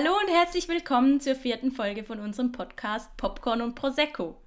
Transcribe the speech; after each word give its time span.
Hallo 0.00 0.12
und 0.16 0.32
herzlich 0.32 0.68
willkommen 0.68 1.20
zur 1.20 1.34
vierten 1.34 1.72
Folge 1.72 2.04
von 2.04 2.20
unserem 2.20 2.52
Podcast 2.52 3.16
Popcorn 3.16 3.60
und 3.60 3.74
Prosecco. 3.74 4.40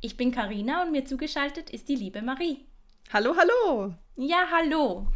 Ich 0.00 0.16
bin 0.16 0.30
Karina 0.30 0.84
und 0.84 0.92
mir 0.92 1.04
zugeschaltet 1.04 1.68
ist 1.68 1.88
die 1.88 1.96
liebe 1.96 2.22
Marie. 2.22 2.64
Hallo, 3.12 3.34
hallo. 3.36 3.94
Ja, 4.14 4.46
hallo. 4.52 5.08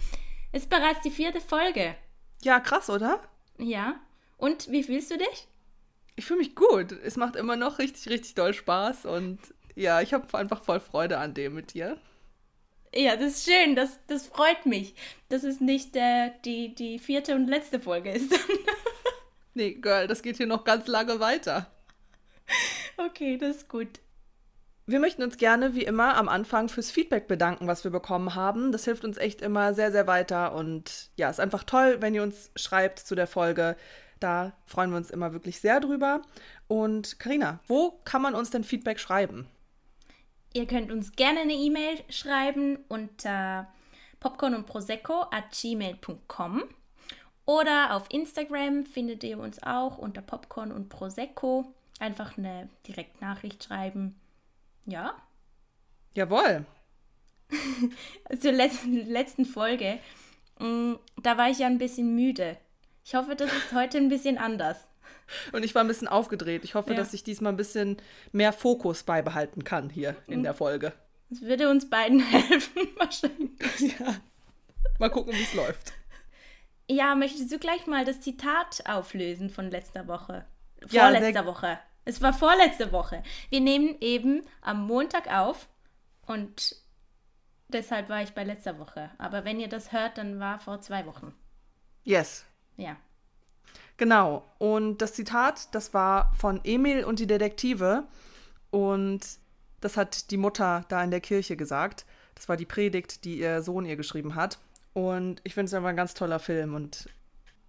Ist 0.53 0.69
bereits 0.69 1.03
die 1.03 1.13
vierte 1.13 1.41
Folge. 1.41 1.95
Ja, 2.43 2.59
krass, 2.59 2.91
oder? 2.91 3.23
Ja. 3.57 4.01
Und 4.37 4.69
wie 4.69 4.83
fühlst 4.83 5.13
du 5.13 5.17
dich? 5.17 5.47
Ich 6.17 6.25
fühle 6.25 6.41
mich 6.41 6.57
gut. 6.57 6.91
Es 6.91 7.15
macht 7.15 7.37
immer 7.37 7.55
noch 7.55 7.79
richtig, 7.79 8.09
richtig 8.09 8.35
doll 8.35 8.55
Spaß 8.55 9.07
und 9.07 9.39
ja, 9.77 10.01
ich 10.01 10.13
habe 10.13 10.37
einfach 10.37 10.61
voll 10.61 10.81
Freude 10.81 11.19
an 11.19 11.35
dem 11.35 11.55
mit 11.55 11.75
dir. 11.75 11.99
Ja, 12.93 13.15
das 13.15 13.35
ist 13.35 13.49
schön. 13.49 13.77
Das, 13.77 14.01
das 14.09 14.27
freut 14.27 14.67
mich, 14.67 14.97
dass 15.29 15.45
es 15.45 15.61
nicht 15.61 15.95
äh, 15.95 16.33
die, 16.45 16.75
die 16.75 16.99
vierte 16.99 17.37
und 17.37 17.47
letzte 17.47 17.79
Folge 17.79 18.11
ist. 18.11 18.35
nee, 19.59 19.75
Girl, 19.75 20.07
das 20.07 20.23
geht 20.23 20.39
hier 20.39 20.47
noch 20.47 20.65
ganz 20.65 20.87
lange 20.87 21.21
weiter. 21.21 21.67
Okay, 22.97 23.37
das 23.37 23.57
ist 23.57 23.69
gut. 23.69 24.01
Wir 24.87 25.01
möchten 25.01 25.23
uns 25.23 25.37
gerne 25.37 25.75
wie 25.75 25.85
immer 25.85 26.17
am 26.17 26.31
Anfang 26.31 26.71
fürs 26.71 26.91
Feedback 26.91 27.29
bedanken, 27.29 27.67
was 27.67 27.85
wir 27.85 27.91
bekommen 27.91 28.35
haben. 28.35 28.73
Das 28.73 28.87
hilft 28.87 29.05
uns 29.05 29.19
echt 29.19 29.43
immer 29.43 29.75
sehr, 29.75 29.93
sehr 29.93 30.07
weiter 30.07 30.55
und 30.55 31.11
ja, 31.17 31.29
ist 31.29 31.41
einfach 31.41 31.65
toll, 31.65 31.99
wenn 32.01 32.15
ihr 32.15 32.23
uns 32.23 32.51
schreibt 32.57 33.01
zu 33.01 33.15
der 33.15 33.27
Folge. 33.27 33.77
Da 34.19 34.55
freuen 34.65 34.91
wir 34.91 34.97
uns 34.97 35.11
immer 35.11 35.35
wirklich 35.35 35.61
sehr 35.61 35.81
drüber. 35.81 36.23
Und 36.69 37.19
Karina, 37.19 37.61
wo 37.67 38.01
kann 38.05 38.23
man 38.23 38.35
uns 38.35 38.51
denn 38.51 38.65
Feedback 38.65 38.99
schreiben? 38.99 39.47
Ihr 40.55 40.67
könnt 40.67 40.91
uns 40.91 41.13
gerne 41.13 41.41
eine 41.41 41.53
E-Mail 41.53 41.99
schreiben 42.09 42.79
unter 42.89 43.69
popcorn 44.21 44.55
und 44.55 44.67
prosecco 44.67 45.27
at 45.31 45.53
gmail.com 45.53 46.65
oder 47.49 47.95
auf 47.95 48.05
Instagram 48.11 48.85
findet 48.85 49.25
ihr 49.25 49.39
uns 49.39 49.63
auch 49.63 49.97
unter 49.97 50.21
popcorn 50.21 50.71
und 50.71 50.91
prosecco. 50.91 51.73
Einfach 51.99 52.37
eine 52.37 52.69
Direktnachricht 52.87 53.65
schreiben. 53.65 54.21
Ja? 54.85 55.15
Jawohl. 56.13 56.67
Zur 58.39 58.53
letzten, 58.53 59.07
letzten 59.07 59.47
Folge, 59.47 59.99
mm, 60.59 60.97
da 61.23 61.39
war 61.39 61.49
ich 61.49 61.61
ja 61.61 61.69
ein 61.69 61.79
bisschen 61.79 62.15
müde. 62.15 62.59
Ich 63.03 63.15
hoffe, 63.15 63.35
das 63.35 63.51
ist 63.51 63.73
heute 63.73 63.97
ein 63.97 64.11
bisschen 64.11 64.37
anders. 64.37 64.87
Und 65.53 65.65
ich 65.65 65.75
war 65.75 65.83
ein 65.83 65.89
bisschen 65.89 66.07
aufgedreht. 66.07 66.65
Ich 66.65 66.75
hoffe, 66.75 66.91
ja. 66.91 66.97
dass 66.97 67.15
ich 67.15 67.25
diesmal 67.25 67.55
ein 67.55 67.57
bisschen 67.57 67.97
mehr 68.31 68.53
Fokus 68.53 69.05
beibehalten 69.05 69.65
kann 69.65 69.89
hier 69.89 70.17
in 70.27 70.43
der 70.43 70.53
Folge. 70.53 70.93
Das 71.31 71.41
würde 71.41 71.71
uns 71.71 71.89
beiden 71.89 72.21
helfen, 72.31 72.89
wahrscheinlich. 72.99 73.99
Ja. 73.99 74.17
Mal 74.99 75.09
gucken, 75.09 75.33
wie 75.33 75.43
es 75.43 75.55
läuft. 75.55 75.95
Ja, 76.89 77.15
möchtest 77.15 77.53
du 77.53 77.59
gleich 77.59 77.87
mal 77.87 78.05
das 78.05 78.21
Zitat 78.21 78.83
auflösen 78.87 79.51
von 79.51 79.71
letzter 79.71 80.09
Woche? 80.09 80.47
Vorletzter 80.87 81.41
ja, 81.41 81.47
Woche. 81.47 81.79
Es 82.05 82.23
war 82.23 82.33
vorletzte 82.33 82.93
Woche. 82.93 83.23
Wir 83.51 83.61
nehmen 83.61 83.97
eben 84.01 84.43
am 84.63 84.87
Montag 84.87 85.31
auf 85.31 85.69
und 86.27 86.77
deshalb 87.69 88.09
war 88.09 88.23
ich 88.23 88.33
bei 88.33 88.45
letzter 88.45 88.79
Woche. 88.79 89.11
Aber 89.19 89.45
wenn 89.45 89.61
ihr 89.61 89.69
das 89.69 89.93
hört, 89.93 90.17
dann 90.17 90.41
war 90.41 90.59
vor 90.59 90.81
zwei 90.81 91.05
Wochen. 91.05 91.35
Yes. 92.05 92.47
Ja. 92.77 92.97
Genau. 93.99 94.45
Und 94.57 94.99
das 94.99 95.13
Zitat, 95.13 95.75
das 95.75 95.93
war 95.93 96.33
von 96.35 96.61
Emil 96.65 97.05
und 97.05 97.19
die 97.19 97.27
Detektive. 97.27 98.05
Und 98.71 99.21
das 99.81 99.99
hat 99.99 100.31
die 100.31 100.39
Mutter 100.39 100.87
da 100.89 101.05
in 101.05 101.11
der 101.11 101.21
Kirche 101.21 101.57
gesagt. 101.57 102.07
Das 102.35 102.49
war 102.49 102.57
die 102.57 102.65
Predigt, 102.65 103.25
die 103.25 103.41
ihr 103.41 103.61
Sohn 103.61 103.85
ihr 103.85 103.97
geschrieben 103.97 104.35
hat. 104.35 104.59
Und 104.93 105.41
ich 105.45 105.55
finde 105.55 105.67
es 105.67 105.75
einfach 105.75 105.91
ein 105.91 105.97
ganz 105.97 106.15
toller 106.15 106.39
Film. 106.39 106.75
Und 106.75 107.09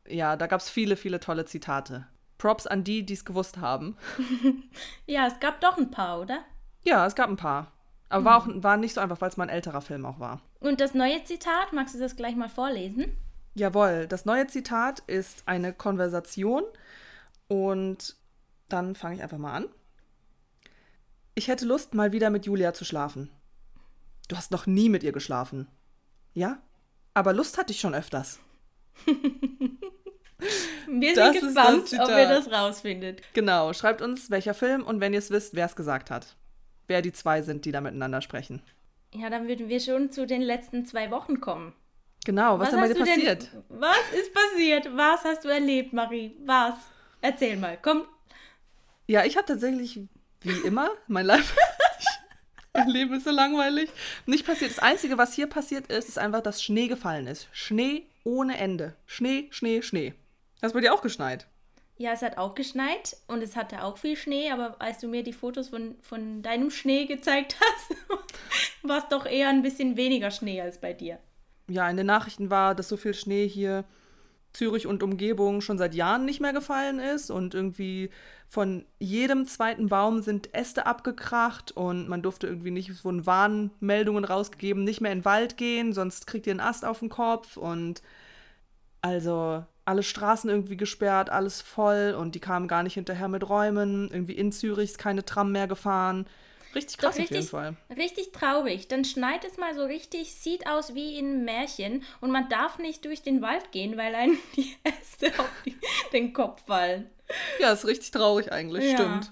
ja, 0.08 0.36
da 0.36 0.48
gab 0.48 0.62
es 0.62 0.70
viele, 0.70 0.96
viele 0.96 1.20
tolle 1.20 1.46
Zitate. 1.46 2.08
Props 2.38 2.68
an 2.68 2.84
die, 2.84 3.06
die 3.06 3.14
es 3.14 3.26
gewusst 3.26 3.58
haben. 3.58 3.98
ja, 5.06 5.28
es 5.28 5.40
gab 5.40 5.62
doch 5.62 5.78
ein 5.78 5.92
paar, 5.92 6.22
oder? 6.22 6.44
Ja, 6.84 7.06
es 7.06 7.16
gab 7.16 7.30
ein 7.30 7.36
paar. 7.36 7.72
Aber 8.08 8.22
mhm. 8.22 8.26
war, 8.26 8.38
auch, 8.38 8.64
war 8.64 8.78
nicht 8.78 8.94
so 8.94 9.02
einfach, 9.02 9.22
weil 9.22 9.30
es 9.30 9.38
mal 9.38 9.44
ein 9.44 9.50
älterer 9.50 9.82
Film 9.82 10.06
auch 10.06 10.20
war. 10.20 10.42
Und 10.60 10.82
das 10.82 10.94
neue 10.94 11.24
Zitat, 11.24 11.74
magst 11.74 11.96
du 11.96 12.00
das 12.00 12.16
gleich 12.16 12.36
mal 12.36 12.50
vorlesen? 12.50 13.16
Jawohl, 13.54 14.08
das 14.08 14.26
neue 14.26 14.48
Zitat 14.48 15.00
ist 15.08 15.44
eine 15.48 15.74
Konversation 15.74 16.64
und 17.48 18.16
dann 18.70 18.96
fange 18.96 19.16
ich 19.16 19.22
einfach 19.22 19.38
mal 19.38 19.54
an. 19.54 19.66
Ich 21.36 21.48
hätte 21.48 21.66
Lust, 21.66 21.94
mal 21.94 22.12
wieder 22.12 22.30
mit 22.30 22.46
Julia 22.46 22.74
zu 22.74 22.86
schlafen. 22.86 23.30
Du 24.28 24.38
hast 24.38 24.52
noch 24.52 24.66
nie 24.68 24.90
mit 24.90 25.04
ihr 25.04 25.12
geschlafen. 25.12 25.68
Ja? 26.34 26.62
Aber 27.20 27.34
Lust 27.34 27.58
hatte 27.58 27.74
ich 27.74 27.82
schon 27.82 27.94
öfters. 27.94 28.40
wir 29.06 29.26
sind 30.88 31.18
das 31.18 31.34
gespannt, 31.34 31.94
ob 32.00 32.10
ihr 32.12 32.30
das 32.30 32.50
rausfindet. 32.50 33.22
Genau, 33.34 33.74
schreibt 33.74 34.02
uns, 34.02 34.32
welcher 34.32 34.54
Film 34.54 34.86
und 34.86 35.02
wenn 35.02 35.12
ihr 35.12 35.20
es 35.20 35.30
wisst, 35.30 35.54
wer 35.54 35.66
es 35.66 35.76
gesagt 35.76 36.12
hat. 36.12 36.38
Wer 36.88 37.02
die 37.02 37.12
zwei 37.12 37.42
sind, 37.42 37.66
die 37.66 37.74
da 37.74 37.82
miteinander 37.82 38.22
sprechen. 38.22 38.62
Ja, 39.14 39.30
dann 39.30 39.50
würden 39.50 39.68
wir 39.68 39.82
schon 39.82 40.14
zu 40.14 40.26
den 40.26 40.42
letzten 40.42 40.86
zwei 40.86 41.12
Wochen 41.12 41.42
kommen. 41.42 41.74
Genau, 42.24 42.58
was, 42.58 42.72
was 42.72 42.88
ist 42.88 42.98
denn 42.98 43.06
bei 43.06 43.16
dir 43.16 43.16
passiert? 43.16 43.50
Denn, 43.52 43.82
was 43.82 44.14
ist 44.18 44.34
passiert? 44.34 44.90
Was 44.96 45.26
hast 45.26 45.44
du 45.44 45.50
erlebt, 45.50 45.92
Marie? 45.92 46.38
Was? 46.46 46.76
Erzähl 47.20 47.58
mal, 47.58 47.78
komm. 47.82 48.04
Ja, 49.08 49.26
ich 49.26 49.36
habe 49.36 49.46
tatsächlich, 49.46 50.00
wie 50.40 50.66
immer, 50.66 50.92
mein 51.08 51.26
Life. 51.26 51.54
Mein 52.80 52.90
Leben 52.90 53.14
ist 53.14 53.26
so 53.26 53.32
langweilig. 53.32 53.90
Nicht 54.26 54.46
passiert. 54.46 54.72
Das 54.72 54.80
Einzige, 54.80 55.18
was 55.18 55.34
hier 55.34 55.48
passiert 55.48 55.88
ist, 55.88 56.10
ist 56.10 56.20
einfach, 56.20 56.42
dass 56.42 56.64
Schnee 56.64 56.88
gefallen 56.88 57.28
ist. 57.28 57.48
Schnee 57.52 58.08
ohne 58.24 58.58
Ende. 58.58 58.96
Schnee, 59.06 59.48
Schnee, 59.52 59.82
Schnee. 59.82 60.14
Hast 60.62 60.74
du 60.74 60.78
bei 60.78 60.82
dir 60.82 60.94
auch 60.94 61.02
geschneit? 61.02 61.48
Ja, 61.98 62.14
es 62.14 62.22
hat 62.22 62.38
auch 62.38 62.56
geschneit 62.56 63.18
und 63.28 63.42
es 63.42 63.56
hatte 63.56 63.84
auch 63.84 63.98
viel 63.98 64.16
Schnee, 64.16 64.52
aber 64.52 64.78
als 64.80 65.00
du 65.00 65.08
mir 65.08 65.24
die 65.24 65.34
Fotos 65.34 65.70
von, 65.70 65.96
von 66.02 66.42
deinem 66.42 66.72
Schnee 66.72 67.06
gezeigt 67.06 67.58
hast, 67.60 68.00
war 68.84 69.00
es 69.00 69.08
doch 69.10 69.26
eher 69.26 69.50
ein 69.50 69.62
bisschen 69.62 69.98
weniger 69.98 70.32
Schnee 70.32 70.62
als 70.62 70.80
bei 70.80 70.94
dir 70.94 71.20
ja, 71.70 71.90
in 71.90 71.98
den 71.98 72.08
Nachrichten 72.08 72.50
war, 72.50 72.76
dass 72.76 72.90
so 72.90 72.98
viel 72.98 73.14
Schnee 73.14 73.48
hier 73.48 73.86
Zürich 74.60 74.88
und 74.88 75.04
Umgebung 75.04 75.62
schon 75.62 75.78
seit 75.78 75.96
Jahren 75.96 76.26
nicht 76.26 76.42
mehr 76.42 76.52
gefallen 76.52 77.00
ist 77.00 77.32
und 77.32 77.54
irgendwie 77.54 78.10
von 78.50 78.84
jedem 79.00 79.46
zweiten 79.46 79.88
Baum 79.88 80.22
sind 80.22 80.54
Äste 80.54 80.86
abgekracht 80.86 81.72
und 81.72 82.10
man 82.10 82.22
durfte 82.22 82.48
irgendwie 82.48 82.72
nicht, 82.72 82.90
es 82.90 83.06
wurden 83.06 83.26
Warnmeldungen 83.26 84.26
rausgegeben, 84.26 84.84
nicht 84.84 85.00
mehr 85.00 85.14
in 85.14 85.20
den 85.20 85.26
Wald 85.26 85.56
gehen, 85.56 85.94
sonst 85.94 86.28
kriegt 86.28 86.46
ihr 86.46 86.52
einen 86.52 86.60
Ast 86.60 86.84
auf 86.84 87.00
den 87.00 87.08
Kopf 87.08 87.56
und 87.56 88.02
also 89.02 89.64
alle 89.86 90.04
Straßen 90.04 90.50
irgendwie 90.50 90.76
gesperrt, 90.76 91.30
alles 91.30 91.62
voll 91.62 92.14
und 92.20 92.36
die 92.36 92.42
kamen 92.42 92.68
gar 92.68 92.84
nicht 92.84 92.96
hinterher 92.96 93.30
mit 93.30 93.48
Räumen. 93.48 94.10
Irgendwie 94.12 94.34
in 94.34 94.52
Zürich 94.52 94.92
ist 94.92 94.98
keine 94.98 95.24
Tram 95.24 95.54
mehr 95.54 95.70
gefahren. 95.70 96.26
Richtig 96.76 96.98
krass 96.98 97.18
richtig, 97.18 97.38
auf 97.38 97.44
jeden 97.44 97.48
Fall. 97.48 97.78
Richtig 97.98 98.32
traurig. 98.32 98.88
Dann 98.88 99.04
schneit 99.04 99.44
es 99.44 99.58
mal 99.58 99.74
so 99.74 99.84
richtig, 99.84 100.34
sieht 100.36 100.68
aus 100.68 100.94
wie 100.94 101.18
in 101.18 101.26
einem 101.26 101.46
Märchen 101.46 102.04
und 102.22 102.32
man 102.32 102.48
darf 102.50 102.78
nicht 102.78 103.06
durch 103.06 103.22
den 103.22 103.42
Wald 103.42 103.72
gehen, 103.72 103.98
weil 103.98 104.14
einem 104.16 104.38
die 104.56 104.76
Äste 104.84 105.28
auf 105.40 105.52
die, 105.66 105.76
den 106.14 106.34
Kopf 106.34 106.66
fallen. 106.66 107.10
Ja, 107.60 107.72
ist 107.72 107.86
richtig 107.86 108.12
traurig 108.12 108.52
eigentlich, 108.52 108.92
ja. 108.92 108.98
stimmt. 108.98 109.32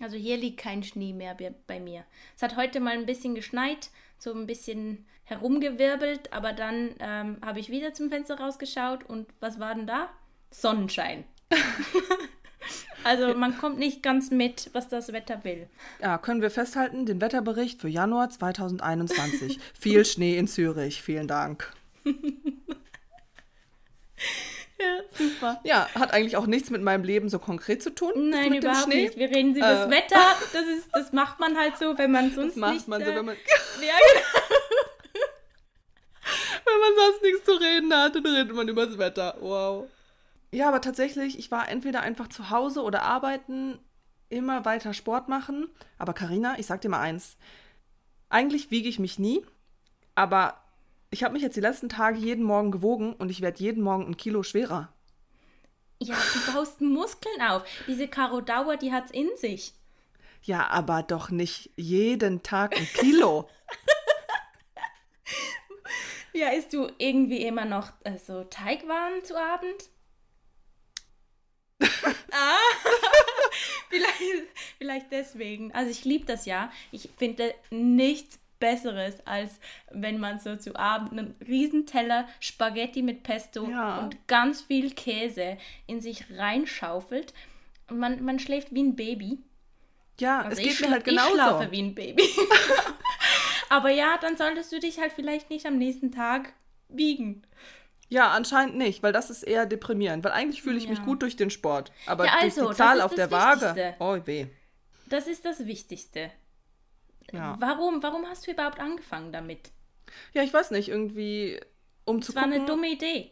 Also 0.00 0.16
hier 0.16 0.36
liegt 0.36 0.60
kein 0.60 0.82
Schnee 0.82 1.12
mehr 1.12 1.36
bei 1.66 1.78
mir. 1.78 2.04
Es 2.36 2.42
hat 2.42 2.56
heute 2.56 2.80
mal 2.80 2.94
ein 2.94 3.06
bisschen 3.06 3.34
geschneit, 3.34 3.90
so 4.18 4.32
ein 4.32 4.46
bisschen 4.46 5.06
herumgewirbelt, 5.24 6.32
aber 6.32 6.52
dann 6.52 6.94
ähm, 6.98 7.38
habe 7.44 7.60
ich 7.60 7.70
wieder 7.70 7.92
zum 7.92 8.10
Fenster 8.10 8.38
rausgeschaut 8.38 9.04
und 9.04 9.28
was 9.40 9.60
war 9.60 9.74
denn 9.74 9.86
da? 9.86 10.10
Sonnenschein. 10.50 11.24
Also 13.04 13.34
man 13.34 13.58
kommt 13.58 13.78
nicht 13.78 14.02
ganz 14.02 14.30
mit, 14.30 14.70
was 14.72 14.88
das 14.88 15.12
Wetter 15.12 15.42
will. 15.44 15.68
Ja, 16.00 16.18
können 16.18 16.42
wir 16.42 16.50
festhalten, 16.50 17.06
den 17.06 17.20
Wetterbericht 17.20 17.80
für 17.80 17.88
Januar 17.88 18.30
2021. 18.30 19.58
Viel 19.78 20.04
Schnee 20.04 20.38
in 20.38 20.46
Zürich. 20.46 21.02
Vielen 21.02 21.28
Dank. 21.28 21.72
Ja, 24.82 25.02
super. 25.16 25.60
Ja, 25.62 25.88
hat 25.94 26.12
eigentlich 26.12 26.36
auch 26.36 26.46
nichts 26.46 26.70
mit 26.70 26.82
meinem 26.82 27.04
Leben 27.04 27.28
so 27.28 27.38
konkret 27.38 27.82
zu 27.82 27.94
tun. 27.94 28.30
Nein, 28.30 28.54
überhaupt 28.54 28.88
nicht. 28.88 29.16
Wir 29.16 29.30
reden 29.30 29.54
über 29.54 29.66
äh. 29.66 29.74
das 29.74 29.90
Wetter. 29.90 30.36
Das, 30.52 30.66
ist, 30.66 30.88
das 30.92 31.12
macht 31.12 31.38
man 31.38 31.56
halt 31.56 31.76
so, 31.78 31.96
wenn 31.98 32.10
man 32.10 32.32
sonst 32.32 32.54
das 32.54 32.56
macht 32.56 32.72
nichts, 32.72 32.88
man 32.88 33.04
so, 33.04 33.14
wenn 33.14 33.24
man. 33.24 33.36
ja, 33.80 33.94
genau. 34.12 34.24
wenn 36.64 36.80
man 36.80 36.90
sonst 36.96 37.22
nichts 37.22 37.44
zu 37.44 37.52
reden 37.52 37.94
hat, 37.94 38.16
dann 38.16 38.26
redet 38.26 38.56
man 38.56 38.68
über 38.68 38.86
das 38.86 38.98
Wetter. 38.98 39.36
Wow. 39.40 39.88
Ja, 40.52 40.68
aber 40.68 40.82
tatsächlich, 40.82 41.38
ich 41.38 41.50
war 41.50 41.68
entweder 41.68 42.02
einfach 42.02 42.28
zu 42.28 42.50
Hause 42.50 42.82
oder 42.82 43.02
arbeiten, 43.02 43.78
immer 44.28 44.64
weiter 44.64 44.92
Sport 44.92 45.28
machen. 45.28 45.68
Aber 45.98 46.12
Karina, 46.12 46.58
ich 46.58 46.66
sag 46.66 46.82
dir 46.82 46.90
mal 46.90 47.00
eins. 47.00 47.36
Eigentlich 48.28 48.70
wiege 48.70 48.88
ich 48.88 48.98
mich 48.98 49.18
nie, 49.18 49.44
aber 50.14 50.62
ich 51.10 51.24
habe 51.24 51.34
mich 51.34 51.42
jetzt 51.42 51.56
die 51.56 51.60
letzten 51.60 51.88
Tage 51.88 52.18
jeden 52.18 52.44
Morgen 52.44 52.70
gewogen 52.70 53.14
und 53.14 53.30
ich 53.30 53.40
werde 53.40 53.60
jeden 53.60 53.82
Morgen 53.82 54.06
ein 54.06 54.16
Kilo 54.16 54.42
schwerer. 54.42 54.92
Ja, 56.02 56.16
du 56.16 56.52
baust 56.52 56.80
Muskeln 56.80 57.40
auf. 57.42 57.64
Diese 57.86 58.08
Karo 58.08 58.40
Dauer, 58.40 58.76
die 58.76 58.92
hat's 58.92 59.10
in 59.10 59.28
sich. 59.36 59.72
Ja, 60.42 60.68
aber 60.68 61.02
doch 61.02 61.30
nicht 61.30 61.70
jeden 61.76 62.42
Tag 62.42 62.76
ein 62.76 62.88
Kilo. 62.94 63.48
ja, 66.32 66.48
isst 66.50 66.72
du 66.72 66.90
irgendwie 66.98 67.42
immer 67.42 67.64
noch 67.64 67.92
äh, 68.04 68.18
so 68.18 68.44
Teigwaren 68.44 69.24
zu 69.24 69.38
Abend? 69.38 69.90
Ah, 72.32 72.56
vielleicht, 73.88 74.20
vielleicht 74.78 75.12
deswegen. 75.12 75.72
Also 75.72 75.90
ich 75.90 76.04
liebe 76.04 76.24
das 76.26 76.46
ja. 76.46 76.70
Ich 76.90 77.08
finde 77.18 77.54
nichts 77.70 78.38
Besseres, 78.58 79.26
als 79.26 79.58
wenn 79.90 80.18
man 80.20 80.38
so 80.38 80.56
zu 80.56 80.76
Abend 80.76 81.12
einen 81.12 81.34
Riesenteller 81.46 82.28
Spaghetti 82.40 83.02
mit 83.02 83.22
Pesto 83.24 83.68
Ja. 83.68 83.98
und 83.98 84.16
ganz 84.28 84.62
viel 84.62 84.92
Käse 84.92 85.58
in 85.86 86.00
sich 86.00 86.24
reinschaufelt. 86.36 87.34
Und 87.90 87.98
man, 87.98 88.24
man 88.24 88.38
schläft 88.38 88.72
wie 88.72 88.82
ein 88.84 88.94
Baby. 88.96 89.38
Ja, 90.20 90.42
Also 90.42 90.62
es 90.62 90.68
geht 90.68 90.80
mir 90.80 90.90
halt 90.92 91.02
schla- 91.04 91.08
ich 91.10 91.16
genauso. 91.16 91.34
schlafe 91.34 91.70
wie 91.72 91.82
ein 91.82 91.94
Baby. 91.94 92.22
Aber 93.68 93.90
ja, 93.90 94.18
dann 94.20 94.36
solltest 94.36 94.70
du 94.72 94.78
dich 94.78 95.00
halt 95.00 95.12
vielleicht 95.12 95.50
nicht 95.50 95.66
am 95.66 95.78
nächsten 95.78 96.12
Tag 96.12 96.52
wiegen. 96.88 97.42
Ja, 98.12 98.30
anscheinend 98.30 98.76
nicht, 98.76 99.02
weil 99.02 99.12
das 99.12 99.30
ist 99.30 99.42
eher 99.42 99.64
deprimierend. 99.64 100.22
Weil 100.22 100.32
eigentlich 100.32 100.62
fühle 100.62 100.76
ich 100.76 100.86
mich 100.88 100.98
Ja. 100.98 101.04
gut 101.04 101.22
durch 101.22 101.34
den 101.36 101.48
Sport. 101.50 101.90
Aber 102.06 102.26
Ja, 102.26 102.34
also, 102.40 102.62
durch 102.64 102.72
die 102.72 102.76
Zahl 102.76 103.00
auf 103.00 103.14
der 103.14 103.30
Waage. 103.30 103.60
Wichtigste. 103.62 103.94
Oh 104.00 104.18
weh. 104.26 104.46
Das 105.06 105.26
ist 105.26 105.44
das 105.46 105.64
Wichtigste. 105.66 106.30
Ja. 107.32 107.56
Warum, 107.58 108.02
warum 108.02 108.26
hast 108.26 108.46
du 108.46 108.50
überhaupt 108.50 108.78
angefangen 108.80 109.32
damit? 109.32 109.70
ja, 110.34 110.42
ich 110.42 110.52
weiß 110.52 110.72
nicht, 110.72 110.88
irgendwie 110.88 111.58
um 112.04 112.20
zu 112.20 112.32
Das 112.32 112.42
war 112.42 112.42
gucken. 112.44 112.58
eine 112.58 112.66
dumme 112.66 112.88
Idee. 112.90 113.30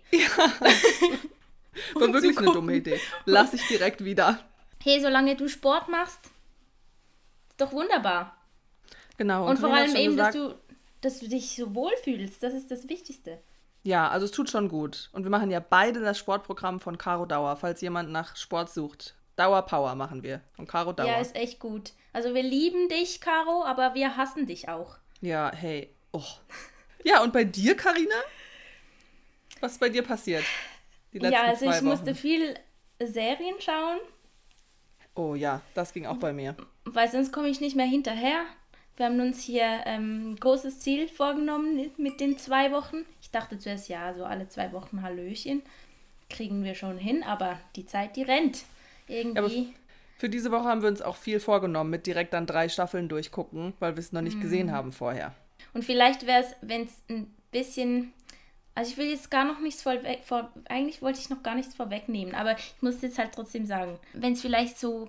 war 1.95 2.03
um 2.03 2.09
zu 2.09 2.13
wirklich 2.15 2.39
eine 2.39 2.53
dumme 2.53 2.75
Idee. 2.77 3.01
Lass 3.27 3.53
ich 3.53 3.67
direkt 3.69 4.03
wieder. 4.05 4.39
Hey, 4.83 5.01
solange 5.03 5.37
du 5.37 5.49
Sport 5.49 5.89
machst, 5.91 6.21
ist 7.51 7.61
doch 7.61 7.73
wunderbar. 7.73 8.35
Genau. 9.19 9.47
Und 9.47 9.59
vor 9.59 9.69
Corinna 9.69 9.89
hat 9.89 9.95
allem 9.95 10.05
eben, 10.05 10.17
dass 10.17 10.33
gesagt- 10.33 10.55
du, 10.55 10.75
dass 11.03 11.19
du 11.21 11.29
dich 11.29 11.55
so 11.57 11.75
wohlfühlst. 11.75 12.43
Das 12.43 12.55
ist 12.55 12.71
das 12.71 12.89
Wichtigste. 12.89 13.41
Ja, 13.83 14.09
also 14.09 14.27
es 14.27 14.33
tut 14.33 14.51
schon 14.51 14.69
gut. 14.69 15.09
Und 15.13 15.25
wir 15.25 15.31
machen 15.31 15.51
ja 15.51 15.61
beide 15.61 16.01
das 16.01 16.19
Sportprogramm 16.19 16.81
von 16.81 16.99
Caro 16.99 17.27
Dauer, 17.27 17.57
falls 17.57 17.81
jemand 17.81 18.11
nach 18.11 18.37
Sport 18.37 18.71
sucht. 18.71 19.15
Dauer 19.37 19.63
Power 19.63 19.95
machen 19.95 20.23
wir. 20.23 20.43
Von 20.53 20.67
Caro 20.67 20.93
Dauer. 20.93 21.07
Ja, 21.07 21.19
ist 21.21 21.35
echt 21.35 21.59
gut. 21.61 21.93
Also 22.13 22.35
wir 22.35 22.43
lieben 22.43 22.89
dich, 22.89 23.21
Caro, 23.21 23.65
aber 23.65 23.95
wir 23.95 24.17
hassen 24.17 24.47
dich 24.47 24.69
auch. 24.69 24.99
Ja, 25.21 25.51
hey. 25.55 25.95
Oh. 26.13 26.23
Ja, 27.05 27.23
und 27.23 27.33
bei 27.33 27.45
dir, 27.45 27.77
Karina? 27.77 28.15
Was 29.61 29.73
ist 29.73 29.81
bei 29.81 29.89
dir 29.89 30.03
passiert? 30.03 30.45
Ja, 31.13 31.45
also 31.45 31.65
ich 31.65 31.77
Wochen. 31.77 31.85
musste 31.87 32.15
viel 32.15 32.55
Serien 32.99 33.57
schauen, 33.61 33.99
Oh 35.15 35.35
ja, 35.35 35.61
das 35.75 35.93
ging 35.93 36.07
auch 36.07 36.19
bei 36.19 36.33
mir. 36.33 36.57
weil 36.85 37.11
sonst 37.11 37.33
komme 37.33 37.49
ich 37.49 37.61
nicht 37.61 37.77
mehr 37.77 37.87
hinterher. 37.87 38.45
Wir 39.01 39.07
haben 39.07 39.19
uns 39.19 39.43
hier 39.43 39.81
ähm, 39.87 40.33
ein 40.33 40.37
großes 40.37 40.81
Ziel 40.81 41.09
vorgenommen 41.09 41.91
mit 41.97 42.21
den 42.21 42.37
zwei 42.37 42.71
Wochen. 42.71 43.07
Ich 43.23 43.31
dachte 43.31 43.59
zuerst, 43.59 43.89
ja, 43.89 44.13
so 44.13 44.27
alle 44.27 44.47
zwei 44.49 44.75
Wochen 44.75 45.01
Hallöchen 45.01 45.63
kriegen 46.29 46.65
wir 46.65 46.75
schon 46.75 46.99
hin, 46.99 47.23
aber 47.23 47.59
die 47.77 47.87
Zeit, 47.87 48.15
die 48.17 48.25
rennt. 48.25 48.59
Irgendwie. 49.09 49.73
Für 50.19 50.29
diese 50.29 50.51
Woche 50.51 50.65
haben 50.65 50.83
wir 50.83 50.91
uns 50.91 51.01
auch 51.01 51.17
viel 51.17 51.41
vorgenommen, 51.41 51.89
mit 51.89 52.05
direkt 52.07 52.35
dann 52.35 52.45
drei 52.45 52.69
Staffeln 52.69 53.09
durchgucken, 53.09 53.73
weil 53.79 53.97
wir 53.97 54.01
es 54.01 54.13
noch 54.13 54.21
nicht 54.21 54.37
Mhm. 54.37 54.43
gesehen 54.43 54.71
haben 54.71 54.93
vorher. 54.93 55.33
Und 55.73 55.83
vielleicht 55.83 56.27
wäre 56.27 56.43
es, 56.43 56.55
wenn 56.61 56.83
es 56.83 56.93
ein 57.09 57.35
bisschen. 57.53 58.13
Also 58.75 58.91
ich 58.91 58.99
will 58.99 59.09
jetzt 59.09 59.31
gar 59.31 59.47
noch 59.47 59.61
nichts 59.61 59.81
vorweg, 59.81 60.21
vor, 60.25 60.53
eigentlich 60.69 61.01
wollte 61.01 61.21
ich 61.21 61.31
noch 61.31 61.43
gar 61.43 61.55
nichts 61.55 61.75
vorwegnehmen, 61.75 62.35
aber 62.35 62.59
ich 62.59 62.75
muss 62.83 63.01
jetzt 63.01 63.19
halt 63.19 63.33
trotzdem 63.35 63.65
sagen, 63.65 63.99
wenn 64.13 64.35
es 64.35 64.43
vielleicht 64.43 64.79
so, 64.79 65.09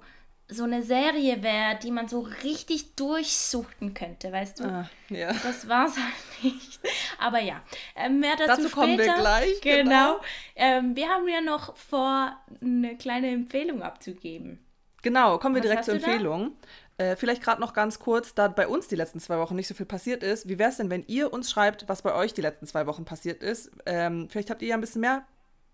so 0.53 0.65
eine 0.65 0.83
Serie 0.83 1.41
wäre, 1.41 1.79
die 1.81 1.91
man 1.91 2.07
so 2.07 2.19
richtig 2.43 2.95
durchsuchten 2.95 3.93
könnte, 3.93 4.31
weißt 4.31 4.59
du? 4.59 4.63
Ah, 4.65 4.89
ja. 5.09 5.31
Das 5.43 5.67
war's 5.67 5.95
halt 5.95 6.43
nicht. 6.43 6.79
Aber 7.19 7.39
ja, 7.39 7.61
äh, 7.95 8.09
mehr 8.09 8.35
dazu, 8.37 8.63
Dazu 8.63 8.69
kommen 8.75 8.97
wir 8.97 9.05
später. 9.05 9.19
gleich, 9.19 9.61
Genau. 9.61 9.83
genau. 9.83 10.21
Ähm, 10.55 10.95
wir 10.95 11.07
haben 11.09 11.27
ja 11.27 11.41
noch 11.41 11.75
vor, 11.77 12.35
eine 12.61 12.97
kleine 12.97 13.29
Empfehlung 13.31 13.81
abzugeben. 13.81 14.59
Genau, 15.01 15.37
kommen 15.39 15.55
wir 15.55 15.61
Was 15.63 15.69
direkt 15.69 15.85
zur? 15.85 15.93
Empfehlung. 15.95 16.55
Äh, 16.97 17.15
vielleicht 17.15 17.41
gerade 17.41 17.59
noch 17.61 17.73
ganz 17.73 17.97
kurz, 17.99 18.35
da 18.35 18.47
bei 18.49 18.67
uns 18.67 18.87
die 18.87 18.95
letzten 18.95 19.19
zwei 19.19 19.39
Wochen 19.39 19.55
nicht 19.55 19.67
so 19.67 19.73
viel 19.73 19.85
passiert 19.87 20.21
ist. 20.21 20.47
Wie 20.49 20.59
wäre 20.59 20.69
es 20.69 20.77
denn, 20.77 20.89
wenn 20.91 21.03
ihr 21.07 21.33
uns 21.33 21.49
schreibt, 21.49 21.87
was 21.89 22.01
bei 22.01 22.13
euch 22.13 22.33
die 22.33 22.41
letzten 22.41 22.67
zwei 22.67 22.85
Wochen 22.85 23.05
passiert 23.05 23.41
ist? 23.41 23.71
Ähm, 23.85 24.27
vielleicht 24.29 24.49
habt 24.51 24.61
ihr 24.61 24.67
ja 24.67 24.75
ein 24.75 24.81
bisschen 24.81 25.01
mehr, 25.01 25.25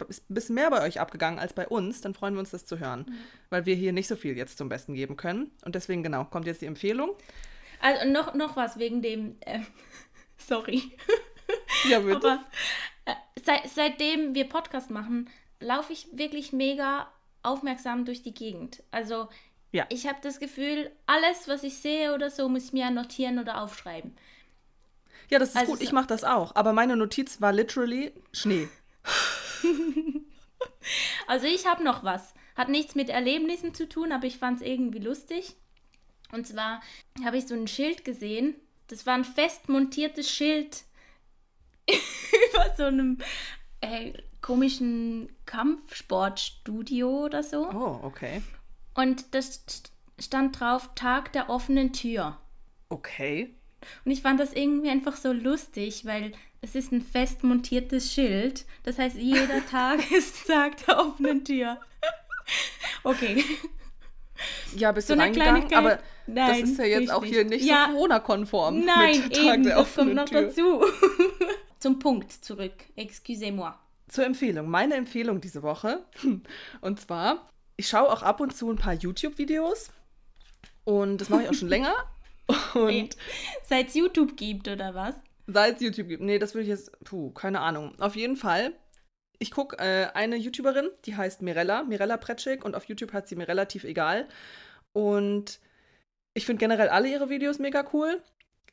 ist 0.06 0.30
ein 0.30 0.34
bisschen 0.34 0.56
mehr 0.56 0.70
bei 0.70 0.84
euch 0.84 1.00
abgegangen 1.00 1.40
als 1.40 1.54
bei 1.54 1.68
uns. 1.68 2.02
Dann 2.02 2.14
freuen 2.14 2.34
wir 2.36 2.40
uns, 2.40 2.52
das 2.52 2.66
zu 2.66 2.80
hören, 2.80 3.06
Mhm. 3.08 3.16
weil 3.50 3.66
wir 3.66 3.76
hier 3.76 3.94
nicht 3.94 4.08
so 4.08 4.16
viel 4.16 4.38
jetzt 4.38 4.58
zum 4.58 4.70
Besten 4.70 4.94
geben 4.94 5.18
können. 5.18 5.52
Und 5.66 5.76
deswegen 5.76 6.04
genau 6.04 6.26
kommt 6.26 6.46
jetzt 6.48 6.62
die 6.62 6.66
Empfehlung. 6.68 7.12
Also 7.80 8.10
noch, 8.10 8.34
noch 8.34 8.56
was 8.56 8.78
wegen 8.80 9.02
dem. 9.02 9.38
ähm, 9.46 9.66
sorry. 10.38 10.92
Ja 11.90 12.00
bitte. 12.00 12.16
Aber 12.28 12.44
äh, 13.06 13.14
seit, 13.44 13.70
seitdem 13.70 14.36
wir 14.36 14.50
Podcast 14.50 14.90
machen, 14.90 15.30
laufe 15.60 15.94
ich 15.94 16.08
wirklich 16.12 16.52
mega 16.54 17.08
aufmerksam 17.44 18.04
durch 18.06 18.22
die 18.24 18.34
Gegend. 18.34 18.84
Also 18.92 19.30
Ja. 19.72 19.86
ich 19.90 20.08
habe 20.08 20.18
das 20.22 20.40
Gefühl, 20.40 20.92
alles, 21.06 21.48
was 21.48 21.64
ich 21.64 21.78
sehe 21.78 22.14
oder 22.14 22.30
so, 22.30 22.50
muss 22.50 22.66
ich 22.66 22.74
mir 22.74 22.90
notieren 22.92 23.40
oder 23.40 23.62
aufschreiben. 23.62 24.16
ja, 25.30 25.40
das 25.40 25.50
ist 25.50 25.56
also 25.58 25.72
gut. 25.72 25.80
so- 25.80 25.84
Ich 25.86 25.92
mache 25.92 26.08
das 26.08 26.24
auch. 26.24 26.56
Aber 26.56 26.74
meine 26.74 26.96
Notiz 26.98 27.40
war 27.42 27.54
literally 27.54 28.12
Schnee. 28.34 28.68
Also 31.28 31.46
ich 31.48 31.66
habe 31.68 31.84
noch 31.84 32.04
was. 32.04 32.34
Hat 32.56 32.70
nichts 32.70 32.96
mit 32.96 33.10
Erlebnissen 33.10 33.74
zu 33.74 33.88
tun, 33.88 34.12
aber 34.12 34.26
ich 34.26 34.38
fand 34.38 34.62
es 34.62 34.66
irgendwie 34.68 35.00
lustig. 35.00 35.56
Und 36.32 36.48
zwar 36.48 36.82
habe 37.24 37.38
ich 37.38 37.48
so 37.48 37.54
ein 37.54 37.68
Schild 37.68 38.06
gesehen. 38.06 38.56
Das 38.88 39.06
war 39.06 39.14
ein 39.14 39.26
fest 39.26 39.70
montiertes 39.70 40.30
Schild 40.32 40.84
über 41.88 42.74
so 42.76 42.86
einem 42.86 43.18
äh, 43.82 44.14
komischen 44.42 45.30
Kampfsportstudio 45.46 47.26
oder 47.26 47.44
so. 47.44 47.70
Oh, 47.70 48.00
okay. 48.04 48.42
Und 48.94 49.36
das 49.36 49.68
st- 49.68 49.90
stand 50.20 50.60
drauf 50.60 50.90
Tag 50.96 51.34
der 51.34 51.50
offenen 51.50 51.94
Tür. 51.94 52.38
Okay. 52.90 53.54
Und 54.06 54.12
ich 54.12 54.22
fand 54.22 54.40
das 54.40 54.54
irgendwie 54.54 54.90
einfach 54.90 55.16
so 55.18 55.32
lustig, 55.32 56.06
weil 56.06 56.32
es 56.62 56.76
ist 56.76 56.92
ein 56.92 57.02
fest 57.02 57.44
montiertes 57.44 58.12
Schild. 58.12 58.66
Das 58.84 58.98
heißt, 58.98 59.16
jeder 59.18 59.66
Tag 59.72 60.12
ist 60.12 60.48
Tag 60.48 60.86
der 60.86 61.00
offenen 61.00 61.44
Tür. 61.46 61.78
Okay. 63.04 63.44
Ja, 64.76 64.92
bist 64.92 65.08
So 65.08 65.16
du 65.16 65.20
reingegangen? 65.22 65.74
Aber 65.74 65.96
das 65.96 66.04
Nein, 66.28 66.64
ist 66.64 66.78
ja 66.78 66.86
jetzt 66.86 67.12
auch 67.12 67.24
hier 67.24 67.44
nicht 67.46 67.66
Ja. 67.66 67.86
so 67.88 67.94
Corona-konform. 67.94 68.86
Nein, 68.86 69.22
mit 69.22 69.36
Tag 69.36 69.54
eben, 69.56 69.64
der 69.64 69.76
das 69.78 69.96
kommt 69.96 70.14
noch 70.14 70.26
Tür. 70.26 70.42
dazu. 70.44 70.84
Zum 71.80 72.00
Punkt 72.00 72.32
zurück. 72.32 72.74
Excusez-moi. 72.96 73.74
Zur 74.08 74.26
Empfehlung. 74.26 74.70
Meine 74.70 74.96
Empfehlung 74.96 75.42
diese 75.42 75.64
Woche. 75.64 76.06
Und 76.82 77.00
zwar, 77.00 77.50
ich 77.76 77.88
schaue 77.88 78.12
auch 78.12 78.24
ab 78.24 78.40
und 78.40 78.56
zu 78.56 78.70
ein 78.72 78.78
paar 78.78 78.94
YouTube-Videos. 78.94 79.92
Und 80.86 81.20
das 81.20 81.30
mache 81.30 81.44
ich 81.44 81.50
auch 81.50 81.54
schon 81.54 81.68
länger. 81.68 81.94
Und 82.74 83.18
Seit 83.66 83.90
es 83.90 83.94
YouTube 83.96 84.38
gibt, 84.38 84.68
oder 84.70 84.96
was? 84.96 85.16
Seit 85.48 85.76
es 85.76 85.82
YouTube 85.82 86.08
gibt. 86.08 86.22
Nee, 86.22 86.40
das 86.40 86.54
will 86.54 86.62
ich 86.62 86.68
jetzt. 86.68 86.92
Puh, 87.04 87.32
keine 87.32 87.62
Ahnung. 87.62 88.00
Auf 88.00 88.16
jeden 88.16 88.36
Fall. 88.36 88.74
Ich 89.40 89.52
gucke 89.52 89.78
äh, 89.78 90.08
eine 90.14 90.36
YouTuberin, 90.36 90.90
die 91.06 91.16
heißt 91.16 91.42
Mirella, 91.42 91.84
Mirella 91.84 92.18
Pretschik. 92.18 92.66
Und 92.66 92.76
auf 92.76 92.86
YouTube 92.86 93.14
hat 93.14 93.28
sie 93.28 93.36
mir 93.36 93.48
relativ 93.48 93.84
egal. 93.84 94.28
Und 94.94 95.60
ich 96.34 96.46
finde 96.46 96.60
generell 96.60 96.90
alle 96.90 97.10
ihre 97.10 97.30
Videos 97.30 97.60
mega 97.60 97.86
cool. 97.94 98.22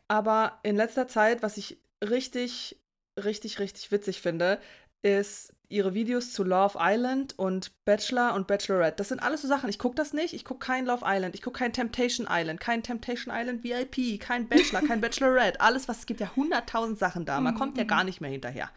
Aber 0.08 0.58
in 0.62 0.76
letzter 0.76 1.08
Zeit, 1.08 1.42
was 1.42 1.56
ich 1.56 1.78
richtig, 2.02 2.78
richtig, 3.22 3.58
richtig 3.58 3.90
witzig 3.90 4.20
finde, 4.20 4.60
ist 5.04 5.52
ihre 5.68 5.94
Videos 5.94 6.32
zu 6.32 6.44
Love 6.44 6.78
Island 6.80 7.38
und 7.38 7.72
Bachelor 7.84 8.34
und 8.34 8.46
Bachelorette. 8.46 8.96
Das 8.96 9.08
sind 9.08 9.20
alles 9.20 9.42
so 9.42 9.48
Sachen. 9.48 9.68
Ich 9.68 9.78
gucke 9.78 9.96
das 9.96 10.12
nicht. 10.12 10.32
Ich 10.32 10.44
gucke 10.44 10.64
kein 10.64 10.86
Love 10.86 11.04
Island. 11.06 11.34
Ich 11.34 11.42
gucke 11.42 11.58
kein 11.58 11.72
Temptation 11.72 12.26
Island. 12.30 12.60
Kein 12.60 12.82
Temptation 12.82 13.34
Island 13.34 13.64
VIP. 13.64 14.20
Kein 14.20 14.48
Bachelor. 14.48 14.82
kein 14.82 15.00
Bachelorette. 15.02 15.60
Alles, 15.60 15.88
was 15.88 16.00
es 16.00 16.06
gibt 16.06 16.20
ja 16.20 16.30
hunderttausend 16.36 16.98
Sachen 16.98 17.24
da. 17.26 17.40
Man 17.40 17.54
kommt 17.54 17.76
ja 17.76 17.84
gar 17.84 18.04
nicht 18.04 18.20
mehr 18.20 18.30
hinterher. 18.30 18.70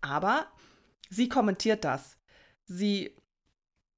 Aber 0.00 0.46
sie 1.08 1.28
kommentiert 1.28 1.84
das. 1.84 2.16
Sie 2.66 3.14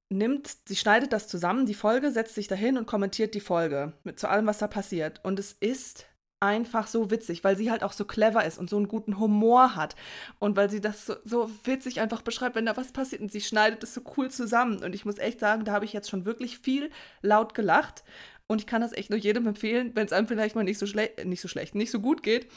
nimmt, 0.09 0.51
sie 0.67 0.77
schneidet 0.77 1.13
das 1.13 1.29
zusammen, 1.29 1.67
die 1.67 1.75
Folge, 1.75 2.13
setzt 2.13 2.35
sich 2.35 2.49
dahin 2.49 2.79
und 2.79 2.87
kommentiert 2.87 3.35
die 3.35 3.41
Folge 3.41 3.93
mit 4.05 4.21
zu 4.21 4.29
allem, 4.29 4.47
was 4.47 4.59
da 4.59 4.69
passiert. 4.69 5.21
Und 5.25 5.39
es 5.39 5.53
ist 5.53 6.07
einfach 6.41 6.87
so 6.87 7.11
witzig, 7.11 7.45
weil 7.45 7.57
sie 7.57 7.71
halt 7.71 7.83
auch 7.83 7.93
so 7.93 8.05
clever 8.05 8.45
ist 8.45 8.59
und 8.59 8.69
so 8.69 8.77
einen 8.77 8.89
guten 8.89 9.19
Humor 9.19 9.75
hat. 9.75 9.97
Und 10.39 10.57
weil 10.57 10.71
sie 10.71 10.81
das 10.81 11.07
so, 11.07 11.15
so 11.25 11.51
witzig 11.65 12.01
einfach 12.01 12.23
beschreibt, 12.23 12.57
wenn 12.57 12.67
da 12.67 12.77
was 12.77 12.93
passiert 12.93 13.23
und 13.23 13.33
sie 13.33 13.41
schneidet 13.41 13.83
es 13.83 13.95
so 13.95 14.03
cool 14.17 14.31
zusammen. 14.31 14.83
Und 14.83 14.95
ich 14.95 15.05
muss 15.05 15.19
echt 15.19 15.41
sagen, 15.41 15.65
da 15.65 15.73
habe 15.73 15.85
ich 15.85 15.93
jetzt 15.93 16.11
schon 16.11 16.25
wirklich 16.25 16.59
viel 16.59 16.91
laut 17.23 17.55
gelacht. 17.55 18.05
Und 18.49 18.61
ich 18.61 18.67
kann 18.67 18.81
das 18.83 18.93
echt 18.93 19.11
nur 19.11 19.19
jedem 19.19 19.47
empfehlen, 19.47 19.93
wenn 19.95 20.07
es 20.07 20.13
einem 20.13 20.29
vielleicht 20.29 20.55
mal 20.55 20.63
nicht 20.63 20.79
so, 20.79 20.87
schle 20.87 21.11
nicht 21.25 21.41
so 21.41 21.49
schlecht, 21.49 21.75
nicht 21.75 21.91
so 21.91 22.01
gut 22.01 22.23
geht 22.23 22.49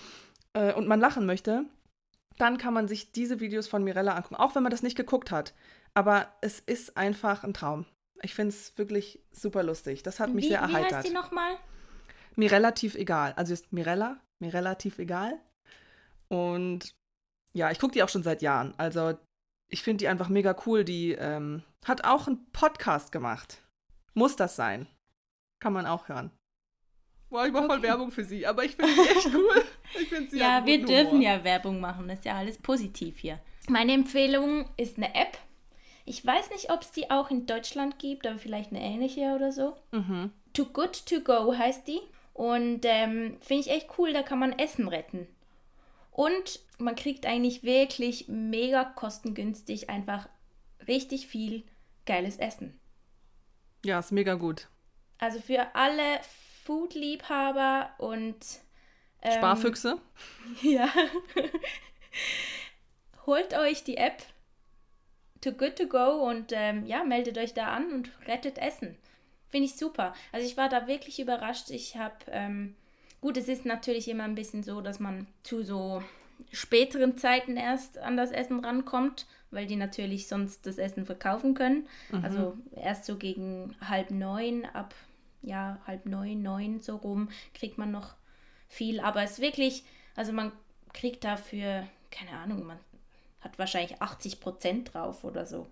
äh, 0.53 0.73
und 0.73 0.87
man 0.87 0.99
lachen 0.99 1.25
möchte, 1.25 1.65
dann 2.37 2.57
kann 2.57 2.73
man 2.73 2.87
sich 2.87 3.11
diese 3.11 3.39
Videos 3.39 3.67
von 3.67 3.83
Mirella 3.83 4.13
angucken, 4.13 4.35
auch 4.35 4.55
wenn 4.55 4.63
man 4.63 4.71
das 4.71 4.83
nicht 4.83 4.95
geguckt 4.97 5.31
hat. 5.31 5.53
Aber 5.93 6.27
es 6.41 6.59
ist 6.59 6.95
einfach 6.95 7.43
ein 7.43 7.53
Traum. 7.53 7.85
Ich 8.21 8.35
finde 8.35 8.49
es 8.49 8.77
wirklich 8.77 9.19
super 9.31 9.63
lustig. 9.63 10.03
Das 10.03 10.19
hat 10.19 10.33
mich 10.33 10.45
Wie, 10.45 10.49
sehr 10.49 10.59
wie 10.59 10.73
erheitert. 10.73 10.93
heißt 10.99 11.09
die 11.09 11.13
nochmal? 11.13 11.57
Mir 12.39 12.51
relativ 12.53 12.95
egal. 12.95 13.33
Also 13.35 13.51
ist 13.53 13.73
Mirella, 13.73 14.17
mir 14.39 14.53
relativ 14.53 14.97
egal. 14.97 15.37
Und 16.29 16.95
ja, 17.51 17.69
ich 17.69 17.79
gucke 17.79 17.91
die 17.91 18.01
auch 18.01 18.07
schon 18.07 18.23
seit 18.23 18.41
Jahren. 18.41 18.73
Also 18.77 19.17
ich 19.69 19.83
finde 19.83 19.97
die 19.97 20.07
einfach 20.07 20.29
mega 20.29 20.55
cool. 20.65 20.85
Die, 20.85 21.11
ähm, 21.11 21.63
hat 21.83 22.05
auch 22.05 22.27
einen 22.27 22.49
Podcast 22.51 23.11
gemacht. 23.11 23.61
Muss 24.13 24.37
das 24.37 24.55
sein? 24.55 24.87
Kann 25.61 25.73
man 25.73 25.85
auch 25.85 26.07
hören. 26.07 26.31
Boah, 27.29 27.45
ich 27.45 27.51
mache 27.51 27.65
voll 27.67 27.81
Werbung 27.81 28.09
für 28.09 28.23
sie, 28.23 28.47
aber 28.47 28.63
ich 28.63 28.77
finde 28.77 28.93
sie 28.93 29.09
echt 29.09 29.25
cool. 29.33 29.63
Ich 29.99 30.07
find 30.07 30.31
sie 30.31 30.39
Ja, 30.39 30.65
wir 30.65 30.85
dürfen 30.85 31.11
Humor. 31.11 31.23
ja 31.23 31.43
Werbung 31.43 31.81
machen. 31.81 32.07
Das 32.07 32.19
ist 32.19 32.25
ja 32.25 32.35
alles 32.37 32.57
positiv 32.57 33.19
hier. 33.19 33.39
Meine 33.67 33.91
Empfehlung 33.91 34.69
ist 34.77 34.95
eine 34.95 35.13
App. 35.13 35.37
Ich 36.05 36.25
weiß 36.25 36.51
nicht, 36.51 36.71
ob 36.71 36.83
es 36.83 36.91
die 36.91 37.11
auch 37.11 37.29
in 37.31 37.45
Deutschland 37.47 37.99
gibt, 37.99 38.25
aber 38.25 38.39
vielleicht 38.39 38.71
eine 38.71 38.81
ähnliche 38.81 39.35
oder 39.35 39.51
so. 39.51 39.75
Mhm. 39.91 40.31
Too 40.53 40.65
Good 40.67 41.05
To 41.07 41.19
Go 41.19 41.53
heißt 41.55 41.85
die. 41.85 41.99
Und 42.39 42.85
ähm, 42.85 43.35
finde 43.41 43.63
ich 43.63 43.69
echt 43.69 43.89
cool, 43.97 44.13
da 44.13 44.23
kann 44.23 44.39
man 44.39 44.57
Essen 44.57 44.87
retten. 44.87 45.27
Und 46.09 46.61
man 46.77 46.95
kriegt 46.95 47.25
eigentlich 47.25 47.63
wirklich 47.63 48.29
mega 48.29 48.85
kostengünstig 48.85 49.89
einfach 49.89 50.29
richtig 50.87 51.27
viel 51.27 51.65
geiles 52.05 52.37
Essen. 52.37 52.79
Ja, 53.83 53.99
ist 53.99 54.13
mega 54.13 54.35
gut. 54.35 54.69
Also 55.17 55.41
für 55.41 55.75
alle 55.75 56.21
Food-Liebhaber 56.63 57.89
und 57.97 58.37
ähm, 59.21 59.33
Sparfüchse. 59.33 59.99
Ja. 60.61 60.89
Holt 63.25 63.53
euch 63.53 63.83
die 63.83 63.97
App 63.97 64.23
Too 65.41 65.51
Good 65.51 65.75
To 65.75 65.87
Go 65.87 66.25
und 66.25 66.53
ähm, 66.53 66.85
ja, 66.85 67.03
meldet 67.03 67.37
euch 67.37 67.53
da 67.53 67.73
an 67.73 67.91
und 67.91 68.11
rettet 68.29 68.59
Essen. 68.59 68.97
Finde 69.49 69.65
ich 69.65 69.75
super. 69.75 70.13
Also 70.31 70.45
ich 70.45 70.57
war 70.57 70.69
da 70.69 70.87
wirklich 70.87 71.19
überrascht. 71.19 71.71
Ich 71.71 71.97
habe, 71.97 72.15
ähm, 72.27 72.75
gut, 73.19 73.35
es 73.37 73.47
ist 73.47 73.65
natürlich 73.65 74.07
immer 74.07 74.23
ein 74.23 74.35
bisschen 74.35 74.63
so, 74.63 74.81
dass 74.81 74.99
man 74.99 75.27
zu 75.43 75.63
so 75.63 76.03
späteren 76.51 77.17
Zeiten 77.17 77.57
erst 77.57 77.97
an 77.97 78.15
das 78.15 78.31
Essen 78.31 78.63
rankommt, 78.63 79.25
weil 79.51 79.65
die 79.65 79.75
natürlich 79.75 80.27
sonst 80.27 80.65
das 80.65 80.77
Essen 80.77 81.05
verkaufen 81.05 81.53
können. 81.55 81.87
Also 82.23 82.57
erst 82.75 83.05
so 83.05 83.17
gegen 83.17 83.75
halb 83.81 84.11
neun, 84.11 84.65
ab 84.65 84.93
ja, 85.41 85.79
halb 85.87 86.05
neun, 86.05 86.41
neun 86.41 86.81
so 86.81 86.97
rum, 86.97 87.29
kriegt 87.53 87.77
man 87.77 87.91
noch 87.91 88.15
viel. 88.67 88.99
Aber 88.99 89.23
es 89.23 89.31
ist 89.33 89.41
wirklich, 89.41 89.83
also 90.15 90.31
man 90.31 90.51
kriegt 90.93 91.23
dafür, 91.23 91.87
keine 92.11 92.31
Ahnung, 92.37 92.65
man 92.65 92.77
hat 93.41 93.57
wahrscheinlich 93.57 94.01
80 94.01 94.39
Prozent 94.39 94.93
drauf 94.93 95.23
oder 95.23 95.45
so. 95.45 95.67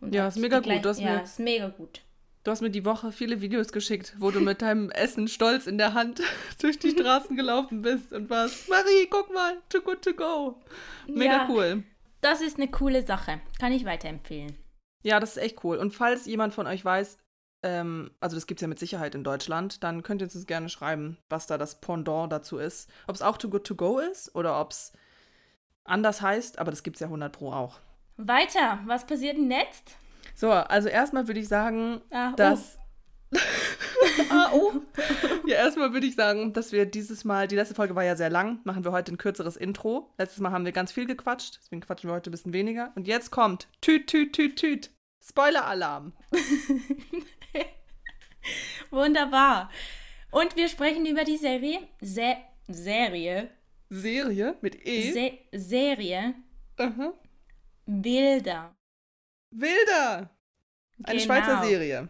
Und 0.00 0.14
Ja, 0.14 0.28
ist 0.28 0.38
mega 0.38 0.58
gut. 0.58 0.84
hast 0.84 0.98
ja, 0.98 1.18
ist 1.18 1.38
mega 1.38 1.68
gut. 1.68 2.02
Du 2.44 2.50
hast 2.50 2.60
mir 2.60 2.70
die 2.70 2.84
Woche 2.84 3.12
viele 3.12 3.40
Videos 3.40 3.70
geschickt, 3.70 4.14
wo 4.18 4.32
du 4.32 4.40
mit 4.40 4.62
deinem 4.62 4.90
Essen 4.90 5.28
stolz 5.28 5.66
in 5.68 5.78
der 5.78 5.94
Hand 5.94 6.20
durch 6.60 6.78
die 6.78 6.90
Straßen 6.90 7.36
gelaufen 7.36 7.82
bist 7.82 8.12
und 8.12 8.30
warst, 8.30 8.68
Marie, 8.68 9.06
guck 9.08 9.32
mal, 9.32 9.58
too 9.68 9.80
good 9.80 10.02
to 10.02 10.12
go. 10.12 10.60
Mega 11.06 11.32
Ja. 11.44 11.48
cool. 11.48 11.84
Das 12.20 12.40
ist 12.40 12.56
eine 12.56 12.68
coole 12.68 13.04
Sache. 13.06 13.40
Kann 13.60 13.72
ich 13.72 13.84
weiterempfehlen. 13.84 14.56
Ja, 15.04 15.20
das 15.20 15.36
ist 15.36 15.42
echt 15.42 15.64
cool. 15.64 15.76
Und 15.76 15.92
falls 15.94 16.26
jemand 16.26 16.52
von 16.54 16.66
euch 16.66 16.84
weiß, 16.84 17.18
ähm, 17.64 18.10
also 18.20 18.36
das 18.36 18.46
gibt 18.48 18.58
es 18.58 18.62
ja 18.62 18.68
mit 18.68 18.78
Sicherheit 18.80 19.14
in 19.14 19.22
Deutschland, 19.24 19.84
dann 19.84 20.02
könnt 20.02 20.20
ihr 20.20 20.26
uns 20.32 20.46
gerne 20.46 20.68
schreiben, 20.68 21.18
was 21.28 21.46
da 21.46 21.58
das 21.58 21.80
Pendant 21.80 22.32
dazu 22.32 22.58
ist. 22.58 22.90
Ob 23.06 23.14
es 23.14 23.22
auch 23.22 23.38
too 23.38 23.48
good 23.50 23.64
to 23.64 23.76
go 23.76 23.98
ist 23.98 24.34
oder 24.34 24.60
ob 24.60 24.72
es 24.72 24.92
anders 25.84 26.22
heißt, 26.22 26.58
aber 26.58 26.70
das 26.72 26.82
gibt 26.82 26.96
es 26.96 27.00
ja 27.00 27.06
100 27.06 27.32
pro 27.32 27.52
auch. 27.52 27.78
Weiter, 28.16 28.80
was 28.86 29.06
passiert 29.06 29.36
denn 29.36 29.50
jetzt? 29.50 29.96
So, 30.34 30.50
also 30.50 30.88
erstmal 30.88 31.26
würde 31.26 31.40
ich 31.40 31.48
sagen, 31.48 32.00
Ah, 32.10 32.30
oh. 32.32 32.36
dass. 32.36 32.78
ah, 34.30 34.50
oh. 34.52 34.72
Ja, 35.46 35.56
erstmal 35.56 35.92
würde 35.92 36.06
ich 36.06 36.14
sagen, 36.14 36.52
dass 36.52 36.72
wir 36.72 36.86
dieses 36.86 37.24
Mal, 37.24 37.48
die 37.48 37.56
letzte 37.56 37.74
Folge 37.74 37.96
war 37.96 38.04
ja 38.04 38.14
sehr 38.14 38.30
lang, 38.30 38.60
machen 38.64 38.84
wir 38.84 38.92
heute 38.92 39.12
ein 39.12 39.18
kürzeres 39.18 39.56
Intro. 39.56 40.12
Letztes 40.18 40.40
Mal 40.40 40.52
haben 40.52 40.64
wir 40.64 40.72
ganz 40.72 40.92
viel 40.92 41.06
gequatscht, 41.06 41.58
deswegen 41.60 41.82
quatschen 41.82 42.08
wir 42.08 42.14
heute 42.14 42.30
ein 42.30 42.32
bisschen 42.32 42.52
weniger. 42.52 42.92
Und 42.94 43.08
jetzt 43.08 43.30
kommt 43.30 43.68
Tüt, 43.80 44.06
Tüt, 44.06 44.32
Tüt, 44.34 44.56
Tüt. 44.56 44.90
Spoiler-Alarm. 45.24 46.12
Wunderbar. 48.90 49.70
Und 50.30 50.56
wir 50.56 50.68
sprechen 50.68 51.06
über 51.06 51.24
die 51.24 51.36
Serie. 51.36 51.78
Se 52.00 52.36
Serie. 52.68 53.50
Serie 53.90 54.56
mit 54.62 54.86
E. 54.86 55.12
Se 55.12 55.32
Serie. 55.52 56.34
Aha. 56.78 57.12
Bilder. 57.86 58.74
Wilder. 59.52 60.30
Eine 61.04 61.18
Genau. 61.18 61.34
Schweizer 61.34 61.62
Serie. 61.64 62.08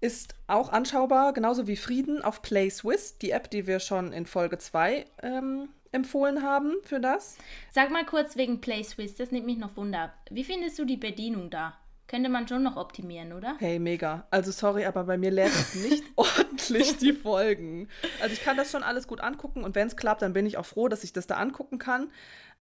Ist 0.00 0.34
auch 0.46 0.70
anschaubar, 0.70 1.32
genauso 1.32 1.66
wie 1.66 1.76
Frieden 1.76 2.22
auf 2.22 2.42
Play 2.42 2.68
Swiss, 2.68 3.16
die 3.18 3.30
App, 3.30 3.50
die 3.50 3.66
wir 3.66 3.80
schon 3.80 4.12
in 4.12 4.26
Folge 4.26 4.58
2 4.58 5.06
ähm, 5.22 5.68
empfohlen 5.92 6.42
haben 6.42 6.74
für 6.82 7.00
das. 7.00 7.38
Sag 7.72 7.90
mal 7.90 8.04
kurz 8.04 8.36
wegen 8.36 8.60
Play 8.60 8.82
Swiss, 8.82 9.14
das 9.16 9.30
nimmt 9.30 9.46
mich 9.46 9.56
noch 9.56 9.76
Wunder. 9.76 10.12
Wie 10.30 10.44
findest 10.44 10.78
du 10.78 10.84
die 10.84 10.98
Bedienung 10.98 11.48
da? 11.48 11.78
Könnte 12.06 12.28
man 12.28 12.46
schon 12.46 12.62
noch 12.62 12.76
optimieren, 12.76 13.32
oder? 13.32 13.56
Hey, 13.60 13.78
mega. 13.78 14.26
Also 14.30 14.50
sorry, 14.50 14.84
aber 14.84 15.04
bei 15.04 15.16
mir 15.16 15.30
lädt 15.30 15.54
es 15.54 15.74
nicht 15.74 16.04
ordentlich 16.16 16.98
die 16.98 17.14
Folgen. 17.14 17.88
Also 18.20 18.34
ich 18.34 18.42
kann 18.44 18.58
das 18.58 18.70
schon 18.70 18.82
alles 18.82 19.06
gut 19.06 19.20
angucken 19.20 19.64
und 19.64 19.74
wenn 19.74 19.86
es 19.86 19.96
klappt, 19.96 20.20
dann 20.20 20.34
bin 20.34 20.44
ich 20.44 20.58
auch 20.58 20.66
froh, 20.66 20.88
dass 20.88 21.02
ich 21.02 21.14
das 21.14 21.26
da 21.26 21.36
angucken 21.36 21.78
kann. 21.78 22.10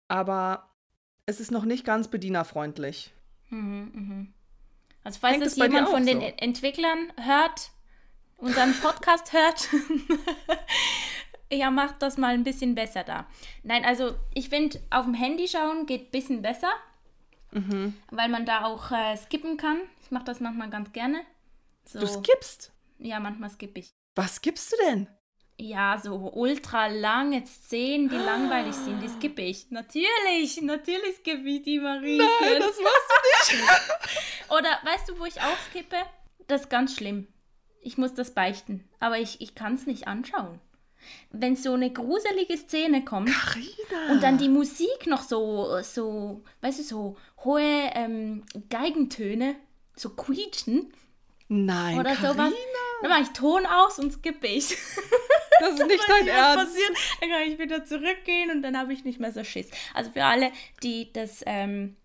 Aber 0.07 0.71
es 1.27 1.41
ist 1.41 1.51
noch 1.51 1.65
nicht 1.65 1.85
ganz 1.85 2.07
bedienerfreundlich. 2.07 3.13
Mhm, 3.53 3.91
mhm. 3.95 4.35
Also 5.05 5.19
falls 5.21 5.41
Hängt 5.41 5.57
dir 5.57 5.65
jemand 5.65 5.89
von 5.89 6.07
den 6.07 6.21
so? 6.21 6.27
E- 6.27 6.35
Entwicklern 6.39 7.13
hört, 7.21 7.71
unseren 8.37 8.73
Podcast 8.81 9.33
hört, 9.33 9.69
ja, 11.53 11.71
macht 11.71 12.01
das 12.03 12.17
mal 12.17 12.35
ein 12.35 12.45
bisschen 12.45 12.75
besser 12.75 13.05
da. 13.05 13.27
Nein, 13.63 13.85
also 13.85 14.15
ich 14.35 14.49
finde, 14.49 14.81
auf 14.91 15.05
dem 15.05 15.15
Handy 15.15 15.49
schauen 15.49 15.87
geht 15.87 16.09
ein 16.09 16.11
bisschen 16.11 16.43
besser, 16.43 16.71
Mhm. 17.55 17.95
weil 18.11 18.31
man 18.31 18.47
da 18.47 18.65
auch 18.65 18.91
äh, 18.93 19.15
skippen 19.19 19.59
kann. 19.59 19.79
Ich 20.03 20.11
mache 20.11 20.25
das 20.25 20.41
manchmal 20.41 20.71
ganz 20.71 20.91
gerne. 20.93 21.21
So, 21.85 22.01
Du 22.01 22.07
skippst. 22.07 22.73
Ja, 22.99 23.21
manchmal 23.21 23.51
skippe 23.51 23.81
ich. 23.81 23.93
Was 24.15 24.37
skippst 24.37 24.73
du 24.73 24.77
denn? 24.87 25.09
Ja, 25.59 26.01
so 26.03 26.15
ultra 26.35 26.89
lange 26.89 27.45
Szenen, 27.47 28.09
die 28.09 28.17
langweilig 28.17 28.75
sind, 28.75 29.01
die 29.01 29.09
skippe 29.09 29.43
ich. 29.43 29.71
Natürlich, 29.71 30.61
natürlich 30.63 31.17
skippe 31.17 31.49
ich 31.49 31.63
die, 31.63 31.79
Marie. 31.79 32.19
Nein, 32.19 32.59
das 32.59 32.77
machst 32.81 33.51
du 33.51 33.57
nicht. 33.57 33.65
Oder 34.51 34.79
weißt 34.83 35.09
du, 35.09 35.19
wo 35.21 35.25
ich 35.25 35.41
auch 35.41 35.59
skippe? 35.71 35.97
Das 36.49 36.63
ist 36.63 36.71
ganz 36.71 36.97
schlimm. 36.97 37.29
Ich 37.81 37.99
muss 37.99 38.15
das 38.15 38.33
beichten. 38.35 38.89
Aber 38.99 39.19
ich, 39.19 39.41
ich 39.41 39.55
kann 39.55 39.75
es 39.75 39.87
nicht 39.87 40.09
anschauen. 40.09 40.61
Wenn 41.31 41.57
so 41.57 41.73
eine 41.75 41.93
gruselige 41.93 42.57
Szene 42.57 43.05
kommt 43.05 43.31
Carina. 43.31 44.13
und 44.13 44.23
dann 44.23 44.39
die 44.39 44.49
Musik 44.49 45.07
noch 45.07 45.23
so, 45.23 45.81
so 45.83 46.45
weißt 46.61 46.79
du, 46.79 46.83
so 46.83 47.17
hohe 47.45 47.91
ähm, 47.95 48.45
Geigentöne, 48.71 49.57
so 49.97 50.11
quietschen 50.11 50.93
Nein, 51.49 51.99
oder 51.99 52.15
Carina. 52.15 52.33
sowas, 52.47 52.53
dann 53.03 53.11
mache 53.11 53.23
ich 53.23 53.29
Ton 53.31 53.67
aus 53.67 53.99
und 53.99 54.13
skippe 54.13 54.47
ich. 54.47 54.77
Das 55.71 55.81
ist 55.81 55.87
nicht 55.87 56.05
dein 56.09 56.29
Ernst. 56.29 56.67
passiert. 56.75 56.97
Dann 57.21 57.31
kann 57.31 57.43
ich 57.43 57.59
wieder 57.59 57.85
zurückgehen 57.85 58.51
und 58.51 58.63
dann 58.63 58.77
habe 58.79 58.93
ich 58.93 59.05
nicht 59.05 59.21
mehr 59.21 59.33
so 59.33 59.45
Schiss. 59.45 59.69
Also 59.95 60.11
für 60.11 60.25
alle, 60.25 60.53
die 60.83 61.13
das 61.13 61.43
ähm, 61.47 61.97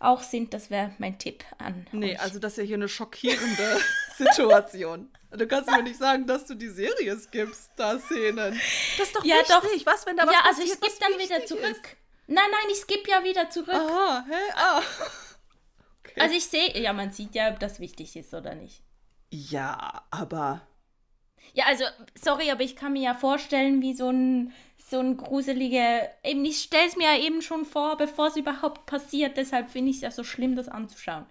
auch 0.00 0.22
sind, 0.22 0.54
das 0.54 0.70
wäre 0.70 0.92
mein 0.98 1.18
Tipp 1.18 1.44
an 1.58 1.86
Nee, 1.92 2.12
euch. 2.12 2.20
also 2.20 2.38
das 2.38 2.52
ist 2.52 2.58
ja 2.58 2.64
hier 2.64 2.76
eine 2.76 2.88
schockierende 2.88 3.80
Situation. 4.16 5.10
Du 5.30 5.46
kannst 5.46 5.68
mir 5.70 5.82
nicht 5.82 5.98
sagen, 5.98 6.26
dass 6.26 6.46
du 6.46 6.54
die 6.54 6.68
Serie 6.68 7.16
skippst, 7.18 7.72
da 7.76 7.98
Szenen. 7.98 8.58
Das 8.96 9.08
ist 9.08 9.16
doch 9.16 9.24
Ja, 9.24 9.36
wichtig. 9.36 9.84
doch. 9.84 9.92
Was, 9.92 10.06
wenn 10.06 10.16
da 10.16 10.26
was 10.26 10.32
ja, 10.32 10.40
also 10.46 10.62
ich 10.62 10.70
skippe 10.70 10.92
dann 11.00 11.18
wieder 11.18 11.44
zurück. 11.44 11.64
ist? 11.64 11.96
Nein, 12.28 12.44
nein, 12.50 12.70
ich 12.70 12.78
skippe 12.78 13.10
ja 13.10 13.24
wieder 13.24 13.50
zurück. 13.50 13.74
Aha, 13.74 14.24
hä? 14.28 14.52
Ah. 14.56 14.82
Okay. 16.10 16.20
Also 16.22 16.36
ich 16.36 16.46
sehe, 16.46 16.80
ja, 16.80 16.94
man 16.94 17.12
sieht 17.12 17.34
ja, 17.34 17.50
ob 17.50 17.60
das 17.60 17.80
wichtig 17.80 18.16
ist 18.16 18.32
oder 18.32 18.54
nicht. 18.54 18.82
ja, 19.30 20.04
aber 20.10 20.66
Ja, 21.54 21.64
also, 21.66 21.84
sorry, 22.14 22.50
aber 22.50 22.62
ich 22.62 22.76
kann 22.76 22.92
mir 22.92 23.02
ja 23.02 23.14
vorstellen, 23.14 23.82
wie 23.82 23.94
so 23.94 24.10
ein, 24.10 24.52
so 24.90 25.00
ein 25.00 25.16
gruselige, 25.16 26.08
eben, 26.24 26.44
ich 26.44 26.62
stelle 26.62 26.86
es 26.86 26.96
mir 26.96 27.12
ja 27.14 27.18
eben 27.18 27.42
schon 27.42 27.64
vor, 27.64 27.96
bevor 27.96 28.28
es 28.28 28.36
überhaupt 28.36 28.86
passiert, 28.86 29.36
deshalb 29.36 29.70
finde 29.70 29.90
ich 29.90 29.96
es 29.96 30.02
ja 30.02 30.10
so 30.10 30.24
schlimm, 30.24 30.56
das 30.56 30.68
anzuschauen. 30.68 31.26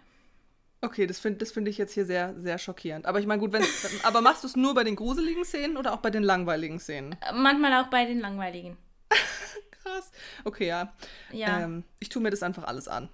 okay, 0.81 1.07
das 1.07 1.19
finde 1.19 1.39
das 1.39 1.51
find 1.51 1.67
ich 1.67 1.77
jetzt 1.77 1.93
hier 1.93 2.05
sehr, 2.05 2.35
sehr 2.39 2.57
schockierend. 2.57 3.05
Aber 3.05 3.19
ich 3.19 3.25
meine, 3.25 3.39
gut, 3.39 3.51
wenn 3.53 3.63
aber 4.03 4.21
machst 4.21 4.43
du 4.43 4.47
es 4.47 4.55
nur 4.55 4.73
bei 4.73 4.83
den 4.83 4.95
gruseligen 4.95 5.43
Szenen 5.45 5.77
oder 5.77 5.93
auch 5.93 5.99
bei 5.99 6.09
den 6.11 6.23
langweiligen 6.23 6.79
Szenen? 6.79 7.13
Äh, 7.21 7.33
Manchmal 7.33 7.73
auch 7.83 7.87
bei 7.89 8.05
den 8.05 8.19
langweiligen. 8.19 8.77
Krass. 9.83 10.11
Okay, 10.43 10.67
ja. 10.67 10.93
Ja. 11.31 11.61
Ähm, 11.61 11.83
ich 11.99 12.09
tue 12.09 12.21
mir 12.21 12.29
das 12.29 12.43
einfach 12.43 12.63
alles 12.65 12.87
an. 12.87 13.09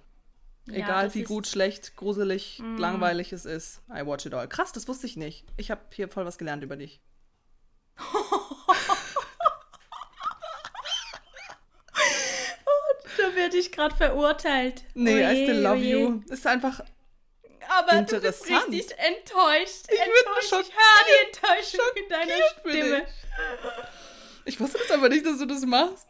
Ja, 0.66 0.74
Egal 0.76 1.14
wie 1.14 1.24
gut, 1.24 1.46
schlecht, 1.46 1.94
gruselig, 1.96 2.62
langweilig 2.78 3.32
es 3.32 3.44
ist. 3.44 3.82
I 3.90 4.06
watch 4.06 4.24
it 4.24 4.32
all. 4.32 4.48
Krass, 4.48 4.72
das 4.72 4.88
wusste 4.88 5.06
ich 5.06 5.16
nicht. 5.16 5.44
Ich 5.58 5.70
habe 5.70 5.82
hier 5.90 6.08
voll 6.08 6.24
was 6.24 6.38
gelernt 6.38 6.62
über 6.64 6.76
dich. 6.76 7.00
Da 13.16 13.34
werde 13.36 13.56
ich 13.56 13.70
gerade 13.72 13.94
verurteilt. 13.94 14.84
Nee, 14.94 15.20
I 15.22 15.24
Oje, 15.26 15.42
still 15.44 15.60
love 15.60 15.76
oje. 15.76 15.90
you. 15.90 16.22
Ist 16.28 16.46
einfach. 16.46 16.80
Aber 17.68 18.02
du 18.02 18.20
bist 18.20 18.46
richtig 18.48 18.90
enttäuscht. 18.98 19.84
Ich 19.88 19.98
bin. 19.98 20.08
Ich 20.40 20.52
höre 20.52 20.62
die 20.62 21.26
Enttäuschung 21.26 21.86
in 21.96 22.08
deiner 22.08 22.34
Stimme. 22.60 23.06
Ich 24.44 24.60
wusste 24.60 24.78
das 24.78 24.90
aber 24.90 25.08
nicht, 25.08 25.24
dass 25.24 25.38
du 25.38 25.46
das 25.46 25.64
machst. 25.64 26.06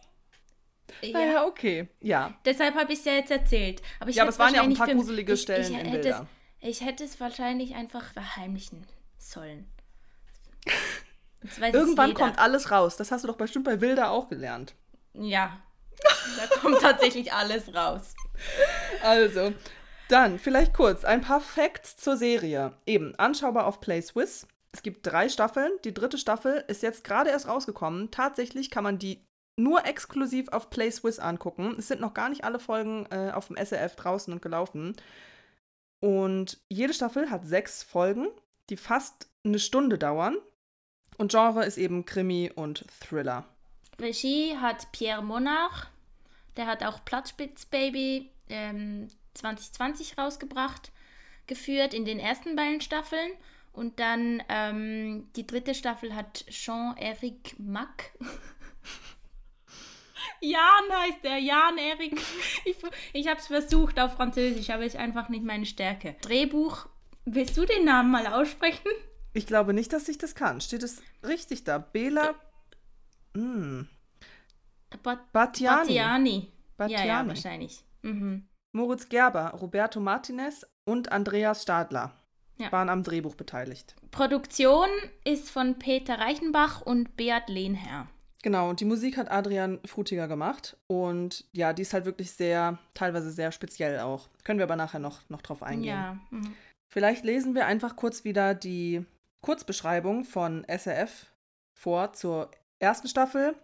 Ja. 1.13 1.19
Naja, 1.19 1.45
okay. 1.47 1.89
Ja. 2.01 2.35
Deshalb 2.45 2.75
habe 2.75 2.93
ich 2.93 3.01
es 3.01 3.05
ja 3.05 3.13
jetzt 3.13 3.31
erzählt. 3.31 3.83
Aber 4.01 4.11
ich 4.11 4.17
Ja, 4.17 4.23
aber 4.23 4.31
es 4.31 4.39
waren 4.39 4.55
ja 4.55 4.61
auch 4.63 4.67
ein 4.67 4.75
paar 4.75 4.89
gruselige 4.89 5.35
ich, 5.35 5.43
Stellen 5.43 5.63
ich 5.63 5.71
in 5.71 5.87
hätte 5.87 5.91
Bilder. 5.91 6.27
Es, 6.61 6.69
Ich 6.69 6.81
hätte 6.87 7.05
es 7.05 7.21
wahrscheinlich 7.21 7.75
einfach 7.75 8.13
verheimlichen 8.13 8.87
sollen. 9.19 9.71
Irgendwann 11.73 12.15
kommt 12.15 12.39
alles 12.39 12.71
raus. 12.71 12.97
Das 12.97 13.11
hast 13.11 13.25
du 13.25 13.29
doch 13.29 13.37
bestimmt 13.37 13.65
bei 13.65 13.81
Wilder 13.81 14.11
auch 14.11 14.29
gelernt. 14.29 14.75
Ja, 15.13 15.61
da 16.39 16.57
kommt 16.59 16.81
tatsächlich 16.81 17.33
alles 17.33 17.75
raus. 17.75 18.15
Also, 19.03 19.53
dann 20.09 20.39
vielleicht 20.39 20.75
kurz 20.75 21.05
ein 21.05 21.21
paar 21.21 21.41
Facts 21.41 21.97
zur 21.97 22.17
Serie. 22.17 22.77
Eben, 22.87 23.15
anschaubar 23.17 23.67
auf 23.67 23.81
Play 23.81 24.01
Swiss. 24.01 24.47
Es 24.73 24.83
gibt 24.83 25.07
drei 25.07 25.29
Staffeln. 25.29 25.71
Die 25.85 25.95
dritte 25.95 26.19
Staffel 26.19 26.65
ist 26.67 26.83
jetzt 26.83 27.05
gerade 27.05 27.31
erst 27.31 27.47
rausgekommen. 27.47 28.11
Tatsächlich 28.11 28.71
kann 28.71 28.83
man 28.83 28.99
die 28.99 29.25
nur 29.57 29.87
exklusiv 29.87 30.49
auf 30.49 30.71
Play 30.71 30.91
Swiss 30.91 31.19
angucken. 31.19 31.75
Es 31.79 31.89
sind 31.89 32.01
noch 32.01 32.15
gar 32.15 32.29
nicht 32.29 32.45
alle 32.45 32.59
Folgen 32.59 33.07
äh, 33.11 33.31
auf 33.33 33.49
dem 33.49 33.57
SRF 33.57 33.97
draußen 33.97 34.33
und 34.33 34.43
gelaufen. 34.43 34.97
Und 36.01 36.59
jede 36.69 36.93
Staffel 36.93 37.31
hat 37.31 37.47
sechs 37.47 37.83
Folgen, 37.83 38.29
die 38.69 38.77
fast 38.77 39.29
eine 39.45 39.59
Stunde 39.59 39.99
dauern. 39.99 40.37
Und 41.17 41.31
Genre 41.31 41.65
ist 41.65 41.79
eben 41.79 42.05
Krimi 42.05 42.51
und 42.55 42.85
Thriller. 43.01 43.45
Regie 44.01 44.57
hat 44.57 44.91
Pierre 44.93 45.23
Monarch. 45.23 45.87
Der 46.57 46.67
hat 46.67 46.85
auch 46.85 47.05
Platzspitzbaby 47.05 48.31
ähm, 48.49 49.09
2020 49.35 50.19
rausgebracht, 50.19 50.93
geführt 51.47 51.95
in 51.95 52.05
den 52.05 52.19
ersten 52.19 52.57
beiden 52.57 52.81
Staffeln. 52.81 53.33
Und 53.73 53.99
dann 53.99 54.43
ähm, 54.49 55.29
die 55.35 55.47
dritte 55.47 55.75
Staffel 55.75 56.15
hat 56.15 56.45
Jean-Eric 56.49 57.57
Mack. 57.59 58.13
Jan 60.51 60.99
heißt 61.03 61.25
er, 61.25 61.39
Jan 61.39 61.79
Erik. 61.79 62.21
Ich, 62.65 62.77
ich 63.13 63.29
habe 63.29 63.39
es 63.39 63.47
versucht 63.47 64.01
auf 64.01 64.15
Französisch, 64.15 64.71
aber 64.71 64.85
ist 64.85 64.97
einfach 64.97 65.29
nicht 65.29 65.45
meine 65.45 65.67
Stärke. 65.67 66.17
Drehbuch, 66.23 66.87
willst 67.25 67.57
du 67.57 67.67
den 67.67 67.85
Namen 67.85 68.11
mal 68.11 68.27
aussprechen? 68.27 68.89
Ich 69.35 69.47
glaube 69.47 69.75
nicht, 69.75 69.93
dass 69.93 70.09
ich 70.09 70.17
das 70.17 70.35
kann. 70.35 70.61
Steht 70.61 70.83
es 70.83 71.03
richtig 71.23 71.65
da? 71.65 71.79
Bela. 71.79 72.35
Hm. 73.35 73.89
Bat 75.03 75.33
Battiani. 75.33 75.89
Battiani. 75.89 76.53
Battiani. 76.77 77.09
Ja, 77.09 77.21
ja, 77.23 77.29
wahrscheinlich. 77.29 77.85
Mhm. 78.03 78.49
Moritz 78.73 79.09
Gerber, 79.09 79.51
Roberto 79.51 80.01
Martinez 80.01 80.67
und 80.85 81.13
Andreas 81.13 81.63
Stadler 81.63 82.13
ja. 82.57 82.71
waren 82.73 82.89
am 82.89 83.03
Drehbuch 83.03 83.35
beteiligt. 83.35 83.97
Produktion 84.11 84.89
ist 85.25 85.51
von 85.51 85.79
Peter 85.79 86.19
Reichenbach 86.19 86.81
und 86.81 87.17
Beat 87.17 87.49
Lehnherr. 87.49 88.09
Genau, 88.45 88.69
und 88.69 88.81
die 88.81 88.85
Musik 88.85 89.17
hat 89.17 89.31
Adrian 89.31 89.81
Frutiger 89.87 90.29
gemacht. 90.29 90.77
Und 90.87 91.47
ja, 91.53 91.73
die 91.73 91.81
ist 91.81 91.95
halt 91.95 92.05
wirklich 92.05 92.31
sehr, 92.31 92.79
teilweise 92.93 93.31
sehr 93.31 93.53
speziell 93.53 94.01
auch. 94.01 94.29
Können 94.45 94.59
wir 94.59 94.65
aber 94.65 94.77
nachher 94.77 94.99
noch, 94.99 95.27
noch 95.31 95.41
drauf 95.41 95.63
eingehen. 95.63 95.89
Ja. 95.89 96.19
Mhm. 96.31 96.55
Vielleicht 96.93 97.25
lesen 97.25 97.55
wir 97.55 97.65
einfach 97.65 97.97
kurz 97.97 98.23
wieder 98.23 98.55
die 98.55 99.07
Kurzbeschreibung 99.41 100.25
von 100.25 100.63
SRF 100.69 101.33
vor 101.73 102.13
zur 102.13 102.51
ersten 102.81 103.09
Staffel. 103.09 103.55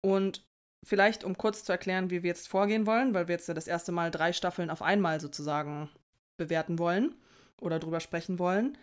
Und 0.00 0.46
vielleicht, 0.82 1.22
um 1.22 1.36
kurz 1.36 1.64
zu 1.64 1.72
erklären, 1.72 2.08
wie 2.08 2.22
wir 2.22 2.28
jetzt 2.28 2.48
vorgehen 2.48 2.86
wollen, 2.86 3.12
weil 3.12 3.28
wir 3.28 3.34
jetzt 3.34 3.48
ja 3.48 3.54
das 3.54 3.68
erste 3.68 3.92
Mal 3.92 4.10
drei 4.10 4.32
Staffeln 4.32 4.70
auf 4.70 4.80
einmal 4.80 5.20
sozusagen 5.20 5.90
bewerten 6.38 6.78
wollen 6.78 7.14
oder 7.60 7.78
drüber 7.78 8.00
sprechen 8.00 8.38
wollen. 8.38 8.78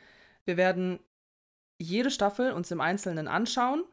Wir 0.46 0.58
werden 0.58 1.00
jede 1.82 2.12
Staffel 2.12 2.52
uns 2.52 2.70
im 2.70 2.82
Einzelnen 2.82 3.28
anschauen 3.28 3.84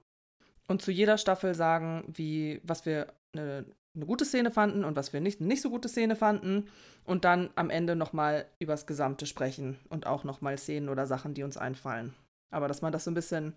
und 0.70 0.80
zu 0.80 0.92
jeder 0.92 1.18
Staffel 1.18 1.56
sagen, 1.56 2.04
wie, 2.06 2.60
was 2.62 2.86
wir 2.86 3.12
eine, 3.34 3.64
eine 3.92 4.06
gute 4.06 4.24
Szene 4.24 4.52
fanden 4.52 4.84
und 4.84 4.94
was 4.94 5.12
wir 5.12 5.20
nicht, 5.20 5.40
nicht 5.40 5.62
so 5.62 5.68
gute 5.68 5.88
Szene 5.88 6.14
fanden. 6.14 6.68
Und 7.04 7.24
dann 7.24 7.50
am 7.56 7.70
Ende 7.70 7.96
nochmal 7.96 8.46
übers 8.60 8.86
Gesamte 8.86 9.26
sprechen 9.26 9.80
und 9.88 10.06
auch 10.06 10.22
nochmal 10.22 10.58
Szenen 10.58 10.88
oder 10.88 11.06
Sachen, 11.06 11.34
die 11.34 11.42
uns 11.42 11.56
einfallen. 11.56 12.14
Aber 12.52 12.68
dass 12.68 12.82
man 12.82 12.92
das 12.92 13.02
so 13.02 13.10
ein 13.10 13.14
bisschen 13.14 13.54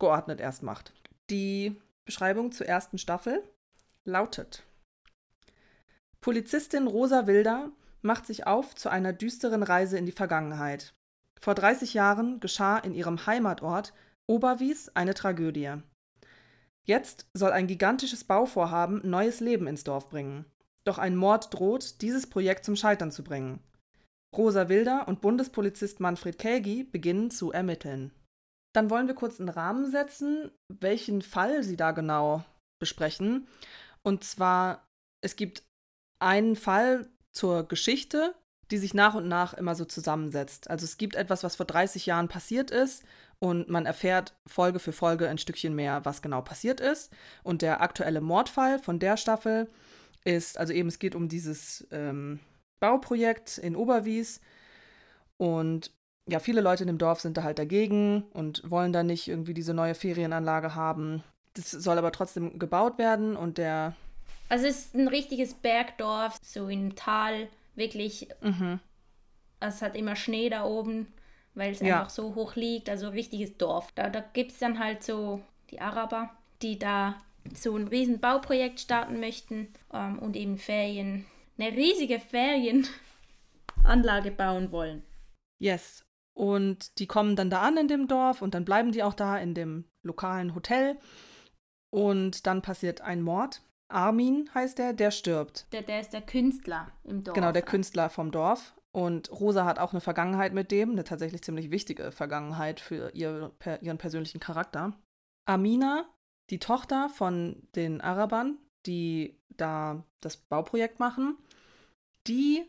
geordnet 0.00 0.40
erst 0.40 0.64
macht. 0.64 0.92
Die 1.30 1.80
Beschreibung 2.04 2.50
zur 2.50 2.66
ersten 2.66 2.98
Staffel 2.98 3.44
lautet: 4.04 4.64
Polizistin 6.20 6.88
Rosa 6.88 7.28
Wilder 7.28 7.70
macht 8.02 8.26
sich 8.26 8.48
auf 8.48 8.74
zu 8.74 8.88
einer 8.88 9.12
düsteren 9.12 9.62
Reise 9.62 9.98
in 9.98 10.06
die 10.06 10.10
Vergangenheit. 10.10 10.94
Vor 11.40 11.54
30 11.54 11.94
Jahren 11.94 12.40
geschah 12.40 12.76
in 12.78 12.92
ihrem 12.92 13.24
Heimatort 13.24 13.92
Oberwies 14.26 14.90
eine 14.96 15.14
Tragödie. 15.14 15.76
Jetzt 16.86 17.26
soll 17.34 17.50
ein 17.50 17.66
gigantisches 17.66 18.24
Bauvorhaben 18.24 19.00
neues 19.08 19.40
Leben 19.40 19.66
ins 19.66 19.84
Dorf 19.84 20.08
bringen. 20.08 20.46
Doch 20.84 20.98
ein 20.98 21.16
Mord 21.16 21.52
droht, 21.52 22.00
dieses 22.00 22.28
Projekt 22.28 22.64
zum 22.64 22.76
Scheitern 22.76 23.10
zu 23.10 23.24
bringen. 23.24 23.60
Rosa 24.36 24.68
Wilder 24.68 25.08
und 25.08 25.20
Bundespolizist 25.20 25.98
Manfred 25.98 26.38
Kägi 26.38 26.84
beginnen 26.84 27.30
zu 27.30 27.50
ermitteln. 27.50 28.12
Dann 28.72 28.88
wollen 28.88 29.08
wir 29.08 29.14
kurz 29.14 29.40
einen 29.40 29.48
Rahmen 29.48 29.90
setzen, 29.90 30.50
welchen 30.68 31.22
Fall 31.22 31.64
sie 31.64 31.76
da 31.76 31.90
genau 31.90 32.44
besprechen. 32.78 33.48
Und 34.02 34.22
zwar, 34.22 34.86
es 35.24 35.34
gibt 35.34 35.64
einen 36.22 36.54
Fall 36.54 37.08
zur 37.32 37.66
Geschichte, 37.66 38.34
die 38.70 38.78
sich 38.78 38.94
nach 38.94 39.14
und 39.14 39.26
nach 39.26 39.54
immer 39.54 39.74
so 39.74 39.84
zusammensetzt. 39.84 40.70
Also 40.70 40.84
es 40.84 40.98
gibt 40.98 41.16
etwas, 41.16 41.42
was 41.42 41.56
vor 41.56 41.66
30 41.66 42.06
Jahren 42.06 42.28
passiert 42.28 42.70
ist 42.70 43.02
und 43.38 43.68
man 43.68 43.86
erfährt 43.86 44.34
Folge 44.46 44.78
für 44.78 44.92
Folge 44.92 45.28
ein 45.28 45.38
Stückchen 45.38 45.74
mehr, 45.74 46.04
was 46.04 46.22
genau 46.22 46.40
passiert 46.40 46.80
ist. 46.80 47.12
Und 47.42 47.62
der 47.62 47.80
aktuelle 47.80 48.20
Mordfall 48.20 48.78
von 48.78 48.98
der 48.98 49.16
Staffel 49.16 49.68
ist, 50.24 50.58
also 50.58 50.72
eben 50.72 50.88
es 50.88 50.98
geht 50.98 51.14
um 51.14 51.28
dieses 51.28 51.86
ähm, 51.90 52.40
Bauprojekt 52.80 53.58
in 53.58 53.76
Oberwies 53.76 54.40
und 55.36 55.90
ja, 56.28 56.40
viele 56.40 56.60
Leute 56.60 56.82
in 56.82 56.88
dem 56.88 56.98
Dorf 56.98 57.20
sind 57.20 57.36
da 57.36 57.44
halt 57.44 57.58
dagegen 57.58 58.24
und 58.32 58.68
wollen 58.68 58.92
da 58.92 59.02
nicht 59.02 59.28
irgendwie 59.28 59.54
diese 59.54 59.74
neue 59.74 59.94
Ferienanlage 59.94 60.74
haben. 60.74 61.22
Das 61.54 61.70
soll 61.70 61.98
aber 61.98 62.10
trotzdem 62.10 62.58
gebaut 62.58 62.98
werden 62.98 63.36
und 63.36 63.58
der. 63.58 63.94
Also 64.48 64.66
es 64.66 64.86
ist 64.86 64.94
ein 64.94 65.08
richtiges 65.08 65.54
Bergdorf, 65.54 66.36
so 66.42 66.68
im 66.68 66.96
Tal, 66.96 67.48
wirklich. 67.76 68.28
Mhm. 68.40 68.80
Es 69.60 69.82
hat 69.82 69.96
immer 69.96 70.16
Schnee 70.16 70.50
da 70.50 70.64
oben 70.64 71.06
weil 71.56 71.72
es 71.72 71.80
ja. 71.80 71.98
einfach 71.98 72.10
so 72.10 72.36
hoch 72.36 72.54
liegt, 72.54 72.88
also 72.88 73.08
richtiges 73.08 73.56
Dorf. 73.56 73.90
Da, 73.96 74.08
da 74.08 74.20
gibt 74.20 74.52
es 74.52 74.58
dann 74.58 74.78
halt 74.78 75.02
so 75.02 75.40
die 75.70 75.80
Araber, 75.80 76.30
die 76.62 76.78
da 76.78 77.16
so 77.54 77.76
ein 77.76 77.88
riesen 77.88 78.20
Bauprojekt 78.20 78.80
starten 78.80 79.18
möchten 79.18 79.68
ähm, 79.92 80.18
und 80.18 80.36
eben 80.36 80.58
Ferien, 80.58 81.26
eine 81.58 81.76
riesige 81.76 82.20
Ferienanlage 82.20 84.30
bauen 84.30 84.70
wollen. 84.70 85.02
Yes. 85.58 86.04
Und 86.36 86.98
die 86.98 87.06
kommen 87.06 87.34
dann 87.34 87.48
da 87.48 87.62
an 87.62 87.78
in 87.78 87.88
dem 87.88 88.08
Dorf 88.08 88.42
und 88.42 88.54
dann 88.54 88.66
bleiben 88.66 88.92
die 88.92 89.02
auch 89.02 89.14
da 89.14 89.38
in 89.38 89.54
dem 89.54 89.86
lokalen 90.02 90.54
Hotel. 90.54 90.98
Und 91.90 92.46
dann 92.46 92.60
passiert 92.60 93.00
ein 93.00 93.22
Mord. 93.22 93.62
Armin 93.88 94.50
heißt 94.52 94.78
der, 94.78 94.92
der 94.92 95.10
stirbt. 95.10 95.66
Der, 95.72 95.80
der 95.80 96.00
ist 96.00 96.12
der 96.12 96.20
Künstler 96.20 96.88
im 97.04 97.24
Dorf. 97.24 97.34
Genau, 97.34 97.52
der 97.52 97.62
Künstler 97.62 98.10
vom 98.10 98.32
Dorf. 98.32 98.74
Und 98.96 99.30
Rosa 99.30 99.66
hat 99.66 99.78
auch 99.78 99.92
eine 99.92 100.00
Vergangenheit 100.00 100.54
mit 100.54 100.70
dem, 100.70 100.92
eine 100.92 101.04
tatsächlich 101.04 101.42
ziemlich 101.42 101.70
wichtige 101.70 102.12
Vergangenheit 102.12 102.80
für 102.80 103.10
ihr, 103.12 103.52
per, 103.58 103.82
ihren 103.82 103.98
persönlichen 103.98 104.40
Charakter. 104.40 104.94
Amina, 105.44 106.08
die 106.48 106.58
Tochter 106.58 107.10
von 107.10 107.68
den 107.74 108.00
Arabern, 108.00 108.56
die 108.86 109.38
da 109.50 110.02
das 110.22 110.38
Bauprojekt 110.38 110.98
machen, 110.98 111.36
die 112.26 112.64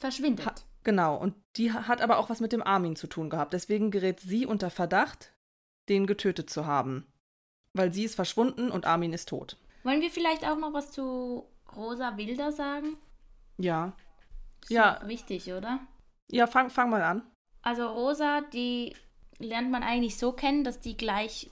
verschwindet. 0.00 0.46
Ha, 0.46 0.54
genau, 0.82 1.14
und 1.14 1.36
die 1.54 1.72
hat 1.72 2.02
aber 2.02 2.18
auch 2.18 2.28
was 2.28 2.40
mit 2.40 2.50
dem 2.50 2.64
Armin 2.64 2.96
zu 2.96 3.06
tun 3.06 3.30
gehabt. 3.30 3.52
Deswegen 3.52 3.92
gerät 3.92 4.18
sie 4.18 4.46
unter 4.46 4.70
Verdacht, 4.70 5.32
den 5.88 6.08
getötet 6.08 6.50
zu 6.50 6.66
haben. 6.66 7.06
Weil 7.72 7.92
sie 7.92 8.02
ist 8.02 8.16
verschwunden 8.16 8.72
und 8.72 8.84
Armin 8.84 9.12
ist 9.12 9.28
tot. 9.28 9.56
Wollen 9.84 10.00
wir 10.00 10.10
vielleicht 10.10 10.44
auch 10.44 10.58
noch 10.58 10.72
was 10.72 10.90
zu 10.90 11.46
Rosa 11.76 12.16
Wilder 12.16 12.50
sagen? 12.50 12.96
Ja, 13.58 13.92
ja. 14.68 15.00
wichtig, 15.04 15.52
oder? 15.52 15.80
Ja, 16.30 16.46
fang, 16.46 16.70
fang 16.70 16.90
mal 16.90 17.02
an. 17.02 17.22
Also 17.62 17.86
Rosa, 17.86 18.42
die 18.52 18.94
lernt 19.38 19.70
man 19.70 19.82
eigentlich 19.82 20.16
so 20.16 20.32
kennen, 20.32 20.64
dass 20.64 20.80
die 20.80 20.96
gleich 20.96 21.50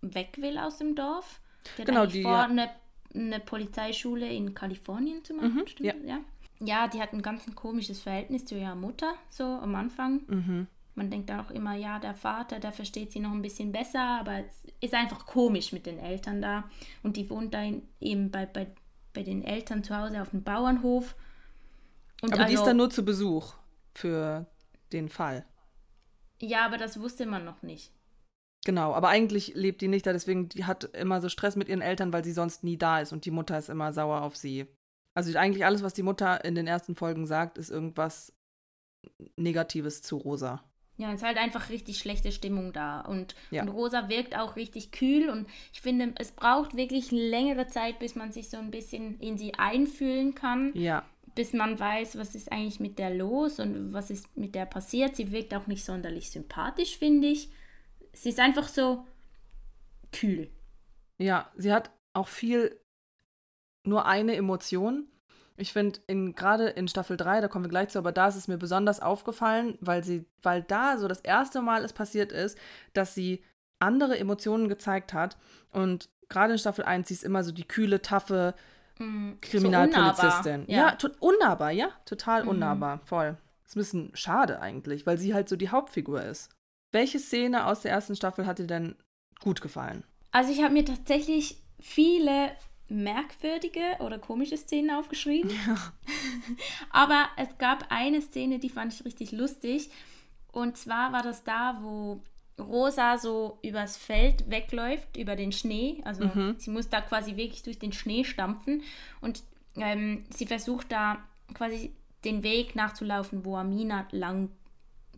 weg 0.00 0.38
will 0.38 0.58
aus 0.58 0.78
dem 0.78 0.94
Dorf. 0.94 1.40
Die 1.78 1.84
genau, 1.84 2.06
die 2.06 2.22
vor, 2.22 2.38
eine, 2.38 2.70
eine 3.14 3.40
Polizeischule 3.40 4.28
in 4.28 4.54
Kalifornien 4.54 5.24
zu 5.24 5.34
machen, 5.34 5.54
mhm, 5.54 5.66
stimmt 5.66 6.04
ja. 6.04 6.16
ja. 6.16 6.20
Ja, 6.64 6.86
die 6.86 7.00
hat 7.02 7.12
ein 7.12 7.22
ganz 7.22 7.46
ein 7.46 7.56
komisches 7.56 8.00
Verhältnis 8.00 8.44
zu 8.44 8.56
ihrer 8.56 8.76
Mutter, 8.76 9.14
so 9.30 9.44
am 9.44 9.74
Anfang. 9.74 10.22
Mhm. 10.28 10.66
Man 10.94 11.10
denkt 11.10 11.30
dann 11.30 11.40
auch 11.40 11.50
immer, 11.50 11.74
ja, 11.74 11.98
der 11.98 12.14
Vater, 12.14 12.60
der 12.60 12.72
versteht 12.72 13.12
sie 13.12 13.20
noch 13.20 13.32
ein 13.32 13.42
bisschen 13.42 13.72
besser, 13.72 14.20
aber 14.20 14.44
es 14.44 14.66
ist 14.80 14.94
einfach 14.94 15.26
komisch 15.26 15.72
mit 15.72 15.86
den 15.86 15.98
Eltern 15.98 16.42
da. 16.42 16.64
Und 17.02 17.16
die 17.16 17.28
wohnt 17.30 17.54
da 17.54 17.62
in, 17.62 17.82
eben 18.00 18.30
bei, 18.30 18.46
bei, 18.46 18.68
bei 19.12 19.22
den 19.22 19.42
Eltern 19.42 19.82
zu 19.82 19.96
Hause 19.96 20.20
auf 20.20 20.30
dem 20.30 20.44
Bauernhof. 20.44 21.16
Und 22.22 22.32
aber 22.32 22.44
die 22.44 22.54
ist 22.54 22.64
dann 22.64 22.76
nur 22.76 22.88
zu 22.90 23.04
Besuch 23.04 23.54
für 23.92 24.46
den 24.92 25.08
Fall. 25.08 25.44
Ja, 26.40 26.64
aber 26.64 26.78
das 26.78 26.98
wusste 27.00 27.26
man 27.26 27.44
noch 27.44 27.62
nicht. 27.62 27.92
Genau, 28.64 28.94
aber 28.94 29.08
eigentlich 29.08 29.54
lebt 29.54 29.80
die 29.80 29.88
nicht 29.88 30.06
da, 30.06 30.12
deswegen 30.12 30.48
die 30.48 30.64
hat 30.64 30.84
immer 30.94 31.20
so 31.20 31.28
Stress 31.28 31.56
mit 31.56 31.68
ihren 31.68 31.80
Eltern, 31.82 32.12
weil 32.12 32.24
sie 32.24 32.32
sonst 32.32 32.62
nie 32.62 32.76
da 32.76 33.00
ist 33.00 33.12
und 33.12 33.24
die 33.24 33.32
Mutter 33.32 33.58
ist 33.58 33.68
immer 33.68 33.92
sauer 33.92 34.22
auf 34.22 34.36
sie. 34.36 34.66
Also 35.14 35.36
eigentlich 35.36 35.64
alles, 35.64 35.82
was 35.82 35.94
die 35.94 36.04
Mutter 36.04 36.44
in 36.44 36.54
den 36.54 36.66
ersten 36.68 36.94
Folgen 36.94 37.26
sagt, 37.26 37.58
ist 37.58 37.70
irgendwas 37.70 38.32
Negatives 39.36 40.02
zu 40.02 40.16
Rosa. 40.16 40.62
Ja, 40.96 41.08
es 41.10 41.16
ist 41.16 41.26
halt 41.26 41.38
einfach 41.38 41.70
richtig 41.70 41.98
schlechte 41.98 42.30
Stimmung 42.30 42.72
da. 42.72 43.00
Und, 43.00 43.34
Ja. 43.50 43.62
und 43.62 43.68
Rosa 43.68 44.08
wirkt 44.08 44.36
auch 44.38 44.56
richtig 44.56 44.92
kühl. 44.92 45.28
Und 45.30 45.48
ich 45.72 45.80
finde, 45.80 46.14
es 46.18 46.30
braucht 46.32 46.76
wirklich 46.76 47.10
längere 47.10 47.66
Zeit, 47.66 47.98
bis 47.98 48.14
man 48.14 48.30
sich 48.30 48.48
so 48.50 48.58
ein 48.58 48.70
bisschen 48.70 49.18
in 49.18 49.38
sie 49.38 49.54
einfühlen 49.54 50.34
kann. 50.34 50.70
Ja, 50.74 51.04
Bis 51.34 51.52
man 51.52 51.78
weiß, 51.78 52.18
was 52.18 52.34
ist 52.34 52.52
eigentlich 52.52 52.80
mit 52.80 52.98
der 52.98 53.10
los 53.10 53.58
und 53.58 53.92
was 53.92 54.10
ist 54.10 54.36
mit 54.36 54.54
der 54.54 54.66
passiert. 54.66 55.16
Sie 55.16 55.32
wirkt 55.32 55.54
auch 55.54 55.66
nicht 55.66 55.84
sonderlich 55.84 56.30
sympathisch, 56.30 56.98
finde 56.98 57.28
ich. 57.28 57.50
Sie 58.12 58.28
ist 58.28 58.40
einfach 58.40 58.68
so 58.68 59.06
kühl. 60.12 60.50
ja, 61.18 61.50
sie 61.56 61.72
hat 61.72 61.90
auch 62.12 62.28
viel 62.28 62.78
nur 63.84 64.06
eine 64.06 64.36
Emotion. 64.36 65.08
Ich 65.56 65.72
finde, 65.72 66.00
in, 66.06 66.34
gerade 66.34 66.68
in 66.68 66.88
Staffel 66.88 67.16
3, 67.16 67.40
da 67.40 67.48
kommen 67.48 67.64
wir 67.64 67.70
gleich 67.70 67.90
zu, 67.90 67.98
aber 67.98 68.12
da 68.12 68.28
ist 68.28 68.36
es 68.36 68.48
mir 68.48 68.58
besonders 68.58 69.00
aufgefallen, 69.00 69.78
weil 69.80 70.02
sie, 70.02 70.24
weil 70.42 70.62
da 70.62 70.98
so 70.98 71.08
das 71.08 71.20
erste 71.20 71.62
Mal 71.62 71.84
es 71.84 71.92
passiert 71.92 72.32
ist, 72.32 72.58
dass 72.94 73.14
sie 73.14 73.42
andere 73.78 74.18
Emotionen 74.18 74.68
gezeigt 74.68 75.12
hat. 75.12 75.36
Und 75.70 76.08
gerade 76.28 76.52
in 76.52 76.58
Staffel 76.58 76.84
1, 76.84 77.08
sie 77.08 77.14
ist 77.14 77.24
immer 77.24 77.44
so 77.44 77.52
die 77.52 77.66
kühle, 77.66 78.00
taffe 78.02 78.54
Mm, 78.98 79.32
Kriminalpolizistin. 79.40 80.66
So 80.66 80.72
ja, 80.72 80.92
to 80.96 81.08
unnahbar, 81.20 81.70
ja, 81.70 81.88
total 82.04 82.42
Mhm. 82.42 82.48
unnahbar, 82.48 83.00
voll. 83.04 83.36
Ist 83.66 83.76
ein 83.76 83.80
bisschen 83.80 84.10
schade 84.14 84.60
eigentlich, 84.60 85.06
weil 85.06 85.18
sie 85.18 85.34
halt 85.34 85.48
so 85.48 85.56
die 85.56 85.70
Hauptfigur 85.70 86.22
ist. 86.22 86.50
Welche 86.92 87.18
Szene 87.18 87.66
aus 87.66 87.80
der 87.80 87.92
ersten 87.92 88.14
Staffel 88.16 88.46
hat 88.46 88.58
dir 88.58 88.66
denn 88.66 88.96
gut 89.40 89.60
gefallen? 89.62 90.04
Also 90.30 90.52
ich 90.52 90.62
habe 90.62 90.74
mir 90.74 90.84
tatsächlich 90.84 91.56
viele 91.80 92.52
merkwürdige 92.88 93.96
oder 94.00 94.18
komische 94.18 94.56
Szenen 94.58 94.90
aufgeschrieben. 94.90 95.50
Aber 96.90 97.26
es 97.36 97.56
gab 97.58 97.86
eine 97.90 98.20
Szene, 98.20 98.58
die 98.58 98.68
fand 98.68 98.92
ich 98.92 99.04
richtig 99.04 99.32
lustig. 99.32 99.90
Und 100.52 100.76
zwar 100.76 101.12
war 101.12 101.22
das 101.22 101.44
da, 101.44 101.78
wo 101.80 102.22
Rosa 102.62 103.18
so 103.18 103.58
übers 103.62 103.96
Feld 103.96 104.48
wegläuft, 104.50 105.16
über 105.16 105.36
den 105.36 105.52
Schnee. 105.52 106.00
Also 106.04 106.24
Mhm. 106.24 106.54
sie 106.58 106.70
muss 106.70 106.88
da 106.88 107.00
quasi 107.00 107.36
wirklich 107.36 107.62
durch 107.62 107.78
den 107.78 107.92
Schnee 107.92 108.24
stampfen. 108.24 108.82
Und 109.20 109.42
ähm, 109.76 110.24
sie 110.30 110.46
versucht 110.46 110.90
da 110.92 111.18
quasi 111.54 111.92
den 112.24 112.42
Weg 112.42 112.74
nachzulaufen, 112.76 113.44
wo 113.44 113.56
Amina 113.56 114.06
lang 114.12 114.50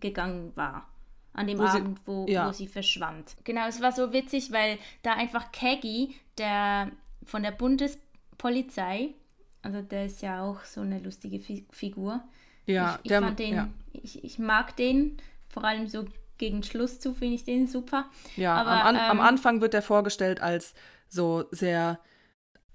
gegangen 0.01 0.53
war. 0.57 0.89
An 1.33 1.47
dem 1.49 1.59
Wo 1.59 1.67
sie- 1.67 1.79
Abend, 1.79 2.01
wo, 2.07 2.27
ja. 2.29 2.47
wo 2.49 2.53
sie 2.53 2.67
verschwand. 2.69 3.37
Genau, 3.45 3.67
es 3.67 3.81
war 3.83 3.91
so 3.93 4.13
witzig, 4.13 4.53
weil 4.53 4.79
da 5.03 5.15
einfach 5.15 5.51
Keggy, 5.53 6.15
der 6.39 6.91
von 7.25 7.43
der 7.43 7.51
Bundespolizei, 7.53 9.15
also 9.63 9.83
der 9.83 10.07
ist 10.07 10.23
ja 10.23 10.43
auch 10.43 10.63
so 10.65 10.81
eine 10.83 10.99
lustige 10.99 11.41
Fi 11.41 11.65
Figur. 11.71 12.23
Ja, 12.67 12.95
ich, 12.95 13.05
ich 13.05 13.09
der, 13.09 13.23
fand 13.23 13.39
den, 13.39 13.55
ja, 13.55 13.69
ich, 13.93 14.23
ich 14.25 14.39
mag 14.39 14.77
den, 14.77 15.17
vor 15.49 15.65
allem 15.65 15.87
so 15.87 16.05
gegen 16.39 16.63
Schluss 16.63 17.01
zu 17.01 17.15
finde 17.15 17.35
ich 17.37 17.45
den 17.45 17.67
super. 17.67 18.07
ja 18.37 18.55
aber, 18.55 18.71
am, 18.71 18.87
An 18.87 18.97
am 18.97 19.19
ähm, 19.19 19.25
Anfang 19.25 19.61
wird 19.61 19.75
er 19.75 19.83
vorgestellt 19.83 20.41
als 20.41 20.75
so 21.09 21.45
sehr, 21.51 22.01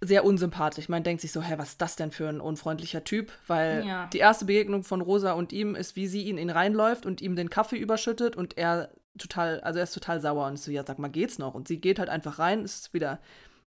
sehr 0.01 0.23
unsympathisch. 0.23 0.87
Man 0.87 1.03
denkt 1.03 1.21
sich 1.21 1.31
so, 1.31 1.41
hä, 1.41 1.55
was 1.57 1.69
ist 1.71 1.81
das 1.81 1.95
denn 1.97 2.11
für 2.11 2.29
ein 2.29 2.39
unfreundlicher 2.39 3.03
Typ? 3.03 3.31
Weil 3.47 3.83
Ja. 3.85 4.07
die 4.13 4.19
erste 4.19 4.45
Begegnung 4.45 4.83
von 4.83 5.01
Rosa 5.01 5.33
und 5.33 5.51
ihm 5.51 5.75
ist, 5.75 5.95
wie 5.95 6.07
sie 6.07 6.29
in 6.29 6.37
ihn 6.37 6.49
reinläuft 6.49 7.05
und 7.05 7.21
ihm 7.21 7.35
den 7.35 7.49
Kaffee 7.49 7.77
überschüttet 7.77 8.35
und 8.37 8.57
er 8.57 8.91
total, 9.17 9.59
also 9.61 9.79
er 9.79 9.83
ist 9.83 9.93
total 9.93 10.21
sauer 10.21 10.47
und 10.47 10.53
ich 10.53 10.61
so, 10.61 10.71
ja, 10.71 10.85
sag 10.85 10.99
mal, 10.99 11.09
geht's 11.09 11.37
noch? 11.39 11.53
Und 11.53 11.67
sie 11.67 11.81
geht 11.81 11.99
halt 11.99 12.07
einfach 12.09 12.39
rein, 12.39 12.63
ist 12.63 12.93
wieder 12.93 13.19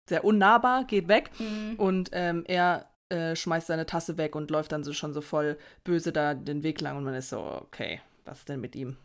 sehr 0.08 0.23
unnahbar, 0.23 0.86
geht 0.86 1.08
weg 1.10 1.32
Mhm. 1.39 1.75
und 1.77 2.10
ähm, 2.13 2.43
er 2.47 2.88
äh, 3.10 3.36
schmeißt 3.36 3.67
seine 3.67 3.86
Tasse 3.86 4.17
weg 4.17 4.36
und 4.36 4.51
läuft 4.51 4.71
dann 4.71 4.86
so 4.86 4.93
schon 4.93 5.13
so 5.13 5.19
voll 5.19 5.58
böse 5.84 6.13
da 6.13 6.34
den 6.34 6.63
Weg 6.63 6.80
lang 6.80 6.95
und 6.97 7.04
man 7.04 7.13
ist 7.13 7.30
so, 7.30 7.39
okay, 7.41 7.99
was 8.23 8.39
ist 8.39 8.49
denn 8.49 8.62
mit 8.62 8.73
ihm? 8.75 8.95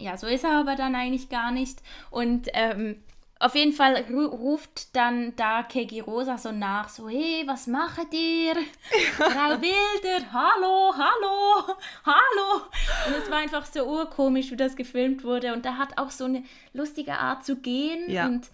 Ja, 0.00 0.16
so 0.16 0.26
ist 0.26 0.44
er 0.44 0.52
aber 0.60 0.76
dann 0.76 0.94
eigentlich 0.94 1.28
gar 1.28 1.50
nicht. 1.50 1.82
Und 2.10 2.48
ähm, 2.54 3.02
auf 3.40 3.54
jeden 3.54 3.72
Fall 3.72 4.04
ru 4.10 4.26
ruft 4.26 4.94
dann 4.96 5.34
da 5.36 5.62
Kegi 5.62 6.00
Rosa 6.00 6.38
so 6.38 6.52
nach, 6.52 6.88
so, 6.88 7.08
hey, 7.08 7.42
was 7.46 7.66
macht 7.66 8.12
ihr? 8.12 8.54
Frau 9.16 9.60
Wilder, 9.60 10.32
hallo, 10.32 10.92
hallo, 10.96 11.76
hallo. 12.04 12.62
Und 13.06 13.14
es 13.16 13.30
war 13.30 13.38
einfach 13.38 13.66
so 13.66 13.84
urkomisch, 13.84 14.50
wie 14.50 14.56
das 14.56 14.76
gefilmt 14.76 15.24
wurde. 15.24 15.52
Und 15.52 15.64
er 15.66 15.78
hat 15.78 15.98
auch 15.98 16.10
so 16.10 16.24
eine 16.24 16.42
lustige 16.72 17.14
Art 17.18 17.44
zu 17.44 17.56
gehen 17.56 18.08
Ja. 18.10 18.26
und, 18.26 18.48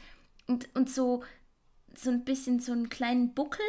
und, 0.46 0.68
und 0.74 0.90
so, 0.90 1.22
so 1.94 2.10
ein 2.10 2.24
bisschen 2.24 2.58
so 2.60 2.72
einen 2.72 2.88
kleinen 2.88 3.34
Buckel. 3.34 3.64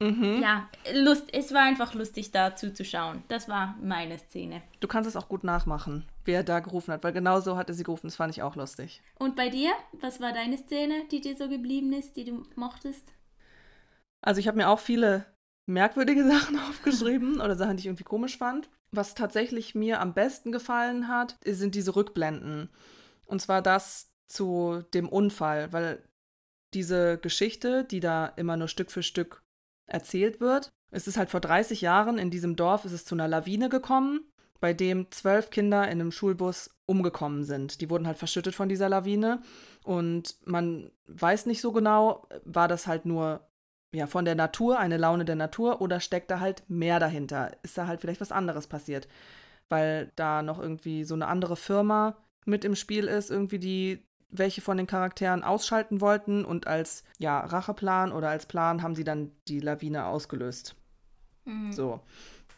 Mhm. 0.00 0.40
Ja, 0.42 0.68
Lust, 0.94 1.32
es 1.32 1.52
war 1.52 1.62
einfach 1.62 1.94
lustig 1.94 2.30
da 2.30 2.54
zuzuschauen. 2.54 3.24
Das 3.28 3.48
war 3.48 3.76
meine 3.82 4.18
Szene. 4.18 4.62
Du 4.80 4.86
kannst 4.86 5.08
es 5.08 5.16
auch 5.16 5.28
gut 5.28 5.42
nachmachen, 5.42 6.04
wer 6.24 6.44
da 6.44 6.60
gerufen 6.60 6.92
hat, 6.92 7.02
weil 7.02 7.12
genau 7.12 7.40
so 7.40 7.56
hat 7.56 7.68
er 7.68 7.74
sie 7.74 7.82
gerufen, 7.82 8.06
das 8.06 8.16
fand 8.16 8.32
ich 8.32 8.42
auch 8.42 8.54
lustig. 8.54 9.02
Und 9.18 9.34
bei 9.34 9.48
dir? 9.48 9.72
Was 10.00 10.20
war 10.20 10.32
deine 10.32 10.56
Szene, 10.56 11.04
die 11.10 11.20
dir 11.20 11.36
so 11.36 11.48
geblieben 11.48 11.92
ist, 11.92 12.16
die 12.16 12.24
du 12.24 12.44
mochtest? 12.54 13.14
Also 14.20 14.40
ich 14.40 14.46
habe 14.46 14.56
mir 14.56 14.68
auch 14.68 14.80
viele 14.80 15.26
merkwürdige 15.66 16.24
Sachen 16.28 16.58
aufgeschrieben 16.58 17.40
oder 17.40 17.56
Sachen, 17.56 17.76
die 17.76 17.80
ich 17.80 17.86
irgendwie 17.86 18.04
komisch 18.04 18.38
fand. 18.38 18.70
Was 18.90 19.14
tatsächlich 19.14 19.74
mir 19.74 20.00
am 20.00 20.14
besten 20.14 20.52
gefallen 20.52 21.08
hat, 21.08 21.36
sind 21.44 21.74
diese 21.74 21.94
Rückblenden. 21.94 22.70
Und 23.26 23.42
zwar 23.42 23.62
das 23.62 24.10
zu 24.28 24.82
dem 24.94 25.08
Unfall, 25.08 25.72
weil 25.72 26.02
diese 26.74 27.18
Geschichte, 27.18 27.84
die 27.84 28.00
da 28.00 28.26
immer 28.26 28.56
nur 28.56 28.68
Stück 28.68 28.90
für 28.90 29.02
Stück 29.02 29.42
erzählt 29.88 30.40
wird, 30.40 30.70
es 30.90 31.06
ist 31.06 31.18
halt 31.18 31.30
vor 31.30 31.40
30 31.40 31.80
Jahren 31.80 32.18
in 32.18 32.30
diesem 32.30 32.56
Dorf, 32.56 32.84
ist 32.84 32.92
es 32.92 33.04
zu 33.04 33.14
einer 33.14 33.28
Lawine 33.28 33.68
gekommen, 33.68 34.20
bei 34.60 34.72
dem 34.72 35.10
zwölf 35.10 35.50
Kinder 35.50 35.84
in 35.84 36.00
einem 36.00 36.12
Schulbus 36.12 36.70
umgekommen 36.86 37.44
sind. 37.44 37.80
Die 37.80 37.90
wurden 37.90 38.06
halt 38.06 38.18
verschüttet 38.18 38.54
von 38.54 38.68
dieser 38.68 38.88
Lawine 38.88 39.42
und 39.84 40.36
man 40.44 40.90
weiß 41.06 41.46
nicht 41.46 41.60
so 41.60 41.72
genau, 41.72 42.26
war 42.44 42.68
das 42.68 42.86
halt 42.86 43.04
nur 43.04 43.48
ja, 43.94 44.06
von 44.06 44.24
der 44.24 44.34
Natur, 44.34 44.78
eine 44.78 44.98
Laune 44.98 45.24
der 45.24 45.36
Natur, 45.36 45.80
oder 45.80 46.00
steckt 46.00 46.30
da 46.30 46.40
halt 46.40 46.68
mehr 46.68 47.00
dahinter? 47.00 47.52
Ist 47.62 47.78
da 47.78 47.86
halt 47.86 48.00
vielleicht 48.00 48.20
was 48.20 48.32
anderes 48.32 48.66
passiert? 48.66 49.08
Weil 49.68 50.12
da 50.16 50.42
noch 50.42 50.58
irgendwie 50.58 51.04
so 51.04 51.14
eine 51.14 51.26
andere 51.26 51.56
Firma 51.56 52.16
mit 52.44 52.64
im 52.64 52.74
Spiel 52.74 53.06
ist, 53.06 53.30
irgendwie 53.30 53.58
die 53.58 54.07
welche 54.30 54.60
von 54.60 54.76
den 54.76 54.86
Charakteren 54.86 55.42
ausschalten 55.42 56.00
wollten 56.00 56.44
und 56.44 56.66
als 56.66 57.04
ja, 57.18 57.40
Racheplan 57.40 58.12
oder 58.12 58.28
als 58.28 58.46
Plan 58.46 58.82
haben 58.82 58.94
sie 58.94 59.04
dann 59.04 59.32
die 59.48 59.60
Lawine 59.60 60.06
ausgelöst. 60.06 60.76
Mhm. 61.44 61.72
So. 61.72 62.00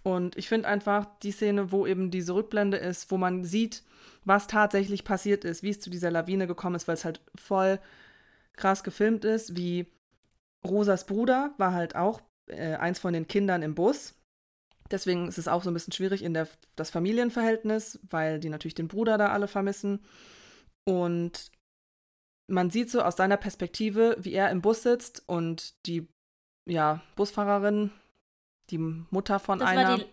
Und 0.03 0.37
ich 0.37 0.49
finde 0.49 0.69
einfach 0.69 1.07
die 1.23 1.31
Szene, 1.31 1.73
wo 1.73 1.87
eben 1.87 2.11
diese 2.11 2.35
Rückblende 2.35 2.77
ist, 2.77 3.11
wo 3.11 3.19
man 3.19 3.45
sieht, 3.45 3.85
was 4.25 4.47
tatsächlich 4.47 5.05
passiert 5.05 5.45
ist, 5.45 5.63
wie 5.63 5.71
es 5.71 5.81
zu 5.81 5.91
dieser 5.91 6.11
Lawine 6.11 6.47
gekommen 6.47 6.77
ist, 6.77 6.89
weil 6.89 6.95
es 6.95 7.05
halt 7.05 7.21
voll 7.35 7.79
krass 8.57 8.83
gefilmt 8.83 9.25
ist, 9.25 9.57
wie 9.57 9.87
Rosas 10.67 11.07
Bruder 11.07 11.55
war 11.59 11.73
halt 11.73 11.97
auch 11.97 12.21
äh, 12.47 12.75
eins 12.75 12.99
von 12.99 13.13
den 13.13 13.29
Kindern 13.29 13.63
im 13.63 13.75
Bus. 13.75 14.15
Deswegen 14.91 15.29
ist 15.29 15.39
es 15.39 15.49
auch 15.49 15.63
so 15.63 15.71
ein 15.71 15.75
bisschen 15.75 15.93
schwierig 15.93 16.23
in 16.23 16.35
der, 16.35 16.49
das 16.77 16.91
Familienverhältnis, 16.91 18.01
weil 18.03 18.41
die 18.41 18.49
natürlich 18.49 18.75
den 18.75 18.89
Bruder 18.89 19.19
da 19.19 19.29
alle 19.29 19.47
vermissen. 19.47 20.01
Und 20.85 21.53
man 22.51 22.71
sieht 22.71 22.91
so 22.91 23.01
aus 23.03 23.17
seiner 23.17 23.37
Perspektive, 23.37 24.17
wie 24.21 24.33
er 24.33 24.51
im 24.51 24.61
Bus 24.61 24.83
sitzt 24.83 25.23
und 25.27 25.75
die 25.87 26.09
ja, 26.67 27.01
Busfahrerin, 27.17 27.91
die 28.71 28.79
Mutter 28.79 29.39
von 29.39 29.59
Das 29.59 29.69
einer. 29.69 29.89
war, 29.89 29.99
die, 29.99 30.07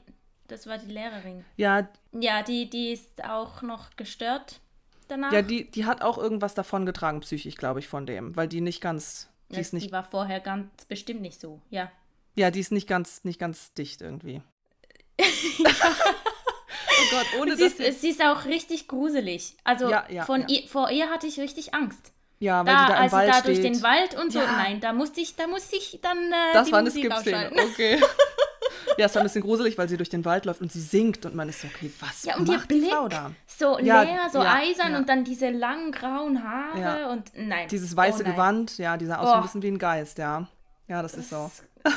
das 0.47 0.65
war 0.67 0.77
die 0.77 0.91
Lehrerin. 0.91 1.43
ja, 1.57 1.87
Ja, 2.13 2.41
die, 2.43 2.69
die 2.69 2.91
ist 2.93 3.23
auch 3.23 3.61
noch 3.61 3.95
gestört 3.95 4.59
danach. 5.07 5.31
ja, 5.31 5.41
die, 5.41 5.69
die 5.69 5.85
hat 5.85 6.01
auch 6.01 6.17
irgendwas 6.17 6.53
davon 6.53 6.85
getragen, 6.85 7.19
psychisch, 7.19 7.55
glaube 7.55 7.79
ich, 7.79 7.87
von 7.87 8.05
dem, 8.05 8.35
weil 8.35 8.47
die 8.47 8.61
nicht 8.61 8.81
ganz, 8.81 9.29
die 9.49 9.55
Ja, 9.55 9.61
ist 9.61 9.73
nicht, 9.73 9.87
die 9.87 9.91
war 9.91 10.03
vorher 10.03 10.39
ganz 10.39 10.85
bestimmt 10.85 11.21
nicht 11.21 11.39
so. 11.39 11.61
Ja. 11.69 11.91
ja, 12.35 12.49
die 12.51 12.59
ist 12.59 12.71
nicht 12.71 12.87
ganz, 12.87 13.23
nicht 13.23 13.39
ganz 13.39 13.73
dicht 13.73 14.01
irgendwie. 14.01 14.41
oh 15.21 15.23
Gott, 17.11 17.27
ohne 17.41 17.55
Sie 17.57 17.63
dass 17.63 17.73
ist, 17.73 18.01
sie 18.01 18.09
ist 18.09 18.21
auch 18.23 18.45
richtig 18.45 18.87
gruselig. 18.87 19.55
Also 19.63 19.89
Ja, 19.89 20.05
ja, 20.09 20.25
von 20.25 20.41
ja. 20.41 20.47
Ihr, 20.49 20.67
vor 20.67 20.89
ihr 20.91 21.09
hatte 21.09 21.27
ich 21.27 21.39
richtig 21.39 21.73
Angst. 21.73 22.13
Ja, 22.39 22.65
weil 22.65 22.73
Da, 22.73 22.85
die 22.85 22.91
da 22.91 22.95
im 22.97 23.01
also 23.03 23.15
Wald 23.17 23.29
da 23.29 23.33
steht. 23.33 23.45
durch 23.47 23.61
den 23.61 23.81
Wald 23.83 24.15
und 24.19 24.31
so. 24.33 24.39
Ja. 24.39 24.51
Nein, 24.51 24.79
da 24.79 24.93
musste 24.93 25.21
ich, 25.21 25.35
da 25.35 25.47
musste 25.47 25.75
ich 25.75 25.99
dann 26.01 26.17
äh, 26.17 26.53
das 26.53 26.67
die 26.67 26.71
war 26.71 26.79
eine 26.79 26.91
Skip-Szene, 26.91 27.51
okay. 27.53 27.99
ja, 28.97 29.05
es 29.05 29.15
war 29.15 29.21
ein 29.21 29.25
bisschen 29.25 29.41
gruselig, 29.43 29.77
weil 29.77 29.89
sie 29.89 29.97
durch 29.97 30.09
den 30.09 30.23
Wald 30.25 30.45
läuft 30.45 30.61
und 30.61 30.71
sie 30.71 30.81
singt 30.81 31.25
und 31.25 31.35
man 31.35 31.49
ist 31.49 31.61
so, 31.61 31.67
okay, 31.67 31.91
was 31.99 32.23
Ja, 32.25 32.37
und 32.37 32.47
macht 32.47 32.69
die 32.71 32.79
Blick, 32.79 32.91
Frau 32.91 33.07
da? 33.07 33.31
so 33.47 33.79
Ja, 33.79 34.01
leer, 34.03 34.29
so 34.31 34.43
ja, 34.43 34.53
eisern 34.55 34.91
ja. 34.93 34.97
und 34.97 35.09
dann 35.09 35.23
diese 35.23 35.49
langen 35.49 35.91
grauen 35.91 36.43
Haare 36.43 37.09
und 37.09 37.31
nein. 37.35 37.67
Dieses 37.69 37.95
weiße 37.95 38.19
oh 38.19 38.23
nein. 38.23 38.31
Gewand, 38.33 38.77
ja, 38.77 38.97
die 38.97 39.05
sah 39.05 39.17
aus 39.17 39.29
Oh. 39.29 39.33
ein 39.33 39.41
bisschen 39.41 39.61
wie 39.63 39.67
ein 39.71 39.79
Geist, 39.79 40.17
ja. 40.17 40.47
Ja, 40.87 41.01
das 41.01 41.15
ist 41.15 41.29
so. 41.29 41.51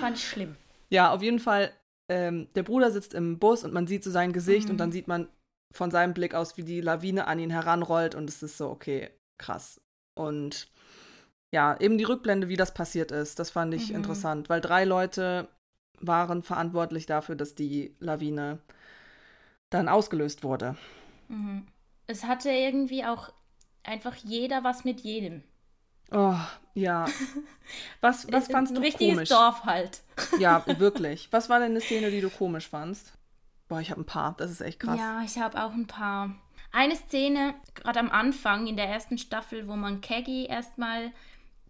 Fand 0.00 0.16
ich 0.16 0.28
schlimm. 0.28 0.56
Ja, 0.88 1.10
auf 1.12 1.22
jeden 1.22 1.38
Fall, 1.38 1.72
ähm, 2.08 2.48
der 2.54 2.62
Bruder 2.62 2.90
sitzt 2.90 3.14
im 3.14 3.38
Bus 3.38 3.64
und 3.64 3.72
man 3.72 3.86
sieht 3.86 4.02
so 4.04 4.10
sein 4.10 4.32
Gesicht 4.32 4.66
Mhm. 4.66 4.72
und 4.72 4.78
dann 4.78 4.92
sieht 4.92 5.08
man 5.08 5.28
von 5.72 5.90
seinem 5.90 6.14
Blick 6.14 6.34
aus, 6.34 6.56
wie 6.56 6.64
die 6.64 6.80
Lawine 6.80 7.26
an 7.26 7.38
ihn 7.38 7.50
heranrollt 7.50 8.14
und 8.14 8.28
es 8.28 8.42
ist 8.42 8.58
so, 8.58 8.70
okay, 8.70 9.10
krass. 9.38 9.80
Und 10.18 10.68
ja, 11.54 11.76
eben 11.80 11.98
die 11.98 12.04
Rückblende, 12.04 12.48
wie 12.48 12.56
das 12.56 12.74
passiert 12.74 13.12
ist, 13.12 13.38
das 13.38 13.50
fand 13.50 13.74
ich 13.74 13.92
Mhm. 13.92 13.94
interessant, 13.94 14.48
weil 14.48 14.60
drei 14.60 14.84
Leute 14.84 15.48
waren 16.00 16.42
verantwortlich 16.42 17.06
dafür, 17.06 17.36
dass 17.36 17.54
die 17.54 17.94
Lawine 18.00 18.60
dann 19.70 19.88
ausgelöst 19.88 20.42
wurde. 20.42 20.76
Mhm. 21.28 21.66
Es 22.06 22.24
hatte 22.24 22.50
irgendwie 22.50 23.04
auch 23.06 23.32
einfach 23.84 24.16
jeder 24.16 24.64
was 24.64 24.84
mit 24.84 25.00
jedem. 25.00 25.42
Oh, 26.12 26.36
ja. 26.74 27.06
Was, 28.00 28.30
was 28.32 28.48
Ist 28.48 28.52
fandst 28.52 28.74
ein 28.74 28.76
du 28.76 28.82
richtiges 28.82 29.18
komisch? 29.18 29.28
Dorf 29.28 29.64
halt. 29.64 30.02
Ja, 30.34 30.64
wirklich. 30.66 31.32
Was 31.32 31.48
war 31.48 31.60
denn 31.60 31.70
eine 31.72 31.80
Szene, 31.80 32.10
die 32.10 32.20
du 32.20 32.30
komisch 32.30 32.68
fandst? 32.68 33.12
Boah, 33.70 33.80
ich 33.80 33.90
habe 33.90 34.00
ein 34.02 34.04
paar. 34.04 34.34
Das 34.36 34.50
ist 34.50 34.60
echt 34.60 34.80
krass. 34.80 34.98
Ja, 34.98 35.22
ich 35.24 35.38
habe 35.38 35.62
auch 35.62 35.72
ein 35.72 35.86
paar. 35.86 36.34
Eine 36.72 36.96
Szene, 36.96 37.54
gerade 37.74 38.00
am 38.00 38.10
Anfang 38.10 38.66
in 38.66 38.76
der 38.76 38.88
ersten 38.88 39.16
Staffel, 39.16 39.66
wo 39.68 39.76
man 39.76 40.00
Keggy 40.00 40.46
erstmal 40.46 41.12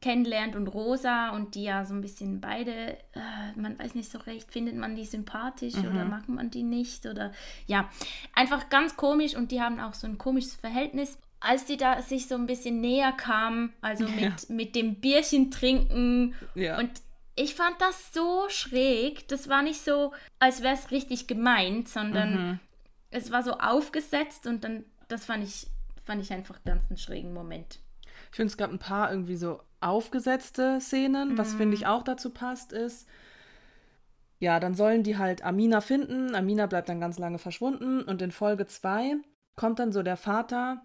kennenlernt 0.01 0.57
und 0.57 0.67
Rosa 0.69 1.29
und 1.31 1.55
die 1.55 1.65
ja 1.65 1.85
so 1.85 1.93
ein 1.93 2.01
bisschen 2.01 2.41
beide, 2.41 2.95
äh, 3.13 3.53
man 3.55 3.79
weiß 3.79 3.95
nicht 3.95 4.11
so 4.11 4.17
recht, 4.19 4.51
findet 4.51 4.77
man 4.77 4.97
die 4.97 5.05
sympathisch 5.05 5.75
oder 5.77 6.07
mag 6.07 6.27
man 6.27 6.51
die 6.51 6.63
nicht 6.63 7.05
oder 7.05 7.33
ja, 7.67 7.87
einfach 8.35 8.71
ganz 8.71 8.97
komisch 8.97 9.37
und 9.37 9.53
die 9.53 9.61
haben 9.61 9.79
auch 9.79 9.93
so 9.93 10.07
ein 10.07 10.17
komisches 10.17 10.55
Verhältnis. 10.55 11.19
Als 11.39 11.67
die 11.67 11.77
da 11.79 12.01
sich 12.03 12.29
so 12.29 12.35
ein 12.35 12.47
bisschen 12.47 12.81
näher 12.81 13.13
kamen, 13.13 13.73
also 13.83 14.05
mit, 14.09 14.21
Ja. 14.21 14.35
mit 14.49 14.75
dem 14.75 14.97
Bierchen 14.97 15.51
trinken 15.51 16.35
Ja. 16.55 16.79
und 16.79 16.91
ich 17.41 17.55
fand 17.55 17.81
das 17.81 18.13
so 18.13 18.49
schräg. 18.49 19.27
Das 19.29 19.49
war 19.49 19.63
nicht 19.63 19.83
so, 19.83 20.13
als 20.39 20.63
wäre 20.63 20.75
es 20.75 20.91
richtig 20.91 21.27
gemeint, 21.27 21.89
sondern 21.89 22.33
Mhm. 22.35 22.61
es 23.11 23.31
war 23.33 23.43
so 23.43 23.53
aufgesetzt 23.59 24.47
und 24.47 24.63
dann, 24.65 24.85
das 25.09 25.25
fand 25.25 25.45
ich, 25.45 25.67
fand 26.05 26.23
ich 26.23 26.33
einfach 26.33 26.63
ganz 26.65 26.89
einen 26.91 26.99
schrägen 26.99 27.33
Moment. 27.33 27.81
Ich 28.31 28.37
finde, 28.37 28.51
es 28.51 28.57
gab 28.57 28.71
ein 28.71 28.79
paar 28.79 29.11
irgendwie 29.11 29.37
so 29.37 29.61
aufgesetzte 29.81 30.81
Szenen. 30.81 31.39
Was 31.39 31.51
finde 31.51 31.69
Mhm. 31.69 31.73
ich 31.73 31.87
auch 31.87 32.03
dazu 32.03 32.31
passt, 32.31 32.73
ist, 32.73 33.09
ja, 34.39 34.59
dann 34.61 34.75
sollen 34.75 35.03
die 35.03 35.19
halt 35.19 35.43
Amina 35.45 35.81
finden. 35.81 36.35
Amina 36.35 36.67
bleibt 36.67 36.89
dann 36.89 37.01
ganz 37.01 37.19
lange 37.19 37.39
verschwunden. 37.39 38.03
Und 38.03 38.23
in 38.23 38.31
Folge 38.31 38.67
2 38.67 39.17
kommt 39.57 39.79
dann 39.79 39.93
so 39.93 40.03
der 40.03 40.17
Vater 40.17 40.83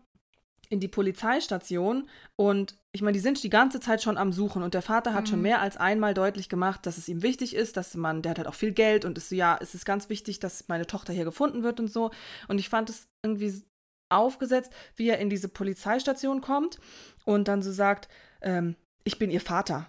in 0.69 0.79
die 0.79 0.87
Polizeistation 0.87 2.09
und 2.35 2.75
ich 2.93 3.01
meine, 3.01 3.13
die 3.13 3.19
sind 3.19 3.43
die 3.43 3.49
ganze 3.49 3.79
Zeit 3.79 4.01
schon 4.01 4.17
am 4.17 4.31
Suchen 4.31 4.63
und 4.63 4.73
der 4.73 4.81
Vater 4.81 5.13
hat 5.13 5.27
schon 5.27 5.41
mehr 5.41 5.59
als 5.61 5.75
einmal 5.77 6.13
deutlich 6.13 6.47
gemacht, 6.49 6.85
dass 6.85 6.97
es 6.97 7.09
ihm 7.09 7.21
wichtig 7.23 7.55
ist, 7.55 7.75
dass 7.77 7.95
man, 7.95 8.21
der 8.21 8.31
hat 8.31 8.37
halt 8.37 8.47
auch 8.47 8.53
viel 8.53 8.71
Geld 8.71 9.03
und 9.03 9.17
ist 9.17 9.29
so, 9.29 9.35
ja, 9.35 9.57
es 9.61 9.75
ist 9.75 9.85
ganz 9.85 10.07
wichtig, 10.09 10.39
dass 10.39 10.67
meine 10.67 10.87
Tochter 10.87 11.11
hier 11.11 11.25
gefunden 11.25 11.61
wird 11.63 11.79
und 11.79 11.91
so. 11.91 12.11
Und 12.47 12.57
ich 12.57 12.69
fand 12.69 12.89
es 12.89 13.07
irgendwie 13.25 13.63
aufgesetzt, 14.09 14.71
wie 14.95 15.09
er 15.09 15.19
in 15.19 15.29
diese 15.29 15.49
Polizeistation 15.49 16.41
kommt 16.41 16.79
und 17.25 17.47
dann 17.47 17.61
so 17.61 17.71
sagt, 17.71 18.07
ähm, 18.41 18.75
ich 19.03 19.19
bin 19.19 19.31
ihr 19.31 19.41
Vater. 19.41 19.87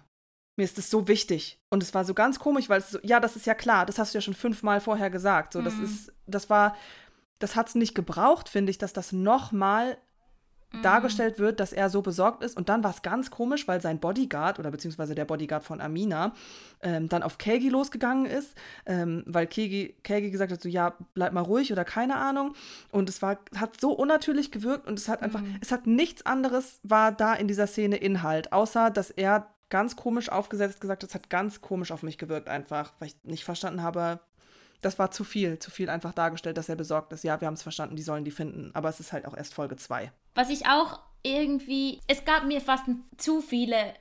Mir 0.57 0.63
ist 0.65 0.77
das 0.77 0.89
so 0.89 1.07
wichtig. 1.07 1.59
Und 1.69 1.83
es 1.83 1.93
war 1.93 2.03
so 2.03 2.13
ganz 2.13 2.39
komisch, 2.39 2.67
weil 2.67 2.79
es 2.79 2.89
so, 2.91 2.99
ja, 3.03 3.19
das 3.19 3.35
ist 3.35 3.45
ja 3.45 3.53
klar, 3.53 3.85
das 3.85 3.99
hast 3.99 4.13
du 4.13 4.17
ja 4.17 4.21
schon 4.21 4.33
fünfmal 4.33 4.81
vorher 4.81 5.09
gesagt. 5.09 5.53
So, 5.53 5.61
das 5.61 5.77
Mhm. 5.77 5.83
ist, 5.85 6.11
das 6.25 6.49
war, 6.49 6.75
das 7.39 7.55
hat 7.55 7.69
es 7.69 7.75
nicht 7.75 7.93
gebraucht, 7.95 8.49
finde 8.49 8.71
ich, 8.71 8.79
dass 8.79 8.91
das 8.91 9.11
nochmal 9.11 9.97
Mhm. 10.73 10.81
dargestellt 10.81 11.39
wird, 11.39 11.61
dass 11.61 11.71
er 11.71 11.89
so 11.89 12.01
besorgt 12.01 12.43
ist. 12.43 12.57
Und 12.57 12.67
dann 12.67 12.83
war 12.83 12.91
es 12.91 13.01
ganz 13.01 13.31
komisch, 13.31 13.67
weil 13.69 13.81
sein 13.81 13.99
Bodyguard 13.99 14.59
oder 14.59 14.69
beziehungsweise 14.69 15.15
der 15.15 15.23
Bodyguard 15.23 15.63
von 15.63 15.79
Amina 15.79 16.33
ähm, 16.81 17.07
dann 17.07 17.23
auf 17.23 17.37
Kegi 17.37 17.69
losgegangen 17.69 18.25
ist, 18.25 18.53
ähm, 18.85 19.23
weil 19.25 19.47
Kegi, 19.47 19.95
Kegi 20.03 20.29
gesagt 20.29 20.51
hat, 20.51 20.61
so 20.61 20.67
ja, 20.67 20.93
bleib 21.13 21.31
mal 21.31 21.41
ruhig 21.41 21.71
oder 21.71 21.85
keine 21.85 22.17
Ahnung. 22.17 22.53
Und 22.91 23.07
es 23.07 23.21
war, 23.21 23.39
hat 23.55 23.79
so 23.79 23.93
unnatürlich 23.93 24.51
gewirkt 24.51 24.87
und 24.87 24.99
es 24.99 25.07
hat 25.07 25.21
einfach, 25.21 25.41
es 25.61 25.71
hat 25.71 25.87
nichts 25.87 26.25
anderes 26.25 26.81
war 26.83 27.13
da 27.13 27.33
in 27.33 27.47
dieser 27.47 27.67
Szene 27.67 27.95
Inhalt, 27.95 28.51
außer 28.51 28.89
dass 28.89 29.09
er 29.09 29.47
ganz 29.69 29.95
komisch 29.95 30.29
aufgesetzt 30.29 30.81
gesagt 30.81 31.03
hat, 31.03 31.09
es 31.09 31.15
hat 31.15 31.29
ganz 31.29 31.61
komisch 31.61 31.91
auf 31.91 32.03
mich 32.03 32.17
gewirkt 32.17 32.49
einfach, 32.49 32.93
weil 32.99 33.09
ich 33.09 33.15
nicht 33.23 33.45
verstanden 33.45 33.83
habe, 33.83 34.19
das 34.81 34.99
war 34.99 35.11
zu 35.11 35.23
viel, 35.23 35.59
zu 35.59 35.71
viel 35.71 35.89
einfach 35.89 36.13
dargestellt, 36.13 36.57
dass 36.57 36.69
er 36.69 36.75
besorgt 36.75 37.11
ist. 37.13 37.23
Ja, 37.23 37.41
wir 37.41 37.47
haben 37.47 37.55
es 37.55 37.63
verstanden, 37.63 37.95
die 37.95 38.03
sollen 38.03 38.25
die 38.25 38.31
finden, 38.31 38.71
aber 38.73 38.89
es 38.89 38.99
ist 38.99 39.11
halt 39.11 39.25
auch 39.25 39.35
erst 39.35 39.53
Folge 39.53 39.75
2. 39.75 40.11
Was 40.37 40.51
ich 40.51 40.67
auch 40.67 40.99
irgendwie, 41.23 41.99
es 42.07 42.23
gab 42.23 42.45
mir 42.45 42.61
fast 42.61 42.83
zu 43.17 43.41
viele 43.41 43.95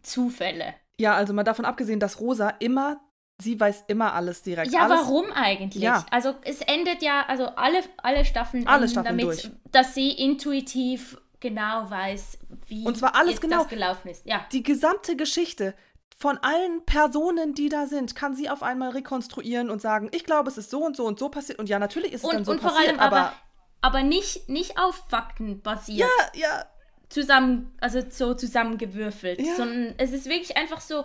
Zufälle. 0.00 0.74
Ja, 0.98 1.14
also 1.14 1.34
mal 1.34 1.44
davon 1.44 1.66
abgesehen, 1.66 2.00
dass 2.00 2.18
Rosa 2.18 2.48
immer, 2.60 2.98
sie 3.38 3.60
weiß 3.60 3.84
immer 3.88 4.14
alles 4.14 4.42
direkt. 4.42 4.72
Ja, 4.72 4.86
alles, 4.86 5.00
warum 5.00 5.30
eigentlich? 5.32 5.82
Ja. 5.82 6.06
Also 6.10 6.34
es 6.44 6.62
endet 6.62 7.02
ja, 7.02 7.26
also 7.28 7.48
alle, 7.56 7.80
alle 7.98 8.24
Staffeln 8.24 8.66
Alle 8.66 8.88
Staffeln 8.88 9.18
damit, 9.18 9.26
durch. 9.26 9.50
dass 9.70 9.92
sie 9.92 10.12
intuitiv 10.12 11.20
genau 11.40 11.90
weiß, 11.90 12.38
wie 12.68 12.86
Und 12.86 12.96
zwar 12.96 13.14
alles 13.14 13.38
genau. 13.38 13.58
das 13.58 13.68
gelaufen 13.68 14.08
ist. 14.08 14.24
Ja. 14.24 14.46
Die 14.52 14.62
gesamte 14.62 15.14
Geschichte 15.14 15.74
von 16.16 16.38
allen 16.38 16.86
Personen, 16.86 17.52
die 17.52 17.68
da 17.68 17.86
sind, 17.86 18.14
kann 18.14 18.34
sie 18.34 18.48
auf 18.48 18.62
einmal 18.62 18.92
rekonstruieren 18.92 19.68
und 19.68 19.82
sagen, 19.82 20.08
ich 20.12 20.24
glaube, 20.24 20.48
es 20.48 20.56
ist 20.56 20.70
so 20.70 20.82
und 20.82 20.96
so 20.96 21.04
und 21.04 21.18
so 21.18 21.28
passiert. 21.28 21.58
Und 21.58 21.68
ja, 21.68 21.78
natürlich 21.78 22.14
ist 22.14 22.24
es 22.24 22.30
dann 22.30 22.38
Und, 22.38 22.44
so 22.46 22.52
und 22.52 22.62
vor 22.62 22.70
passiert, 22.70 22.92
allem 22.92 23.00
aber, 23.00 23.16
aber, 23.18 23.32
aber 23.86 24.02
nicht, 24.02 24.48
nicht 24.48 24.78
auf 24.78 25.02
Fakten 25.08 25.62
basiert. 25.62 26.08
ja, 26.34 26.40
ja, 26.40 26.66
zusammen, 27.08 27.72
also 27.80 28.02
so 28.10 28.34
zusammengewürfelt, 28.34 29.40
Ja. 29.40 29.54
sondern 29.56 29.94
es 29.98 30.10
ist 30.12 30.26
wirklich 30.28 30.56
einfach 30.56 30.80
so, 30.80 31.04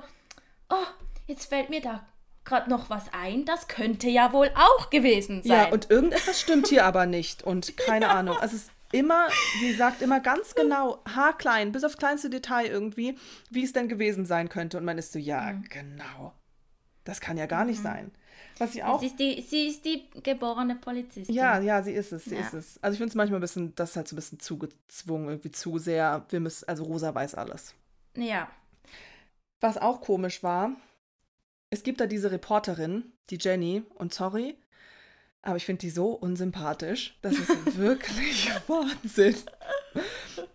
oh, 0.70 0.86
jetzt 1.28 1.46
fällt 1.48 1.70
mir 1.70 1.82
da 1.82 2.06
gerade 2.44 2.70
noch 2.72 2.90
was 2.90 3.06
ein, 3.14 3.46
das 3.46 3.68
könnte 3.68 4.10
ja 4.10 4.34
wohl 4.34 4.52
auch 4.56 4.90
gewesen 4.90 5.44
sein. 5.44 5.52
ja, 5.52 5.70
und 5.70 5.92
irgendetwas 5.92 6.42
stimmt 6.42 6.68
hier 6.68 6.86
aber 6.86 7.06
nicht 7.06 7.44
und 7.44 7.78
keine 7.78 8.10
Ahnung. 8.18 8.36
Also 8.38 8.56
es 8.56 8.64
ist 8.64 8.72
immer, 8.92 9.28
sie 9.62 9.74
sagt 9.74 10.02
immer 10.02 10.20
ganz 10.20 10.56
genau, 10.56 11.00
haarklein, 11.08 11.72
bis 11.72 11.84
aufs 11.84 11.98
kleinste 11.98 12.30
Detail 12.32 12.66
irgendwie, 12.66 13.16
wie 13.52 13.64
es 13.64 13.74
denn 13.74 13.88
gewesen 13.88 14.26
sein 14.26 14.50
könnte. 14.50 14.78
Und 14.80 14.86
man 14.86 14.98
ist 14.98 15.14
so, 15.14 15.20
ja, 15.20 15.54
Mhm. 15.54 15.66
genau. 15.70 16.34
Das 17.04 17.22
kann 17.22 17.38
ja 17.38 17.46
gar 17.46 17.64
nicht 17.64 17.82
sein. 17.82 18.12
Was 18.62 18.76
ich 18.76 18.84
auch 18.84 19.00
sie, 19.00 19.08
ist 19.08 19.20
die, 19.20 19.42
sie 19.42 19.68
ist 19.68 19.86
die 19.86 20.08
geborene 20.22 20.76
Polizistin. 20.76 21.34
Ja, 21.36 21.60
ja, 21.60 21.82
sie 21.82 21.94
ist 21.94 22.12
es, 22.12 22.26
sie 22.26 22.36
Ja. 22.36 22.42
ist 22.42 22.54
es. 22.54 22.84
Also 22.84 22.94
ich 22.94 22.98
finde 23.00 23.10
es 23.10 23.16
manchmal 23.16 23.40
ein 23.40 23.42
bisschen, 23.42 23.74
das 23.76 23.92
ist 23.92 23.96
halt 23.96 24.08
so 24.08 24.16
ein 24.16 24.18
bisschen 24.18 24.40
zugezwungen, 24.40 25.30
irgendwie 25.30 25.52
zu 25.52 25.78
sehr. 25.80 26.26
Wir 26.30 26.40
müssen, 26.40 26.68
also 26.68 26.84
Rosa 26.84 27.14
weiß 27.14 27.36
alles. 27.36 27.74
Ja. 28.16 28.50
Was 29.62 29.78
auch 29.78 30.02
komisch 30.02 30.44
war, 30.44 30.76
es 31.72 31.84
gibt 31.84 32.00
da 32.02 32.06
diese 32.06 32.32
Reporterin, 32.32 33.12
die 33.30 33.38
Jenny, 33.40 33.84
und 33.96 34.14
sorry, 34.14 34.58
aber 35.42 35.58
ich 35.58 35.66
finde 35.66 35.80
die 35.80 35.90
so 35.90 36.10
unsympathisch. 36.12 37.18
Das 37.24 37.34
ist 37.34 37.48
wirklich 37.78 38.52
Wahnsinn. 38.68 39.36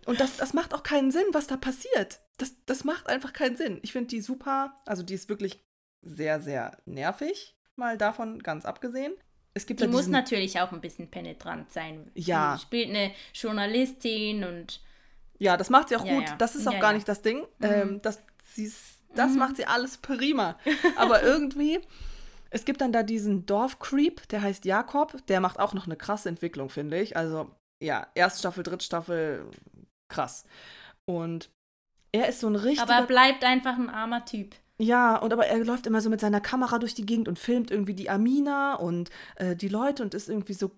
Und 0.05 0.19
das, 0.21 0.37
das 0.37 0.53
macht 0.53 0.73
auch 0.73 0.83
keinen 0.83 1.11
Sinn, 1.11 1.25
was 1.33 1.47
da 1.47 1.57
passiert. 1.57 2.21
Das, 2.37 2.53
das 2.65 2.83
macht 2.85 3.07
einfach 3.09 3.33
keinen 3.33 3.57
Sinn. 3.57 3.79
Ich 3.81 3.91
finde 3.91 4.07
die 4.07 4.21
super, 4.21 4.79
also 4.85 5.03
die 5.03 5.15
ist 5.15 5.27
wirklich 5.27 5.59
sehr, 6.03 6.39
sehr 6.39 6.77
nervig, 6.85 7.56
mal 7.77 7.97
davon 7.97 8.39
ganz 8.43 8.65
abgesehen. 8.65 9.13
Es 9.53 9.65
gibt 9.65 9.79
Die 9.79 9.85
da 9.85 9.91
muss 9.91 10.07
natürlich 10.07 10.59
auch 10.59 10.71
ein 10.71 10.81
bisschen 10.81 11.09
penetrant 11.09 11.71
sein. 11.71 12.11
Ja. 12.13 12.55
Sie 12.57 12.61
spielt 12.63 12.89
eine 12.89 13.11
Journalistin 13.33 14.43
und 14.43 14.81
Ja, 15.39 15.57
das 15.57 15.69
macht 15.69 15.89
sie 15.89 15.95
auch 15.95 16.05
Ja, 16.05 16.15
gut. 16.15 16.29
ja. 16.29 16.35
Das 16.37 16.55
ist 16.55 16.67
auch 16.67 16.73
Ja, 16.73 16.79
gar 16.79 16.91
ja. 16.91 16.95
nicht 16.97 17.07
das 17.07 17.21
Ding. 17.21 17.45
Ähm, 17.61 18.01
das 18.01 18.21
das 19.15 19.35
macht 19.35 19.55
sie 19.57 19.65
alles 19.65 19.97
prima. 19.97 20.57
Aber 20.95 21.23
irgendwie, 21.23 21.79
es 22.49 22.65
gibt 22.65 22.81
dann 22.81 22.91
da 22.91 23.03
diesen 23.03 23.45
Dorfcreep, 23.45 24.27
der 24.29 24.41
heißt 24.41 24.65
Jakob. 24.65 25.25
Der 25.27 25.39
macht 25.41 25.59
auch 25.59 25.73
noch 25.73 25.85
eine 25.85 25.95
krasse 25.95 26.29
Entwicklung, 26.29 26.69
finde 26.69 26.99
ich. 26.99 27.15
Also, 27.17 27.51
ja, 27.81 28.07
erste 28.15 28.39
Staffel, 28.39 28.63
dritte 28.63 28.85
Staffel, 28.85 29.49
krass. 30.07 30.45
Und 31.05 31.49
er 32.11 32.29
ist 32.29 32.39
so 32.39 32.47
ein 32.47 32.55
richtiger. 32.55 32.83
aber 32.83 33.01
er 33.01 33.07
bleibt 33.07 33.43
einfach 33.43 33.75
ein 33.75 33.89
armer 33.89 34.25
Typ. 34.25 34.55
Ja, 34.79 35.17
und 35.17 35.33
aber 35.33 35.47
er 35.47 35.63
läuft 35.63 35.87
immer 35.87 36.01
so 36.01 36.09
mit 36.09 36.21
seiner 36.21 36.41
Kamera 36.41 36.77
durch 36.77 36.93
die 36.93 37.05
Gegend 37.05 37.27
und 37.27 37.39
filmt 37.39 37.71
irgendwie 37.71 37.95
die 37.95 38.09
Amina 38.09 38.75
und 38.75 39.09
äh, 39.35 39.55
die 39.55 39.69
Leute 39.69 40.03
und 40.03 40.13
ist 40.13 40.29
irgendwie 40.29 40.53
so, 40.53 40.71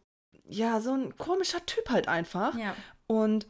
ja, 0.47 0.79
so 0.79 0.93
ein 0.93 1.17
komischer 1.17 1.65
Typ 1.65 1.89
halt 1.89 2.07
einfach. 2.07 2.57
Ja. 2.57 2.75
Und 3.07 3.47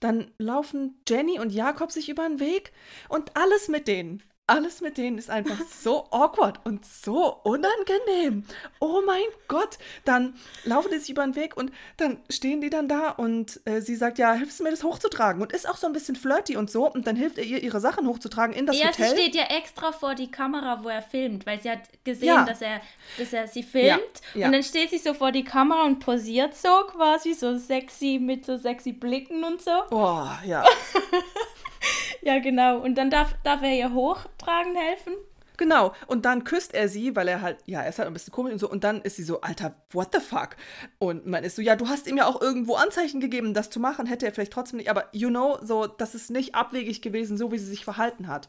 dann 0.00 0.30
laufen 0.38 1.02
Jenny 1.06 1.38
und 1.38 1.52
Jakob 1.52 1.92
sich 1.92 2.08
über 2.08 2.26
den 2.26 2.40
Weg 2.40 2.72
und 3.08 3.36
alles 3.36 3.68
mit 3.68 3.86
denen. 3.86 4.22
Alles 4.50 4.80
mit 4.80 4.98
denen 4.98 5.16
ist 5.16 5.30
einfach 5.30 5.58
so 5.80 6.06
awkward 6.10 6.58
und 6.64 6.84
so 6.84 7.36
unangenehm. 7.44 8.44
Oh 8.80 9.00
mein 9.06 9.22
Gott. 9.48 9.78
Dann 10.04 10.34
laufen 10.64 10.90
die 10.92 10.98
sich 10.98 11.10
über 11.10 11.22
den 11.24 11.36
Weg 11.36 11.56
und 11.56 11.70
dann 11.98 12.18
stehen 12.28 12.60
die 12.60 12.68
dann 12.70 12.88
da 12.88 13.10
und 13.10 13.60
äh, 13.64 13.80
sie 13.80 13.94
sagt, 13.94 14.18
ja, 14.18 14.32
hilfst 14.32 14.58
du 14.58 14.64
mir 14.64 14.70
das 14.70 14.82
hochzutragen? 14.82 15.40
Und 15.40 15.52
ist 15.52 15.68
auch 15.68 15.76
so 15.76 15.86
ein 15.86 15.92
bisschen 15.92 16.16
flirty 16.16 16.56
und 16.56 16.70
so. 16.70 16.90
Und 16.90 17.06
dann 17.06 17.14
hilft 17.16 17.38
er 17.38 17.44
ihr, 17.44 17.62
ihre 17.62 17.80
Sachen 17.80 18.06
hochzutragen 18.08 18.54
in 18.54 18.66
das 18.66 18.76
Ja, 18.78 18.92
sie 18.92 19.02
Hotel. 19.04 19.16
steht 19.18 19.34
ja 19.36 19.44
extra 19.44 19.92
vor 19.92 20.14
die 20.16 20.30
Kamera, 20.30 20.82
wo 20.82 20.88
er 20.88 21.02
filmt, 21.02 21.46
weil 21.46 21.60
sie 21.60 21.70
hat 21.70 21.80
gesehen, 22.04 22.26
Ja. 22.28 22.44
dass, 22.44 22.60
er, 22.60 22.80
dass 23.18 23.32
er 23.32 23.46
sie 23.46 23.62
filmt. 23.62 24.00
Ja, 24.34 24.40
ja. 24.40 24.46
Und 24.46 24.52
dann 24.52 24.62
steht 24.64 24.90
sie 24.90 24.98
so 24.98 25.14
vor 25.14 25.30
die 25.32 25.44
Kamera 25.44 25.84
und 25.84 26.00
posiert 26.00 26.56
so 26.56 26.68
quasi, 26.90 27.34
so 27.34 27.56
sexy, 27.56 28.18
mit 28.20 28.44
so 28.44 28.56
sexy 28.56 28.92
Blicken 28.92 29.44
und 29.44 29.62
so. 29.62 29.70
Boah, 29.90 30.38
ja. 30.44 30.64
Ja, 32.22 32.38
genau. 32.38 32.78
Und 32.78 32.96
dann 32.96 33.10
darf, 33.10 33.34
darf 33.44 33.62
er 33.62 33.74
ihr 33.74 33.92
hochtragen 33.92 34.74
helfen. 34.76 35.14
Genau. 35.56 35.92
Und 36.06 36.24
dann 36.24 36.44
küsst 36.44 36.72
er 36.72 36.88
sie, 36.88 37.14
weil 37.16 37.28
er 37.28 37.42
halt, 37.42 37.58
ja, 37.66 37.82
er 37.82 37.90
ist 37.90 37.98
halt 37.98 38.06
ein 38.06 38.14
bisschen 38.14 38.32
komisch 38.32 38.54
und 38.54 38.58
so. 38.58 38.70
Und 38.70 38.82
dann 38.82 39.02
ist 39.02 39.16
sie 39.16 39.22
so, 39.22 39.42
Alter, 39.42 39.74
what 39.92 40.08
the 40.14 40.20
fuck? 40.20 40.56
Und 40.98 41.26
man 41.26 41.44
ist 41.44 41.56
so, 41.56 41.60
ja, 41.60 41.76
du 41.76 41.88
hast 41.88 42.06
ihm 42.06 42.16
ja 42.16 42.26
auch 42.26 42.40
irgendwo 42.40 42.76
Anzeichen 42.76 43.20
gegeben, 43.20 43.52
das 43.52 43.68
zu 43.68 43.78
machen. 43.78 44.06
Hätte 44.06 44.24
er 44.24 44.32
vielleicht 44.32 44.54
trotzdem 44.54 44.78
nicht. 44.78 44.88
Aber 44.88 45.04
you 45.12 45.28
know, 45.28 45.58
so, 45.62 45.86
das 45.86 46.14
ist 46.14 46.30
nicht 46.30 46.54
abwegig 46.54 47.02
gewesen, 47.02 47.36
so 47.36 47.52
wie 47.52 47.58
sie 47.58 47.66
sich 47.66 47.84
verhalten 47.84 48.26
hat. 48.26 48.48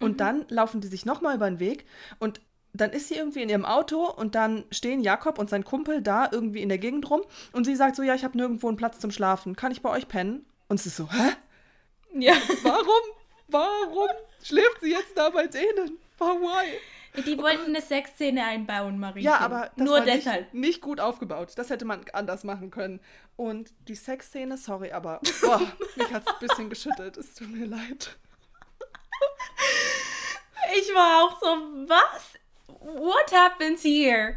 Und 0.00 0.20
dann 0.20 0.44
laufen 0.48 0.80
die 0.80 0.88
sich 0.88 1.04
nochmal 1.04 1.34
über 1.34 1.48
den 1.48 1.60
Weg. 1.60 1.86
Und 2.18 2.40
dann 2.72 2.90
ist 2.90 3.08
sie 3.08 3.14
irgendwie 3.14 3.42
in 3.42 3.48
ihrem 3.48 3.64
Auto 3.64 4.10
und 4.10 4.34
dann 4.34 4.64
stehen 4.70 5.02
Jakob 5.02 5.38
und 5.38 5.50
sein 5.50 5.64
Kumpel 5.64 6.02
da 6.02 6.28
irgendwie 6.30 6.62
in 6.62 6.68
der 6.68 6.78
Gegend 6.78 7.10
rum 7.10 7.22
und 7.52 7.64
sie 7.64 7.74
sagt 7.74 7.96
so, 7.96 8.02
ja, 8.02 8.14
ich 8.14 8.22
habe 8.22 8.36
nirgendwo 8.36 8.68
einen 8.68 8.76
Platz 8.76 9.00
zum 9.00 9.10
Schlafen. 9.10 9.56
Kann 9.56 9.72
ich 9.72 9.82
bei 9.82 9.90
euch 9.90 10.08
pennen? 10.08 10.46
Und 10.68 10.78
es 10.78 10.86
ist 10.86 10.96
so, 10.96 11.10
hä? 11.10 11.32
Ja. 12.14 12.34
Warum? 12.62 13.02
Warum 13.48 14.08
schläft 14.42 14.80
sie 14.80 14.90
jetzt 14.90 15.16
da 15.16 15.30
bei 15.30 15.46
denen? 15.46 15.98
Why? 16.18 17.22
Die 17.22 17.36
wollten 17.38 17.66
eine 17.66 17.80
Sexszene 17.80 18.44
einbauen, 18.44 18.98
Marie. 18.98 19.22
Ja, 19.22 19.38
aber 19.38 19.70
das 19.76 19.84
Nur 19.84 19.98
war 19.98 20.04
deshalb. 20.04 20.54
Nicht, 20.54 20.66
nicht 20.66 20.80
gut 20.80 21.00
aufgebaut. 21.00 21.52
Das 21.56 21.70
hätte 21.70 21.84
man 21.84 22.04
anders 22.12 22.44
machen 22.44 22.70
können. 22.70 23.00
Und 23.36 23.72
die 23.88 23.96
Sexszene, 23.96 24.56
sorry, 24.56 24.92
aber 24.92 25.20
boah, 25.42 25.60
mich 25.96 26.12
hat 26.12 26.22
es 26.22 26.32
ein 26.32 26.38
bisschen 26.38 26.70
geschüttelt. 26.70 27.16
Es 27.16 27.34
tut 27.34 27.50
mir 27.50 27.66
leid. 27.66 28.16
Ich 30.78 30.94
war 30.94 31.24
auch 31.24 31.40
so, 31.40 31.46
was? 31.88 32.34
What 32.68 33.32
happens 33.32 33.82
here? 33.82 34.36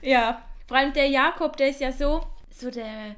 Ja, 0.00 0.42
vor 0.66 0.78
allem 0.78 0.94
der 0.94 1.08
Jakob, 1.08 1.56
der 1.58 1.68
ist 1.68 1.80
ja 1.80 1.92
so, 1.92 2.26
so 2.50 2.70
der 2.70 3.16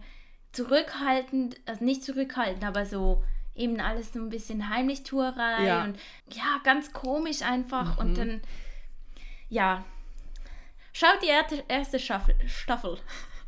zurückhaltend, 0.53 1.61
also 1.67 1.85
nicht 1.85 2.03
zurückhaltend, 2.03 2.65
aber 2.65 2.85
so 2.85 3.23
eben 3.59 3.81
alles 3.81 4.13
so 4.13 4.19
ein 4.21 4.29
bisschen 4.29 4.69
Heimlichtuerei 4.71 5.65
Ja. 5.67 5.85
und 5.85 5.99
ja, 6.33 6.61
ganz 6.65 6.93
komisch 6.93 7.43
einfach 7.43 7.99
und 7.99 8.17
dann, 8.17 8.41
ja, 9.49 9.85
schaut 10.93 11.23
die 11.23 11.27
erste, 11.29 11.65
erste 11.69 11.99
Staffel. 11.99 12.35
Staffel. 12.47 12.99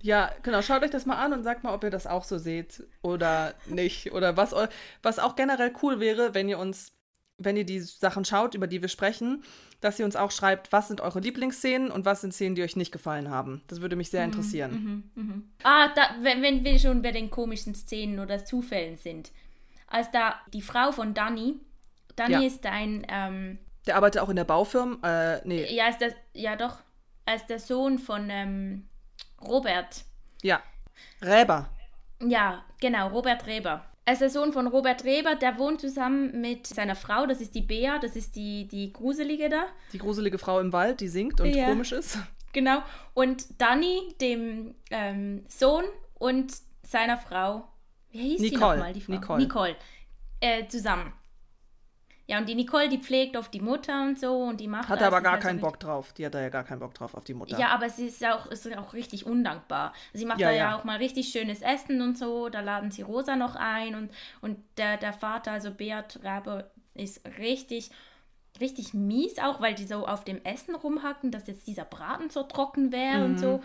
Ja, 0.02 0.30
genau. 0.42 0.62
Schaut 0.62 0.82
euch 0.82 0.90
das 0.90 1.04
mal 1.04 1.16
an 1.22 1.32
und 1.34 1.42
sagt 1.42 1.62
mal, 1.62 1.74
ob 1.74 1.84
ihr 1.84 1.90
das 1.90 2.06
auch 2.06 2.24
so 2.24 2.38
seht 2.38 2.82
oder 3.02 3.54
nicht. 3.66 4.12
Oder 4.12 4.36
was, 4.36 4.54
was 5.02 5.18
auch 5.18 5.36
generell 5.36 5.72
cool 5.82 6.00
wäre, 6.00 6.32
wenn 6.34 6.48
ihr 6.48 6.58
uns, 6.58 6.92
wenn 7.36 7.56
ihr 7.56 7.64
die 7.66 7.80
Sachen 7.80 8.24
schaut, 8.24 8.54
über 8.54 8.66
die 8.66 8.80
wir 8.80 8.88
sprechen, 8.88 9.44
dass 9.82 9.98
ihr 9.98 10.06
uns 10.06 10.16
auch 10.16 10.30
schreibt, 10.30 10.72
was 10.72 10.88
sind 10.88 11.02
eure 11.02 11.20
Lieblingsszenen 11.20 11.90
und 11.90 12.06
was 12.06 12.22
sind 12.22 12.32
Szenen, 12.32 12.54
die 12.54 12.62
euch 12.62 12.76
nicht 12.76 12.92
gefallen 12.92 13.28
haben. 13.28 13.60
Das 13.68 13.82
würde 13.82 13.96
mich 13.96 14.08
sehr 14.10 14.24
interessieren. 14.24 15.10
Ah, 15.62 15.88
da, 15.94 16.02
wenn, 16.22 16.40
wenn 16.40 16.64
wir 16.64 16.78
schon 16.78 17.02
bei 17.02 17.12
den 17.12 17.30
komischen 17.30 17.74
Szenen 17.74 18.20
oder 18.20 18.42
Zufällen 18.44 18.96
sind. 18.96 19.32
Als 19.90 20.10
da 20.10 20.36
die 20.52 20.62
Frau 20.62 20.92
von 20.92 21.12
Danny, 21.14 21.60
Danny 22.16 22.32
Ja. 22.32 22.40
ist 22.40 22.64
ein, 22.64 23.06
ähm, 23.08 23.58
Der 23.86 23.96
arbeitet 23.96 24.22
auch 24.22 24.28
in 24.30 24.36
der 24.36 24.44
Baufirma. 24.44 24.96
Äh, 25.36 25.40
nee, 25.44 25.74
ja, 25.74 25.88
ist 25.88 26.00
der, 26.00 26.14
ja 26.32 26.56
doch, 26.56 26.78
er 27.26 27.34
ist 27.36 27.46
der 27.48 27.58
Sohn 27.60 27.98
von 27.98 28.28
ähm, 28.30 28.88
Robert. 29.42 30.04
ja. 30.42 30.60
Räber. 31.22 31.68
Ja, 32.22 32.64
genau, 32.80 33.08
Robert 33.08 33.46
Reber. 33.46 33.84
Er 34.04 34.12
ist 34.14 34.20
der 34.22 34.28
Sohn 34.30 34.52
von 34.52 34.66
Robert 34.66 35.04
Reber, 35.04 35.34
der 35.34 35.58
wohnt 35.58 35.80
zusammen 35.80 36.40
mit 36.40 36.66
seiner 36.66 36.94
Frau, 36.96 37.26
das 37.26 37.40
ist 37.40 37.54
die 37.54 37.62
Bea, 37.62 37.98
das 37.98 38.16
ist 38.16 38.36
die, 38.36 38.66
die 38.68 38.92
Gruselige 38.92 39.48
da. 39.48 39.64
Die 39.92 39.98
gruselige 39.98 40.36
Frau 40.38 40.58
im 40.60 40.72
Wald, 40.72 41.00
die 41.00 41.08
singt 41.08 41.40
und 41.40 41.54
Ja. 41.54 41.66
komisch 41.66 41.92
ist. 41.92 42.18
Genau. 42.52 42.82
Und 43.14 43.60
Danny, 43.60 44.14
dem 44.20 44.74
ähm, 44.90 45.44
Sohn 45.48 45.84
und 46.18 46.52
seiner 46.82 47.16
Frau, 47.16 47.68
wie 48.12 48.18
hieß 48.30 48.40
die 48.42 48.50
Nicole. 48.50 48.76
nochmal, 48.76 48.92
die 48.92 49.00
Frau? 49.00 49.12
Nicole. 49.12 49.42
Nicole. 49.42 49.76
Äh, 50.40 50.66
zusammen. 50.68 51.12
Ja, 52.26 52.38
und 52.38 52.48
die 52.48 52.54
Nicole, 52.54 52.88
die 52.88 52.98
pflegt 52.98 53.36
auf 53.36 53.48
die 53.48 53.60
Mutter 53.60 54.02
und 54.04 54.18
so 54.20 54.42
und 54.44 54.60
die 54.60 54.68
macht 54.68 54.88
das, 54.88 55.02
aber 55.02 55.20
gar 55.20 55.38
so 55.40 55.42
keinen 55.48 55.56
mit- 55.56 55.62
Bock 55.64 55.80
drauf. 55.80 56.12
Die 56.12 56.24
hat 56.24 56.32
da 56.34 56.40
ja 56.40 56.48
gar 56.48 56.62
keinen 56.62 56.78
Bock 56.78 56.94
drauf 56.94 57.14
auf 57.14 57.24
die 57.24 57.34
Mutter. 57.34 57.58
Ja, 57.58 57.70
aber 57.70 57.90
sie 57.90 58.06
ist 58.06 58.24
auch, 58.24 58.46
ist 58.46 58.72
auch 58.76 58.92
richtig 58.92 59.26
undankbar. 59.26 59.92
Sie 60.12 60.24
macht 60.26 60.38
Ja, 60.38 60.48
da 60.50 60.54
ja, 60.54 60.70
ja. 60.70 60.78
auch 60.78 60.84
mal 60.84 60.98
richtig 60.98 61.30
schönes 61.30 61.60
Essen 61.60 62.00
und 62.00 62.16
so. 62.16 62.48
Da 62.48 62.60
laden 62.60 62.92
sie 62.92 63.02
Rosa 63.02 63.34
noch 63.34 63.56
ein 63.56 63.96
und, 63.96 64.10
und 64.42 64.58
der, 64.76 64.96
der 64.96 65.12
Vater, 65.12 65.50
also 65.50 65.72
Beat 65.72 66.20
Rabe, 66.22 66.70
ist 66.94 67.26
richtig, 67.38 67.90
richtig 68.60 68.94
mies 68.94 69.38
auch, 69.40 69.60
weil 69.60 69.74
die 69.74 69.84
so 69.86 70.06
auf 70.06 70.22
dem 70.22 70.40
Essen 70.44 70.76
rumhacken, 70.76 71.32
dass 71.32 71.48
jetzt 71.48 71.66
dieser 71.66 71.84
Braten 71.84 72.30
so 72.30 72.44
trocken 72.44 72.92
wäre 72.92 73.24
und 73.24 73.32
Mhm. 73.32 73.38
so. 73.38 73.62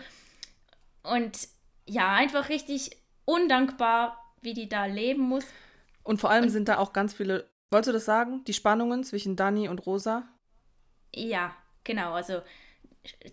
Und 1.04 1.38
ja, 1.86 2.14
einfach 2.14 2.48
richtig 2.48 2.96
undankbar, 3.26 4.18
wie 4.46 4.54
die 4.54 4.68
da 4.70 4.86
leben 4.86 5.22
muss. 5.22 5.44
Und 6.02 6.20
vor 6.22 6.30
allem 6.30 6.48
sind 6.48 6.68
da 6.68 6.78
auch 6.78 6.94
ganz 6.94 7.12
viele, 7.12 7.50
wolltest 7.70 7.88
du 7.88 7.92
das 7.92 8.04
sagen? 8.06 8.42
Die 8.46 8.54
Spannungen 8.54 9.04
zwischen 9.04 9.36
Dani 9.36 9.68
und 9.68 9.84
Rosa? 9.84 10.22
Ja, 11.14 11.54
genau. 11.84 12.12
Also, 12.14 12.40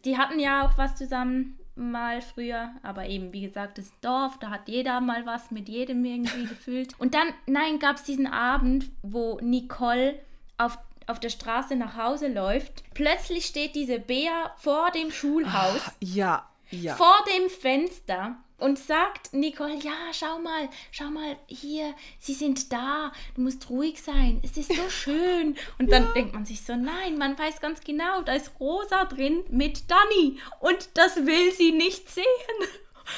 die 0.03 0.17
hatten 0.17 0.39
ja 0.39 0.65
auch 0.67 0.77
was 0.77 0.95
zusammen 0.95 1.59
mal 1.75 2.21
früher, 2.21 2.71
aber 2.83 3.05
eben, 3.07 3.31
wie 3.33 3.41
gesagt, 3.41 3.77
das 3.77 3.91
Dorf, 4.01 4.37
da 4.39 4.49
hat 4.49 4.67
jeder 4.67 5.01
mal 5.01 5.25
was 5.25 5.49
mit 5.51 5.69
jedem 5.69 6.03
irgendwie 6.03 6.45
gefühlt. 6.47 6.99
Und 6.99 7.13
dann, 7.13 7.27
nein, 7.45 7.79
gab 7.79 7.95
es 7.97 8.03
diesen 8.03 8.27
Abend, 8.27 8.89
wo 9.01 9.39
Nicole 9.41 10.19
auf, 10.57 10.77
auf 11.07 11.19
der 11.19 11.29
Straße 11.29 11.75
nach 11.75 11.95
Hause 11.97 12.27
läuft. 12.27 12.83
Plötzlich 12.93 13.45
steht 13.45 13.75
diese 13.75 13.99
Bea 13.99 14.53
vor 14.57 14.91
dem 14.91 15.11
Schulhaus 15.11 15.81
Ja, 15.99 16.49
ja. 16.69 16.95
vor 16.95 17.15
dem 17.35 17.49
Fenster 17.49 18.37
und 18.63 18.79
sagt 18.79 19.33
Nicole, 19.33 19.75
ja, 19.75 19.93
schau 20.13 20.39
mal, 20.39 20.69
schau 20.91 21.05
mal 21.09 21.35
hier, 21.47 21.93
sie 22.19 22.33
sind 22.33 22.71
da, 22.71 23.11
du 23.35 23.41
musst 23.41 23.69
ruhig 23.69 24.01
sein, 24.01 24.41
es 24.43 24.55
ist 24.57 24.73
so 24.73 24.89
schön. 25.03 25.55
Und 25.79 25.91
dann 25.91 26.13
denkt 26.13 26.33
man 26.33 26.45
sich 26.45 26.61
so, 26.63 26.75
nein, 26.75 27.17
man 27.17 27.37
weiß 27.37 27.59
ganz 27.61 27.81
genau, 27.81 28.21
da 28.21 28.33
ist 28.33 28.51
Rosa 28.59 29.05
drin 29.05 29.43
mit 29.49 29.91
Dani 29.91 30.39
und 30.61 30.89
das 30.95 31.17
will 31.25 31.51
sie 31.51 31.71
nicht 31.73 32.09
sehen. 32.09 32.23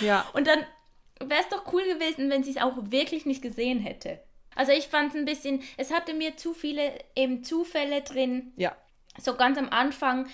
ja. 0.01 0.27
Und 0.33 0.47
dann 0.47 0.59
wäre 1.19 1.41
es 1.41 1.49
doch 1.49 1.71
cool 1.73 1.83
gewesen, 1.83 2.29
wenn 2.29 2.43
sie 2.43 2.51
es 2.51 2.57
auch 2.57 2.75
wirklich 2.91 3.25
nicht 3.25 3.41
gesehen 3.41 3.79
hätte. 3.79 4.19
Also 4.55 4.71
ich 4.71 4.87
fand 4.87 5.09
es 5.09 5.15
ein 5.15 5.25
bisschen, 5.25 5.61
es 5.77 5.91
hatte 5.93 6.13
mir 6.13 6.37
zu 6.37 6.53
viele 6.53 6.91
eben 7.15 7.43
Zufälle 7.43 8.01
drin, 8.01 8.53
Ja. 8.55 8.75
so 9.19 9.35
ganz 9.35 9.57
am 9.57 9.69
Anfang, 9.69 10.27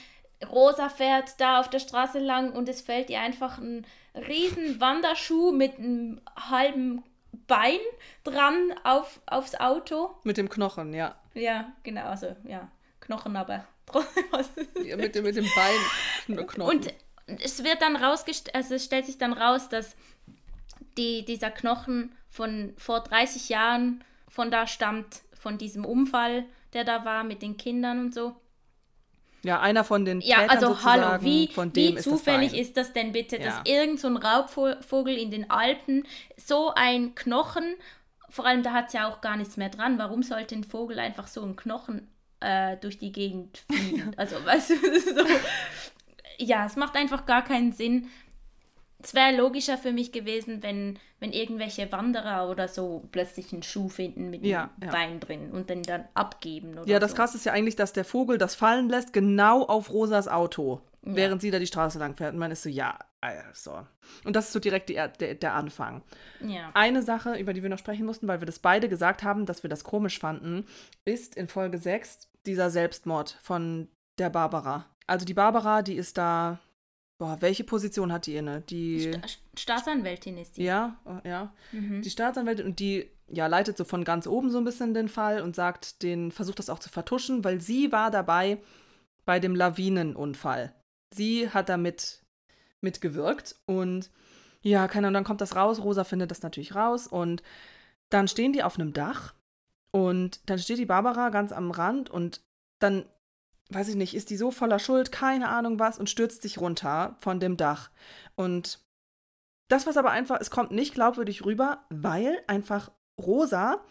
Rosa 0.50 0.90
fährt 0.90 1.40
da 1.40 1.60
auf 1.60 1.70
der 1.70 1.80
Straße 1.80 2.20
lang 2.20 2.54
und 2.54 2.70
es 2.70 2.82
fällt 2.82 3.10
ihr 3.10 3.22
einfach 3.22 3.58
ein 3.58 3.86
riesen 4.16 4.80
Wanderschuh 4.80 5.52
mit 5.52 5.78
einem 5.78 6.22
halben 6.36 7.04
Bein 7.48 7.80
dran 8.24 8.74
auf, 8.84 9.22
aufs 9.26 9.56
Auto. 9.56 10.16
Mit 10.24 10.38
dem 10.38 10.50
Knochen, 10.50 10.94
ja. 10.94 11.16
Ja, 11.34 11.72
genau, 11.84 12.06
also 12.06 12.36
ja, 12.44 12.70
Knochen, 13.00 13.36
aber 13.36 13.66
trotzdem 13.86 14.26
was. 14.32 14.50
ja 14.84 14.98
mit, 14.98 15.16
dem, 15.16 15.24
mit 15.24 15.36
dem 15.36 15.48
Bein. 15.56 16.46
Knochen. 16.46 16.62
Und 16.62 16.94
es 17.40 17.64
wird 17.64 17.82
dann 17.82 17.96
rausgestellt, 17.96 18.56
also 18.56 18.76
es 18.76 18.86
stellt 18.86 19.06
sich 19.06 19.18
dann 19.18 19.34
raus, 19.34 19.70
dass 19.70 19.96
die, 20.98 21.24
dieser 21.26 21.52
Knochen 21.52 22.16
von 22.30 22.74
vor 22.78 23.02
30 23.02 23.50
Jahren 23.50 24.04
von 24.28 24.52
da 24.52 24.68
stammt, 24.68 25.22
von 25.34 25.58
diesem 25.58 25.86
Unfall, 25.86 26.46
der 26.74 26.84
da 26.84 27.06
war 27.06 27.24
mit 27.24 27.42
den 27.42 27.58
Kindern 27.58 28.00
und 28.00 28.14
so. 28.14 28.36
Ja, 29.44 29.60
einer 29.60 29.84
von 29.84 30.06
den 30.06 30.22
Ja, 30.22 30.42
Tätern 30.42 30.50
also 30.50 30.68
sozusagen, 30.68 31.02
hallo, 31.02 31.24
wie, 31.24 31.48
von 31.48 31.74
dem 31.74 31.94
wie 31.94 31.96
ist 31.96 32.04
zufällig 32.04 32.54
ist 32.54 32.78
das 32.78 32.94
denn 32.94 33.12
bitte, 33.12 33.38
dass 33.40 33.56
Ja. 33.56 33.64
irgend 33.66 34.00
so 34.00 34.08
ein 34.08 34.18
Raubvogel 34.18 35.18
in 35.18 35.32
den 35.32 35.50
Alpen 35.50 36.06
so 36.38 36.74
ein 36.76 37.16
Knochen, 37.16 37.76
vor 38.30 38.46
allem 38.46 38.64
da 38.64 38.72
hat 38.74 38.88
es 38.88 38.94
ja 38.94 39.10
auch 39.10 39.22
gar 39.22 39.38
nichts 39.38 39.58
mehr 39.58 39.70
dran, 39.70 39.98
warum 39.98 40.24
sollte 40.24 40.56
ein 40.56 40.64
Vogel 40.64 41.00
einfach 41.00 41.28
so 41.28 41.42
einen 41.42 41.56
Knochen 41.56 42.08
äh, 42.40 42.78
durch 42.78 42.98
die 43.00 43.12
Gegend 43.12 43.64
fliegen? 43.70 44.14
also, 44.18 44.44
weißt 44.46 44.70
du, 44.72 44.76
so, 45.00 45.26
ja, 46.38 46.66
es 46.66 46.76
macht 46.76 46.96
einfach 46.96 47.26
gar 47.26 47.44
keinen 47.44 47.72
Sinn. 47.72 48.10
Es 49.04 49.14
wäre 49.14 49.36
logischer 49.36 49.78
für 49.78 49.92
mich 49.92 50.12
gewesen, 50.12 50.64
wenn, 50.64 51.00
wenn 51.20 51.32
irgendwelche 51.34 51.92
Wanderer 51.92 52.50
oder 52.50 52.68
so 52.68 53.08
plötzlich 53.12 53.52
einen 53.54 53.64
Schuh 53.64 53.90
finden 53.90 54.30
mit 54.30 54.46
Ja, 54.46 54.70
einem 54.80 54.84
ja. 54.84 54.92
Bein 54.92 55.20
drin 55.20 55.52
und 55.52 55.70
den 55.70 55.84
dann 55.84 56.06
abgeben 56.14 56.76
Ja, 56.86 57.00
das 57.00 57.12
so. 57.12 57.18
krasse 57.18 57.38
ist 57.38 57.46
ja 57.46 57.54
eigentlich, 57.54 57.76
dass 57.76 57.94
der 57.94 58.06
Vogel 58.06 58.38
das 58.38 58.56
fallen 58.56 58.90
lässt, 58.90 59.14
genau 59.14 59.64
auf 59.66 59.92
Rosas 59.92 60.28
Auto, 60.28 60.82
während 61.02 61.42
sie 61.42 61.52
da 61.52 61.60
die 61.60 61.68
Straße 61.68 62.00
lang 62.00 62.16
fährt. 62.16 62.34
Und 62.34 62.40
man 62.40 62.52
ist 62.52 62.64
so, 62.64 62.70
ja, 62.70 62.98
also. 63.22 63.86
Und 64.24 64.36
das 64.36 64.46
ist 64.48 64.54
so 64.54 64.60
direkt 64.60 64.90
die, 64.90 64.96
der, 64.96 65.36
der 65.36 65.54
Anfang. 65.54 66.02
Ja. 66.46 66.72
Eine 66.74 67.02
Sache, 67.04 67.36
über 67.36 67.54
die 67.54 67.62
wir 67.64 67.70
noch 67.70 67.78
sprechen 67.80 68.06
mussten, 68.06 68.28
weil 68.28 68.42
wir 68.42 68.46
das 68.48 68.60
beide 68.60 68.90
gesagt 68.90 69.24
haben, 69.24 69.46
dass 69.46 69.64
wir 69.64 69.70
das 69.70 69.84
komisch 69.84 70.20
fanden, 70.20 70.66
ist 71.06 71.36
in 71.36 71.48
Folge 71.48 71.78
6 71.78 72.28
dieser 72.46 72.70
Selbstmord 72.72 73.38
von 73.42 73.88
der 74.18 74.30
Barbara. 74.30 74.86
Also 75.08 75.26
die 75.26 75.34
Barbara, 75.34 75.82
die 75.82 75.96
ist 75.96 76.18
da, 76.18 76.60
boah, 77.22 77.38
welche 77.40 77.64
Position 77.64 78.12
hat 78.12 78.26
die 78.26 78.36
inne? 78.36 78.62
Die, 78.62 79.14
Sta- 79.14 79.28
Staatsanwältin 79.56 80.40
ist 80.40 80.58
die. 80.58 80.64
ja, 80.64 80.98
äh, 81.24 81.30
ja, 81.30 81.54
Mhm. 81.72 82.02
die 82.02 82.10
Staatsanwältin 82.10 82.66
und 82.66 82.80
die, 82.80 83.12
ja, 83.28 83.46
leitet 83.46 83.78
so 83.78 83.84
von 83.84 84.04
ganz 84.04 84.26
oben 84.26 84.50
so 84.50 84.58
ein 84.58 84.64
bisschen 84.64 84.96
den 84.96 85.08
Fall 85.08 85.42
und 85.44 85.56
sagt, 85.56 86.02
den, 86.02 86.32
versucht 86.32 86.58
das 86.58 86.70
auch 86.72 86.80
zu 86.80 86.90
vertuschen, 86.90 87.44
weil 87.44 87.62
sie 87.62 87.92
war 87.92 88.10
dabei 88.10 88.58
bei 89.26 89.40
dem 89.40 89.56
Lawinenunfall. 89.56 90.74
Sie 91.14 91.48
hat 91.50 91.70
damit 91.70 92.24
mitgewirkt 92.82 93.56
und 93.68 94.10
ja, 94.64 94.88
keine 94.88 95.08
Ahnung, 95.08 95.16
dann 95.16 95.24
kommt 95.24 95.42
das 95.42 95.56
raus, 95.56 95.80
Rosa 95.84 96.04
findet 96.04 96.32
das 96.32 96.42
natürlich 96.42 96.74
raus 96.74 97.06
und 97.08 97.44
dann 98.10 98.28
stehen 98.28 98.52
die 98.54 98.64
auf 98.64 98.80
einem 98.80 98.94
Dach 98.94 99.36
und 99.92 100.40
dann 100.50 100.58
steht 100.60 100.80
die 100.80 100.86
Barbara 100.88 101.30
ganz 101.30 101.52
am 101.52 101.70
Rand 101.72 102.10
und 102.10 102.42
dann, 102.80 103.06
weiß 103.74 103.90
ich 103.90 103.96
nicht, 103.96 104.16
ist 104.16 104.30
die 104.30 104.38
so 104.38 104.52
voller 104.52 104.80
Schuld, 104.80 105.12
keine 105.12 105.50
Ahnung 105.50 105.80
was 105.80 106.00
und 106.00 106.10
stürzt 106.10 106.42
sich 106.42 106.60
runter 106.60 107.16
von 107.20 107.40
dem 107.40 107.58
Dach. 107.58 107.90
Und 108.36 108.80
das, 109.70 109.88
was 109.88 109.98
aber 109.98 110.12
einfach, 110.12 110.40
es 110.42 110.52
kommt 110.52 110.72
nicht 110.72 110.94
glaubwürdig 110.94 111.46
rüber, 111.46 111.86
weil 111.90 112.42
einfach 112.48 112.92
Rosa 113.20 113.82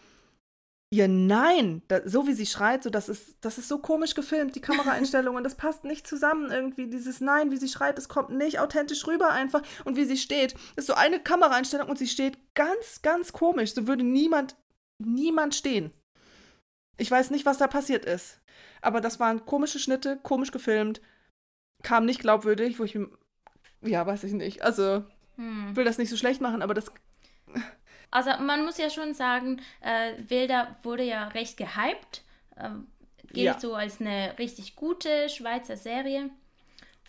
ihr 0.93 1.07
Nein, 1.07 1.81
da, 1.87 2.01
so 2.05 2.27
wie 2.27 2.33
sie 2.33 2.45
schreit, 2.45 2.83
so 2.83 2.89
das 2.89 3.07
ist, 3.07 3.37
das 3.41 3.57
ist 3.57 3.69
so 3.69 3.79
komisch 3.79 4.13
gefilmt, 4.13 4.55
die 4.55 4.61
Kameraeinstellungen, 4.61 5.43
das 5.43 5.55
passt 5.55 5.85
nicht 5.85 6.05
zusammen 6.05 6.51
irgendwie. 6.51 6.87
Dieses 6.87 7.21
Nein, 7.21 7.49
wie 7.49 7.57
sie 7.57 7.69
schreit, 7.69 7.97
das 7.97 8.09
kommt 8.09 8.31
nicht 8.31 8.59
authentisch 8.59 9.07
rüber 9.07 9.29
einfach. 9.29 9.61
Und 9.85 9.95
wie 9.95 10.03
sie 10.03 10.17
steht, 10.17 10.53
ist 10.75 10.87
so 10.87 10.93
eine 10.93 11.19
Kameraeinstellung 11.19 11.87
und 11.87 11.97
sie 11.97 12.07
steht 12.07 12.37
ganz, 12.55 13.01
ganz 13.01 13.31
komisch. 13.31 13.73
So 13.73 13.87
würde 13.87 14.03
niemand, 14.03 14.57
niemand 14.99 15.55
stehen. 15.55 15.91
Ich 16.97 17.09
weiß 17.09 17.31
nicht, 17.31 17.45
was 17.45 17.57
da 17.57 17.67
passiert 17.67 18.03
ist. 18.03 18.40
Aber 18.81 19.01
das 19.01 19.19
waren 19.19 19.45
komische 19.45 19.79
Schnitte, 19.79 20.19
komisch 20.23 20.51
gefilmt, 20.51 21.01
kam 21.83 22.05
nicht 22.05 22.21
glaubwürdig, 22.21 22.79
wo 22.79 22.83
ich, 22.83 22.97
ja, 23.81 24.05
weiß 24.05 24.23
ich 24.23 24.33
nicht. 24.33 24.63
Also, 24.63 25.03
hm. 25.35 25.75
will 25.75 25.85
das 25.85 25.97
nicht 25.97 26.09
so 26.09 26.17
schlecht 26.17 26.41
machen, 26.41 26.61
aber 26.61 26.73
das 26.73 26.91
also 28.11 28.31
man 28.43 28.65
muss 28.65 28.77
ja 28.77 28.89
schon 28.89 29.13
sagen, 29.13 29.61
äh, 29.81 30.13
Wilder 30.27 30.75
wurde 30.83 31.03
ja 31.03 31.27
recht 31.29 31.57
gehypt. 31.57 32.23
Äh, 32.55 32.69
gilt 33.33 33.45
ja. 33.45 33.59
so 33.59 33.75
als 33.75 34.01
eine 34.01 34.37
richtig 34.37 34.75
gute 34.75 35.29
Schweizer 35.29 35.77
Serie. 35.77 36.29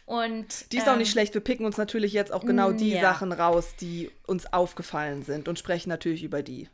Und, 0.05 0.73
die 0.73 0.79
ist 0.79 0.87
ähm, 0.87 0.95
auch 0.95 0.97
nicht 0.97 1.09
ähm, 1.09 1.13
schlecht. 1.13 1.35
Wir 1.35 1.41
picken 1.41 1.65
uns 1.65 1.77
natürlich 1.77 2.13
jetzt 2.13 2.33
auch 2.33 2.45
genau 2.45 2.73
die 2.73 2.93
ja. 2.93 3.01
Sachen 3.01 3.33
raus, 3.33 3.75
die 3.81 4.11
uns 4.27 4.53
aufgefallen 4.53 5.23
sind 5.23 5.49
und 5.49 5.59
sprechen 5.59 5.89
natürlich 5.89 6.25
über 6.25 6.43
die. 6.43 6.69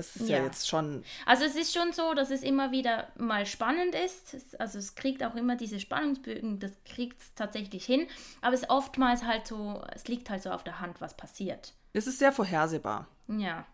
Das 0.00 0.16
ist 0.16 0.30
ja. 0.30 0.38
ja. 0.38 0.44
jetzt 0.44 0.66
schon. 0.66 1.04
Also 1.26 1.44
es 1.44 1.56
ist 1.56 1.74
schon 1.74 1.92
so, 1.92 2.14
dass 2.14 2.30
es 2.30 2.42
immer 2.42 2.72
wieder 2.72 3.08
mal 3.18 3.44
spannend 3.44 3.94
ist. 3.94 4.58
Also 4.58 4.78
es 4.78 4.94
kriegt 4.94 5.22
auch 5.22 5.34
immer 5.34 5.56
diese 5.56 5.78
Spannungsbögen, 5.78 6.58
das 6.58 6.72
kriegt 6.86 7.20
es 7.20 7.34
tatsächlich 7.34 7.84
hin. 7.84 8.06
Aber 8.40 8.54
es 8.54 8.62
ist 8.62 8.70
oftmals 8.70 9.24
halt 9.24 9.46
so, 9.46 9.82
es 9.94 10.08
liegt 10.08 10.30
halt 10.30 10.42
so 10.42 10.50
auf 10.50 10.64
der 10.64 10.80
Hand, 10.80 11.02
was 11.02 11.14
passiert. 11.16 11.74
Es 11.92 12.06
ist 12.06 12.18
sehr 12.18 12.32
vorhersehbar. 12.32 13.08
Ja. 13.28 13.66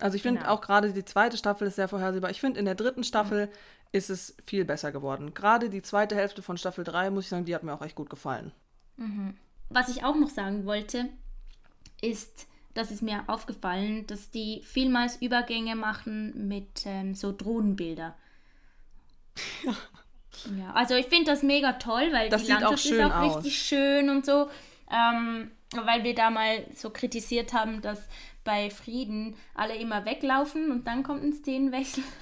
Also 0.00 0.16
ich 0.16 0.22
finde 0.22 0.40
genau. 0.40 0.54
auch 0.54 0.62
gerade 0.62 0.90
die 0.94 1.04
zweite 1.04 1.36
Staffel 1.36 1.68
ist 1.68 1.76
sehr 1.76 1.88
vorhersehbar. 1.88 2.30
Ich 2.30 2.40
finde 2.40 2.58
in 2.58 2.64
der 2.64 2.74
dritten 2.74 3.04
Staffel 3.04 3.46
mhm. 3.46 3.52
ist 3.92 4.08
es 4.08 4.34
viel 4.42 4.64
besser 4.64 4.90
geworden. 4.90 5.34
Gerade 5.34 5.68
die 5.68 5.82
zweite 5.82 6.16
Hälfte 6.16 6.40
von 6.40 6.56
Staffel 6.56 6.82
3, 6.82 7.10
muss 7.10 7.24
ich 7.24 7.30
sagen, 7.30 7.44
die 7.44 7.54
hat 7.54 7.62
mir 7.62 7.74
auch 7.74 7.82
echt 7.82 7.96
gut 7.96 8.08
gefallen. 8.08 8.52
Mhm. 8.96 9.36
Was 9.68 9.90
ich 9.90 10.02
auch 10.02 10.16
noch 10.16 10.30
sagen 10.30 10.64
wollte, 10.64 11.10
ist, 12.00 12.46
das 12.74 12.90
ist 12.90 13.02
mir 13.02 13.24
aufgefallen, 13.26 14.06
dass 14.06 14.30
die 14.30 14.62
vielmals 14.64 15.16
Übergänge 15.20 15.76
machen 15.76 16.48
mit 16.48 16.84
ähm, 16.86 17.14
so 17.14 17.32
Drohnenbilder. 17.32 18.16
Ja. 19.64 19.76
ja. 20.58 20.72
Also 20.72 20.94
ich 20.94 21.06
finde 21.06 21.30
das 21.30 21.42
mega 21.42 21.72
toll, 21.74 22.10
weil 22.12 22.28
das 22.28 22.44
die 22.44 22.52
Landschaft 22.52 22.86
auch 22.86 22.90
ist 22.92 23.00
auch 23.00 23.14
aus. 23.14 23.36
richtig 23.36 23.62
schön 23.62 24.10
und 24.10 24.24
so. 24.24 24.48
Ähm, 24.90 25.50
weil 25.72 26.02
wir 26.02 26.14
da 26.14 26.30
mal 26.30 26.66
so 26.74 26.90
kritisiert 26.90 27.52
haben, 27.52 27.80
dass 27.80 28.08
bei 28.44 28.70
Frieden 28.70 29.36
alle 29.54 29.76
immer 29.76 30.04
weglaufen 30.04 30.70
und 30.70 30.86
dann 30.86 31.02
kommt 31.02 31.22
ein 31.22 31.32
Szenenwechsel. 31.32 32.02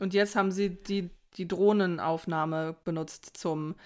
Und 0.00 0.14
jetzt 0.14 0.34
haben 0.34 0.50
sie 0.50 0.70
die, 0.70 1.10
die 1.36 1.46
Drohnenaufnahme 1.46 2.74
benutzt 2.82 3.36
zum, 3.36 3.76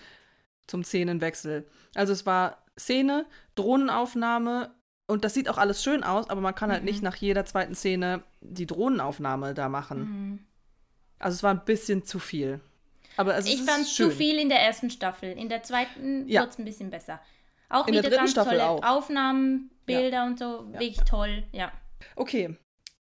zum 0.66 0.82
Szenenwechsel. 0.82 1.68
Also 1.94 2.12
es 2.14 2.24
war 2.24 2.64
Szene, 2.78 3.26
Drohnenaufnahme 3.54 4.70
und 5.06 5.24
das 5.24 5.34
sieht 5.34 5.48
auch 5.48 5.58
alles 5.58 5.82
schön 5.82 6.02
aus, 6.02 6.28
aber 6.28 6.40
man 6.40 6.54
kann 6.54 6.70
halt 6.70 6.82
mhm. 6.82 6.88
nicht 6.88 7.02
nach 7.02 7.16
jeder 7.16 7.44
zweiten 7.44 7.74
Szene 7.74 8.22
die 8.40 8.66
Drohnenaufnahme 8.66 9.54
da 9.54 9.68
machen. 9.68 9.98
Mhm. 9.98 10.46
Also 11.18 11.36
es 11.36 11.42
war 11.42 11.54
ein 11.54 11.64
bisschen 11.64 12.04
zu 12.04 12.18
viel. 12.18 12.60
Aber 13.16 13.36
es 13.36 13.46
ich 13.46 13.62
fand 13.62 13.86
zu 13.86 14.10
viel 14.10 14.38
in 14.38 14.48
der 14.48 14.60
ersten 14.60 14.90
Staffel. 14.90 15.32
In 15.32 15.48
der 15.48 15.62
zweiten 15.62 16.28
ja. 16.28 16.42
wurde 16.42 16.50
es 16.50 16.58
ein 16.58 16.64
bisschen 16.64 16.90
besser. 16.90 17.20
Auch 17.68 17.86
in 17.86 17.94
wieder 17.94 18.10
ganz 18.10 18.32
Staffel 18.32 18.58
tolle 18.58 18.68
auch. 18.68 18.82
Aufnahmen, 18.82 19.70
Bilder 19.86 20.18
ja. 20.18 20.26
und 20.26 20.38
so. 20.38 20.68
Ja. 20.72 20.80
Wirklich 20.80 21.04
toll, 21.08 21.44
ja. 21.52 21.72
Okay. 22.14 22.56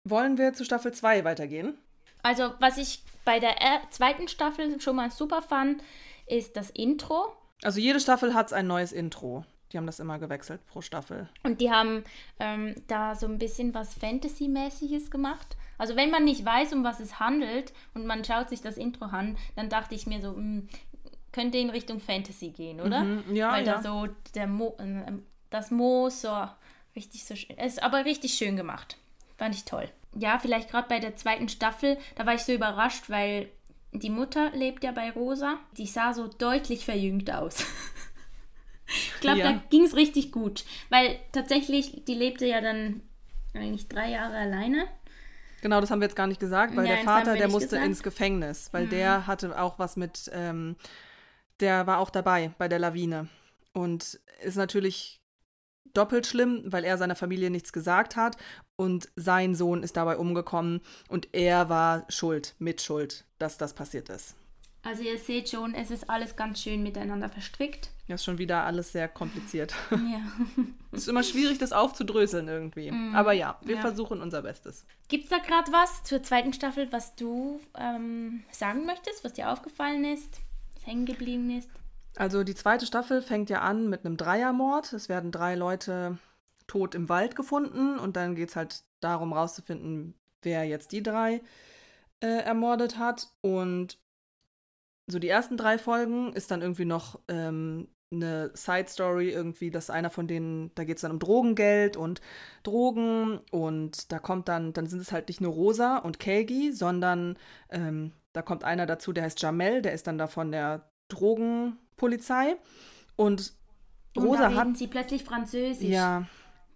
Wollen 0.03 0.37
wir 0.37 0.53
zu 0.53 0.63
Staffel 0.63 0.93
2 0.93 1.23
weitergehen? 1.23 1.77
Also, 2.23 2.53
was 2.59 2.77
ich 2.77 3.03
bei 3.25 3.39
der 3.39 3.55
zweiten 3.89 4.27
Staffel 4.27 4.79
schon 4.79 4.95
mal 4.95 5.11
super 5.11 5.41
fand, 5.41 5.83
ist 6.27 6.55
das 6.55 6.69
Intro. 6.69 7.35
Also, 7.63 7.79
jede 7.79 7.99
Staffel 7.99 8.33
hat 8.33 8.53
ein 8.53 8.67
neues 8.67 8.91
Intro. 8.91 9.45
Die 9.71 9.77
haben 9.77 9.85
das 9.85 9.99
immer 9.99 10.17
gewechselt 10.19 10.65
pro 10.67 10.81
Staffel. 10.81 11.27
Und 11.43 11.59
die 11.59 11.71
haben 11.71 12.03
ähm, 12.39 12.75
da 12.87 13.15
so 13.15 13.27
ein 13.27 13.37
bisschen 13.37 13.73
was 13.73 13.93
Fantasy-mäßiges 13.95 15.11
gemacht. 15.11 15.57
Also 15.77 15.95
wenn 15.95 16.09
man 16.09 16.23
nicht 16.23 16.45
weiß, 16.45 16.73
um 16.73 16.83
was 16.83 16.99
es 16.99 17.19
handelt 17.19 17.73
und 17.93 18.05
man 18.05 18.23
schaut 18.23 18.49
sich 18.49 18.61
das 18.61 18.77
Intro 18.77 19.05
an, 19.05 19.37
dann 19.55 19.69
dachte 19.69 19.93
ich 19.95 20.07
mir 20.07 20.21
so, 20.21 20.31
mh, 20.31 20.37
hm, 20.37 20.69
könnte 21.31 21.57
in 21.57 21.69
Richtung 21.69 21.99
Fantasy 21.99 22.49
gehen, 22.49 22.81
oder? 22.81 23.03
Mhm, 23.03 23.35
ja, 23.35 23.51
Weil 23.51 23.65
ja. 23.65 23.75
da 23.75 23.81
so 23.81 24.07
der 24.33 24.47
Mo, 24.47 24.75
äh, 24.79 25.11
das 25.49 25.69
Moos 25.69 26.21
so 26.21 26.47
richtig 26.95 27.25
so 27.25 27.35
schön, 27.35 27.55
ist 27.57 27.83
aber 27.83 28.05
richtig 28.05 28.33
schön 28.33 28.55
gemacht. 28.55 28.97
Fand 29.37 29.53
ich 29.53 29.65
toll. 29.65 29.87
Ja, 30.15 30.39
vielleicht 30.39 30.71
gerade 30.71 30.87
bei 30.87 30.99
der 30.99 31.15
zweiten 31.15 31.47
Staffel, 31.47 31.97
da 32.15 32.25
war 32.25 32.33
ich 32.33 32.41
so 32.41 32.53
überrascht, 32.53 33.09
weil 33.09 33.49
die 33.91 34.09
Mutter 34.09 34.49
lebt 34.51 34.83
ja 34.83 34.91
bei 34.91 35.11
Rosa. 35.11 35.57
Die 35.77 35.85
sah 35.85 36.13
so 36.13 36.27
deutlich 36.27 36.85
verjüngt 36.85 37.31
aus. 37.31 37.65
ich 38.87 39.19
glaube, 39.21 39.39
ja. 39.39 39.51
da 39.51 39.63
ging 39.69 39.83
es 39.83 39.95
richtig 39.95 40.31
gut. 40.31 40.65
Weil 40.89 41.19
tatsächlich, 41.31 42.03
die 42.05 42.15
lebte 42.15 42.45
ja 42.45 42.61
dann 42.61 43.01
eigentlich 43.53 43.87
drei 43.87 44.11
Jahre 44.11 44.37
alleine. 44.37 44.87
Genau, 45.61 45.81
das 45.81 45.89
haben 45.89 46.01
wir 46.01 46.05
jetzt 46.05 46.15
gar 46.15 46.27
nicht 46.27 46.39
gesagt, 46.39 46.75
weil 46.75 46.87
ja, 46.87 46.95
der 46.95 47.03
Vater, 47.03 47.35
der 47.35 47.49
musste 47.49 47.69
gesagt. 47.69 47.85
ins 47.87 48.03
Gefängnis, 48.03 48.69
weil 48.71 48.85
mhm. 48.85 48.89
der 48.91 49.27
hatte 49.27 49.59
auch 49.59 49.79
was 49.79 49.95
mit 49.95 50.29
ähm, 50.33 50.75
der 51.59 51.87
war 51.87 51.99
auch 51.99 52.09
dabei 52.09 52.51
bei 52.57 52.67
der 52.67 52.79
Lawine. 52.79 53.27
Und 53.73 54.19
ist 54.41 54.57
natürlich 54.57 55.21
doppelt 55.93 56.27
schlimm, 56.27 56.63
weil 56.65 56.83
er 56.83 56.97
seiner 56.97 57.15
Familie 57.15 57.49
nichts 57.49 57.73
gesagt 57.73 58.15
hat 58.15 58.37
und 58.75 59.09
sein 59.15 59.55
Sohn 59.55 59.83
ist 59.83 59.97
dabei 59.97 60.17
umgekommen 60.17 60.81
und 61.09 61.29
er 61.33 61.69
war 61.69 62.05
schuld, 62.09 62.55
mitschuld, 62.59 63.25
dass 63.39 63.57
das 63.57 63.73
passiert 63.73 64.09
ist. 64.09 64.35
Also 64.83 65.03
ihr 65.03 65.17
seht 65.17 65.49
schon, 65.49 65.73
es 65.73 65.91
ist 65.91 66.09
alles 66.09 66.35
ganz 66.35 66.61
schön 66.61 66.83
miteinander 66.83 67.29
verstrickt. 67.29 67.89
Ja, 68.07 68.15
ist 68.15 68.23
schon 68.23 68.37
wieder 68.37 68.63
alles 68.63 68.91
sehr 68.91 69.07
kompliziert. 69.07 69.73
Ja. 69.91 70.21
es 70.91 71.01
ist 71.03 71.07
immer 71.09 71.23
schwierig, 71.23 71.57
das 71.57 71.73
aufzudröseln 71.73 72.47
irgendwie. 72.47 72.91
Mm, 72.91 73.15
Aber 73.15 73.33
ja, 73.33 73.59
wir 73.63 73.75
ja. 73.75 73.81
versuchen 73.81 74.21
unser 74.21 74.41
Bestes. 74.41 74.85
Gibt 75.09 75.25
es 75.25 75.29
da 75.29 75.39
gerade 75.39 75.71
was 75.71 76.03
zur 76.03 76.23
zweiten 76.23 76.53
Staffel, 76.53 76.91
was 76.91 77.15
du 77.15 77.59
ähm, 77.77 78.43
sagen 78.51 78.85
möchtest, 78.85 79.23
was 79.23 79.33
dir 79.33 79.51
aufgefallen 79.51 80.05
ist? 80.05 80.41
hängen 80.87 81.05
geblieben 81.05 81.51
ist? 81.51 81.69
Also 82.15 82.43
die 82.43 82.55
zweite 82.55 82.87
Staffel 82.87 83.21
fängt 83.21 83.49
ja 83.49 83.61
an 83.61 83.89
mit 83.89 84.05
einem 84.05 84.17
Dreiermord. 84.17 84.93
Es 84.93 85.09
werden 85.09 85.31
drei 85.31 85.53
Leute 85.53 86.17
tot 86.65 86.95
im 86.95 87.09
Wald 87.09 87.35
gefunden 87.35 87.99
und 87.99 88.15
dann 88.15 88.35
geht 88.35 88.49
es 88.49 88.55
halt 88.55 88.83
darum 88.99 89.33
rauszufinden, 89.33 90.15
wer 90.41 90.63
jetzt 90.63 90.91
die 90.91 91.03
drei 91.03 91.41
äh, 92.21 92.27
ermordet 92.27 92.97
hat. 92.97 93.29
Und 93.41 93.99
so 95.05 95.19
die 95.19 95.29
ersten 95.29 95.57
drei 95.57 95.77
Folgen 95.77 96.33
ist 96.33 96.49
dann 96.49 96.61
irgendwie 96.61 96.85
noch 96.85 97.19
ähm, 97.27 97.87
eine 98.11 98.51
Side 98.53 98.87
Story 98.87 99.29
irgendwie, 99.29 99.69
dass 99.69 99.89
einer 99.89 100.09
von 100.09 100.27
denen, 100.27 100.71
da 100.75 100.83
geht 100.83 100.97
es 100.97 101.01
dann 101.01 101.11
um 101.11 101.19
Drogengeld 101.19 101.97
und 101.97 102.21
Drogen 102.63 103.39
und 103.51 104.11
da 104.11 104.19
kommt 104.19 104.47
dann, 104.47 104.73
dann 104.73 104.87
sind 104.87 105.01
es 105.01 105.11
halt 105.11 105.27
nicht 105.27 105.41
nur 105.41 105.53
Rosa 105.53 105.97
und 105.97 106.19
Kelgi, 106.19 106.71
sondern 106.71 107.37
ähm, 107.69 108.13
da 108.33 108.41
kommt 108.41 108.63
einer 108.63 108.85
dazu, 108.85 109.13
der 109.13 109.23
heißt 109.23 109.41
Jamel, 109.41 109.81
der 109.81 109.93
ist 109.93 110.07
dann 110.07 110.17
da 110.17 110.27
von 110.27 110.51
der 110.51 110.89
Drogenpolizei. 111.09 112.57
Und 113.15 113.53
Rosa 114.15 114.47
und 114.47 114.53
da 114.53 114.59
hat. 114.59 114.77
sie 114.77 114.87
plötzlich 114.87 115.23
Französisch. 115.23 115.89
Ja. 115.89 116.27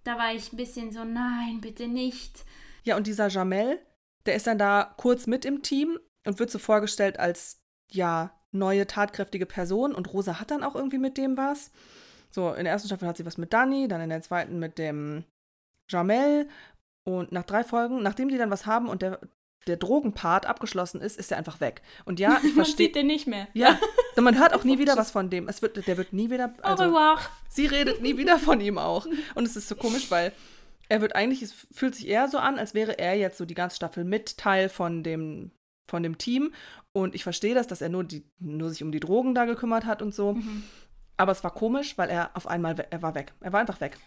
Da 0.04 0.18
war 0.18 0.34
ich 0.34 0.52
ein 0.52 0.58
bisschen 0.58 0.92
so, 0.92 1.04
nein, 1.04 1.60
bitte 1.62 1.88
nicht. 1.88 2.44
Ja, 2.84 2.98
und 2.98 3.08
dieser 3.08 3.28
Jamel, 3.28 3.80
der 4.26 4.36
ist 4.36 4.48
dann 4.48 4.58
da 4.58 4.94
kurz 4.98 5.28
mit 5.28 5.46
im 5.46 5.62
Team 5.62 6.00
und 6.26 6.40
wird 6.40 6.50
so 6.50 6.60
vorgestellt 6.60 7.20
als, 7.20 7.62
ja, 7.92 8.34
neue 8.52 8.88
tatkräftige 8.88 9.46
Person. 9.46 9.94
Und 9.94 10.14
Rosa 10.14 10.40
hat 10.40 10.52
dann 10.52 10.64
auch 10.64 10.76
irgendwie 10.76 10.98
mit 10.98 11.18
dem 11.18 11.38
was. 11.38 11.72
So, 12.30 12.54
in 12.54 12.64
der 12.64 12.74
ersten 12.74 12.88
Staffel 12.88 13.08
hat 13.08 13.18
sie 13.18 13.26
was 13.26 13.38
mit 13.38 13.54
Danny, 13.54 13.88
dann 13.88 14.02
in 14.02 14.10
der 14.10 14.22
zweiten 14.22 14.60
mit 14.60 14.78
dem 14.78 15.26
Jamel. 15.90 16.48
Und 17.04 17.32
nach 17.32 17.44
drei 17.44 17.64
Folgen, 17.64 18.02
nachdem 18.04 18.30
die 18.30 18.38
dann 18.38 18.52
was 18.52 18.66
haben 18.66 18.88
und 18.88 19.02
der 19.02 19.20
der 19.68 19.78
Drogenpart 19.78 20.46
abgeschlossen 20.46 21.02
ist, 21.02 21.18
ist 21.20 21.32
er 21.32 21.38
einfach 21.38 21.60
weg. 21.62 21.82
Und 22.06 22.20
ja, 22.20 22.40
ich 22.44 22.54
verstehe. 22.54 22.56
man 22.56 22.66
sieht 22.66 22.96
den 22.96 23.08
nicht 23.08 23.28
mehr. 23.28 23.48
Ja, 23.54 23.80
und 24.16 24.24
man 24.24 24.40
hört 24.40 24.54
auch 24.54 24.64
nie 24.64 24.80
wieder 24.80 24.98
was 24.98 25.12
von 25.12 25.30
dem. 25.30 25.48
Es 25.48 25.62
wird, 25.62 25.86
der 25.88 25.98
wird 25.98 26.14
nie 26.14 26.30
wieder. 26.30 26.54
Also, 26.62 26.84
Au 26.84 26.88
revoir. 26.88 27.20
Sie 27.50 27.66
redet 27.66 28.02
nie 28.02 28.18
wieder 28.18 28.40
von 28.40 28.60
ihm 28.62 28.78
auch. 28.78 29.06
Und 29.36 29.46
es 29.46 29.56
ist 29.56 29.68
so 29.68 29.76
komisch, 29.76 30.10
weil 30.10 30.32
er 30.90 31.02
wird 31.02 31.16
eigentlich, 31.16 31.42
es 31.42 31.54
fühlt 31.72 31.96
sich 31.96 32.08
eher 32.08 32.28
so 32.28 32.38
an, 32.38 32.60
als 32.60 32.74
wäre 32.74 32.98
er 32.98 33.16
jetzt 33.16 33.38
so 33.38 33.46
die 33.46 33.54
ganze 33.54 33.76
Staffel 33.76 34.04
mit 34.04 34.38
Teil 34.38 34.68
von 34.68 35.04
dem, 35.04 35.52
von 35.92 36.02
dem 36.02 36.18
Team. 36.18 36.52
Und 36.94 37.14
ich 37.14 37.24
verstehe 37.24 37.54
das, 37.54 37.68
dass 37.68 37.82
er 37.82 37.90
nur, 37.90 38.04
die, 38.04 38.24
nur 38.40 38.72
sich 38.72 38.82
um 38.82 38.92
die 38.92 39.00
Drogen 39.00 39.36
da 39.36 39.46
gekümmert 39.46 39.86
hat 39.86 40.02
und 40.02 40.16
so. 40.16 40.34
Mhm. 40.34 40.64
Aber 41.18 41.32
es 41.34 41.44
war 41.44 41.54
komisch, 41.54 41.98
weil 41.98 42.10
er 42.10 42.32
auf 42.34 42.48
einmal, 42.48 42.76
er 42.90 43.02
war 43.04 43.14
weg. 43.14 43.34
Er 43.42 43.54
war 43.54 43.60
einfach 43.60 43.80
weg. 43.80 43.98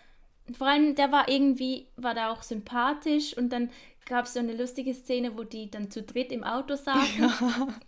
Vor 0.59 0.67
allem, 0.67 0.95
der 0.95 1.13
war 1.13 1.29
irgendwie, 1.29 1.87
war 1.97 2.15
da 2.15 2.33
auch 2.33 2.43
sympathisch 2.43 3.37
und 3.37 3.51
dann 3.51 3.71
gab 4.07 4.27
es 4.27 4.35
so 4.35 4.41
eine 4.41 4.55
lustige 4.55 4.93
Szene, 4.93 5.39
wo 5.39 5.45
die 5.45 5.71
dann 5.71 5.91
zu 5.91 6.03
dritt 6.03 6.33
im 6.33 6.43
Auto 6.43 6.75
saßen. 6.75 7.23
Ja. 7.23 7.69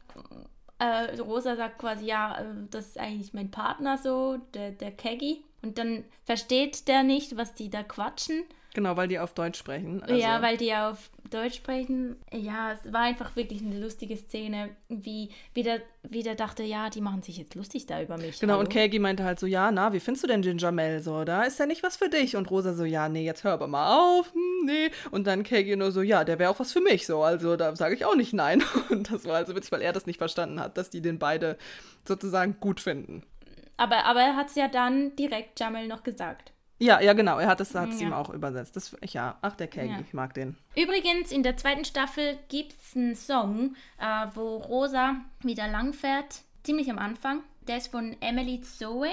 Äh, 0.78 1.18
Rosa 1.22 1.57
sagt 1.57 1.78
quasi, 1.78 2.05
ja, 2.05 2.38
äh, 2.38 2.44
das 2.70 2.88
ist 2.88 2.99
eigentlich 2.99 3.32
mein 3.32 3.51
Partner 3.51 3.97
so, 3.97 4.36
der, 4.53 4.72
der 4.72 4.90
Keggy. 4.90 5.42
Und 5.62 5.78
dann 5.78 6.05
versteht 6.24 6.86
der 6.86 7.03
nicht, 7.03 7.38
was 7.38 7.55
die 7.55 7.70
da 7.70 7.82
quatschen. 7.82 8.44
Genau, 8.77 8.95
weil 8.95 9.09
die 9.09 9.18
auf 9.18 9.33
Deutsch 9.33 9.59
sprechen. 9.59 10.03
Also. 10.03 10.14
Ja, 10.16 10.43
weil 10.43 10.59
die 10.59 10.74
auf 10.74 11.09
Deutsch 11.31 11.55
sprechen. 11.55 12.16
Ja, 12.31 12.72
es 12.72 12.93
war 12.93 13.01
einfach 13.01 13.35
wirklich 13.35 13.62
eine 13.62 13.81
lustige 13.81 14.18
Szene, 14.18 14.68
wie, 14.91 15.31
wie, 15.55 15.62
der, 15.62 15.81
wie 16.03 16.22
der 16.22 16.35
dachte, 16.35 16.62
ja, 16.62 16.91
die 16.91 17.01
machen 17.01 17.22
sich 17.22 17.39
jetzt 17.39 17.55
lustig 17.55 17.87
da 17.87 18.03
über 18.03 18.18
mich. 18.18 18.39
Genau, 18.39 18.53
Hallo? 18.53 18.64
und 18.64 18.68
Kagi 18.68 18.99
meinte 18.99 19.24
halt 19.24 19.41
so, 19.41 19.47
ja, 19.47 19.70
na, 19.70 19.95
wie 19.95 19.99
findest 20.01 20.24
du 20.24 20.29
denn 20.29 20.43
Ginger 20.43 20.72
Mel 20.72 21.01
so? 21.01 21.24
Da 21.24 21.45
ist 21.45 21.59
ja 21.59 21.64
nicht 21.64 21.83
was 21.83 21.97
für 21.97 22.11
dich. 22.11 22.37
Und 22.37 22.51
Rosa 22.51 22.74
so, 22.74 22.85
ja, 22.85 23.09
nee, 23.09 23.24
jetzt 23.24 23.45
hör 23.45 23.55
aber 23.55 23.66
mal 23.66 23.97
auf, 23.99 24.31
hm, 24.35 24.66
nee. 24.66 24.91
Und 25.11 25.27
dann 25.27 25.43
Kagi 25.43 25.74
nur 25.74 25.91
so, 25.91 26.03
ja, 26.03 26.22
der 26.24 26.39
wäre 26.39 26.51
auch 26.51 26.61
was 26.61 26.74
für 26.74 26.83
mich 26.83 27.07
so. 27.07 27.22
Also 27.22 27.57
da 27.57 27.74
sage 27.77 27.95
ich 27.95 28.05
auch 28.05 28.14
nicht 28.14 28.35
nein. 28.35 28.62
Und 28.91 29.11
das 29.11 29.24
war 29.24 29.37
also 29.37 29.57
witzig, 29.57 29.72
weil 29.72 29.81
er 29.81 29.95
das 29.95 30.05
nicht 30.05 30.18
verstanden 30.18 30.61
hat, 30.61 30.77
dass 30.77 30.91
die 30.91 31.01
den 31.01 31.18
beide 31.18 31.57
sozusagen 32.07 32.59
gut 32.61 32.81
finden. 32.81 33.22
Aber, 33.79 34.05
aber 34.05 34.20
er 34.20 34.37
hat 34.37 34.49
es 34.49 34.55
ja 34.55 34.68
dann 34.68 35.16
direkt 35.16 35.59
Jamel 35.59 35.89
noch 35.89 36.03
gesagt. 36.03 36.53
Ja, 36.79 37.01
ja, 37.01 37.14
genau. 37.14 37.39
Er 37.39 37.47
hat 37.49 37.61
es 37.61 37.74
hat's 37.74 38.01
Ja. 38.01 38.07
ihm 38.09 38.12
auch 38.12 38.29
übersetzt. 38.31 38.77
Das, 38.77 38.95
ja, 39.05 39.39
ach, 39.41 39.57
der 39.57 39.68
Kagi, 39.68 39.89
Ja. 39.93 40.01
ich 40.01 40.12
mag 40.12 40.35
den. 40.35 40.57
Übrigens, 40.77 41.33
in 41.33 41.43
der 41.43 41.57
zweiten 41.57 41.85
Staffel 41.87 42.39
gibt 42.49 42.72
es 42.72 42.95
einen 42.95 43.14
Song, 43.16 43.74
äh, 43.99 44.27
wo 44.35 44.57
Rosa 44.59 45.16
wieder 45.43 45.68
langfährt, 45.68 46.43
ziemlich 46.64 46.91
am 46.91 46.99
Anfang. 46.99 47.43
Der 47.66 47.79
ist 47.79 47.89
von 47.89 48.14
Emily 48.20 48.61
Zoe. 48.61 49.09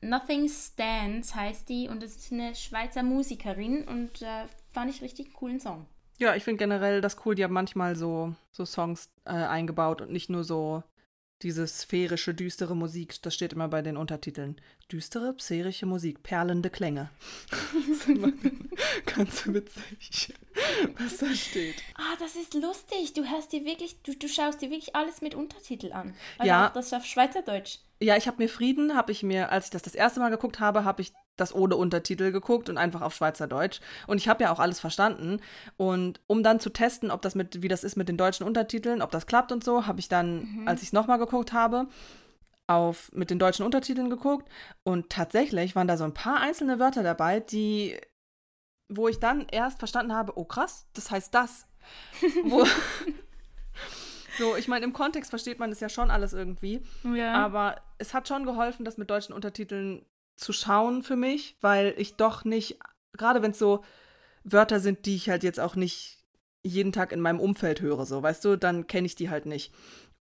Nothing 0.00 0.48
Stands 0.48 1.34
heißt 1.34 1.68
die 1.68 1.88
und 1.88 2.02
das 2.02 2.16
ist 2.16 2.32
eine 2.32 2.54
Schweizer 2.54 3.02
Musikerin 3.02 3.84
und 3.88 4.20
äh, 4.22 4.44
fand 4.72 4.90
ich 4.90 5.00
richtig 5.02 5.26
einen 5.26 5.34
coolen 5.34 5.60
Song. 5.60 5.86
Ja, 6.18 6.34
ich 6.34 6.44
finde 6.44 6.58
generell 6.58 7.00
das 7.00 7.16
cool. 7.24 7.34
Die 7.34 7.42
haben 7.44 7.54
manchmal 7.54 7.96
so, 7.96 8.34
so 8.52 8.64
Songs 8.64 9.08
äh, 9.24 9.30
eingebaut 9.30 10.00
und 10.02 10.10
nicht 10.12 10.30
nur 10.30 10.44
so 10.44 10.82
diese 11.44 11.66
sphärische, 11.68 12.34
düstere 12.34 12.74
Musik. 12.74 13.20
Das 13.22 13.34
steht 13.34 13.52
immer 13.52 13.68
bei 13.68 13.82
den 13.82 13.96
Untertiteln. 13.96 14.56
Düstere, 14.90 15.34
sphärische 15.38 15.86
Musik, 15.86 16.22
perlende 16.22 16.70
Klänge. 16.70 17.10
das 17.50 17.98
ist 17.98 18.08
immer 18.08 18.32
ganz 19.14 19.46
witzig, 19.46 20.34
was 20.98 21.18
da 21.18 21.32
steht. 21.34 21.76
Ah, 21.94 22.16
das 22.18 22.34
ist 22.36 22.54
lustig. 22.54 23.12
Du 23.12 23.24
hörst 23.24 23.52
dir 23.52 23.64
wirklich, 23.64 24.00
du, 24.02 24.14
du 24.16 24.28
schaust 24.28 24.60
dir 24.62 24.70
wirklich 24.70 24.96
alles 24.96 25.20
mit 25.20 25.34
Untertitel 25.34 25.92
an. 25.92 26.14
Also 26.38 26.48
Ja. 26.48 26.68
auch 26.68 26.72
das 26.72 26.92
auf 26.92 27.04
Schweizerdeutsch. 27.04 27.78
Ja, 28.00 28.16
ich 28.16 28.26
habe 28.26 28.42
mir 28.42 28.48
Frieden, 28.48 28.96
habe 28.96 29.12
ich 29.12 29.22
mir, 29.22 29.52
als 29.52 29.66
ich 29.66 29.70
das 29.70 29.82
das 29.82 29.94
erste 29.94 30.20
Mal 30.20 30.30
geguckt 30.30 30.60
habe, 30.60 30.84
habe 30.84 31.02
ich 31.02 31.12
das 31.36 31.54
ohne 31.54 31.76
Untertitel 31.76 32.32
geguckt 32.32 32.68
und 32.68 32.78
einfach 32.78 33.02
auf 33.02 33.14
Schweizerdeutsch. 33.14 33.80
Und 34.06 34.18
ich 34.18 34.28
habe 34.28 34.44
ja 34.44 34.52
auch 34.52 34.60
alles 34.60 34.80
verstanden. 34.80 35.40
Und 35.76 36.20
um 36.26 36.42
dann 36.42 36.60
zu 36.60 36.70
testen, 36.70 37.10
ob 37.10 37.22
das 37.22 37.34
mit, 37.34 37.62
wie 37.62 37.68
das 37.68 37.84
ist 37.84 37.96
mit 37.96 38.08
den 38.08 38.16
deutschen 38.16 38.46
Untertiteln, 38.46 39.02
ob 39.02 39.10
das 39.10 39.26
klappt 39.26 39.52
und 39.52 39.64
so, 39.64 39.86
habe 39.86 40.00
ich 40.00 40.08
dann, 40.08 40.62
als 40.66 40.82
ich 40.82 40.88
es 40.88 40.92
nochmal 40.92 41.18
geguckt 41.18 41.52
habe, 41.52 41.88
auf 42.66 43.10
mit 43.12 43.30
den 43.30 43.38
deutschen 43.38 43.64
Untertiteln 43.64 44.10
geguckt. 44.10 44.48
Und 44.84 45.10
tatsächlich 45.10 45.74
waren 45.76 45.88
da 45.88 45.96
so 45.96 46.04
ein 46.04 46.14
paar 46.14 46.40
einzelne 46.40 46.78
Wörter 46.78 47.02
dabei, 47.02 47.40
die, 47.40 47.98
wo 48.88 49.08
ich 49.08 49.18
dann 49.18 49.46
erst 49.50 49.78
verstanden 49.78 50.14
habe, 50.14 50.38
oh 50.38 50.44
krass, 50.44 50.86
das 50.94 51.10
heißt 51.10 51.34
das. 51.34 51.66
wo, 52.44 52.64
so, 54.38 54.56
ich 54.56 54.68
meine, 54.68 54.84
im 54.84 54.92
Kontext 54.92 55.30
versteht 55.30 55.58
man 55.58 55.70
das 55.70 55.80
ja 55.80 55.88
schon 55.88 56.10
alles 56.10 56.32
irgendwie. 56.32 56.82
Ja. 57.14 57.34
Aber 57.34 57.82
es 57.98 58.14
hat 58.14 58.28
schon 58.28 58.46
geholfen, 58.46 58.84
das 58.84 58.96
mit 58.96 59.10
deutschen 59.10 59.34
Untertiteln 59.34 60.06
zu 60.36 60.52
schauen 60.52 61.02
für 61.02 61.16
mich, 61.16 61.56
weil 61.60 61.94
ich 61.96 62.16
doch 62.16 62.44
nicht, 62.44 62.78
gerade 63.12 63.42
wenn 63.42 63.52
es 63.52 63.58
so 63.58 63.84
Wörter 64.44 64.80
sind, 64.80 65.06
die 65.06 65.16
ich 65.16 65.28
halt 65.30 65.42
jetzt 65.42 65.60
auch 65.60 65.76
nicht 65.76 66.18
jeden 66.62 66.92
Tag 66.92 67.12
in 67.12 67.20
meinem 67.20 67.40
Umfeld 67.40 67.80
höre, 67.80 68.06
so, 68.06 68.22
weißt 68.22 68.44
du, 68.44 68.56
dann 68.56 68.86
kenne 68.86 69.06
ich 69.06 69.14
die 69.14 69.30
halt 69.30 69.46
nicht. 69.46 69.72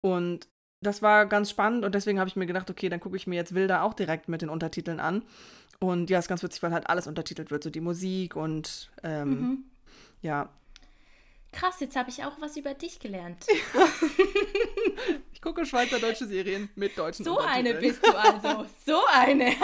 Und 0.02 0.48
das 0.82 1.02
war 1.02 1.26
ganz 1.26 1.50
spannend 1.50 1.84
und 1.84 1.94
deswegen 1.94 2.20
habe 2.20 2.30
ich 2.30 2.36
mir 2.38 2.46
gedacht, 2.46 2.70
okay, 2.70 2.88
dann 2.90 3.02
gucke 3.02 3.18
ich 3.18 3.28
mir 3.28 3.36
jetzt 3.36 3.54
Wilder 3.54 3.84
auch 3.84 3.94
direkt 3.94 4.30
mit 4.30 4.42
den 4.42 4.50
Untertiteln 4.50 5.00
an. 5.00 5.24
Und 5.82 6.10
ja, 6.10 6.20
ist 6.20 6.28
ganz 6.28 6.44
witzig, 6.44 6.62
weil 6.64 6.72
halt 6.74 6.90
alles 6.90 7.08
untertitelt 7.08 7.52
wird, 7.52 7.64
so 7.64 7.70
die 7.70 7.82
Musik 7.82 8.36
und 8.36 8.90
ähm, 9.04 9.30
Mhm. 9.30 9.64
ja. 10.22 10.50
Krass, 11.52 11.80
jetzt 11.80 11.96
habe 11.96 12.10
ich 12.10 12.24
auch 12.24 12.40
was 12.40 12.56
über 12.58 12.74
dich 12.74 13.00
gelernt. 13.00 13.46
Ich 15.34 15.42
gucke 15.42 15.66
schweizerdeutsche 15.66 16.28
Serien 16.28 16.70
mit 16.76 16.98
deutschen 16.98 17.24
So 17.24 17.40
eine 17.40 17.74
bist 17.76 18.06
du 18.06 18.12
also. 18.14 18.66
So 18.86 19.02
eine. 19.12 19.52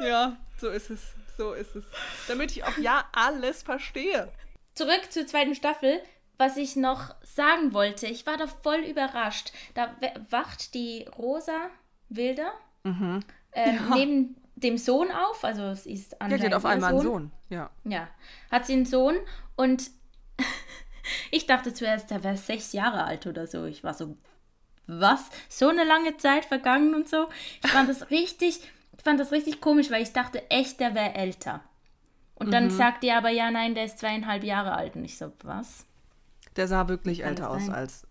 Ja, 0.00 0.36
so 0.60 0.68
ist 0.68 0.90
es. 0.90 1.14
So 1.38 1.52
ist 1.52 1.74
es. 1.76 1.84
Damit 2.28 2.50
ich 2.50 2.64
auch 2.64 2.76
ja 2.78 3.04
alles 3.12 3.62
verstehe. 3.62 4.30
Zurück 4.74 5.10
zur 5.10 5.26
zweiten 5.26 5.54
Staffel. 5.54 6.00
Was 6.36 6.56
ich 6.56 6.74
noch 6.74 7.14
sagen 7.22 7.72
wollte, 7.72 8.06
ich 8.06 8.26
war 8.26 8.36
da 8.36 8.46
voll 8.48 8.80
überrascht. 8.80 9.52
Da 9.74 9.94
wacht 10.30 10.74
die 10.74 11.06
Rosa 11.16 11.70
Wilder 12.08 12.52
ähm, 12.82 13.22
neben 13.94 14.36
dem 14.56 14.78
Sohn 14.78 15.10
auf. 15.12 15.44
Also 15.44 15.62
es 15.62 15.86
ist 15.86 16.12
Ja, 16.12 16.16
anscheinend 16.20 16.42
die 16.42 16.46
hat 16.48 16.54
auf 16.54 16.64
einmal 16.64 16.90
einen 16.90 17.00
Sohn. 17.00 17.30
Ja. 17.48 17.70
Ja, 17.84 18.08
hat 18.50 18.66
sie 18.66 18.74
einen 18.74 18.86
Sohn 18.86 19.16
und 19.56 19.90
ich 21.30 21.46
dachte 21.46 21.72
zuerst, 21.74 22.10
der 22.10 22.24
wäre 22.24 22.36
sechs 22.36 22.72
Jahre 22.72 23.04
alt 23.04 23.26
oder 23.26 23.46
so. 23.46 23.64
Ich 23.64 23.84
war 23.84 23.94
so, 23.94 24.16
was? 24.86 25.30
So 25.48 25.68
eine 25.68 25.84
lange 25.84 26.16
Zeit 26.16 26.44
vergangen 26.44 26.94
und 26.94 27.08
so. 27.08 27.28
Ich 27.64 27.70
fand 27.70 27.88
das 27.88 28.10
richtig, 28.10 28.60
ich 28.96 29.02
fand 29.02 29.20
das 29.20 29.32
richtig 29.32 29.60
komisch, 29.60 29.90
weil 29.90 30.02
ich 30.02 30.12
dachte 30.12 30.50
echt, 30.50 30.80
der 30.80 30.94
wäre 30.94 31.14
älter. 31.14 31.60
Und 32.36 32.50
dann 32.50 32.68
sagt 32.68 33.04
ihr 33.04 33.16
aber, 33.16 33.30
ja, 33.30 33.50
nein, 33.50 33.74
der 33.74 33.84
ist 33.84 34.00
zweieinhalb 34.00 34.42
Jahre 34.42 34.72
alt. 34.72 34.96
Und 34.96 35.04
ich 35.04 35.16
so, 35.16 35.32
was? 35.42 35.86
Der 36.56 36.66
sah 36.66 36.88
wirklich 36.88 37.20
Kann 37.20 37.28
älter 37.28 37.50
aus 37.50 37.68
als. 37.68 38.06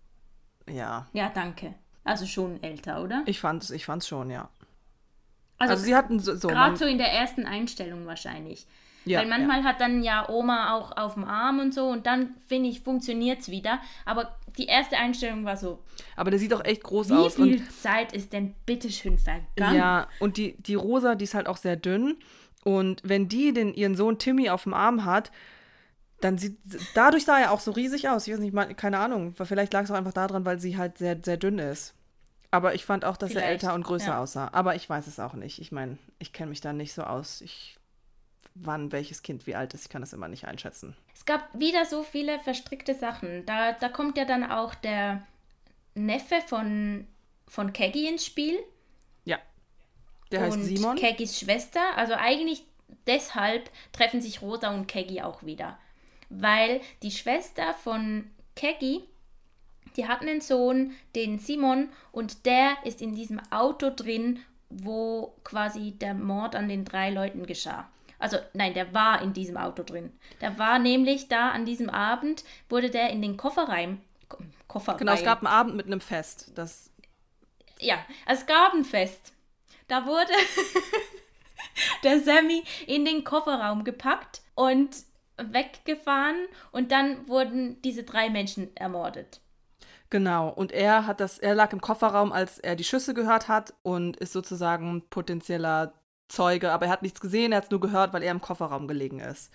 Ja. 0.68 1.06
Ja, 1.12 1.28
danke. 1.28 1.74
Also 2.04 2.26
schon 2.26 2.62
älter, 2.62 3.02
oder? 3.02 3.22
Ich 3.26 3.40
fand's, 3.40 3.70
ich 3.70 3.84
fand's 3.84 4.08
schon, 4.08 4.30
ja. 4.30 4.48
Also, 5.58 5.72
Also, 5.72 5.84
sie 5.84 5.94
hatten 5.94 6.20
so. 6.20 6.34
so 6.36 6.48
gerade 6.48 6.76
so 6.76 6.84
in 6.84 6.98
der 6.98 7.12
ersten 7.12 7.46
Einstellung 7.46 8.06
wahrscheinlich. 8.06 8.66
Ja, 9.04 9.20
Weil 9.20 9.28
manchmal 9.28 9.64
hat 9.64 9.80
dann 9.80 10.02
ja 10.02 10.28
Oma 10.28 10.74
auch 10.74 10.96
auf 10.96 11.14
dem 11.14 11.24
Arm 11.24 11.58
und 11.60 11.74
so 11.74 11.86
und 11.88 12.06
dann, 12.06 12.34
finde 12.48 12.68
ich, 12.70 12.80
funktioniert 12.80 13.40
es 13.40 13.48
wieder. 13.50 13.80
Aber 14.04 14.34
die 14.56 14.66
erste 14.66 14.96
Einstellung 14.96 15.44
war 15.44 15.56
so, 15.56 15.82
ja. 15.98 16.04
Aber 16.16 16.30
der 16.30 16.38
sieht 16.40 16.54
auch 16.54 16.64
echt 16.64 16.82
groß 16.84 17.10
wie 17.10 17.14
aus. 17.14 17.34
viel 17.36 17.56
Und, 17.56 17.72
Zeit 17.72 18.12
ist 18.12 18.32
denn 18.32 18.54
bitteschön 18.66 19.18
vergangen? 19.18 19.76
ja, 19.76 20.08
und 20.20 20.36
die, 20.36 20.56
die 20.62 20.74
Rosa, 20.74 21.14
die 21.16 21.24
ist 21.24 21.34
halt 21.34 21.46
auch 21.48 21.56
sehr 21.58 21.76
dünn. 21.76 22.16
Und 22.64 23.02
wenn 23.04 23.28
die 23.28 23.52
den, 23.52 23.74
ihren 23.74 23.94
Sohn 23.94 24.18
Timmy 24.18 24.48
auf 24.48 24.62
dem 24.62 24.72
Arm 24.74 25.04
hat, 25.04 25.30
dann 26.20 26.38
sieht. 26.38 26.56
Dadurch 26.94 27.24
sah 27.26 27.38
er 27.38 27.52
auch 27.52 27.60
so 27.60 27.72
riesig 27.72 28.08
aus. 28.08 28.26
Ich 28.26 28.32
weiß 28.32 28.40
nicht, 28.40 28.54
mal- 28.54 28.72
keine 28.74 28.98
Ahnung. 28.98 29.34
Vielleicht 29.36 29.72
lag 29.74 29.82
es 29.82 29.90
auch 29.90 29.96
einfach 29.96 30.14
daran, 30.14 30.46
weil 30.46 30.58
sie 30.58 30.78
halt 30.78 30.96
sehr, 30.96 31.18
sehr 31.22 31.36
dünn 31.36 31.58
ist. 31.58 31.94
Aber 32.50 32.74
ich 32.74 32.84
fand 32.86 33.04
auch, 33.04 33.16
dass 33.16 33.30
er 33.30 33.40
Vielleicht, 33.42 33.64
älter 33.64 33.74
und 33.74 33.82
größer 33.84 34.12
ja. 34.12 34.20
aussah. 34.22 34.48
Aber 34.52 34.76
ich 34.76 34.88
weiß 34.88 35.08
es 35.08 35.18
auch 35.20 35.34
nicht. 35.34 35.58
Ich 35.60 35.72
meine, 35.72 35.98
ich 36.20 36.32
kenne 36.32 36.50
mich 36.50 36.60
da 36.60 36.72
nicht 36.72 36.94
so 36.94 37.02
aus. 37.02 37.40
Ich, 37.42 37.76
wann 38.54 38.92
welches 38.92 39.22
Kind 39.22 39.46
wie 39.46 39.54
alt 39.54 39.74
ist, 39.74 39.82
ich 39.82 39.88
kann 39.88 40.02
das 40.02 40.12
immer 40.12 40.28
nicht 40.28 40.46
einschätzen. 40.46 40.96
Es 41.12 41.24
gab 41.24 41.48
wieder 41.58 41.84
so 41.84 42.02
viele 42.02 42.38
verstrickte 42.38 42.94
Sachen. 42.94 43.44
Da, 43.46 43.72
da 43.72 43.88
kommt 43.88 44.16
ja 44.16 44.24
dann 44.24 44.48
auch 44.50 44.74
der 44.74 45.26
Neffe 45.94 46.40
von, 46.46 47.06
von 47.48 47.72
Keggy 47.72 48.08
ins 48.08 48.24
Spiel. 48.24 48.58
Ja. 49.24 49.38
Der 50.30 50.42
heißt 50.42 50.56
und 50.56 50.64
Simon. 50.64 50.96
Keggys 50.96 51.38
Schwester. 51.38 51.96
Also 51.96 52.14
eigentlich 52.14 52.64
deshalb 53.06 53.70
treffen 53.92 54.20
sich 54.20 54.40
Rosa 54.40 54.72
und 54.72 54.86
Keggy 54.86 55.22
auch 55.22 55.42
wieder. 55.42 55.78
Weil 56.30 56.80
die 57.02 57.10
Schwester 57.10 57.74
von 57.74 58.30
Keggy, 58.54 59.02
die 59.96 60.08
hat 60.08 60.22
einen 60.22 60.40
Sohn, 60.40 60.92
den 61.14 61.38
Simon, 61.38 61.88
und 62.12 62.46
der 62.46 62.76
ist 62.84 63.02
in 63.02 63.14
diesem 63.14 63.40
Auto 63.50 63.90
drin, 63.90 64.40
wo 64.70 65.34
quasi 65.44 65.92
der 65.92 66.14
Mord 66.14 66.56
an 66.56 66.68
den 66.68 66.84
drei 66.84 67.10
Leuten 67.10 67.46
geschah. 67.46 67.88
Also 68.24 68.38
nein, 68.54 68.72
der 68.72 68.94
war 68.94 69.20
in 69.20 69.34
diesem 69.34 69.58
Auto 69.58 69.82
drin. 69.82 70.10
Der 70.40 70.58
war 70.58 70.78
nämlich 70.78 71.28
da 71.28 71.50
an 71.50 71.66
diesem 71.66 71.90
Abend, 71.90 72.42
wurde 72.70 72.88
der 72.88 73.10
in 73.10 73.20
den 73.20 73.36
Kofferraum. 73.36 74.00
Ko- 74.30 74.38
Kofferraum. 74.66 74.98
Genau, 74.98 75.12
es 75.12 75.22
gab 75.24 75.38
einen 75.40 75.46
Abend 75.48 75.76
mit 75.76 75.84
einem 75.84 76.00
Fest. 76.00 76.50
Das, 76.54 76.90
Ja, 77.80 77.98
es 78.26 78.46
gab 78.46 78.72
ein 78.72 78.84
Fest. 78.86 79.34
Da 79.88 80.06
wurde 80.06 80.32
der 82.02 82.20
Sammy 82.20 82.64
in 82.86 83.04
den 83.04 83.24
Kofferraum 83.24 83.84
gepackt 83.84 84.40
und 84.54 84.88
weggefahren 85.36 86.36
und 86.72 86.92
dann 86.92 87.28
wurden 87.28 87.80
diese 87.82 88.04
drei 88.04 88.30
Menschen 88.30 88.74
ermordet. 88.76 89.40
genau. 90.10 90.48
Und 90.48 90.72
er 90.72 91.06
hat 91.06 91.20
das, 91.20 91.38
er 91.38 91.54
lag 91.54 91.72
im 91.72 91.80
Kofferraum, 91.80 92.32
als 92.32 92.58
er 92.58 92.76
die 92.76 92.84
Schüsse 92.84 93.14
gehört 93.14 93.48
hat 93.48 93.74
und 93.82 94.16
ist 94.16 94.32
sozusagen 94.32 95.02
potenzieller 95.10 95.92
Zeuge, 96.34 96.70
aber 96.72 96.86
er 96.86 96.92
hat 96.92 97.02
nichts 97.02 97.20
gesehen, 97.20 97.52
er 97.52 97.58
hat 97.58 97.64
es 97.64 97.70
nur 97.70 97.80
gehört, 97.80 98.12
weil 98.12 98.22
er 98.22 98.32
im 98.32 98.40
Kofferraum 98.40 98.88
gelegen 98.88 99.20
ist. 99.20 99.52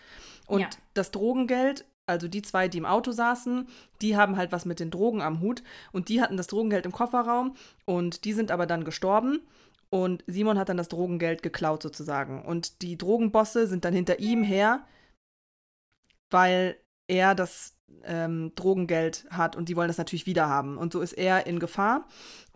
Und 0.48 0.62
Ja. 0.62 0.70
das 0.94 1.12
Drogengeld, 1.12 1.86
also 2.08 2.28
die 2.28 2.42
zwei, 2.42 2.68
die 2.68 2.80
im 2.80 2.86
Auto 2.86 3.12
saßen, 3.12 3.68
die 4.02 4.18
haben 4.18 4.38
halt 4.38 4.52
was 4.52 4.66
mit 4.66 4.80
den 4.80 4.90
Drogen 4.92 5.22
am 5.22 5.42
Hut 5.42 5.64
und 5.92 6.10
die 6.10 6.22
hatten 6.22 6.38
das 6.38 6.48
Drogengeld 6.48 6.86
im 6.86 6.92
Kofferraum 6.92 7.56
und 7.86 8.26
die 8.26 8.34
sind 8.34 8.50
aber 8.52 8.66
dann 8.66 8.84
gestorben. 8.84 9.42
Und 9.92 10.24
Simon 10.28 10.60
hat 10.60 10.70
dann 10.70 10.78
das 10.78 10.88
Drogengeld 10.88 11.42
geklaut 11.42 11.82
sozusagen. 11.82 12.44
Und 12.46 12.84
die 12.84 12.96
Drogenbosse 12.96 13.66
sind 13.66 13.86
dann 13.86 13.94
hinter 13.94 14.20
ihm 14.20 14.44
her, 14.44 14.86
weil 16.30 16.78
er 17.10 17.36
das 17.36 17.76
ähm, 18.04 18.54
Drogengeld 18.56 19.26
hat 19.30 19.56
und 19.56 19.70
die 19.70 19.76
wollen 19.76 19.88
das 19.88 19.98
natürlich 19.98 20.26
wieder 20.26 20.48
haben. 20.48 20.78
Und 20.78 20.94
so 20.94 21.02
ist 21.02 21.14
er 21.14 21.48
in 21.48 21.60
Gefahr. 21.60 22.08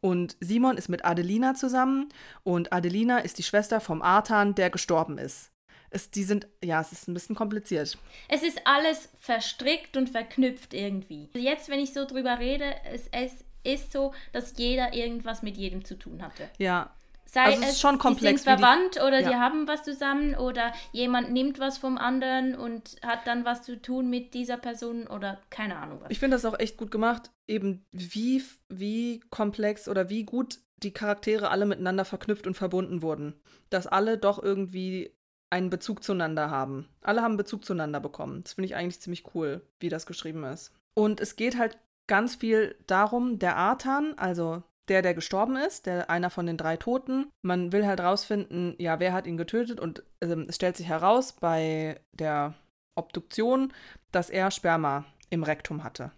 Und 0.01 0.36
Simon 0.39 0.78
ist 0.78 0.89
mit 0.89 1.06
Adelina 1.06 1.54
zusammen 1.54 2.10
und 2.43 2.74
Adelina 2.74 3.20
ist 3.20 3.38
die 3.38 3.43
Schwester 3.43 3.80
vom 3.80 4.01
Artan, 4.01 4.56
der 4.56 4.70
gestorben 4.70 5.18
ist. 5.18 5.51
Es, 5.89 6.10
die 6.10 6.24
sind, 6.24 6.47
ja, 6.64 6.82
es 6.82 6.91
ist 6.91 7.08
ein 7.08 7.14
bisschen 7.14 7.36
kompliziert. 7.36 7.97
Es 8.28 8.43
ist 8.43 8.62
alles 8.66 9.10
verstrickt 9.20 9.95
und 9.95 10.10
verknüpft 10.10 10.74
irgendwie. 10.74 11.30
Jetzt, 11.34 11.70
wenn 11.70 11.80
ich 11.80 11.93
so 11.93 12.06
drüber 12.06 12.39
rede, 12.39 12.76
es, 12.91 13.08
es 13.12 13.45
ist 13.64 13.91
so, 13.91 14.14
dass 14.34 14.58
jeder 14.58 14.93
irgendwas 14.93 15.43
mit 15.43 15.56
jedem 15.56 15.86
zu 15.86 15.97
tun 15.97 16.22
hatte. 16.22 16.49
Ja, 16.58 16.91
Sei 17.34 17.45
Also 17.45 17.63
es 17.63 17.69
ist 17.71 17.81
schon 17.81 17.97
komplex, 17.97 18.41
sie 18.43 18.45
sind 18.45 18.53
wie 18.53 18.57
die- 18.57 18.61
verwandt 18.63 18.97
oder 18.97 19.19
Ja. 19.21 19.29
die 19.29 19.36
haben 19.36 19.67
was 19.67 19.81
zusammen 19.84 20.36
oder 20.36 20.71
jemand 20.91 21.31
nimmt 21.31 21.57
was 21.59 21.79
vom 21.79 21.97
anderen 21.97 22.55
und 22.55 22.95
hat 23.03 23.25
dann 23.25 23.43
was 23.43 23.63
zu 23.63 23.81
tun 23.81 24.07
mit 24.09 24.36
dieser 24.36 24.57
Person 24.57 25.07
oder 25.07 25.41
keine 25.49 25.77
Ahnung 25.77 25.99
was. 26.01 26.11
Ich 26.11 26.19
finde 26.19 26.36
das 26.38 26.45
auch 26.45 26.59
echt 26.59 26.77
gut 26.77 26.91
gemacht, 26.91 27.31
eben 27.47 27.86
wie, 27.91 28.43
wie 28.69 29.19
komplex 29.31 29.88
oder 29.88 30.09
wie 30.09 30.25
gut 30.25 30.59
die 30.77 30.91
Charaktere 30.93 31.49
alle 31.49 31.65
miteinander 31.65 32.05
verknüpft 32.05 32.45
und 32.45 32.53
verbunden 32.55 33.01
wurden. 33.01 33.34
Dass 33.71 33.88
alle 33.88 34.17
doch 34.19 34.41
irgendwie 34.41 35.15
einen 35.49 35.69
Bezug 35.71 36.03
zueinander 36.03 36.51
haben. 36.51 36.88
Alle 37.01 37.21
haben 37.23 37.38
Bezug 37.38 37.65
zueinander 37.65 37.99
bekommen. 37.99 38.43
Das 38.43 38.53
finde 38.53 38.67
ich 38.67 38.75
eigentlich 38.75 39.01
ziemlich 39.01 39.23
cool, 39.34 39.61
wie 39.79 39.89
das 39.89 40.05
geschrieben 40.05 40.43
ist. 40.43 40.71
Und 40.93 41.19
es 41.19 41.36
geht 41.36 41.57
halt 41.57 41.79
ganz 42.05 42.36
viel 42.36 42.75
darum, 42.86 43.39
der 43.39 43.55
Artan, 43.55 44.13
also 44.17 44.61
der, 44.89 45.01
der 45.01 45.13
gestorben 45.13 45.55
ist, 45.55 45.86
der 45.86 46.09
einer 46.09 46.29
von 46.29 46.45
den 46.45 46.57
drei 46.57 46.75
Toten, 46.77 47.29
man 47.41 47.71
will 47.71 47.86
halt 47.86 47.99
rausfinden, 48.01 48.75
ja, 48.79 48.99
wer 48.99 49.13
hat 49.13 49.27
ihn 49.27 49.38
getötet 49.38 49.79
und 49.79 50.03
ähm, 50.21 50.45
es 50.49 50.55
stellt 50.55 50.75
sich 50.77 50.88
heraus 50.88 51.34
bei 51.34 51.99
der 52.11 52.53
Obduktion, 52.95 53.73
dass 54.11 54.29
er 54.29 54.51
Sperma 54.51 55.05
im 55.29 55.43
Rektum 55.43 55.84
hatte. 55.84 56.11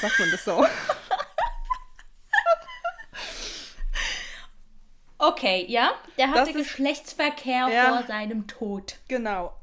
Sagt 0.00 0.18
man 0.18 0.30
das 0.30 0.44
so? 0.44 0.64
Okay, 5.18 5.64
ja, 5.68 5.92
der 6.18 6.30
hatte 6.32 6.50
ist- 6.50 6.56
Geschlechtsverkehr 6.56 7.68
Ja. 7.68 7.96
vor 7.96 8.06
seinem 8.06 8.46
Tod. 8.48 8.96
genau. 9.08 9.54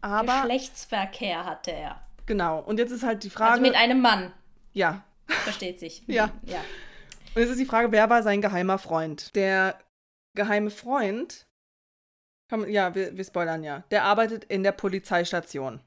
Aber, 0.00 0.40
Geschlechtsverkehr 0.42 1.46
hatte 1.46 1.70
er. 1.72 2.02
genau. 2.26 2.58
Und 2.60 2.78
jetzt 2.78 2.90
ist 2.90 3.04
halt 3.04 3.22
die 3.24 3.30
Frage, 3.30 3.52
Also 3.52 3.62
mit 3.62 3.74
einem 3.74 4.00
Mann, 4.02 4.32
ja. 4.72 5.02
versteht 5.26 5.78
sich. 5.80 6.02
Ja. 6.08 6.30
ja. 6.44 6.60
Und 7.34 7.40
jetzt 7.40 7.50
ist 7.50 7.60
die 7.60 7.66
Frage, 7.66 7.90
wer 7.90 8.08
war 8.10 8.22
sein 8.22 8.40
geheimer 8.40 8.78
Freund? 8.78 9.34
Der 9.34 9.78
geheime 10.36 10.70
Freund, 10.70 11.46
man, 12.50 12.70
ja, 12.70 12.94
wir, 12.94 13.16
wir 13.16 13.24
spoilern 13.24 13.64
ja, 13.64 13.84
der 13.90 14.04
arbeitet 14.04 14.44
in 14.44 14.62
der 14.62 14.72
Polizeistation. 14.72 15.80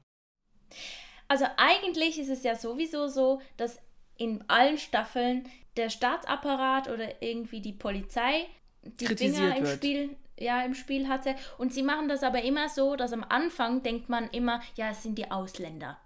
Also 1.28 1.46
eigentlich 1.56 2.18
ist 2.18 2.28
es 2.28 2.42
ja 2.42 2.54
sowieso 2.54 3.08
so, 3.08 3.40
dass 3.56 3.78
in 4.16 4.44
allen 4.48 4.78
Staffeln 4.78 5.48
der 5.76 5.90
Staatsapparat 5.90 6.88
oder 6.88 7.22
irgendwie 7.22 7.60
die 7.60 7.72
Polizei 7.72 8.46
die 8.82 9.06
Finger 9.06 9.56
im 9.56 9.64
wird. 9.64 9.76
Spiel, 9.76 10.16
ja, 10.38 10.62
im 10.62 10.74
Spiel 10.74 11.08
hatte. 11.08 11.34
Und 11.56 11.72
sie 11.72 11.82
machen 11.82 12.08
das 12.08 12.22
aber 12.22 12.42
immer 12.42 12.68
so, 12.68 12.96
dass 12.96 13.12
am 13.12 13.24
Anfang 13.24 13.82
denkt 13.82 14.08
man 14.08 14.28
immer, 14.30 14.60
ja, 14.74 14.90
es 14.90 15.02
sind 15.02 15.16
die 15.16 15.30
Ausländer. 15.30 15.98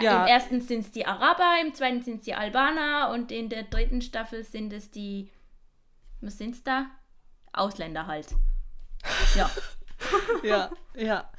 Ja. 0.00 0.22
Im 0.22 0.28
ersten 0.28 0.60
sind 0.60 0.80
es 0.80 0.90
die 0.90 1.06
Araber, 1.06 1.54
im 1.62 1.74
zweiten 1.74 2.02
sind 2.02 2.18
es 2.18 2.24
die 2.24 2.34
Albaner 2.34 3.10
und 3.12 3.30
in 3.32 3.48
der 3.48 3.64
dritten 3.64 4.00
Staffel 4.02 4.44
sind 4.44 4.72
es 4.72 4.90
die, 4.90 5.30
was 6.20 6.38
sind 6.38 6.54
es 6.54 6.62
da? 6.64 6.86
Ausländer 7.52 8.06
halt. 8.06 8.28
Ja. 9.34 9.50
Ja, 10.42 10.70
ja. 10.94 11.32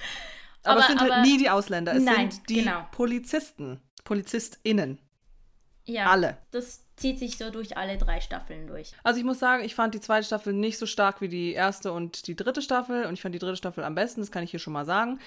Aber, 0.64 0.80
es 0.80 0.86
Aber- 0.86 0.88
sind 0.88 1.00
halt 1.00 1.12
aber- 1.12 1.22
nie 1.22 1.38
die 1.38 1.50
Ausländer, 1.50 1.94
es 1.96 2.04
Nein, 2.04 2.32
sind 2.32 2.50
die 2.50 2.64
genau. 2.64 2.88
Polizisten, 2.92 3.80
PolizistInnen. 4.04 4.98
ja. 5.86 6.08
Alle. 6.08 6.38
Das 6.50 6.84
zieht 6.96 7.20
sich 7.20 7.38
so 7.38 7.52
durch 7.52 7.78
alle 7.78 8.00
drei 8.00 8.20
Staffeln 8.20 8.66
durch. 8.66 8.94
Also 9.04 9.20
ich 9.20 9.26
muss 9.26 9.38
sagen, 9.38 9.64
ich 9.64 9.76
fand 9.76 9.94
die 9.94 10.00
zweite 10.02 10.26
Staffel 10.26 10.54
nicht 10.54 10.80
so 10.80 10.88
stark 10.88 11.22
wie 11.22 11.28
die 11.30 11.52
erste 11.54 11.92
und 11.94 12.26
die 12.26 12.36
dritte 12.36 12.64
Staffel 12.64 13.06
und 13.06 13.14
ich 13.14 13.22
fand 13.22 13.36
die 13.36 13.40
dritte 13.40 13.56
Staffel 13.58 13.84
am 13.84 13.94
besten, 13.94 14.22
das 14.22 14.32
kann 14.32 14.44
ich 14.44 14.50
hier 14.50 14.60
schon 14.60 14.74
mal 14.74 14.86
sagen. 14.86 15.20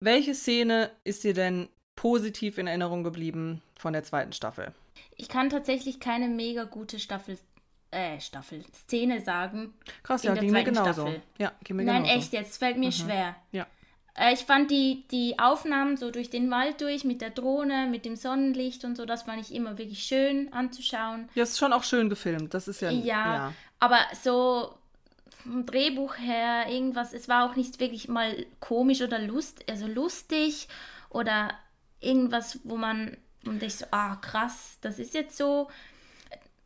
Welche 0.00 0.34
Szene 0.34 0.90
ist 1.04 1.22
dir 1.22 1.34
denn 1.34 1.68
positiv 2.02 2.58
in 2.58 2.66
Erinnerung 2.66 3.04
geblieben 3.04 3.62
von 3.76 3.92
der 3.92 4.02
zweiten 4.02 4.32
Staffel? 4.32 4.72
Ich 5.16 5.28
kann 5.28 5.50
tatsächlich 5.50 6.00
keine 6.00 6.26
mega 6.26 6.64
gute 6.64 6.98
Staffel, 6.98 7.38
äh, 7.92 8.18
Staffel, 8.18 8.64
Szene 8.74 9.20
sagen. 9.20 9.72
Krass, 10.02 10.24
ja, 10.24 10.34
ging 10.34 10.50
mir 10.50 10.64
genauso. 10.64 11.02
Staffel. 11.02 11.22
Ja, 11.38 11.52
ging 11.62 11.76
mir 11.76 11.84
Nein, 11.84 12.02
genauso. 12.02 12.18
echt 12.18 12.32
jetzt, 12.32 12.58
fällt 12.58 12.76
mir 12.76 12.90
schwer. 12.90 13.36
Ja. 13.52 13.68
Äh, 14.18 14.32
ich 14.32 14.40
fand 14.40 14.72
die, 14.72 15.04
die 15.12 15.38
Aufnahmen 15.38 15.96
so 15.96 16.10
durch 16.10 16.28
den 16.28 16.50
Wald 16.50 16.80
durch, 16.80 17.04
mit 17.04 17.20
der 17.20 17.30
Drohne, 17.30 17.86
mit 17.88 18.04
dem 18.04 18.16
Sonnenlicht 18.16 18.84
und 18.84 18.96
so, 18.96 19.04
das 19.04 19.22
fand 19.22 19.40
ich 19.40 19.54
immer 19.54 19.78
wirklich 19.78 20.02
schön 20.02 20.52
anzuschauen. 20.52 21.28
Ja, 21.36 21.44
ist 21.44 21.56
schon 21.56 21.72
auch 21.72 21.84
schön 21.84 22.10
gefilmt. 22.10 22.52
Das 22.52 22.66
ist 22.66 22.82
ja. 22.82 22.90
Ja, 22.90 23.52
aber 23.78 23.98
so 24.20 24.74
vom 25.44 25.66
Drehbuch 25.66 26.16
her, 26.18 26.64
irgendwas, 26.68 27.12
es 27.12 27.28
war 27.28 27.48
auch 27.48 27.54
nicht 27.54 27.78
wirklich 27.78 28.08
mal 28.08 28.44
komisch 28.58 29.02
oder 29.02 29.20
lust, 29.20 29.64
also 29.70 29.86
lustig 29.86 30.66
oder 31.08 31.52
irgendwas, 32.02 32.60
wo 32.64 32.76
man 32.76 33.16
und 33.46 33.62
ich 33.62 33.76
so, 33.76 33.86
ah 33.90 34.16
krass, 34.16 34.78
das 34.82 34.98
ist 34.98 35.14
jetzt 35.14 35.36
so. 35.36 35.68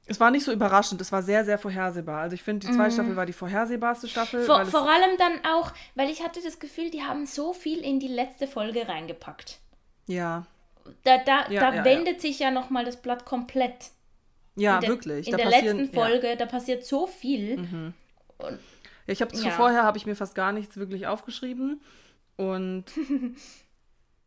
Es 0.08 0.20
war 0.20 0.30
nicht 0.30 0.44
so 0.44 0.52
überraschend, 0.52 1.00
es 1.00 1.10
war 1.10 1.22
sehr, 1.22 1.44
sehr 1.44 1.58
vorhersehbar. 1.58 2.20
Also 2.20 2.34
ich 2.34 2.42
finde, 2.42 2.66
die 2.66 2.72
zweite 2.72 2.92
Staffel 2.94 3.16
war 3.16 3.26
die 3.26 3.32
vorhersehbarste 3.32 4.08
Staffel. 4.08 4.42
Mhm. 4.42 4.46
Vor, 4.46 4.64
vor 4.66 4.88
allem 4.90 5.16
dann 5.18 5.44
auch, 5.44 5.72
weil 5.96 6.10
ich 6.10 6.22
hatte 6.22 6.40
das 6.44 6.60
Gefühl, 6.60 6.90
die 6.90 7.02
haben 7.02 7.26
so 7.26 7.52
viel 7.52 7.78
in 7.80 7.98
die 7.98 8.06
letzte 8.08 8.46
Folge 8.46 8.86
reingepackt. 8.86 9.58
ja, 10.06 10.46
Da, 11.02 11.18
da, 11.18 11.50
Ja, 11.50 11.60
da 11.70 11.74
ja, 11.76 11.84
wendet 11.84 12.20
sich 12.20 12.38
ja 12.38 12.52
nochmal 12.52 12.84
das 12.84 13.02
Blatt 13.02 13.24
komplett. 13.24 13.90
ja, 14.54 14.76
in 14.76 14.80
der, 14.82 14.90
wirklich. 14.90 15.26
In 15.26 15.32
da 15.32 15.38
der 15.38 15.50
letzten 15.50 15.78
ja. 15.78 15.84
Mhm. 15.86 15.92
Folge, 15.92 16.36
da 16.36 16.46
passiert 16.46 16.84
so 16.84 17.08
viel. 17.08 17.92
Ja, 18.40 18.48
ich 19.08 19.20
habe 19.22 19.34
Ja. 19.34 19.42
zuvorher 19.42 19.82
habe 19.82 19.98
ich 19.98 20.06
mir 20.06 20.14
fast 20.14 20.34
gar 20.36 20.52
nichts 20.52 20.76
wirklich 20.76 21.08
aufgeschrieben 21.08 21.80
und 22.36 22.84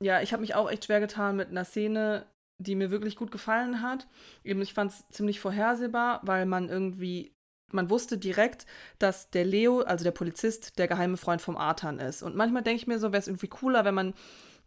ja, 0.02 0.22
ich 0.22 0.32
habe 0.34 0.42
mich 0.42 0.56
auch 0.56 0.70
echt 0.70 0.86
schwer 0.86 1.00
getan 1.00 1.36
mit 1.36 1.50
einer 1.50 1.66
Szene, 1.66 2.26
die 2.58 2.76
mir 2.76 2.92
wirklich 2.92 3.16
gut 3.16 3.32
gefallen 3.32 3.82
hat. 3.82 4.08
Eben, 4.44 4.62
ich 4.62 4.74
fand 4.74 4.92
es 4.92 5.08
ziemlich 5.10 5.40
vorhersehbar, 5.40 6.22
weil 6.24 6.46
man 6.46 6.70
irgendwie 6.70 7.34
man 7.72 7.90
wusste 7.90 8.18
direkt, 8.18 8.66
dass 8.98 9.30
der 9.30 9.46
Leo, 9.46 9.82
also 9.82 10.04
der 10.04 10.12
Polizist, 10.12 10.78
der 10.80 10.88
geheime 10.88 11.18
Freund 11.18 11.42
vom 11.42 11.58
Artan 11.58 12.00
ist. 12.00 12.24
Und 12.24 12.36
manchmal 12.36 12.64
denke 12.64 12.82
ich 12.82 12.88
mir 12.88 13.00
so, 13.00 13.12
wäre 13.12 13.20
es 13.20 13.28
irgendwie 13.28 13.48
cooler, 13.48 13.86
wenn 13.86 13.94
man 13.94 14.14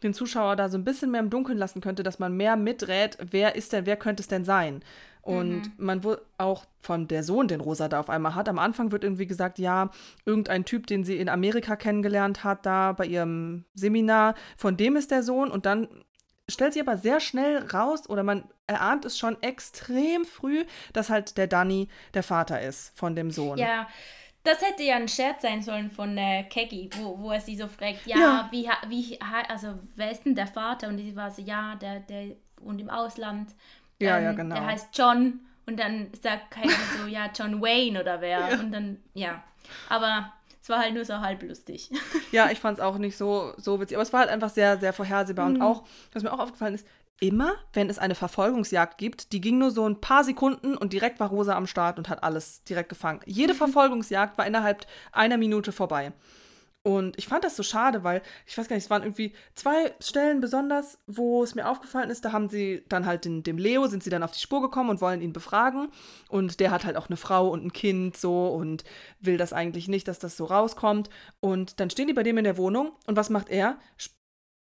den 0.02 0.14
Zuschauer 0.14 0.56
da 0.56 0.68
so 0.68 0.78
ein 0.78 0.84
bisschen 0.84 1.10
mehr 1.10 1.20
im 1.20 1.30
Dunkeln 1.30 1.58
lassen 1.58 1.80
könnte, 1.80 2.02
dass 2.02 2.18
man 2.18 2.36
mehr 2.36 2.56
miträt, 2.56 3.10
wer 3.18 3.54
ist 3.54 3.72
denn, 3.72 3.86
wer 3.86 3.96
könnte 3.96 4.22
es 4.22 4.28
denn 4.28 4.44
sein? 4.44 4.82
Und 5.22 5.78
man 5.78 6.02
wo 6.02 6.16
auch 6.36 6.64
von 6.80 7.06
der 7.06 7.22
Sohn, 7.22 7.46
den 7.46 7.60
Rosa 7.60 7.88
da 7.88 8.00
auf 8.00 8.10
einmal 8.10 8.34
hat, 8.34 8.48
am 8.48 8.58
Anfang 8.58 8.90
wird 8.90 9.04
irgendwie 9.04 9.26
gesagt, 9.26 9.60
ja, 9.60 9.90
irgendein 10.26 10.64
Typ, 10.64 10.88
den 10.88 11.04
sie 11.04 11.16
in 11.16 11.28
Amerika 11.28 11.76
kennengelernt 11.76 12.42
hat, 12.42 12.66
da 12.66 12.92
bei 12.92 13.06
ihrem 13.06 13.64
Seminar, 13.74 14.34
von 14.56 14.76
dem 14.76 14.96
ist 14.96 15.12
der 15.12 15.22
Sohn. 15.22 15.48
Und 15.52 15.64
dann 15.64 15.86
stellt 16.48 16.72
sie 16.72 16.80
aber 16.80 16.96
sehr 16.96 17.20
schnell 17.20 17.58
raus, 17.72 18.10
oder 18.10 18.24
man 18.24 18.44
erahnt 18.66 19.04
es 19.04 19.16
schon 19.16 19.40
extrem 19.42 20.24
früh, 20.24 20.64
dass 20.92 21.08
halt 21.08 21.36
der 21.38 21.46
Danny 21.46 21.86
der 22.14 22.24
Vater 22.24 22.60
ist 22.60 22.90
von 22.98 23.14
dem 23.14 23.30
Sohn. 23.30 23.58
Ja, 23.58 23.86
das 24.44 24.60
hätte 24.62 24.82
ja 24.82 24.96
ein 24.96 25.08
Scherz 25.08 25.42
sein 25.42 25.62
sollen 25.62 25.90
von 25.90 26.16
äh, 26.18 26.44
Keggy, 26.44 26.90
wo, 26.98 27.18
wo 27.18 27.30
er 27.30 27.40
sie 27.40 27.56
so 27.56 27.68
fragt, 27.68 28.06
ja, 28.06 28.16
Ja. 28.18 28.48
wie, 28.50 28.68
wie, 28.88 29.20
also 29.48 29.74
wer 29.96 30.10
ist 30.10 30.24
denn 30.24 30.34
der 30.34 30.46
Vater? 30.48 30.88
Und 30.88 30.98
sie 30.98 31.14
war 31.16 31.30
so, 31.30 31.42
ja, 31.42 31.74
der, 31.76 32.00
der 32.00 32.36
wohnt 32.60 32.80
im 32.80 32.90
Ausland. 32.90 33.50
Ähm, 34.00 34.06
Ja, 34.08 34.18
ja, 34.18 34.32
genau. 34.32 34.54
Der 34.54 34.66
heißt 34.66 34.88
John. 34.96 35.40
Und 35.64 35.78
dann 35.78 36.08
sagt 36.20 36.50
Keggy 36.50 36.74
so, 37.00 37.06
ja, 37.06 37.30
John 37.34 37.62
Wayne 37.62 38.00
oder 38.00 38.20
wer. 38.20 38.58
Und 38.58 38.72
dann, 38.72 38.98
ja. 39.14 39.42
Aber 39.88 40.32
es 40.60 40.68
war 40.68 40.80
halt 40.80 40.94
nur 40.94 41.04
so 41.04 41.20
halb 41.20 41.42
lustig. 41.42 41.90
Ja, 42.32 42.50
ich 42.50 42.58
fand 42.58 42.78
es 42.78 42.84
auch 42.84 42.98
nicht 42.98 43.16
so, 43.16 43.52
so 43.58 43.80
witzig. 43.80 43.96
Aber 43.96 44.02
es 44.02 44.12
war 44.12 44.20
halt 44.20 44.30
einfach 44.30 44.50
sehr, 44.50 44.78
sehr 44.78 44.92
vorhersehbar. 44.92 45.48
Mhm. 45.48 45.56
Und 45.56 45.62
auch, 45.62 45.84
was 46.12 46.22
mir 46.24 46.32
auch 46.32 46.40
aufgefallen 46.40 46.74
ist, 46.74 46.86
immer, 47.20 47.54
wenn 47.72 47.88
es 47.88 47.98
eine 47.98 48.14
Verfolgungsjagd 48.14 48.98
gibt, 48.98 49.32
die 49.32 49.40
ging 49.40 49.58
nur 49.58 49.70
so 49.70 49.86
ein 49.88 50.00
paar 50.00 50.24
Sekunden 50.24 50.76
und 50.76 50.92
direkt 50.92 51.20
war 51.20 51.28
Rosa 51.28 51.54
am 51.56 51.66
Start 51.66 51.98
und 51.98 52.08
hat 52.08 52.22
alles 52.24 52.64
direkt 52.64 52.88
gefangen. 52.88 53.20
Mhm. 53.24 53.32
Jede 53.32 53.54
Verfolgungsjagd 53.54 54.38
war 54.38 54.46
innerhalb 54.46 54.86
einer 55.12 55.36
Minute 55.36 55.72
vorbei. 55.72 56.12
Und 56.84 57.16
ich 57.16 57.28
fand 57.28 57.44
das 57.44 57.54
so 57.54 57.62
schade, 57.62 58.02
weil 58.02 58.22
ich 58.44 58.58
weiß 58.58 58.66
gar 58.66 58.74
nicht, 58.74 58.86
es 58.86 58.90
waren 58.90 59.04
irgendwie 59.04 59.32
zwei 59.54 59.94
Stellen 60.00 60.40
besonders, 60.40 60.98
wo 61.06 61.44
es 61.44 61.54
mir 61.54 61.68
aufgefallen 61.68 62.10
ist, 62.10 62.24
da 62.24 62.32
haben 62.32 62.48
sie 62.48 62.84
dann 62.88 63.06
halt 63.06 63.24
den, 63.24 63.44
dem 63.44 63.56
Leo, 63.56 63.86
sind 63.86 64.02
sie 64.02 64.10
dann 64.10 64.24
auf 64.24 64.32
die 64.32 64.40
Spur 64.40 64.60
gekommen 64.60 64.90
und 64.90 65.00
wollen 65.00 65.22
ihn 65.22 65.32
befragen. 65.32 65.90
Und 66.28 66.58
der 66.58 66.72
hat 66.72 66.84
halt 66.84 66.96
auch 66.96 67.08
eine 67.08 67.16
Frau 67.16 67.48
und 67.50 67.64
ein 67.64 67.72
Kind 67.72 68.16
so 68.16 68.48
und 68.48 68.82
will 69.20 69.36
das 69.36 69.52
eigentlich 69.52 69.86
nicht, 69.86 70.08
dass 70.08 70.18
das 70.18 70.36
so 70.36 70.44
rauskommt. 70.46 71.08
Und 71.38 71.78
dann 71.78 71.88
stehen 71.88 72.08
die 72.08 72.14
bei 72.14 72.24
dem 72.24 72.38
in 72.38 72.44
der 72.44 72.56
Wohnung 72.56 72.90
und 73.06 73.16
was 73.16 73.30
macht 73.30 73.48
er? 73.48 73.78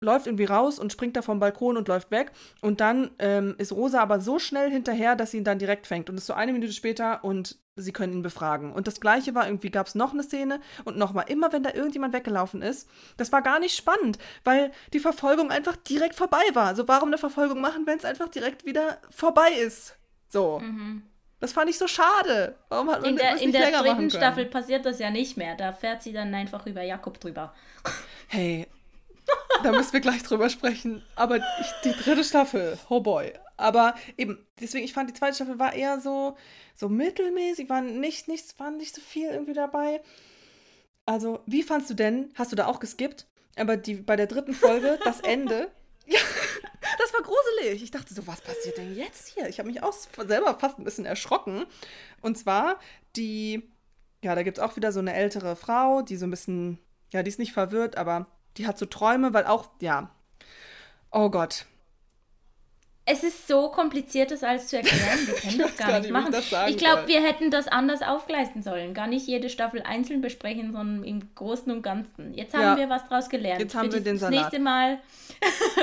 Läuft 0.03 0.27
irgendwie 0.27 0.45
raus 0.45 0.79
und 0.79 0.93
springt 0.93 1.17
da 1.17 1.23
vom 1.23 1.39
Balkon 1.39 1.77
und 1.77 1.89
läuft 1.89 2.11
weg. 2.11 2.33
Und 2.61 2.81
dann 2.81 3.11
ähm, 3.19 3.55
ist 3.59 3.73
Rosa 3.73 4.01
aber 4.01 4.21
so 4.21 4.39
schnell 4.39 4.71
hinterher, 4.71 5.17
dass 5.17 5.31
sie 5.31 5.39
ihn 5.39 5.45
dann 5.45 5.59
direkt 5.59 5.87
fängt. 5.87 6.11
Und 6.11 6.17
ist 6.17 6.27
so 6.27 6.35
eine 6.35 6.53
Minute 6.53 6.73
später 6.73 7.25
und 7.25 7.57
sie 7.77 7.93
können 7.93 8.13
ihn 8.13 8.23
befragen. 8.23 8.73
Und 8.73 8.87
das 8.87 9.01
gleiche 9.01 9.35
war, 9.35 9.47
irgendwie 9.47 9.71
gab 9.71 9.87
es 9.87 9.95
noch 9.95 10.13
eine 10.13 10.23
Szene 10.23 10.61
und 10.85 10.99
nochmal, 10.99 11.27
immer 11.29 11.53
wenn 11.53 11.63
da 11.63 11.73
irgendjemand 11.73 12.13
weggelaufen 12.13 12.63
ist, 12.63 12.89
das 13.17 13.33
war 13.33 13.43
gar 13.43 13.59
nicht 13.61 13.77
spannend, 13.77 14.19
weil 14.45 14.73
die 14.93 15.01
Verfolgung 15.01 15.51
einfach 15.51 15.77
direkt 15.77 16.17
vorbei 16.17 16.43
war. 16.53 16.67
Also 16.67 16.87
warum 16.89 17.09
eine 17.09 17.19
Verfolgung 17.19 17.61
machen, 17.61 17.87
wenn 17.87 17.99
es 17.99 18.05
einfach 18.05 18.29
direkt 18.29 18.67
wieder 18.67 18.99
vorbei 19.11 19.53
ist? 19.53 19.97
So. 20.29 20.61
Mhm. 20.61 21.03
Das 21.41 21.53
fand 21.53 21.69
ich 21.69 21.77
so 21.77 21.89
schade. 21.89 22.55
Warum 22.69 22.89
hat 22.89 23.01
man 23.01 23.11
in 23.11 23.17
der, 23.17 23.33
das 23.33 23.41
nicht 23.41 23.47
in 23.47 23.53
der 23.53 23.63
länger 23.63 23.83
dritten 23.83 24.11
Staffel 24.11 24.47
passiert 24.47 24.87
das 24.87 25.01
ja 25.01 25.11
nicht 25.11 25.37
mehr. 25.37 25.57
Da 25.57 25.73
fährt 25.73 26.01
sie 26.01 26.13
dann 26.13 26.33
einfach 26.35 26.67
über 26.67 26.83
Jakob 26.83 27.19
drüber. 27.19 27.53
Hey, 28.29 28.69
da 29.63 29.73
müssen 29.73 29.93
wir 29.93 30.01
gleich 30.01 30.23
drüber 30.23 30.51
sprechen. 30.51 31.03
Aber 31.15 31.37
ich, 31.37 31.73
die 31.85 31.93
dritte 31.93 32.25
Staffel, 32.25 32.79
oh 32.89 33.01
boy. 33.01 33.33
Aber 33.57 33.95
eben, 34.17 34.45
deswegen, 34.61 34.85
ich 34.85 34.93
fand 34.93 35.11
die 35.11 35.15
zweite 35.15 35.37
Staffel 35.37 35.59
war 35.59 35.73
eher 35.73 36.01
so, 36.01 36.37
so 36.75 36.89
mittelmäßig, 36.89 37.69
war 37.69 37.81
nicht, 37.81 38.29
nicht, 38.29 38.59
war 38.59 38.71
nicht 38.71 38.95
so 38.95 39.01
viel 39.01 39.29
irgendwie 39.29 39.53
dabei. 39.53 40.03
Also, 41.07 41.41
wie 41.47 41.63
fandst 41.63 41.91
du 41.91 41.95
denn, 41.95 42.33
hast 42.35 42.53
du 42.53 42.57
da 42.57 42.67
auch 42.67 42.81
geskippt? 42.81 43.27
Aber 43.57 43.77
die, 43.77 43.95
bei 43.95 44.17
der 44.17 44.27
dritten 44.27 44.55
Folge, 44.55 44.99
das 45.05 45.21
Ende, 45.21 45.71
ja, 46.07 46.21
das 46.99 47.13
war 47.13 47.23
gruselig. 47.23 47.83
Ich 47.83 47.91
dachte 47.91 48.15
so, 48.15 48.27
was 48.27 48.41
passiert 48.41 48.79
denn 48.79 48.97
jetzt 48.97 49.29
hier? 49.29 49.49
Ich 49.49 49.59
habe 49.59 49.69
mich 49.69 49.83
auch 49.83 49.93
selber 49.93 50.59
fast 50.59 50.79
ein 50.79 50.85
bisschen 50.85 51.05
erschrocken. 51.05 51.65
Und 52.21 52.39
zwar 52.39 52.79
die, 53.17 53.71
ja, 54.25 54.35
da 54.35 54.43
gibt 54.43 54.59
es 54.59 54.65
auch 54.65 54.77
wieder 54.77 54.93
so 54.93 55.01
eine 55.01 55.15
ältere 55.15 55.57
Frau, 55.57 56.03
die 56.03 56.17
so 56.17 56.27
ein 56.27 56.31
bisschen, 56.31 56.79
ja, 57.13 57.23
die 57.23 57.29
ist 57.29 57.39
nicht 57.39 57.53
verwirrt, 57.53 57.97
aber 57.97 58.27
die 58.57 58.67
hat 58.67 58.79
so 58.79 58.87
Träume, 58.87 59.35
weil 59.35 59.47
auch, 59.47 59.71
ja, 59.81 60.11
oh 61.11 61.31
Gott, 61.31 61.67
es 63.05 63.25
ist 63.25 63.49
so 63.49 63.69
kompliziert, 63.69 64.31
das 64.31 64.45
alles 64.45 64.69
zu 64.69 64.77
erklären. 64.77 65.27
Wir 65.27 65.35
können 65.41 65.59
das 65.59 65.77
gar, 65.77 65.89
gar 65.89 66.01
nicht 66.01 66.11
machen. 66.13 66.33
Ich, 66.69 66.77
glaube, 66.77 67.09
wir 67.09 67.21
hätten 67.21 67.51
das 67.51 67.67
anders 67.67 68.01
aufgleisen 68.01 68.63
sollen. 68.63 68.95
Gar 68.95 69.09
nicht 69.09 69.27
jede 69.27 69.49
Staffel 69.49 69.83
einzeln 69.83 70.21
besprechen, 70.21 70.73
sondern 70.73 71.03
im 71.03 71.35
Großen 71.35 71.73
und 71.73 71.83
Ganzen. 71.83 72.33
Jetzt 72.35 72.55
haben 72.55 72.63
ja. 72.63 72.77
wir 72.77 72.89
was 72.89 73.05
draus 73.09 73.29
gelernt. 73.29 73.61
Jetzt 73.61 73.75
haben 73.75 73.91
Für 73.91 73.97
wir 73.97 74.05
den 74.05 74.19
Salat. 74.19 74.35
Das 74.35 74.41
nächste 74.43 74.61
Mal. 74.61 75.01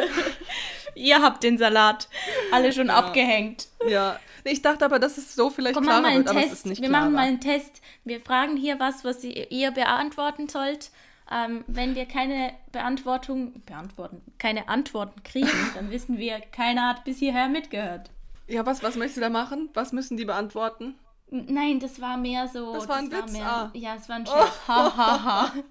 Ihr 0.96 1.22
habt 1.22 1.44
den 1.44 1.58
Salat. 1.58 2.08
Alle 2.54 2.72
schon 2.72 2.88
ja. 2.88 2.96
abgehängt. 2.96 3.68
Ja. 3.86 4.18
Ich 4.46 4.62
dachte 4.62 4.86
aber, 4.86 5.00
dass 5.00 5.18
es 5.18 5.36
so 5.36 5.50
vielleicht 5.50 5.76
Komm, 5.76 5.84
klarer 5.84 6.02
mal 6.02 6.16
wird, 6.16 6.28
Test. 6.28 6.38
aber 6.38 6.46
es 6.46 6.54
ist 6.54 6.66
nicht 6.68 6.82
Wir 6.82 6.88
klarer. 6.88 7.04
machen 7.04 7.14
mal 7.16 7.28
einen 7.28 7.42
Test. 7.42 7.82
Wir 8.06 8.22
fragen 8.22 8.56
hier 8.56 8.80
was, 8.80 9.04
was 9.04 9.26
ihr 9.26 9.72
beantworten 9.72 10.48
sollt. 10.48 10.92
Ähm, 11.32 11.64
wenn 11.68 11.94
wir 11.96 12.06
keine 12.06 12.54
Beantwortung, 12.72 13.62
beantworten, 13.66 14.22
keine 14.40 14.68
Antworten 14.68 15.22
kriegen, 15.24 15.50
dann 15.76 15.92
wissen 15.92 16.18
wir, 16.18 16.40
keiner 16.40 16.90
hat 16.90 17.04
bis 17.04 17.20
hierher 17.20 17.50
mitgehört. 17.50 18.10
Ja, 18.48 18.66
was, 18.66 18.82
was 18.82 18.96
möchtest 18.96 19.18
du 19.18 19.22
da 19.22 19.30
machen? 19.30 19.70
Was 19.74 19.92
müssen 19.92 20.18
die 20.18 20.26
beantworten? 20.26 20.96
Nein, 21.30 21.80
das 21.80 22.02
war 22.02 22.18
mehr 22.18 22.48
so. 22.48 22.74
Das 22.74 22.88
war 22.88 22.98
ein 22.98 23.12
das 23.12 23.26
Witz. 23.26 23.34
War 23.34 23.40
mehr, 23.40 23.52
ah. 23.52 23.70
Ja, 23.74 23.96
es 23.96 24.10
war 24.10 24.16
ein 24.16 24.26
Scherz. 24.26 24.40
Oh. 24.40 24.68
Ha, 24.68 24.98
ha, 24.98 25.24
ha. 25.24 25.54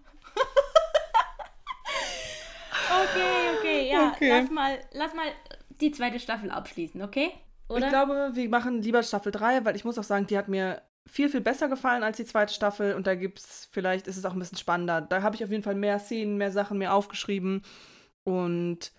okay, 3.02 3.58
okay, 3.58 3.90
ja. 3.90 4.12
Okay. 4.12 4.28
Lass, 4.28 4.48
mal, 4.50 4.78
lass 4.92 5.12
mal 5.14 5.26
die 5.80 5.90
zweite 5.90 6.20
Staffel 6.20 6.52
abschließen, 6.52 7.02
okay? 7.02 7.32
Oder? 7.68 7.86
Ich 7.86 7.88
glaube, 7.88 8.30
wir 8.34 8.48
machen 8.48 8.82
lieber 8.82 9.02
Staffel 9.02 9.32
3, 9.32 9.64
weil 9.64 9.74
ich 9.74 9.84
muss 9.84 9.98
auch 9.98 10.04
sagen, 10.04 10.26
die 10.26 10.38
hat 10.38 10.46
mir 10.48 10.80
viel, 11.08 11.28
viel 11.28 11.40
besser 11.40 11.68
gefallen 11.68 12.02
als 12.02 12.18
die 12.18 12.24
zweite 12.24 12.52
Staffel 12.52 12.94
und 12.94 13.06
da 13.06 13.14
gibt 13.14 13.38
es, 13.38 13.68
vielleicht 13.70 14.06
ist 14.06 14.16
es 14.16 14.24
auch 14.24 14.32
ein 14.32 14.38
bisschen 14.38 14.58
spannender. 14.58 15.00
Da 15.00 15.22
habe 15.22 15.36
ich 15.36 15.44
auf 15.44 15.50
jeden 15.50 15.62
Fall 15.62 15.74
mehr 15.74 15.98
Szenen, 15.98 16.36
mehr 16.36 16.52
Sachen, 16.52 16.78
mehr 16.78 16.94
aufgeschrieben 16.94 17.62
und 18.24 18.92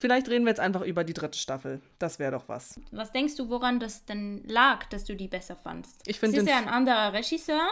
vielleicht 0.00 0.28
reden 0.28 0.44
wir 0.44 0.50
jetzt 0.50 0.60
einfach 0.60 0.82
über 0.82 1.02
die 1.02 1.14
dritte 1.14 1.38
Staffel. 1.38 1.80
Das 1.98 2.18
wäre 2.18 2.32
doch 2.32 2.48
was. 2.48 2.78
Was 2.90 3.10
denkst 3.10 3.36
du, 3.36 3.48
woran 3.48 3.80
das 3.80 4.04
denn 4.04 4.42
lag, 4.46 4.84
dass 4.86 5.04
du 5.04 5.16
die 5.16 5.28
besser 5.28 5.56
fandst? 5.56 6.02
Ich 6.06 6.20
finde. 6.20 6.36
Es 6.36 6.44
ist 6.44 6.50
ja 6.50 6.58
ein 6.58 6.68
anderer 6.68 7.12
Regisseur. 7.12 7.66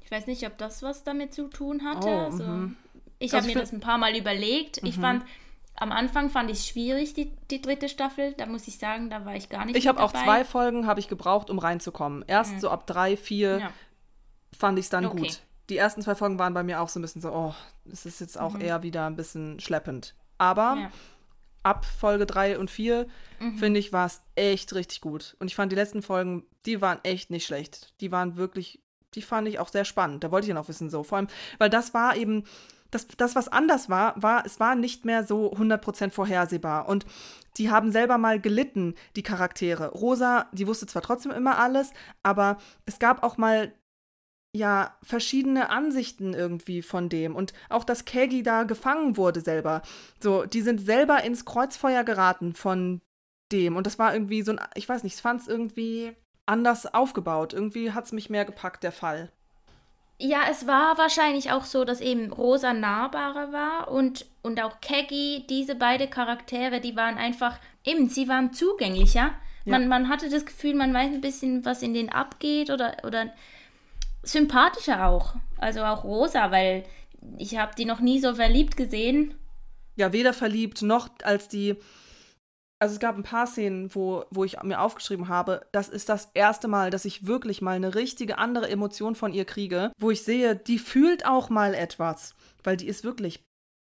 Ich 0.00 0.10
weiß 0.10 0.26
nicht, 0.26 0.46
ob 0.46 0.58
das 0.58 0.82
was 0.82 1.04
damit 1.04 1.34
zu 1.34 1.48
tun 1.48 1.84
hatte. 1.84 2.08
Oh, 2.08 2.18
also, 2.18 2.70
ich 3.18 3.34
habe 3.34 3.46
mir 3.46 3.54
das 3.54 3.72
ein 3.72 3.80
paar 3.80 3.98
Mal 3.98 4.16
überlegt. 4.16 4.78
Ich 4.84 4.96
mhm. 4.96 5.00
fand 5.00 5.24
am 5.82 5.90
Anfang 5.90 6.30
fand 6.30 6.48
ich 6.48 6.58
es 6.58 6.68
schwierig, 6.68 7.12
die, 7.12 7.32
die 7.50 7.60
dritte 7.60 7.88
Staffel. 7.88 8.34
Da 8.34 8.46
muss 8.46 8.68
ich 8.68 8.78
sagen, 8.78 9.10
da 9.10 9.26
war 9.26 9.34
ich 9.34 9.48
gar 9.48 9.64
nicht 9.64 9.76
Ich 9.76 9.88
habe 9.88 10.00
auch 10.00 10.12
zwei 10.12 10.44
Folgen 10.44 10.86
habe 10.86 11.00
ich 11.00 11.08
gebraucht, 11.08 11.50
um 11.50 11.58
reinzukommen. 11.58 12.24
Erst 12.28 12.54
mhm. 12.54 12.60
so 12.60 12.70
ab 12.70 12.86
drei, 12.86 13.16
vier 13.16 13.58
ja. 13.58 13.70
fand 14.56 14.78
ich 14.78 14.84
es 14.84 14.90
dann 14.90 15.06
okay. 15.06 15.18
gut. 15.18 15.40
Die 15.70 15.76
ersten 15.76 16.00
zwei 16.00 16.14
Folgen 16.14 16.38
waren 16.38 16.54
bei 16.54 16.62
mir 16.62 16.80
auch 16.80 16.88
so 16.88 17.00
ein 17.00 17.02
bisschen 17.02 17.20
so, 17.20 17.32
oh, 17.32 17.52
es 17.90 18.06
ist 18.06 18.20
jetzt 18.20 18.38
auch 18.38 18.54
mhm. 18.54 18.60
eher 18.60 18.84
wieder 18.84 19.06
ein 19.06 19.16
bisschen 19.16 19.58
schleppend. 19.58 20.14
Aber 20.38 20.76
ja. 20.78 20.90
ab 21.64 21.84
Folge 21.84 22.26
drei 22.26 22.60
und 22.60 22.70
vier, 22.70 23.08
mhm. 23.40 23.56
finde 23.56 23.80
ich, 23.80 23.92
war 23.92 24.06
es 24.06 24.22
echt 24.36 24.76
richtig 24.76 25.00
gut. 25.00 25.34
Und 25.40 25.48
ich 25.48 25.56
fand 25.56 25.72
die 25.72 25.76
letzten 25.76 26.02
Folgen, 26.02 26.44
die 26.64 26.80
waren 26.80 27.00
echt 27.02 27.30
nicht 27.30 27.44
schlecht. 27.44 27.92
Die 28.00 28.12
waren 28.12 28.36
wirklich, 28.36 28.80
die 29.14 29.22
fand 29.22 29.48
ich 29.48 29.58
auch 29.58 29.68
sehr 29.68 29.84
spannend. 29.84 30.22
Da 30.22 30.30
wollte 30.30 30.44
ich 30.44 30.50
ja 30.50 30.54
noch 30.54 30.68
wissen, 30.68 30.90
so. 30.90 31.02
Vor 31.02 31.18
allem, 31.18 31.28
weil 31.58 31.70
das 31.70 31.92
war 31.92 32.14
eben 32.16 32.44
das, 32.92 33.08
das, 33.08 33.34
was 33.34 33.48
anders 33.48 33.90
war, 33.90 34.20
war, 34.22 34.46
es 34.46 34.60
war 34.60 34.76
nicht 34.76 35.04
mehr 35.04 35.24
so 35.24 35.52
100% 35.52 36.10
vorhersehbar. 36.10 36.88
Und 36.88 37.04
die 37.56 37.70
haben 37.70 37.90
selber 37.90 38.18
mal 38.18 38.40
gelitten, 38.40 38.94
die 39.16 39.22
Charaktere. 39.22 39.88
Rosa, 39.88 40.46
die 40.52 40.66
wusste 40.66 40.86
zwar 40.86 41.02
trotzdem 41.02 41.32
immer 41.32 41.58
alles, 41.58 41.92
aber 42.22 42.58
es 42.86 42.98
gab 42.98 43.22
auch 43.22 43.36
mal 43.36 43.72
ja 44.54 44.96
verschiedene 45.02 45.70
Ansichten 45.70 46.34
irgendwie 46.34 46.82
von 46.82 47.08
dem 47.08 47.34
und 47.34 47.54
auch 47.70 47.84
dass 47.84 48.04
Kagi 48.04 48.42
da 48.42 48.64
gefangen 48.64 49.16
wurde 49.16 49.40
selber. 49.40 49.80
So, 50.20 50.44
die 50.44 50.60
sind 50.60 50.80
selber 50.80 51.24
ins 51.24 51.46
Kreuzfeuer 51.46 52.04
geraten 52.04 52.52
von 52.52 53.00
dem 53.50 53.76
und 53.76 53.86
das 53.86 53.98
war 53.98 54.12
irgendwie 54.12 54.42
so 54.42 54.52
ein 54.52 54.60
ich 54.74 54.88
weiß 54.88 55.04
nicht, 55.04 55.16
ich 55.16 55.22
fand 55.22 55.40
es 55.40 55.48
irgendwie 55.48 56.14
anders 56.44 56.92
aufgebaut. 56.92 57.54
Irgendwie 57.54 57.92
hat 57.92 58.04
es 58.04 58.12
mich 58.12 58.28
mehr 58.28 58.44
gepackt 58.44 58.82
der 58.82 58.92
Fall. 58.92 59.32
Ja, 60.24 60.42
es 60.48 60.68
war 60.68 60.96
wahrscheinlich 60.98 61.50
auch 61.50 61.64
so, 61.64 61.84
dass 61.84 62.00
eben 62.00 62.32
Rosa 62.32 62.72
nahbarer 62.72 63.52
war 63.52 63.90
und, 63.90 64.24
und 64.42 64.62
auch 64.62 64.80
Keggy, 64.80 65.44
diese 65.50 65.74
beiden 65.74 66.10
Charaktere, 66.10 66.80
die 66.80 66.94
waren 66.94 67.18
einfach, 67.18 67.58
eben, 67.84 68.08
sie 68.08 68.28
waren 68.28 68.52
zugänglicher. 68.52 69.32
Ja. 69.64 69.78
Man, 69.78 69.88
man 69.88 70.08
hatte 70.08 70.30
das 70.30 70.46
Gefühl, 70.46 70.74
man 70.74 70.94
weiß 70.94 71.12
ein 71.12 71.20
bisschen, 71.20 71.64
was 71.64 71.82
in 71.82 71.92
denen 71.92 72.08
abgeht 72.08 72.70
oder, 72.70 72.98
oder 73.02 73.32
sympathischer 74.22 75.08
auch. 75.08 75.34
Also 75.58 75.82
auch 75.82 76.04
Rosa, 76.04 76.52
weil 76.52 76.84
ich 77.36 77.58
habe 77.58 77.72
die 77.76 77.84
noch 77.84 77.98
nie 77.98 78.20
so 78.20 78.36
verliebt 78.36 78.76
gesehen. 78.76 79.34
Ja, 79.96 80.12
weder 80.12 80.32
verliebt 80.32 80.82
noch 80.82 81.08
als 81.24 81.48
die 81.48 81.74
also 82.82 82.94
es 82.94 82.98
gab 82.98 83.16
ein 83.16 83.22
paar 83.22 83.46
Szenen, 83.46 83.94
wo, 83.94 84.24
wo 84.32 84.42
ich 84.42 84.60
mir 84.64 84.80
aufgeschrieben 84.80 85.28
habe, 85.28 85.64
das 85.70 85.88
ist 85.88 86.08
das 86.08 86.32
erste 86.34 86.66
Mal, 86.66 86.90
dass 86.90 87.04
ich 87.04 87.28
wirklich 87.28 87.62
mal 87.62 87.76
eine 87.76 87.94
richtige 87.94 88.38
andere 88.38 88.68
Emotion 88.68 89.14
von 89.14 89.32
ihr 89.32 89.44
kriege, 89.44 89.92
wo 90.00 90.10
ich 90.10 90.24
sehe, 90.24 90.56
die 90.56 90.80
fühlt 90.80 91.24
auch 91.24 91.48
mal 91.48 91.74
etwas, 91.74 92.34
weil 92.64 92.76
die 92.76 92.88
ist 92.88 93.04
wirklich 93.04 93.44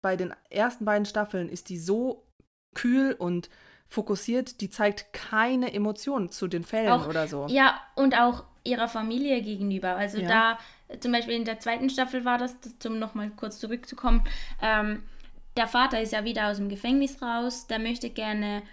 bei 0.04 0.18
den 0.18 0.34
ersten 0.50 0.84
beiden 0.84 1.06
Staffeln 1.06 1.48
ist 1.48 1.70
die 1.70 1.78
so 1.78 2.28
kühl 2.76 3.16
und 3.18 3.50
fokussiert, 3.88 4.60
die 4.60 4.70
zeigt 4.70 5.14
keine 5.14 5.74
Emotionen 5.74 6.30
zu 6.30 6.50
den 6.50 6.66
Fällen 6.66 6.92
auch, 6.92 7.08
oder 7.08 7.30
so. 7.30 7.48
Ja, 7.50 7.80
und 7.96 8.20
auch 8.20 8.44
ihrer 8.66 8.90
Familie 8.90 9.42
gegenüber. 9.42 9.96
Also 9.96 10.18
ja. 10.18 10.58
da, 10.90 10.98
zum 11.00 11.14
Beispiel 11.14 11.36
in 11.36 11.46
der 11.46 11.62
zweiten 11.62 11.90
Staffel 11.90 12.26
war 12.26 12.38
das, 12.38 12.58
um 12.86 13.00
nochmal 13.00 13.30
kurz 13.38 13.58
zurückzukommen, 13.58 14.26
ähm, 14.62 15.04
der 15.56 15.68
Vater 15.68 16.02
ist 16.02 16.12
ja 16.12 16.26
wieder 16.26 16.50
aus 16.50 16.58
dem 16.58 16.68
Gefängnis 16.68 17.22
raus, 17.22 17.68
der 17.68 17.80
möchte 17.80 18.10
gerne 18.10 18.64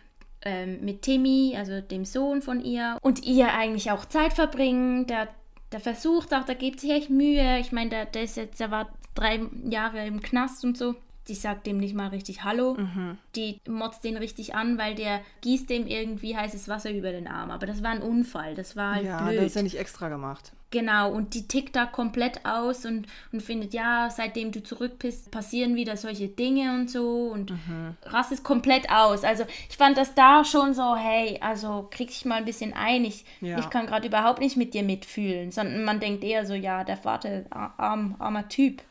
ähm, 0.49 0.81
mit 0.81 1.03
Timmy, 1.03 1.55
also 1.57 1.81
dem 1.81 2.05
Sohn 2.05 2.41
von 2.41 2.65
ihr, 2.65 2.99
und 3.03 3.25
ihr 3.25 3.53
eigentlich 3.53 3.91
auch 3.91 4.07
Zeit 4.07 4.33
verbringen. 4.33 5.07
Der, 5.07 5.29
der 5.73 5.81
versucht 5.81 6.33
auch, 6.33 6.45
der 6.45 6.55
gibt 6.55 6.81
sich 6.81 6.91
echt 6.91 7.11
Mühe. 7.11 7.59
Ich 7.59 7.73
meine, 7.73 7.91
der, 7.91 8.07
der 8.07 8.23
ist 8.23 8.37
jetzt, 8.37 8.61
der 8.61 8.71
war 8.71 8.89
drei 9.15 9.41
Jahre 9.69 10.07
im 10.07 10.21
Knast 10.21 10.65
und 10.65 10.79
so. 10.79 10.95
Die 11.29 11.35
sagt 11.35 11.67
dem 11.67 11.79
nicht 11.79 11.95
mal 11.95 12.09
richtig 12.09 12.45
Hallo. 12.45 12.75
Mhm. 12.75 13.19
Die 13.37 13.61
motzt 13.69 14.05
den 14.05 14.17
richtig 14.17 14.55
an, 14.55 14.79
weil 14.79 14.95
der 14.95 15.21
gießt 15.43 15.69
dem 15.69 15.87
irgendwie 15.87 16.37
heißes 16.37 16.69
Wasser 16.69 16.91
über 16.91 17.13
den 17.13 17.27
Arm. 17.27 17.51
Aber 17.51 17.67
das 17.67 17.83
war 17.83 17.91
ein 17.91 18.03
Unfall. 18.03 18.55
Das 18.55 18.77
war 18.77 18.97
halt 18.97 19.07
ja, 19.07 19.19
blöd. 19.19 19.35
Ja, 19.35 19.41
das 19.41 19.51
ist 19.51 19.57
ja 19.57 19.63
nicht 19.63 19.79
extra 19.79 20.09
gemacht. 20.09 20.53
Genau, 20.71 21.11
und 21.11 21.33
die 21.33 21.49
tickt 21.49 21.77
da 21.77 21.87
komplett 21.87 22.45
aus 22.45 22.85
und, 22.85 23.07
und 23.33 23.43
findet, 23.43 23.73
ja, 23.73 24.11
seitdem 24.11 24.53
du 24.53 24.63
zurück 24.63 24.99
bist, 24.99 25.31
passieren 25.31 25.77
wieder 25.77 25.97
solche 25.97 26.29
Dinge 26.29 26.75
und 26.75 26.91
so 26.91 27.31
und 27.33 27.53
mhm. 27.53 27.97
rastet 28.03 28.45
komplett 28.45 28.91
aus. 28.91 29.25
Also 29.25 29.45
ich 29.71 29.79
fand 29.79 29.97
das 29.97 30.15
da 30.15 30.45
schon 30.45 30.75
so, 30.75 30.95
hey, 30.95 31.39
also 31.41 31.89
krieg 31.91 32.09
dich 32.09 32.27
mal 32.27 32.37
ein 32.37 32.45
bisschen 32.45 32.75
ein, 32.75 33.07
ich, 33.07 33.25
ja. 33.41 33.59
ich 33.59 33.71
kann 33.71 33.87
gerade 33.87 34.09
überhaupt 34.09 34.41
nicht 34.41 34.59
mit 34.59 34.75
dir 34.75 34.83
mitfühlen, 34.83 35.53
sondern 35.53 35.85
man 35.85 36.01
denkt 36.01 36.23
eher 36.23 36.45
so, 36.45 36.53
ja, 36.53 36.85
der 36.85 36.99
Vater, 36.99 37.45
arm, 37.51 38.17
armer 38.19 38.49
Typ. 38.51 38.83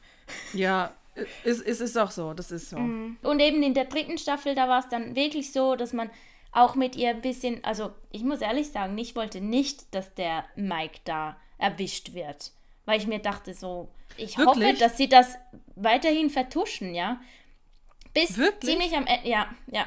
Ja, 0.53 0.91
es, 1.43 1.61
es 1.61 1.81
ist 1.81 1.97
auch 1.97 2.11
so, 2.11 2.33
das 2.33 2.51
ist 2.51 2.69
so. 2.69 2.77
Mhm. 2.77 3.17
Und 3.23 3.39
eben 3.39 3.63
in 3.63 3.73
der 3.73 3.85
dritten 3.85 4.17
Staffel, 4.17 4.55
da 4.55 4.67
war 4.67 4.79
es 4.79 4.89
dann 4.89 5.15
wirklich 5.15 5.51
so, 5.51 5.75
dass 5.75 5.93
man 5.93 6.09
auch 6.51 6.75
mit 6.75 6.95
ihr 6.95 7.09
ein 7.09 7.21
bisschen, 7.21 7.63
also 7.63 7.91
ich 8.11 8.23
muss 8.23 8.41
ehrlich 8.41 8.71
sagen, 8.71 8.97
ich 8.97 9.15
wollte 9.15 9.41
nicht, 9.41 9.93
dass 9.93 10.13
der 10.15 10.45
Mike 10.55 10.99
da 11.03 11.37
erwischt 11.57 12.13
wird. 12.13 12.51
Weil 12.85 12.99
ich 12.99 13.07
mir 13.07 13.19
dachte 13.19 13.53
so, 13.53 13.89
ich 14.15 14.37
Wirklich? 14.37 14.67
hoffe, 14.67 14.79
dass 14.79 14.97
sie 14.97 15.09
das 15.09 15.35
weiterhin 15.75 16.29
vertuschen, 16.29 16.95
ja. 16.95 17.19
Bis 18.13 18.37
Wirklich? 18.37 18.71
ziemlich 18.71 18.95
am 18.95 19.05
Ende, 19.05 19.29
ja, 19.29 19.53
ja. 19.71 19.85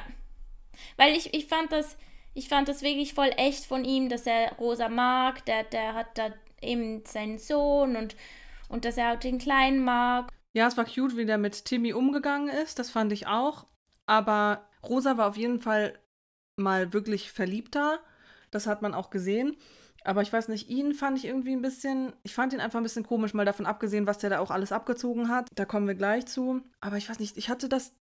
Weil 0.97 1.15
ich, 1.15 1.33
ich 1.33 1.47
fand 1.47 1.71
das, 1.71 1.97
ich 2.33 2.47
fand 2.47 2.69
das 2.69 2.81
wirklich 2.81 3.13
voll 3.13 3.31
echt 3.37 3.65
von 3.65 3.83
ihm, 3.83 4.07
dass 4.07 4.25
er 4.25 4.53
Rosa 4.53 4.87
mag, 4.87 5.43
der, 5.45 5.63
der 5.63 5.95
hat 5.95 6.17
da 6.17 6.31
eben 6.61 7.03
seinen 7.05 7.39
Sohn 7.39 7.95
und, 7.95 8.15
und 8.69 8.85
dass 8.85 8.97
er 8.97 9.13
auch 9.13 9.19
den 9.19 9.39
Kleinen 9.39 9.83
mag. 9.83 10.31
Ja, 10.53 10.67
es 10.67 10.77
war 10.77 10.85
cute, 10.85 11.15
wie 11.15 11.25
der 11.25 11.37
mit 11.37 11.65
Timmy 11.65 11.93
umgegangen 11.93 12.49
ist. 12.49 12.79
Das 12.79 12.89
fand 12.89 13.11
ich 13.13 13.27
auch. 13.27 13.67
Aber 14.05 14.67
Rosa 14.83 15.17
war 15.17 15.29
auf 15.29 15.37
jeden 15.37 15.59
Fall 15.59 15.97
mal 16.57 16.93
wirklich 16.93 17.31
verliebter. 17.31 17.99
Das 18.51 18.67
hat 18.67 18.81
man 18.81 18.93
auch 18.93 19.09
gesehen. 19.09 19.55
Aber 20.03 20.21
ich 20.21 20.33
weiß 20.33 20.47
nicht, 20.47 20.67
ihn 20.67 20.93
fand 20.93 21.17
ich 21.17 21.25
irgendwie 21.25 21.53
ein 21.53 21.61
bisschen, 21.61 22.13
ich 22.23 22.33
fand 22.33 22.53
ihn 22.53 22.59
einfach 22.59 22.79
ein 22.79 22.83
bisschen 22.83 23.05
komisch, 23.05 23.33
mal 23.33 23.45
davon 23.45 23.67
abgesehen, 23.67 24.07
was 24.07 24.17
der 24.17 24.31
da 24.31 24.39
auch 24.39 24.51
alles 24.51 24.71
abgezogen 24.71 25.29
hat. 25.29 25.47
Da 25.53 25.65
kommen 25.65 25.87
wir 25.87 25.95
gleich 25.95 26.25
zu. 26.25 26.61
Aber 26.79 26.97
ich 26.97 27.09
weiß 27.09 27.19
nicht, 27.19 27.37
ich 27.37 27.49
hatte 27.49 27.69
das. 27.69 27.95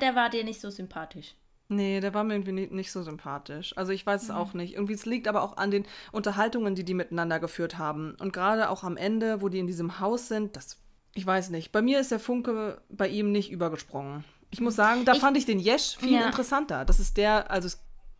Der 0.00 0.14
war 0.14 0.30
dir 0.30 0.44
nicht 0.44 0.60
so 0.60 0.70
sympathisch. 0.70 1.34
Nee, 1.68 2.00
der 2.00 2.14
war 2.14 2.22
mir 2.22 2.34
irgendwie 2.34 2.52
nicht, 2.52 2.72
nicht 2.72 2.92
so 2.92 3.02
sympathisch. 3.02 3.76
Also 3.76 3.92
ich 3.92 4.04
weiß 4.04 4.22
es 4.22 4.28
mhm. 4.28 4.34
auch 4.34 4.52
nicht. 4.52 4.74
Irgendwie, 4.74 4.92
es 4.92 5.06
liegt 5.06 5.26
aber 5.26 5.42
auch 5.42 5.56
an 5.56 5.70
den 5.70 5.86
Unterhaltungen, 6.12 6.74
die 6.74 6.84
die 6.84 6.94
miteinander 6.94 7.40
geführt 7.40 7.78
haben. 7.78 8.14
Und 8.20 8.32
gerade 8.32 8.68
auch 8.68 8.84
am 8.84 8.96
Ende, 8.96 9.40
wo 9.40 9.48
die 9.48 9.58
in 9.58 9.66
diesem 9.66 9.98
Haus 9.98 10.28
sind, 10.28 10.54
das, 10.54 10.81
ich 11.14 11.26
weiß 11.26 11.50
nicht. 11.50 11.72
Bei 11.72 11.82
mir 11.82 12.00
ist 12.00 12.10
der 12.10 12.20
Funke 12.20 12.80
bei 12.88 13.08
ihm 13.08 13.32
nicht 13.32 13.50
übergesprungen. 13.50 14.24
Ich 14.50 14.60
muss 14.60 14.76
sagen, 14.76 15.04
da 15.04 15.12
ich, 15.12 15.18
fand 15.18 15.36
ich 15.36 15.46
den 15.46 15.58
Yesh 15.58 15.96
viel 15.96 16.14
ja. 16.14 16.26
interessanter. 16.26 16.84
Das 16.84 17.00
ist 17.00 17.16
der, 17.16 17.50
also 17.50 17.68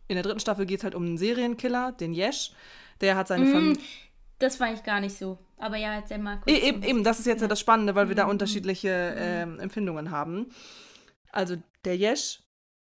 in 0.07 0.15
der 0.15 0.23
dritten 0.23 0.39
Staffel 0.39 0.65
geht 0.65 0.79
es 0.79 0.83
halt 0.83 0.95
um 0.95 1.03
einen 1.03 1.17
Serienkiller, 1.17 1.91
den 1.91 2.13
Yesh. 2.13 2.53
Der 3.01 3.15
hat 3.15 3.27
seine 3.27 3.45
mm, 3.45 3.51
Familie. 3.51 3.83
Das 4.39 4.57
fand 4.57 4.77
ich 4.77 4.83
gar 4.83 4.99
nicht 4.99 5.17
so. 5.17 5.37
Aber 5.57 5.77
ja, 5.77 5.93
erzähl 5.93 6.19
mal 6.19 6.37
kurz. 6.37 6.55
E 6.55 6.59
eben, 6.59 6.83
eben, 6.83 7.03
das 7.03 7.19
ist 7.19 7.25
jetzt 7.25 7.41
ja. 7.41 7.47
das 7.47 7.59
Spannende, 7.59 7.95
weil 7.95 8.09
wir 8.09 8.15
da 8.15 8.25
mhm. 8.25 8.31
unterschiedliche 8.31 8.89
äh, 8.89 9.41
Empfindungen 9.41 10.11
haben. 10.11 10.47
Also 11.31 11.55
der 11.85 11.97
Yesh 11.97 12.43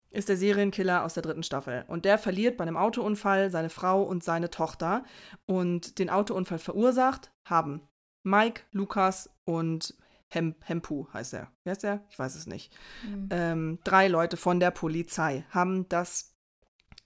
ist 0.10 0.30
der 0.30 0.38
Serienkiller 0.38 1.04
aus 1.04 1.14
der 1.14 1.24
dritten 1.24 1.44
Staffel. 1.44 1.86
Und 1.88 2.06
der 2.06 2.18
verliert 2.18 2.58
bei 2.58 2.64
einem 2.64 2.78
Autounfall 2.78 3.50
seine 3.50 3.70
Frau 3.70 4.04
und 4.04 4.24
seine 4.24 4.50
Tochter. 4.50 5.04
Und 5.46 6.00
den 6.00 6.10
Autounfall 6.10 6.60
verursacht 6.60 7.32
haben 7.46 7.82
Mike, 8.24 8.64
Lukas 8.72 9.30
und 9.46 9.96
Hem 10.30 10.56
Hempu 10.62 11.08
heißt 11.14 11.34
er. 11.34 11.52
Wer 11.64 11.74
ist 11.74 11.84
er? 11.84 12.06
Ich 12.10 12.18
weiß 12.18 12.36
es 12.36 12.48
nicht. 12.48 12.74
Mhm. 13.06 13.30
Ähm, 13.32 13.80
drei 13.84 14.08
Leute 14.08 14.38
von 14.38 14.60
der 14.60 14.72
Polizei 14.72 15.46
haben 15.50 15.90
das 15.90 16.32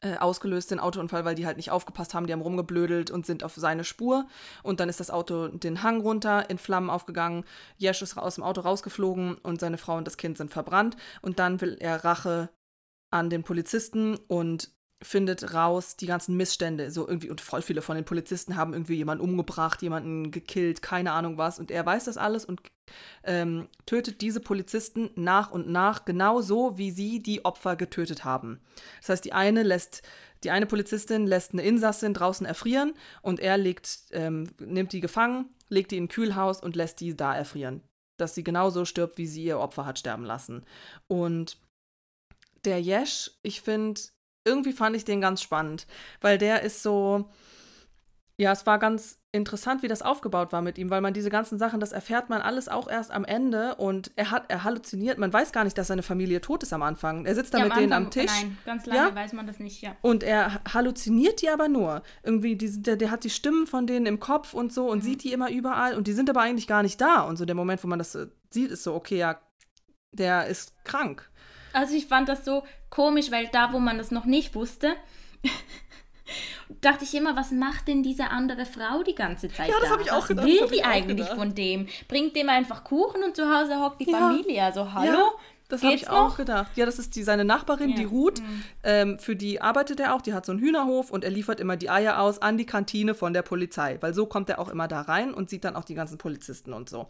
äh, 0.02 0.18
ausgelöst, 0.18 0.70
den 0.70 0.80
Autounfall, 0.80 1.26
weil 1.26 1.34
die 1.34 1.48
halt 1.48 1.58
nicht 1.58 1.72
aufgepasst 1.72 2.14
haben. 2.14 2.28
Die 2.28 2.34
haben 2.34 2.42
rumgeblödelt 2.42 3.10
und 3.10 3.26
sind 3.26 3.44
auf 3.44 3.56
seine 3.56 3.84
Spur. 3.84 4.28
Und 4.62 4.80
dann 4.80 4.90
ist 4.90 5.00
das 5.00 5.10
Auto 5.10 5.48
den 5.48 5.82
Hang 5.82 6.02
runter, 6.02 6.50
in 6.50 6.60
Flammen 6.60 6.92
aufgegangen. 6.92 7.46
Jesch 7.78 8.04
ist 8.04 8.16
aus 8.16 8.36
dem 8.36 8.44
Auto 8.44 8.62
rausgeflogen 8.62 9.36
und 9.36 9.60
seine 9.60 9.80
Frau 9.80 9.98
und 9.98 10.06
das 10.06 10.18
Kind 10.18 10.38
sind 10.38 10.52
verbrannt. 10.52 10.96
Und 11.24 11.40
dann 11.40 11.60
will 11.62 11.78
er 11.80 12.04
Rache 12.04 12.50
an 13.10 13.32
den 13.32 13.44
Polizisten 13.44 14.18
und 14.28 14.75
findet 15.04 15.54
raus 15.54 15.98
die 15.98 16.06
ganzen 16.06 16.38
Missstände. 16.38 16.90
So 16.92 17.08
irgendwie, 17.08 17.30
und 17.30 17.42
voll 17.42 17.62
viele 17.62 17.82
von 17.82 17.96
den 17.96 18.06
Polizisten 18.06 18.56
haben 18.56 18.74
irgendwie 18.74 18.96
jemanden 18.96 19.24
umgebracht, 19.24 19.82
jemanden 19.82 20.32
gekillt, 20.32 20.82
keine 20.82 21.12
Ahnung 21.12 21.38
was. 21.38 21.60
Und 21.60 21.72
er 21.72 21.86
weiß 21.86 22.06
das 22.06 22.18
alles 22.18 22.46
und 22.46 22.62
ähm, 23.24 23.68
tötet 23.86 24.22
diese 24.22 24.40
Polizisten 24.40 25.10
nach 25.16 25.52
und 25.52 25.70
nach, 25.70 26.06
genauso 26.06 26.78
wie 26.78 26.92
sie 26.92 27.22
die 27.22 27.44
Opfer 27.46 27.76
getötet 27.76 28.24
haben. 28.24 28.62
Das 29.02 29.10
heißt, 29.10 29.26
die 29.26 29.34
eine 29.34 29.64
lässt, 29.64 30.04
die 30.44 30.52
eine 30.52 30.66
Polizistin 30.66 31.26
lässt 31.28 31.54
eine 31.54 31.64
Insassin 31.64 32.14
draußen 32.14 32.46
erfrieren 32.46 32.94
und 33.22 33.40
er 33.40 33.58
legt, 33.58 34.00
ähm, 34.12 34.50
nimmt 34.60 34.94
die 34.94 35.02
gefangen, 35.02 35.50
legt 35.70 35.92
die 35.92 35.98
in 35.98 36.06
ein 36.06 36.10
Kühlhaus 36.10 36.62
und 36.62 36.76
lässt 36.76 37.00
die 37.00 37.16
da 37.16 37.36
erfrieren. 37.36 37.82
Dass 38.18 38.36
sie 38.36 38.44
genauso 38.44 38.86
stirbt, 38.86 39.18
wie 39.18 39.28
sie 39.28 39.44
ihr 39.44 39.60
Opfer 39.60 39.86
hat 39.86 40.00
sterben 40.00 40.24
lassen. 40.24 40.64
Und 41.08 41.58
der 42.64 42.82
Yesh, 42.82 43.32
ich 43.44 43.62
finde, 43.62 44.02
irgendwie 44.46 44.74
fand 44.74 44.96
ich 44.96 45.06
den 45.06 45.22
ganz 45.22 45.42
spannend, 45.42 45.88
weil 46.22 46.38
der 46.38 46.62
ist 46.62 46.84
so, 46.84 47.30
ja, 48.38 48.52
es 48.52 48.66
war 48.66 48.80
ganz 48.80 49.20
interessant, 49.32 49.84
wie 49.84 49.88
das 49.88 50.02
aufgebaut 50.02 50.54
war 50.54 50.62
mit 50.62 50.78
ihm, 50.78 50.90
weil 50.90 51.02
man 51.02 51.14
diese 51.14 51.30
ganzen 51.30 51.58
Sachen, 51.60 51.80
das 51.80 51.92
erfährt 51.92 52.30
man 52.30 52.42
alles 52.42 52.70
auch 52.70 52.90
erst 52.90 53.12
am 53.12 53.26
Ende 53.26 53.76
und 53.76 54.12
er 54.16 54.32
hat, 54.32 54.46
er 54.50 54.64
halluziniert, 54.64 55.18
man 55.18 55.32
weiß 55.32 55.52
gar 55.52 55.64
nicht, 55.64 55.78
dass 55.78 55.88
seine 55.88 56.04
Familie 56.04 56.42
tot 56.42 56.64
ist 56.64 56.74
am 56.74 56.84
Anfang. 56.84 57.26
Er 57.26 57.36
sitzt 57.36 57.54
da 57.54 57.60
ja, 57.60 57.64
mit 57.66 57.74
Anfang, 57.74 57.90
denen 57.90 57.94
am 57.94 58.12
Tisch. 58.12 58.32
Nein, 58.42 58.58
ganz 58.66 58.86
lange 58.86 59.10
ja? 59.10 59.16
weiß 59.16 59.34
man 59.34 59.48
das 59.48 59.60
nicht, 59.60 59.82
ja. 59.82 59.96
Und 60.02 60.24
er 60.24 60.64
halluziniert 60.74 61.42
die 61.42 61.50
aber 61.50 61.68
nur. 61.68 62.02
Irgendwie, 62.24 62.56
die, 62.56 62.82
der, 62.82 62.96
der 62.96 63.12
hat 63.12 63.24
die 63.24 63.30
Stimmen 63.30 63.68
von 63.68 63.88
denen 63.88 64.06
im 64.06 64.20
Kopf 64.20 64.54
und 64.54 64.72
so 64.72 64.90
und 64.90 65.00
mhm. 65.00 65.04
sieht 65.04 65.24
die 65.24 65.34
immer 65.34 65.50
überall 65.50 65.96
und 65.96 66.08
die 66.08 66.14
sind 66.14 66.30
aber 66.30 66.42
eigentlich 66.42 66.68
gar 66.68 66.84
nicht 66.84 67.00
da. 67.00 67.22
Und 67.22 67.38
so 67.38 67.46
der 67.46 67.56
Moment, 67.56 67.84
wo 67.84 67.88
man 67.88 68.00
das 68.00 68.16
äh, 68.16 68.28
sieht, 68.50 68.72
ist 68.72 68.84
so, 68.84 68.94
okay, 68.94 69.18
ja, 69.18 69.40
der 70.12 70.48
ist 70.48 70.74
krank. 70.84 71.30
Also 71.76 71.96
ich 71.96 72.08
fand 72.08 72.30
das 72.30 72.46
so 72.46 72.64
komisch, 72.90 73.32
weil 73.32 73.48
da, 73.48 73.74
wo 73.74 73.80
man 73.80 73.98
das 73.98 74.12
noch 74.12 74.26
nicht 74.26 74.56
wusste, 74.56 74.96
dachte 76.82 77.04
ich 77.04 77.14
immer, 77.14 77.36
was 77.36 77.52
macht 77.52 77.88
denn 77.88 78.02
diese 78.02 78.30
andere 78.30 78.66
Frau 78.66 79.04
die 79.04 79.16
ganze 79.16 79.50
Zeit? 79.50 79.70
Ja, 79.70 79.76
das 79.82 79.90
habe 79.90 80.02
ich 80.02 80.12
auch 80.12 80.22
was 80.22 80.28
gedacht. 80.28 80.48
Was 80.48 80.54
will 80.54 80.78
die 80.78 80.84
eigentlich 80.84 81.18
gedacht. 81.18 81.38
von 81.38 81.54
dem? 81.54 81.88
Bringt 82.08 82.36
dem 82.36 82.50
einfach 82.50 82.84
Kuchen 82.84 83.24
und 83.24 83.36
zu 83.36 83.44
Hause 83.54 83.80
hockt 83.80 84.00
die 84.00 84.10
ja. 84.10 84.18
Familie. 84.18 84.64
Also 84.64 84.94
hallo? 84.94 85.12
Ja. 85.12 85.32
Das 85.68 85.82
habe 85.82 85.96
ich 85.96 86.08
auch 86.10 86.38
gedacht. 86.38 86.78
Ja, 86.78 86.86
das 86.86 87.00
ist 87.00 87.16
die, 87.16 87.24
seine 87.24 87.44
Nachbarin, 87.44 87.90
ja. 87.90 87.96
die 87.96 88.04
Ruth. 88.04 88.40
Mhm. 88.40 88.64
Ähm, 88.84 89.20
für 89.20 89.36
die 89.36 89.62
arbeitet 89.62 90.00
er 90.00 90.14
auch. 90.14 90.22
Die 90.22 90.34
hat 90.34 90.46
so 90.46 90.52
einen 90.52 90.62
Hühnerhof 90.62 91.10
und 91.10 91.24
er 91.24 91.32
liefert 91.32 91.60
immer 91.60 91.76
die 91.76 91.90
Eier 91.90 92.20
aus 92.20 92.40
an 92.40 92.58
die 92.58 92.68
Kantine 92.68 93.16
von 93.16 93.34
der 93.34 93.42
Polizei. 93.42 93.98
Weil 94.00 94.14
so 94.14 94.28
kommt 94.28 94.48
er 94.50 94.60
auch 94.60 94.70
immer 94.70 94.88
da 94.88 95.02
rein 95.02 95.34
und 95.34 95.50
sieht 95.50 95.64
dann 95.64 95.76
auch 95.76 95.84
die 95.84 95.96
ganzen 95.96 96.20
Polizisten 96.20 96.72
und 96.72 96.88
so. 96.88 97.08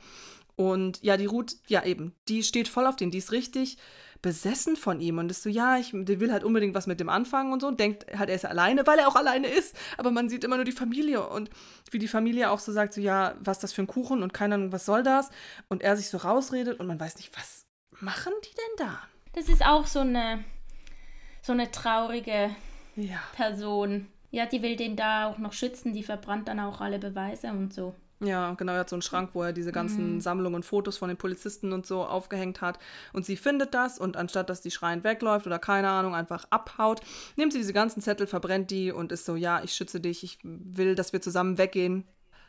Und 0.56 1.04
ja, 1.04 1.18
die 1.18 1.26
Ruth, 1.26 1.58
ja 1.68 1.84
eben, 1.84 2.16
die 2.30 2.44
steht 2.44 2.70
voll 2.70 2.88
auf 2.88 2.96
den. 2.96 3.12
Die 3.12 3.18
ist 3.18 3.34
richtig 3.34 3.78
besessen 4.26 4.76
von 4.76 5.02
ihm 5.02 5.20
und 5.20 5.30
ist 5.30 5.44
so, 5.44 5.50
ja, 5.50 5.78
ich 5.78 5.92
der 5.94 6.20
will 6.20 6.32
halt 6.32 6.44
unbedingt 6.44 6.74
was 6.74 6.88
mit 6.88 7.00
dem 7.00 7.10
anfangen 7.10 7.54
und 7.54 7.60
so 7.60 7.68
und 7.68 7.80
denkt 7.80 8.08
halt, 8.18 8.28
er 8.28 8.36
ist 8.36 8.44
alleine, 8.44 8.88
weil 8.88 8.98
er 8.98 9.08
auch 9.08 9.16
alleine 9.16 9.46
ist. 9.46 9.76
Aber 10.00 10.10
man 10.10 10.30
sieht 10.30 10.44
immer 10.44 10.56
nur 10.56 10.66
die 10.66 10.72
Familie 10.72 11.30
und 11.30 11.52
wie 11.92 12.00
die 12.00 12.08
Familie 12.08 12.50
auch 12.50 12.58
so 12.58 12.72
sagt, 12.72 12.96
so, 12.96 13.02
ja, 13.02 13.36
was 13.40 13.58
ist 13.58 13.64
das 13.66 13.74
für 13.74 13.84
ein 13.84 13.88
Kuchen 13.88 14.24
und 14.24 14.34
keine 14.34 14.56
Ahnung, 14.56 14.72
was 14.72 14.88
soll 14.88 15.04
das? 15.04 15.30
Und 15.68 15.84
er 15.84 15.96
sich 15.96 16.10
so 16.10 16.18
rausredet 16.18 16.80
und 16.80 16.88
man 16.88 17.00
weiß 17.00 17.18
nicht, 17.18 17.38
was 17.38 17.68
machen 18.02 18.34
die 18.44 18.56
denn 18.56 18.88
da? 18.88 19.00
Das 19.34 19.48
ist 19.48 19.64
auch 19.64 19.86
so 19.86 20.00
eine, 20.00 20.44
so 21.44 21.54
eine 21.54 21.70
traurige 21.70 22.50
ja. 22.96 23.22
Person. 23.36 24.08
Ja, 24.32 24.48
die 24.48 24.64
will 24.64 24.76
den 24.76 24.96
da 24.96 25.30
auch 25.30 25.38
noch 25.38 25.54
schützen, 25.54 25.94
die 25.94 26.02
verbrannt 26.02 26.48
dann 26.48 26.60
auch 26.60 26.82
alle 26.82 26.98
Beweise 26.98 27.52
und 27.52 27.76
so. 27.76 27.94
Ja, 28.22 28.54
genau, 28.54 28.74
er 28.74 28.80
hat 28.80 28.90
so 28.90 28.96
einen 28.96 29.02
Schrank, 29.02 29.32
wo 29.34 29.44
er 29.44 29.52
diese 29.52 29.74
ganzen 29.74 30.16
mhm. 30.16 30.22
Sammlungen 30.22 30.56
und 30.56 30.66
Fotos 30.66 30.98
von 30.98 31.10
den 31.10 31.18
Polizisten 31.18 31.74
und 31.74 31.86
so 31.86 32.06
aufgehängt 32.06 32.62
hat. 32.62 32.80
Und 33.12 33.26
sie 33.26 33.36
findet 33.36 33.74
das 33.74 34.00
und 34.00 34.16
anstatt 34.16 34.50
dass 34.50 34.62
die 34.62 34.72
schreiend 34.72 35.04
wegläuft 35.04 35.46
oder 35.48 35.60
keine 35.60 35.90
Ahnung, 35.90 36.16
einfach 36.16 36.46
abhaut, 36.50 37.02
nimmt 37.36 37.52
sie 37.52 37.60
diese 37.60 37.74
ganzen 37.74 38.02
Zettel, 38.02 38.26
verbrennt 38.26 38.72
die 38.72 38.92
und 38.92 39.12
ist 39.12 39.26
so, 39.26 39.36
ja, 39.36 39.62
ich 39.64 39.74
schütze 39.74 40.00
dich, 40.00 40.24
ich 40.24 40.40
will, 40.44 40.96
dass 40.96 41.12
wir 41.12 41.22
zusammen 41.22 41.58
weggehen. 41.58 42.08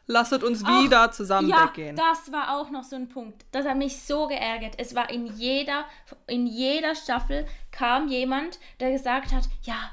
Lasset 0.09 0.45
uns 0.45 0.63
Ach, 0.65 0.85
wieder 0.85 1.11
zusammen 1.11 1.49
ja, 1.49 1.65
weggehen. 1.65 1.97
Das 1.97 2.31
war 2.31 2.57
auch 2.57 2.71
noch 2.71 2.85
so 2.85 2.95
ein 2.95 3.09
Punkt. 3.09 3.45
Das 3.51 3.67
hat 3.67 3.77
mich 3.77 4.01
so 4.01 4.29
geärgert. 4.29 4.75
Es 4.79 4.95
war 4.95 5.11
in 5.11 5.27
jeder, 5.27 5.85
in 6.29 6.47
jeder 6.47 6.95
Staffel 6.95 7.45
kam 7.73 8.07
jemand, 8.07 8.61
der 8.79 8.93
gesagt 8.93 9.33
hat, 9.33 9.49
ja, 9.63 9.91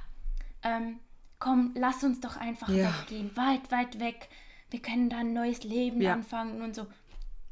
ähm, 0.61 0.99
komm, 1.39 1.73
lass 1.75 2.03
uns 2.03 2.19
doch 2.19 2.37
einfach 2.37 2.69
ja. 2.69 2.93
weggehen, 3.01 3.35
weit, 3.35 3.71
weit 3.71 3.99
weg 3.99 4.29
wir 4.73 4.81
können 4.81 5.07
da 5.07 5.19
ein 5.19 5.33
neues 5.33 5.63
Leben 5.63 6.01
ja. 6.01 6.13
anfangen 6.13 6.63
und 6.63 6.75
so. 6.75 6.87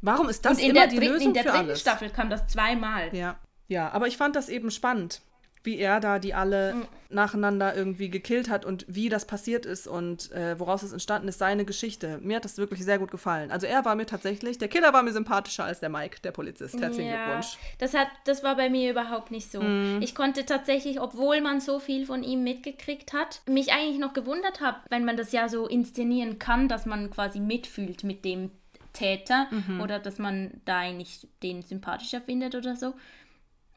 Warum 0.02 0.28
ist 0.28 0.44
das 0.44 0.58
immer 0.58 0.88
die 0.88 0.98
Lösung 0.98 1.28
In 1.28 1.34
der 1.36 1.44
dritten? 1.44 1.76
Staffel 1.76 2.10
kam 2.10 2.32
das 2.32 2.48
zweimal. 2.48 3.16
Ja, 3.16 3.40
ja, 3.68 3.90
aber 3.92 4.08
ich 4.08 4.18
fand 4.18 4.36
das 4.36 4.50
eben 4.50 4.72
spannend, 4.72 5.22
wie 5.64 5.78
er 5.78 6.00
da 6.00 6.20
die 6.20 6.34
alle 6.34 6.74
mhm. 6.74 6.88
nacheinander 7.10 7.76
irgendwie 7.76 8.10
gekillt 8.10 8.50
hat 8.50 8.66
und 8.66 8.86
wie 8.88 9.10
das 9.10 9.26
passiert 9.26 9.66
ist 9.66 9.88
und 9.88 10.32
äh, 10.32 10.60
woraus 10.60 10.84
es 10.84 10.92
entstanden 10.92 11.28
ist, 11.28 11.40
seine 11.40 11.66
Geschichte. 11.66 12.20
Mir 12.22 12.38
hat 12.38 12.46
das 12.46 12.58
wirklich 12.58 12.84
sehr 12.84 13.00
gut 13.00 13.12
gefallen. 13.12 13.52
Also 13.52 13.68
er 13.68 13.86
war 13.86 13.96
mir 13.96 14.06
tatsächlich, 14.06 14.58
der 14.58 14.68
Killer 14.68 14.94
war 14.94 15.04
mir 15.04 15.12
sympathischer 15.12 15.66
als 15.66 15.80
der 15.80 15.90
Mike, 15.90 16.22
der 16.24 16.32
Polizist. 16.32 16.80
Herzlichen 16.80 17.10
ja, 17.10 17.26
Glückwunsch. 17.26 17.58
Das, 17.78 17.94
hat, 17.94 18.08
das 18.26 18.44
war 18.44 18.56
bei 18.56 18.70
mir 18.70 18.92
überhaupt 18.92 19.32
nicht 19.32 19.52
so. 19.52 19.62
Mhm. 19.62 20.00
Ich 20.02 20.16
konnte 20.16 20.46
tatsächlich, 20.46 21.00
obwohl 21.00 21.42
man 21.42 21.62
so 21.62 21.80
viel 21.80 22.06
von 22.06 22.24
ihm 22.24 22.44
mitgekriegt 22.44 23.14
hat, 23.14 23.42
mich 23.48 23.72
eigentlich 23.72 24.00
noch 24.00 24.14
gewundert 24.14 24.62
habe, 24.62 24.78
wenn 24.90 25.06
man 25.06 25.18
das 25.18 25.32
ja 25.32 25.50
so 25.50 25.68
inszenieren 25.68 26.40
kann, 26.40 26.68
dass 26.68 26.86
man 26.86 27.12
quasi 27.12 27.40
mitfühlt 27.40 28.04
mit 28.04 28.26
dem 28.26 28.52
Täter 28.94 29.48
mhm. 29.52 29.82
oder 29.82 30.00
dass 30.00 30.18
man 30.18 30.62
da 30.66 30.80
eigentlich 30.80 31.28
den 31.44 31.62
sympathischer 31.62 32.22
findet 32.22 32.56
oder 32.56 32.76
so. 32.76 32.94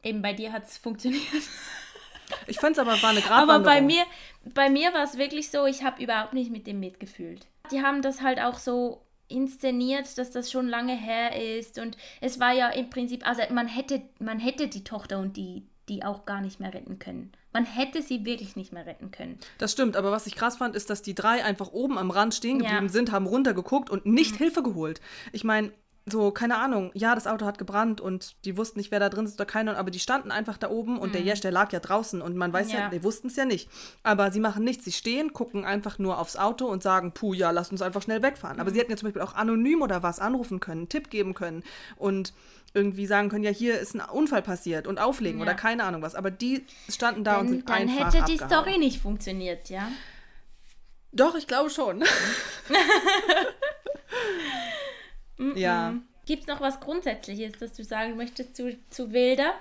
Eben 0.04 0.22
bei 0.22 0.32
dir 0.32 0.52
hat 0.52 0.64
es 0.64 0.78
funktioniert. 0.78 1.24
Ich 2.46 2.58
fand 2.58 2.76
es 2.76 2.78
aber 2.78 3.00
war 3.02 3.10
eine 3.10 3.20
Gratwanderung. 3.20 3.50
Aber 3.50 3.64
bei 3.64 3.82
mir, 3.82 4.02
bei 4.54 4.70
mir 4.70 4.94
war 4.94 5.04
es 5.04 5.18
wirklich 5.18 5.50
so, 5.50 5.66
ich 5.66 5.84
habe 5.84 6.02
überhaupt 6.02 6.32
nicht 6.32 6.50
mit 6.50 6.66
dem 6.66 6.80
mitgefühlt. 6.80 7.46
Die 7.70 7.82
haben 7.82 8.00
das 8.00 8.22
halt 8.22 8.40
auch 8.40 8.58
so 8.58 9.02
inszeniert, 9.28 10.16
dass 10.16 10.30
das 10.30 10.50
schon 10.50 10.66
lange 10.68 10.96
her 10.96 11.58
ist 11.58 11.78
und 11.78 11.96
es 12.20 12.40
war 12.40 12.52
ja 12.52 12.68
im 12.70 12.90
Prinzip, 12.90 13.26
also 13.26 13.42
man 13.50 13.68
hätte, 13.68 14.02
man 14.18 14.38
hätte 14.38 14.68
die 14.68 14.84
Tochter 14.84 15.18
und 15.18 15.36
die, 15.36 15.66
die 15.88 16.02
auch 16.02 16.24
gar 16.24 16.40
nicht 16.40 16.60
mehr 16.60 16.72
retten 16.72 16.98
können. 16.98 17.32
Man 17.52 17.64
hätte 17.64 18.02
sie 18.02 18.24
wirklich 18.24 18.56
nicht 18.56 18.72
mehr 18.72 18.84
retten 18.84 19.10
können. 19.10 19.38
Das 19.58 19.72
stimmt, 19.72 19.96
aber 19.96 20.10
was 20.10 20.26
ich 20.26 20.34
krass 20.34 20.56
fand, 20.56 20.74
ist, 20.74 20.90
dass 20.90 21.02
die 21.02 21.14
drei 21.14 21.44
einfach 21.44 21.72
oben 21.72 21.98
am 21.98 22.10
Rand 22.10 22.34
stehen 22.34 22.58
geblieben 22.58 22.86
ja. 22.86 22.92
sind, 22.92 23.12
haben 23.12 23.26
runtergeguckt 23.26 23.90
und 23.90 24.06
nicht 24.06 24.32
mhm. 24.32 24.38
Hilfe 24.38 24.62
geholt. 24.62 25.00
Ich 25.32 25.44
meine, 25.44 25.72
so, 26.06 26.30
keine 26.32 26.58
Ahnung, 26.58 26.90
ja, 26.92 27.14
das 27.14 27.26
Auto 27.26 27.46
hat 27.46 27.56
gebrannt 27.56 27.98
und 28.00 28.36
die 28.44 28.58
wussten 28.58 28.78
nicht, 28.78 28.90
wer 28.90 29.00
da 29.00 29.08
drin 29.08 29.24
ist 29.24 29.36
oder 29.36 29.46
keiner, 29.46 29.78
aber 29.78 29.90
die 29.90 29.98
standen 29.98 30.30
einfach 30.30 30.58
da 30.58 30.68
oben 30.68 30.98
und 30.98 31.14
der 31.14 31.22
Jesch, 31.22 31.40
der 31.40 31.50
lag 31.50 31.72
ja 31.72 31.80
draußen 31.80 32.20
und 32.20 32.36
man 32.36 32.52
weiß 32.52 32.72
ja, 32.72 32.78
Ja. 32.80 32.88
die 32.90 33.02
wussten 33.02 33.28
es 33.28 33.36
ja 33.36 33.46
nicht. 33.46 33.70
Aber 34.02 34.30
sie 34.30 34.40
machen 34.40 34.64
nichts, 34.64 34.84
sie 34.84 34.92
stehen, 34.92 35.32
gucken 35.32 35.64
einfach 35.64 35.98
nur 35.98 36.18
aufs 36.18 36.36
Auto 36.36 36.66
und 36.66 36.82
sagen, 36.82 37.12
puh, 37.12 37.32
ja, 37.32 37.50
lasst 37.52 37.72
uns 37.72 37.80
einfach 37.80 38.02
schnell 38.02 38.22
wegfahren. 38.22 38.60
Aber 38.60 38.70
sie 38.70 38.80
hätten 38.80 38.90
ja 38.90 38.98
zum 38.98 39.06
Beispiel 39.08 39.22
auch 39.22 39.34
anonym 39.34 39.80
oder 39.80 40.02
was 40.02 40.18
anrufen 40.20 40.60
können, 40.60 40.80
einen 40.82 40.88
Tipp 40.90 41.08
geben 41.08 41.32
können 41.32 41.64
und 41.96 42.34
irgendwie 42.74 43.06
sagen 43.06 43.30
können, 43.30 43.44
ja, 43.44 43.50
hier 43.50 43.78
ist 43.78 43.94
ein 43.94 44.00
Unfall 44.00 44.42
passiert 44.42 44.86
und 44.86 44.98
auflegen 44.98 45.38
Ja. 45.38 45.44
oder 45.44 45.54
keine 45.54 45.84
Ahnung 45.84 46.02
was. 46.02 46.14
Aber 46.14 46.30
die 46.30 46.66
standen 46.90 47.24
da 47.24 47.36
und 47.38 47.46
Dann, 47.46 47.48
sind 47.48 47.68
dann 47.70 47.76
einfach 47.76 48.12
hätte 48.12 48.24
die 48.26 48.38
abgehauen. 48.40 48.64
Story 48.64 48.78
nicht 48.78 49.00
funktioniert, 49.00 49.70
ja. 49.70 49.88
Doch, 51.12 51.34
ich 51.36 51.46
glaube 51.46 51.70
schon. 51.70 52.02
ja. 55.54 55.94
Gibt 56.26 56.42
es 56.42 56.46
noch 56.48 56.60
was 56.60 56.80
Grundsätzliches, 56.80 57.52
das 57.60 57.74
du 57.74 57.84
sagen 57.84 58.16
möchtest 58.16 58.56
zu, 58.56 58.78
zu 58.90 59.12
Wilder? 59.12 59.52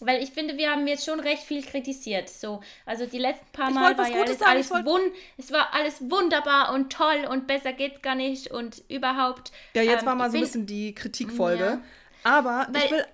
Weil 0.00 0.22
ich 0.22 0.30
finde, 0.30 0.56
wir 0.56 0.70
haben 0.70 0.86
jetzt 0.86 1.04
schon 1.04 1.18
recht 1.18 1.42
viel 1.42 1.60
kritisiert. 1.64 2.28
So, 2.28 2.60
also 2.86 3.04
die 3.04 3.18
letzten 3.18 3.50
paar 3.52 3.70
Ich 3.70 3.74
Mal 3.74 3.98
war 3.98 4.08
ja 4.08 4.20
alles, 4.22 4.38
sagen, 4.38 4.50
alles 4.52 4.66
ich 4.66 4.72
wollte- 4.72 4.86
wun 4.86 5.00
es 5.38 5.50
war 5.52 5.74
alles 5.74 6.00
wunderbar 6.08 6.72
und 6.72 6.92
toll 6.92 7.26
und 7.28 7.48
besser 7.48 7.72
geht's 7.72 8.00
gar 8.00 8.14
nicht 8.14 8.48
und 8.52 8.84
überhaupt. 8.88 9.50
Ja, 9.74 9.82
jetzt 9.82 10.02
ähm, 10.02 10.06
war 10.06 10.14
mal 10.14 10.26
ich 10.26 10.32
so 10.32 10.38
ein 10.38 10.42
bisschen 10.44 10.66
die 10.66 10.94
Kritikfolge. 10.94 11.64
Ja. 11.64 11.80
Aber 12.22 12.68
ich 12.72 12.80
Weil- 12.80 12.90
will, 12.98 13.04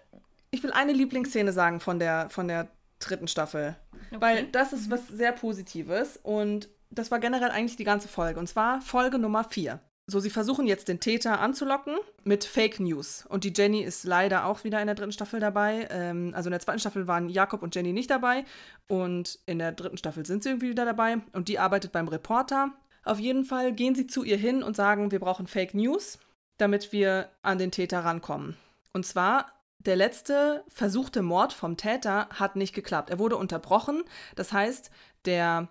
ich 0.51 0.63
will 0.63 0.73
eine 0.73 0.93
Lieblingsszene 0.93 1.53
sagen 1.55 1.81
von 1.81 1.99
der, 1.99 2.29
von 2.29 2.49
der 2.49 2.69
dritten 2.99 3.29
Staffel. 3.29 3.77
Weil 4.11 4.45
das 4.49 4.75
ist 4.75 4.91
was 4.91 5.09
sehr 5.09 5.33
Positives 5.33 6.19
und 6.23 6.69
das 6.91 7.11
war 7.11 7.19
generell 7.19 7.51
eigentlich 7.51 7.77
die 7.77 7.85
ganze 7.85 8.09
Folge. 8.09 8.39
Und 8.39 8.47
zwar 8.47 8.83
Folge 8.83 9.19
Nummer 9.19 9.45
4. 9.45 9.81
So, 10.07 10.21
sie 10.21 10.31
versuchen 10.31 10.67
jetzt 10.67 10.89
den 10.89 11.01
Täter 11.01 11.41
anzulocken 11.41 11.97
mit 12.25 12.45
Fake 12.45 12.79
News. 12.79 13.25
Und 13.27 13.45
die 13.45 13.55
Jenny 13.57 13.83
ist 13.83 14.05
leider 14.05 14.45
auch 14.45 14.63
wieder 14.63 14.81
in 14.81 14.87
der 14.87 14.95
dritten 14.95 15.13
Staffel 15.13 15.41
dabei. 15.41 15.89
Ähm, 15.91 16.33
also 16.35 16.49
in 16.49 16.53
der 16.53 16.61
zweiten 16.61 16.79
Staffel 16.79 17.07
waren 17.07 17.31
Jakob 17.31 17.63
und 17.63 17.75
Jenny 17.75 17.95
nicht 17.95 18.11
dabei. 18.11 18.45
Und 18.87 19.39
in 19.47 19.59
der 19.59 19.73
dritten 19.73 19.97
Staffel 19.97 20.27
sind 20.27 20.43
sie 20.43 20.51
irgendwie 20.51 20.69
wieder 20.69 20.85
dabei. 20.85 21.19
Und 21.33 21.49
die 21.49 21.59
arbeitet 21.59 21.93
beim 21.93 22.09
Reporter. 22.09 22.73
Auf 23.05 23.19
jeden 23.19 23.45
Fall 23.45 23.73
gehen 23.73 23.95
sie 23.95 24.07
zu 24.07 24.25
ihr 24.25 24.37
hin 24.37 24.63
und 24.63 24.77
sagen, 24.77 25.11
wir 25.11 25.21
brauchen 25.21 25.47
Fake 25.47 25.73
News, 25.73 26.19
damit 26.59 26.93
wir 26.93 27.31
an 27.43 27.59
den 27.59 27.71
Täter 27.71 28.01
rankommen. 28.01 28.57
Und 28.93 29.07
zwar, 29.07 29.53
der 29.79 29.97
letzte 29.97 30.65
versuchte 30.69 31.23
Mord 31.23 31.55
vom 31.55 31.79
Täter 31.79 32.29
hat 32.31 32.57
nicht 32.57 32.75
geklappt. 32.75 33.09
Er 33.09 33.19
wurde 33.19 33.37
unterbrochen. 33.37 34.03
Das 34.37 34.53
heißt, 34.53 34.91
der 35.25 35.69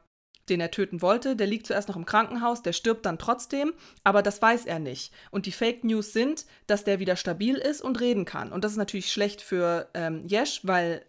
den 0.49 0.59
er 0.59 0.71
töten 0.71 1.01
wollte, 1.01 1.35
der 1.35 1.47
liegt 1.47 1.67
zuerst 1.67 1.87
noch 1.87 1.95
im 1.95 2.05
Krankenhaus, 2.05 2.61
der 2.61 2.73
stirbt 2.73 3.05
dann 3.05 3.17
trotzdem, 3.17 3.73
aber 4.03 4.21
das 4.21 4.41
weiß 4.41 4.65
er 4.65 4.79
nicht. 4.79 5.13
Und 5.31 5.45
die 5.45 5.51
Fake 5.51 5.83
News 5.83 6.13
sind, 6.13 6.45
dass 6.67 6.83
der 6.83 6.99
wieder 6.99 7.15
stabil 7.15 7.55
ist 7.55 7.81
und 7.81 7.99
reden 7.99 8.25
kann. 8.25 8.51
Und 8.51 8.63
das 8.63 8.73
ist 8.73 8.77
natürlich 8.77 9.11
schlecht 9.11 9.41
für 9.41 9.89
ähm, 9.93 10.25
Jesch, 10.27 10.61
weil 10.63 11.05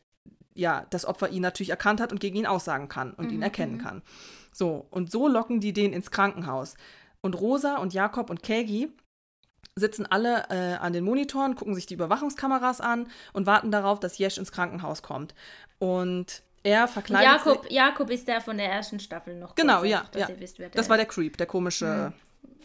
ja 0.54 0.86
das 0.90 1.04
Opfer 1.04 1.30
ihn 1.30 1.42
natürlich 1.42 1.70
erkannt 1.70 2.00
hat 2.00 2.12
und 2.12 2.20
gegen 2.20 2.36
ihn 2.36 2.46
aussagen 2.46 2.88
kann 2.88 3.12
und 3.14 3.32
ihn 3.32 3.42
erkennen 3.42 3.78
kann. 3.78 4.02
So, 4.52 4.86
und 4.90 5.10
so 5.10 5.26
locken 5.26 5.58
die 5.58 5.72
den 5.72 5.92
ins 5.92 6.12
Krankenhaus. 6.12 6.74
Und 7.20 7.40
Rosa 7.40 7.78
und 7.78 7.92
Jakob 7.92 8.30
und 8.30 8.42
Kegi 8.42 8.92
sitzen 9.74 10.06
alle 10.06 10.44
äh, 10.50 10.76
an 10.76 10.92
den 10.92 11.04
Monitoren, 11.04 11.56
gucken 11.56 11.74
sich 11.74 11.86
die 11.86 11.94
Überwachungskameras 11.94 12.80
an 12.80 13.08
und 13.32 13.46
warten 13.46 13.72
darauf, 13.72 13.98
dass 13.98 14.18
Jesch 14.18 14.38
ins 14.38 14.52
Krankenhaus 14.52 15.02
kommt. 15.02 15.34
Und 15.80 16.43
er 16.64 16.88
verkleidet 16.88 17.30
Jakob, 17.32 17.62
sich. 17.62 17.72
Jakob 17.72 18.10
ist 18.10 18.26
der 18.26 18.40
von 18.40 18.56
der 18.58 18.70
ersten 18.72 18.98
Staffel 18.98 19.36
noch. 19.36 19.54
Genau, 19.54 19.78
kurz 19.80 19.90
ja, 19.90 20.04
ja. 20.16 20.28
wisst, 20.38 20.58
Das 20.72 20.88
war 20.88 20.96
ist. 20.96 21.02
der 21.02 21.06
Creep, 21.06 21.36
der 21.36 21.46
komische, 21.46 22.12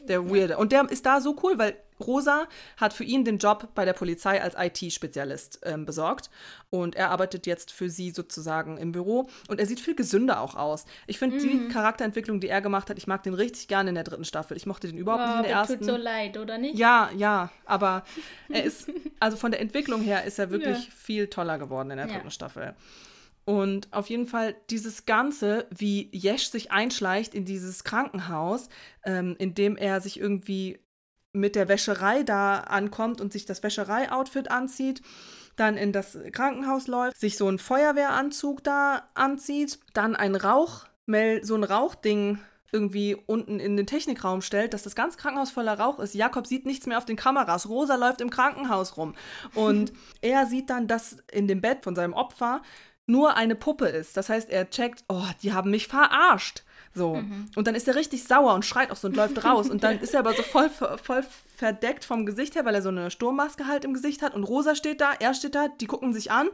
der 0.08 0.28
Weirde. 0.28 0.58
Und 0.58 0.72
der 0.72 0.90
ist 0.90 1.06
da 1.06 1.22
so 1.22 1.36
cool, 1.44 1.60
weil 1.60 1.76
Rosa 2.00 2.48
hat 2.78 2.94
für 2.94 3.04
ihn 3.04 3.26
den 3.26 3.40
Job 3.40 3.68
bei 3.76 3.84
der 3.84 3.92
Polizei 3.92 4.42
als 4.42 4.56
IT-Spezialist 4.58 5.60
ähm, 5.64 5.86
besorgt. 5.86 6.30
Und 6.70 6.96
er 6.96 7.12
arbeitet 7.12 7.46
jetzt 7.46 7.74
für 7.74 7.90
sie 7.90 8.12
sozusagen 8.12 8.78
im 8.78 8.94
Büro. 8.94 9.30
Und 9.50 9.60
er 9.60 9.66
sieht 9.66 9.82
viel 9.82 9.96
gesünder 9.96 10.40
auch 10.40 10.56
aus. 10.56 10.86
Ich 11.08 11.20
finde 11.20 11.38
die 11.40 11.68
Charakterentwicklung, 11.68 12.40
die 12.40 12.48
er 12.48 12.62
gemacht 12.62 12.90
hat, 12.90 12.98
ich 12.98 13.06
mag 13.08 13.22
den 13.24 13.34
richtig 13.34 13.68
gerne 13.68 13.90
in 13.90 13.96
der 13.96 14.06
dritten 14.06 14.24
Staffel. 14.24 14.56
Ich 14.56 14.66
mochte 14.66 14.88
den 14.88 14.98
überhaupt 14.98 15.24
nicht 15.24 15.34
Oh, 15.34 15.38
in 15.40 15.44
der 15.44 15.52
ersten. 15.52 15.78
tut 15.80 15.86
so 15.88 15.98
leid, 15.98 16.38
oder 16.38 16.58
nicht? 16.58 16.80
Ja, 16.80 17.10
ja, 17.18 17.50
aber 17.66 18.04
er 18.48 18.64
ist, 18.70 18.90
also 19.20 19.36
von 19.36 19.52
der 19.52 19.60
Entwicklung 19.60 20.02
her 20.02 20.24
ist 20.24 20.40
er 20.40 20.52
wirklich 20.52 20.86
Ja. 20.86 20.92
viel 20.96 21.28
toller 21.28 21.60
geworden 21.60 21.92
in 21.92 21.98
der 21.98 22.08
Ja. 22.08 22.14
dritten 22.14 22.32
Staffel. 22.32 22.76
Und 23.46 23.92
auf 23.94 24.10
jeden 24.10 24.28
Fall 24.28 24.56
dieses 24.70 25.06
Ganze, 25.06 25.68
wie 25.72 26.10
Jesch 26.12 26.50
sich 26.50 26.72
einschleicht 26.72 27.34
in 27.34 27.46
dieses 27.46 27.84
Krankenhaus, 27.84 28.70
ähm, 29.04 29.36
in 29.40 29.56
dem 29.56 29.76
er 29.76 30.02
sich 30.02 30.20
irgendwie 30.20 30.80
mit 31.34 31.56
der 31.56 31.68
Wäscherei 31.68 32.24
da 32.24 32.60
ankommt 32.60 33.22
und 33.22 33.34
sich 33.34 33.46
das 33.46 33.64
Wäscherei-Outfit 33.64 34.52
anzieht, 34.52 35.02
dann 35.56 35.78
in 35.78 35.92
das 35.92 36.18
Krankenhaus 36.32 36.88
läuft, 36.88 37.20
sich 37.20 37.38
so 37.38 37.48
einen 37.48 37.60
Feuerwehranzug 37.60 38.64
da 38.64 39.10
anzieht, 39.14 39.80
dann 39.94 40.16
ein 40.16 40.36
Rauch, 40.36 40.86
so 41.42 41.56
ein 41.56 41.64
Rauchding 41.64 42.40
irgendwie 42.72 43.16
unten 43.16 43.60
in 43.60 43.76
den 43.78 43.88
Technikraum 43.88 44.42
stellt, 44.42 44.74
dass 44.74 44.84
das 44.84 44.96
ganze 44.96 45.18
Krankenhaus 45.18 45.52
voller 45.52 45.80
Rauch 45.80 46.00
ist. 46.00 46.14
Jakob 46.14 46.46
sieht 46.46 46.66
nichts 46.66 46.86
mehr 46.86 46.98
auf 46.98 47.06
den 47.06 47.16
Kameras. 47.16 47.68
Rosa 47.68 47.96
läuft 47.96 48.22
im 48.22 48.30
Krankenhaus 48.30 48.98
rum. 48.98 49.16
Und 49.56 49.92
er 50.22 50.46
sieht 50.46 50.70
dann, 50.70 50.88
dass 50.88 51.18
in 51.32 51.48
dem 51.48 51.62
Bett 51.62 51.84
von 51.84 51.96
seinem 51.96 52.14
Opfer 52.14 52.62
nur 53.10 53.36
eine 53.36 53.56
Puppe 53.56 53.88
ist. 53.88 54.16
Das 54.16 54.30
heißt, 54.30 54.50
er 54.50 54.70
checkt, 54.70 55.04
oh, 55.10 55.26
die 55.42 55.54
haben 55.54 55.72
mich 55.72 55.88
verarscht. 55.88 56.64
So. 56.94 57.22
Und 57.56 57.68
dann 57.68 57.76
ist 57.76 57.88
er 57.88 57.96
richtig 57.96 58.24
sauer 58.24 58.54
und 58.54 58.66
schreit 58.66 58.92
auch 58.92 58.96
so 58.96 59.08
und 59.08 59.16
läuft 59.16 59.44
raus. 59.44 59.70
Und 59.70 59.84
dann 59.84 60.00
ist 60.02 60.14
er 60.14 60.22
aber 60.22 60.34
so 60.34 60.44
voll, 60.44 60.70
voll 60.70 61.24
verdeckt 61.56 62.06
vom 62.06 62.26
Gesicht 62.26 62.56
her, 62.56 62.66
weil 62.66 62.76
er 62.76 62.82
so 62.82 62.90
eine 62.90 63.12
Sturmmaske 63.12 63.68
halt 63.68 63.86
im 63.86 63.94
Gesicht 63.94 64.22
hat. 64.22 64.34
Und 64.34 64.44
Rosa 64.44 64.76
steht 64.76 65.02
da, 65.02 65.12
er 65.20 65.34
steht 65.34 65.56
da, 65.56 65.68
die 65.68 65.88
gucken 65.88 66.14
sich 66.14 66.32
an. 66.32 66.50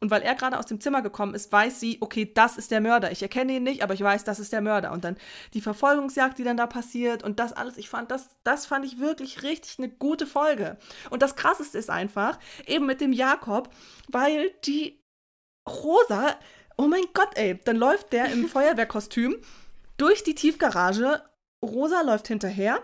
Und 0.00 0.10
weil 0.10 0.22
er 0.22 0.34
gerade 0.34 0.58
aus 0.58 0.64
dem 0.64 0.80
Zimmer 0.80 1.02
gekommen 1.02 1.34
ist, 1.34 1.52
weiß 1.52 1.78
sie, 1.78 1.98
okay, 2.00 2.30
das 2.32 2.56
ist 2.56 2.70
der 2.70 2.80
Mörder. 2.80 3.12
Ich 3.12 3.20
erkenne 3.20 3.52
ihn 3.52 3.62
nicht, 3.62 3.82
aber 3.82 3.92
ich 3.92 4.00
weiß, 4.00 4.24
das 4.24 4.40
ist 4.40 4.50
der 4.50 4.62
Mörder. 4.62 4.92
Und 4.92 5.04
dann 5.04 5.16
die 5.52 5.60
Verfolgungsjagd, 5.60 6.38
die 6.38 6.44
dann 6.44 6.56
da 6.56 6.66
passiert 6.66 7.22
und 7.22 7.38
das 7.38 7.52
alles, 7.52 7.76
ich 7.76 7.90
fand 7.90 8.10
das, 8.10 8.30
das 8.42 8.64
fand 8.64 8.86
ich 8.86 8.98
wirklich 8.98 9.42
richtig 9.42 9.78
eine 9.78 9.90
gute 9.90 10.26
Folge. 10.26 10.78
Und 11.10 11.20
das 11.20 11.36
Krasseste 11.36 11.76
ist 11.76 11.90
einfach, 11.90 12.38
eben 12.66 12.86
mit 12.86 13.02
dem 13.02 13.12
Jakob, 13.12 13.68
weil 14.08 14.50
die 14.64 14.99
Rosa, 15.68 16.36
oh 16.76 16.86
mein 16.86 17.04
Gott, 17.14 17.36
ey, 17.36 17.58
dann 17.64 17.76
läuft 17.76 18.12
der 18.12 18.32
im 18.32 18.48
Feuerwehrkostüm 18.48 19.36
durch 19.96 20.22
die 20.24 20.34
Tiefgarage. 20.34 21.22
Rosa 21.62 22.02
läuft 22.02 22.28
hinterher, 22.28 22.82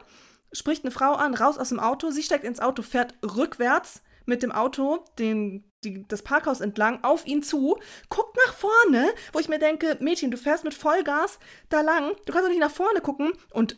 spricht 0.52 0.84
eine 0.84 0.90
Frau 0.90 1.12
an, 1.12 1.34
raus 1.34 1.58
aus 1.58 1.70
dem 1.70 1.80
Auto. 1.80 2.10
Sie 2.10 2.22
steigt 2.22 2.44
ins 2.44 2.60
Auto, 2.60 2.82
fährt 2.82 3.14
rückwärts 3.22 4.02
mit 4.26 4.42
dem 4.42 4.52
Auto 4.52 5.04
den, 5.18 5.64
die, 5.84 6.06
das 6.08 6.22
Parkhaus 6.22 6.60
entlang 6.60 7.02
auf 7.04 7.26
ihn 7.26 7.42
zu, 7.42 7.78
guckt 8.08 8.36
nach 8.44 8.54
vorne, 8.54 9.08
wo 9.32 9.38
ich 9.38 9.48
mir 9.48 9.58
denke, 9.58 9.96
Mädchen, 10.00 10.30
du 10.30 10.36
fährst 10.36 10.64
mit 10.64 10.74
Vollgas 10.74 11.38
da 11.68 11.80
lang, 11.80 12.14
du 12.26 12.32
kannst 12.32 12.46
doch 12.46 12.50
nicht 12.50 12.60
nach 12.60 12.70
vorne 12.70 13.00
gucken 13.00 13.32
und 13.52 13.76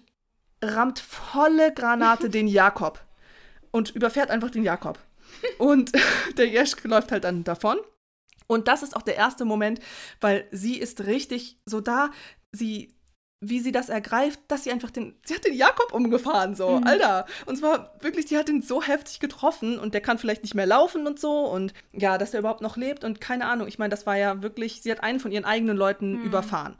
rammt 0.62 0.98
volle 0.98 1.72
Granate 1.72 2.30
den 2.30 2.48
Jakob 2.48 3.04
und 3.70 3.94
überfährt 3.94 4.30
einfach 4.30 4.50
den 4.50 4.64
Jakob. 4.64 4.98
Und 5.58 5.92
der 6.36 6.48
Jesch 6.48 6.82
läuft 6.82 7.12
halt 7.12 7.24
dann 7.24 7.44
davon. 7.44 7.78
Und 8.48 8.66
das 8.66 8.82
ist 8.82 8.96
auch 8.96 9.02
der 9.02 9.14
erste 9.14 9.44
Moment, 9.44 9.78
weil 10.20 10.48
sie 10.50 10.76
ist 10.78 11.04
richtig 11.06 11.60
so 11.66 11.80
da, 11.80 12.10
sie, 12.50 12.94
wie 13.40 13.60
sie 13.60 13.70
das 13.70 13.88
ergreift, 13.88 14.40
dass 14.48 14.64
sie 14.64 14.72
einfach 14.72 14.90
den, 14.90 15.14
sie 15.24 15.34
hat 15.34 15.44
den 15.44 15.54
Jakob 15.54 15.92
umgefahren, 15.92 16.56
so, 16.56 16.80
Alter. 16.84 17.26
Und 17.46 17.56
zwar 17.56 17.94
wirklich, 18.00 18.24
die 18.26 18.36
hat 18.36 18.48
ihn 18.48 18.62
so 18.62 18.82
heftig 18.82 19.20
getroffen 19.20 19.78
und 19.78 19.94
der 19.94 20.00
kann 20.00 20.18
vielleicht 20.18 20.42
nicht 20.42 20.54
mehr 20.54 20.66
laufen 20.66 21.06
und 21.06 21.20
so 21.20 21.44
und 21.44 21.72
ja, 21.92 22.18
dass 22.18 22.34
er 22.34 22.40
überhaupt 22.40 22.62
noch 22.62 22.76
lebt 22.76 23.04
und 23.04 23.20
keine 23.20 23.46
Ahnung. 23.46 23.68
Ich 23.68 23.78
meine, 23.78 23.90
das 23.90 24.06
war 24.06 24.16
ja 24.16 24.42
wirklich, 24.42 24.82
sie 24.82 24.90
hat 24.90 25.02
einen 25.02 25.20
von 25.20 25.30
ihren 25.30 25.44
eigenen 25.44 25.76
Leuten 25.76 26.24
überfahren. 26.24 26.76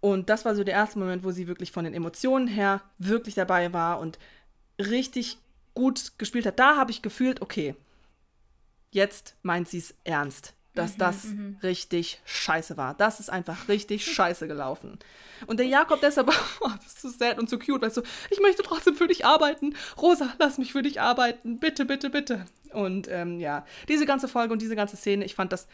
Und 0.00 0.30
das 0.30 0.44
war 0.44 0.56
so 0.56 0.64
der 0.64 0.74
erste 0.74 0.98
Moment, 0.98 1.22
wo 1.22 1.30
sie 1.30 1.46
wirklich 1.46 1.70
von 1.70 1.84
den 1.84 1.94
Emotionen 1.94 2.48
her 2.48 2.82
wirklich 2.98 3.36
dabei 3.36 3.72
war 3.72 4.00
und 4.00 4.18
richtig 4.80 5.38
gut 5.74 6.18
gespielt 6.18 6.46
hat. 6.46 6.58
Da 6.58 6.76
habe 6.76 6.90
ich 6.90 7.02
gefühlt, 7.02 7.40
okay, 7.40 7.76
jetzt 8.90 9.36
meint 9.42 9.68
sie 9.68 9.78
es 9.78 9.94
ernst, 10.02 10.54
dass 10.74 10.96
das 10.96 11.26
richtig 11.62 12.20
scheiße 12.24 12.76
war. 12.76 12.94
Das 12.94 13.20
ist 13.20 13.28
einfach 13.30 13.68
richtig 13.68 14.04
scheiße 14.12 14.48
gelaufen. 14.48 14.98
Und 15.46 15.58
der 15.58 15.66
Jakob, 15.66 16.00
der 16.00 16.08
ist 16.10 16.18
aber, 16.18 16.32
oh, 16.60 16.70
das 16.76 16.86
ist 16.94 17.00
so 17.02 17.08
sad 17.10 17.38
und 17.38 17.50
so 17.50 17.58
cute, 17.58 17.82
weißt 17.82 17.98
du, 17.98 18.02
ich 18.30 18.40
möchte 18.40 18.62
trotzdem 18.62 18.94
für 18.94 19.08
dich 19.08 19.26
arbeiten. 19.26 19.74
Rosa, 20.00 20.32
lass 20.38 20.58
mich 20.58 20.72
für 20.72 20.82
dich 20.82 21.00
arbeiten. 21.00 21.58
Bitte, 21.58 21.84
bitte, 21.84 22.10
bitte. 22.10 22.46
Und 22.72 23.08
ähm, 23.10 23.38
ja, 23.40 23.66
diese 23.88 24.06
ganze 24.06 24.28
Folge 24.28 24.52
und 24.52 24.62
diese 24.62 24.76
ganze 24.76 24.96
Szene, 24.96 25.24
ich 25.24 25.34
fand 25.34 25.52
das 25.52 25.68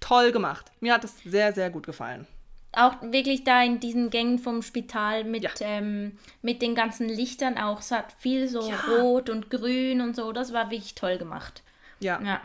toll 0.00 0.32
gemacht. 0.32 0.70
Mir 0.80 0.94
hat 0.94 1.04
das 1.04 1.18
sehr, 1.24 1.52
sehr 1.52 1.70
gut 1.70 1.84
gefallen. 1.86 2.26
Auch 2.72 2.94
wirklich 3.02 3.44
da 3.44 3.62
in 3.62 3.80
diesen 3.80 4.10
Gängen 4.10 4.38
vom 4.38 4.62
Spital 4.62 5.24
mit, 5.24 5.42
Ja. 5.42 5.50
ähm, 5.60 6.12
mit 6.42 6.60
den 6.62 6.74
ganzen 6.74 7.08
Lichtern 7.08 7.58
auch. 7.58 7.80
Es 7.80 7.90
hat 7.90 8.12
viel 8.18 8.46
so 8.48 8.68
Ja. 8.68 8.76
rot 9.00 9.30
und 9.30 9.50
grün 9.50 10.00
und 10.02 10.14
so. 10.14 10.32
Das 10.32 10.52
war 10.52 10.70
wirklich 10.70 10.94
toll 10.94 11.18
gemacht. 11.18 11.62
Ja, 12.00 12.20
Ja. 12.22 12.40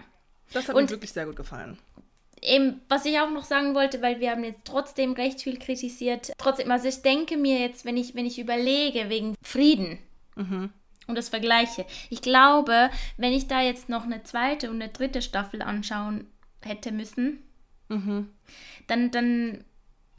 Das 0.53 0.67
hat 0.67 0.75
Und- 0.75 0.83
mir 0.85 0.89
wirklich 0.91 1.11
sehr 1.13 1.25
gut 1.25 1.35
gefallen. 1.35 1.77
Eben, 2.41 2.81
was 2.89 3.05
ich 3.05 3.17
auch 3.19 3.29
noch 3.29 3.45
sagen 3.45 3.73
wollte, 3.73 4.01
weil 4.01 4.19
wir 4.19 4.31
haben 4.31 4.43
jetzt 4.43 4.65
trotzdem 4.65 5.13
recht 5.13 5.41
viel 5.41 5.57
kritisiert. 5.57 6.33
Trotzdem, 6.37 6.69
also 6.71 6.89
ich 6.89 7.01
denke 7.01 7.37
mir 7.37 7.57
jetzt, 7.59 7.85
wenn 7.85 7.95
ich, 7.95 8.15
wenn 8.15 8.25
ich 8.25 8.37
überlege, 8.37 9.07
wegen 9.09 9.35
Frieden, 9.41 9.97
und 10.35 11.15
das 11.15 11.29
vergleiche. 11.29 11.85
Ich 12.09 12.21
glaube, 12.21 12.89
wenn 13.17 13.31
ich 13.33 13.47
da 13.47 13.61
jetzt 13.61 13.87
noch 13.87 14.03
eine 14.03 14.23
zweite 14.23 14.69
und 14.71 14.81
eine 14.81 14.91
dritte 14.91 15.21
Staffel 15.21 15.61
anschauen 15.61 16.27
hätte 16.61 16.91
müssen, 16.91 17.43
Mhm. 17.87 18.29
dann, 18.87 19.11
dann 19.11 19.63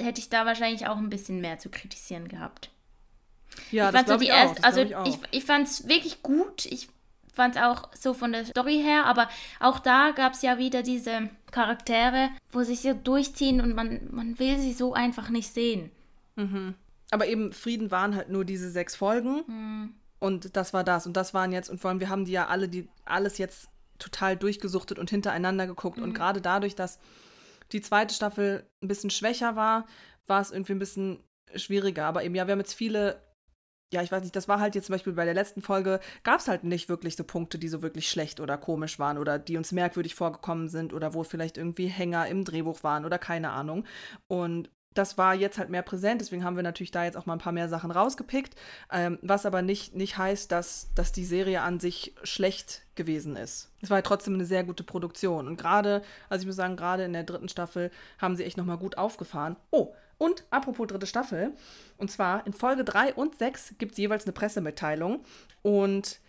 hätte 0.01 0.20
ich 0.20 0.28
da 0.30 0.47
wahrscheinlich 0.47 0.87
auch 0.87 0.97
ein 0.97 1.11
bisschen 1.11 1.41
mehr 1.41 1.59
zu 1.59 1.68
kritisieren 1.68 2.28
gehabt. 2.28 2.70
Ja, 3.70 3.89
ich 3.89 3.93
das 3.93 3.97
fand 3.97 4.09
so 4.09 4.16
die 4.18 4.24
ich 4.26 4.32
auch. 4.32 4.37
erste, 4.37 4.55
das 4.57 4.64
also 4.64 4.80
ich, 4.82 4.89
ich, 4.91 4.97
auch. 4.97 5.28
ich, 5.30 5.45
fand 5.45 5.68
es 5.68 5.89
wirklich 5.89 6.22
gut. 6.22 6.64
Ich 6.66 6.89
fand 7.35 7.57
es 7.57 7.62
auch 7.62 7.91
so 7.95 8.14
von 8.14 8.32
der 8.32 8.45
Story 8.47 8.80
her, 8.82 9.05
aber 9.07 9.28
auch 9.61 9.78
da 9.78 10.12
gab 10.12 10.32
es 10.35 10.43
ja 10.43 10.59
wieder 10.59 10.82
diese 10.82 11.28
Charaktere, 11.51 12.30
wo 12.53 12.62
sich 12.62 12.80
so 12.80 12.95
durchziehen 12.95 13.61
und 13.61 13.74
man, 13.74 14.01
man 14.11 14.39
will 14.39 14.59
sie 14.59 14.72
so 14.72 14.95
einfach 14.95 15.28
nicht 15.30 15.53
sehen. 15.53 15.91
Aber 17.11 17.26
eben 17.26 17.53
Frieden 17.53 17.91
waren 17.91 18.14
halt 18.16 18.28
nur 18.28 18.45
diese 18.45 18.70
sechs 18.70 18.97
Folgen 18.97 19.45
Hm. 19.47 19.95
und 20.18 20.57
das 20.57 20.72
war 20.72 20.82
das 20.85 21.07
und 21.07 21.16
das 21.16 21.32
waren 21.35 21.53
jetzt 21.53 21.68
und 21.70 21.80
vor 21.80 21.91
allem 21.91 22.01
wir 22.01 22.09
haben 22.09 22.24
die 22.24 22.32
ja 22.32 22.47
alle 22.49 22.68
die 22.68 22.89
alles 23.05 23.39
jetzt 23.39 23.68
total 23.99 24.37
durchgesuchtet 24.37 24.99
und 24.99 25.11
hintereinander 25.11 25.66
geguckt 25.66 25.99
Mhm. 25.99 26.05
und 26.05 26.14
gerade 26.14 26.41
dadurch, 26.41 26.74
dass 26.74 26.99
die 27.72 27.80
zweite 27.80 28.14
Staffel 28.14 28.66
ein 28.82 28.89
bisschen 28.89 29.11
schwächer 29.11 29.55
war, 29.57 29.87
war 30.26 30.41
es 30.41 30.51
irgendwie 30.51 30.72
ein 30.72 30.78
bisschen 30.80 31.20
schwieriger. 31.55 32.07
Aber 32.07 32.24
eben 32.24 32.35
ja, 32.35 32.47
wir 32.47 32.53
haben 32.53 32.59
jetzt 32.59 32.74
viele 32.74 33.20
ja, 33.95 34.03
ich 34.03 34.11
weiß 34.11 34.22
nicht, 34.22 34.34
das 34.34 34.49
war 34.49 34.59
halt 34.59 34.74
jetzt 34.74 34.86
zum 34.86 34.95
Beispiel 34.95 35.12
bei 35.12 35.24
der 35.24 35.34
letzten 35.34 35.62
Folge, 35.62 36.01
gab 36.24 36.40
es 36.40 36.49
halt 36.49 36.64
nicht 36.64 36.88
wirklich 36.88 37.14
so 37.14 37.22
Punkte, 37.22 37.59
die 37.59 37.68
so 37.68 37.80
wirklich 37.80 38.11
schlecht 38.11 38.40
oder 38.40 38.59
komisch 38.59 38.99
waren 38.99 39.18
oder 39.18 39.38
die 39.38 39.57
uns 39.57 39.70
merkwürdig 39.70 40.16
vorgekommen 40.16 40.68
sind 40.68 40.92
oder 40.92 41.14
wo 41.14 41.22
vielleicht 41.22 41.57
irgendwie 41.57 41.86
Hänger 41.86 42.26
im 42.26 42.45
Drehbuch 42.45 42.82
waren 42.82 43.05
oder 43.05 43.18
keine 43.18 43.51
Ahnung. 43.51 43.84
Und 44.26 44.68
das 44.95 45.16
war 45.16 45.34
jetzt 45.34 45.59
halt 45.59 45.70
mehr 45.70 45.82
präsent, 45.82 46.20
deswegen 46.20 46.45
haben 46.45 46.57
wir 46.57 46.62
natürlich 46.64 46.90
da 46.90 47.05
jetzt 47.05 47.16
auch 47.16 47.26
mal 47.26 47.34
ein 47.34 47.40
paar 47.40 47.53
mehr 47.53 47.68
Sachen 47.68 47.90
rausgepickt, 47.90 48.55
ähm, 48.92 49.18
was 49.22 49.47
aber 49.47 49.62
nicht, 49.62 49.95
nicht 49.95 50.18
heißt, 50.18 50.51
dass, 50.51 50.88
dass 50.95 51.12
die 51.12 51.24
Serie 51.24 51.62
an 51.62 51.80
sich 51.80 52.14
schlecht 52.24 52.82
gewesen 52.95 53.36
ist. 53.36 53.72
Es 53.80 53.90
war 53.90 53.97
halt 53.97 54.07
trotzdem 54.07 54.34
eine 54.34 54.45
sehr 54.45 54.64
gute 54.64 54.84
Produktion 54.84 55.47
und 55.47 55.57
gerade, 55.57 56.03
also 56.28 56.42
ich 56.42 56.47
muss 56.47 56.57
sagen, 56.57 56.76
gerade 56.76 57.05
in 57.05 57.12
der 57.12 57.24
dritten 57.24 57.49
Staffel 57.49 57.90
haben 58.18 58.36
sie 58.36 58.45
echt 58.45 58.57
nochmal 58.57 58.78
gut 58.78 58.99
aufgefahren. 58.99 59.57
Oh, 59.70 59.95
und 60.19 60.45
apropos 60.51 60.87
dritte 60.87 61.07
Staffel, 61.07 61.53
und 61.97 62.11
zwar 62.11 62.47
in 62.47 62.53
Folge 62.53 62.85
3 62.85 63.15
und 63.15 63.39
6 63.39 63.75
gibt 63.79 63.93
es 63.93 63.99
jeweils 63.99 64.25
eine 64.25 64.33
Pressemitteilung 64.33 65.25
und 65.62 66.21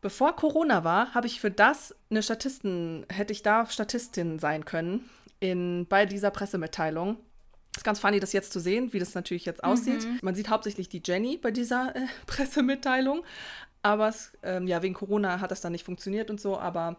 Bevor 0.00 0.36
Corona 0.36 0.84
war, 0.84 1.12
habe 1.14 1.26
ich 1.26 1.40
für 1.40 1.50
das 1.50 1.94
eine 2.08 2.22
Statisten, 2.22 3.04
hätte 3.08 3.32
ich 3.32 3.42
da 3.42 3.66
Statistin 3.66 4.38
sein 4.38 4.64
können 4.64 5.10
in, 5.40 5.86
bei 5.88 6.06
dieser 6.06 6.30
Pressemitteilung. 6.30 7.16
Ist 7.76 7.84
ganz 7.84 7.98
funny, 7.98 8.20
das 8.20 8.32
jetzt 8.32 8.52
zu 8.52 8.60
sehen, 8.60 8.92
wie 8.92 9.00
das 9.00 9.14
natürlich 9.14 9.44
jetzt 9.44 9.64
aussieht. 9.64 10.06
Man 10.22 10.36
sieht 10.36 10.50
hauptsächlich 10.50 10.88
die 10.88 11.02
Jenny 11.04 11.36
bei 11.36 11.50
dieser 11.50 11.96
äh, 11.96 12.06
Pressemitteilung. 12.26 13.24
Aber 13.82 14.08
es, 14.08 14.32
ähm, 14.42 14.66
ja, 14.66 14.82
wegen 14.82 14.94
Corona 14.94 15.40
hat 15.40 15.50
das 15.50 15.60
dann 15.60 15.72
nicht 15.72 15.84
funktioniert 15.84 16.30
und 16.30 16.40
so, 16.40 16.58
aber 16.58 16.96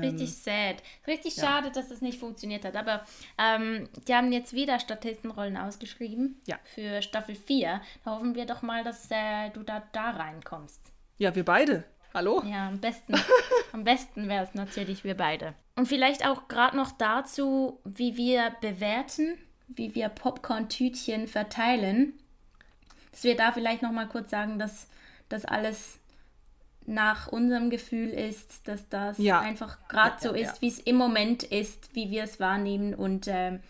Richtig 0.00 0.34
sad. 0.34 0.82
Richtig 1.06 1.36
ja. 1.36 1.44
schade, 1.44 1.70
dass 1.70 1.88
das 1.88 2.00
nicht 2.00 2.18
funktioniert 2.18 2.64
hat. 2.64 2.76
Aber 2.76 3.04
ähm, 3.38 3.88
die 4.08 4.14
haben 4.14 4.32
jetzt 4.32 4.52
wieder 4.52 4.78
Statistenrollen 4.80 5.56
ausgeschrieben 5.56 6.40
Ja. 6.46 6.58
für 6.64 7.02
Staffel 7.02 7.34
4. 7.34 7.80
Da 8.04 8.10
hoffen 8.10 8.34
wir 8.34 8.46
doch 8.46 8.62
mal, 8.62 8.84
dass 8.84 9.10
äh, 9.10 9.50
du 9.50 9.62
da, 9.62 9.82
da 9.92 10.10
reinkommst. 10.10 10.80
ja, 11.18 11.34
wir 11.34 11.44
beide. 11.44 11.84
Hallo? 12.14 12.42
Ja, 12.44 12.68
am 12.68 12.78
besten, 12.78 13.14
am 13.72 13.84
besten 13.84 14.28
wäre 14.28 14.44
es 14.44 14.54
natürlich 14.54 15.02
wir 15.02 15.16
beide. 15.16 15.54
Und 15.76 15.86
vielleicht 15.88 16.26
auch 16.26 16.46
gerade 16.48 16.76
noch 16.76 16.92
dazu, 16.92 17.80
wie 17.84 18.16
wir 18.18 18.54
bewerten, 18.60 19.38
wie 19.68 19.94
wir 19.94 20.10
Popcorn-Tütchen 20.10 21.26
verteilen. 21.28 22.12
Dass 23.10 23.24
wir 23.24 23.36
da 23.36 23.52
vielleicht 23.52 23.80
noch 23.82 23.92
mal 23.92 24.08
kurz 24.08 24.30
sagen, 24.30 24.58
dass 24.58 24.88
das 25.30 25.46
alles 25.46 25.98
nach 26.86 27.28
unserem 27.28 27.70
Gefühl 27.70 28.10
ist, 28.10 28.66
dass 28.68 28.88
das 28.88 29.18
Ja. 29.18 29.40
einfach 29.40 29.78
gerade 29.88 30.16
Ja, 30.22 30.30
so 30.30 30.34
ist, 30.34 30.60
wie 30.62 30.68
es 30.68 30.78
im 30.78 30.96
Moment 30.96 31.42
ist, 31.42 31.94
wie 31.94 32.10
wir 32.10 32.24
es 32.24 32.40
wahrnehmen 32.40 32.94
und 32.94 33.26
ähm, 33.28 33.60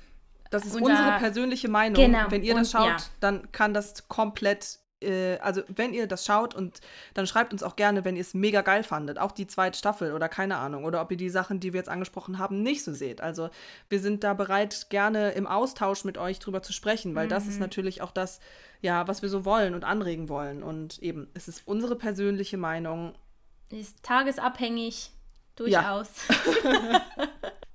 Das 0.50 0.64
ist 0.66 0.74
unser- 0.76 0.90
unsere 0.90 1.18
persönliche 1.18 1.68
Meinung. 1.68 1.94
Genau, 1.94 2.30
Wenn 2.30 2.42
ihr 2.42 2.54
das 2.54 2.74
und- 2.74 2.80
schaut, 2.82 3.10
dann 3.20 3.50
kann 3.52 3.72
das 3.74 4.06
komplett, 4.08 4.78
äh, 5.02 5.38
also 5.40 5.62
wenn 5.68 5.92
ihr 5.94 6.06
das 6.06 6.24
schaut 6.24 6.54
und 6.54 6.80
dann 7.14 7.26
schreibt 7.26 7.52
uns 7.52 7.62
auch 7.62 7.76
gerne, 7.76 8.04
wenn 8.04 8.16
ihr 8.16 8.22
es 8.22 8.34
mega 8.34 8.60
geil 8.62 8.82
fandet, 8.82 9.18
auch 9.18 9.32
die 9.32 9.46
zweite 9.46 9.78
Staffel 9.78 10.12
oder 10.12 10.28
keine 10.28 10.56
Ahnung, 10.56 10.84
oder 10.84 11.00
ob 11.02 11.10
ihr 11.10 11.16
die 11.16 11.30
Sachen, 11.30 11.60
die 11.60 11.72
wir 11.72 11.78
jetzt 11.78 11.88
angesprochen 11.88 12.38
haben, 12.38 12.62
nicht 12.62 12.84
so 12.84 12.92
seht. 12.92 13.20
Also 13.20 13.50
wir 13.88 14.00
sind 14.00 14.24
da 14.24 14.34
bereit, 14.34 14.86
gerne 14.90 15.30
im 15.32 15.46
Austausch 15.46 16.04
mit 16.04 16.18
euch 16.18 16.38
drüber 16.38 16.62
zu 16.62 16.72
sprechen, 16.72 17.14
weil 17.14 17.26
Mhm. 17.26 17.30
das 17.30 17.46
ist 17.46 17.60
natürlich 17.60 18.02
auch 18.02 18.10
das, 18.12 18.40
ja, 18.80 19.06
was 19.08 19.22
wir 19.22 19.28
so 19.28 19.44
wollen 19.44 19.74
und 19.74 19.84
anregen 19.84 20.28
wollen. 20.28 20.62
Und 20.62 20.98
eben, 21.02 21.28
es 21.34 21.48
ist 21.48 21.62
unsere 21.66 21.96
persönliche 21.96 22.56
Meinung. 22.56 23.14
ist 23.70 24.02
tagesabhängig 24.02 25.12
durchaus. 25.56 26.08
ja. 26.28 27.00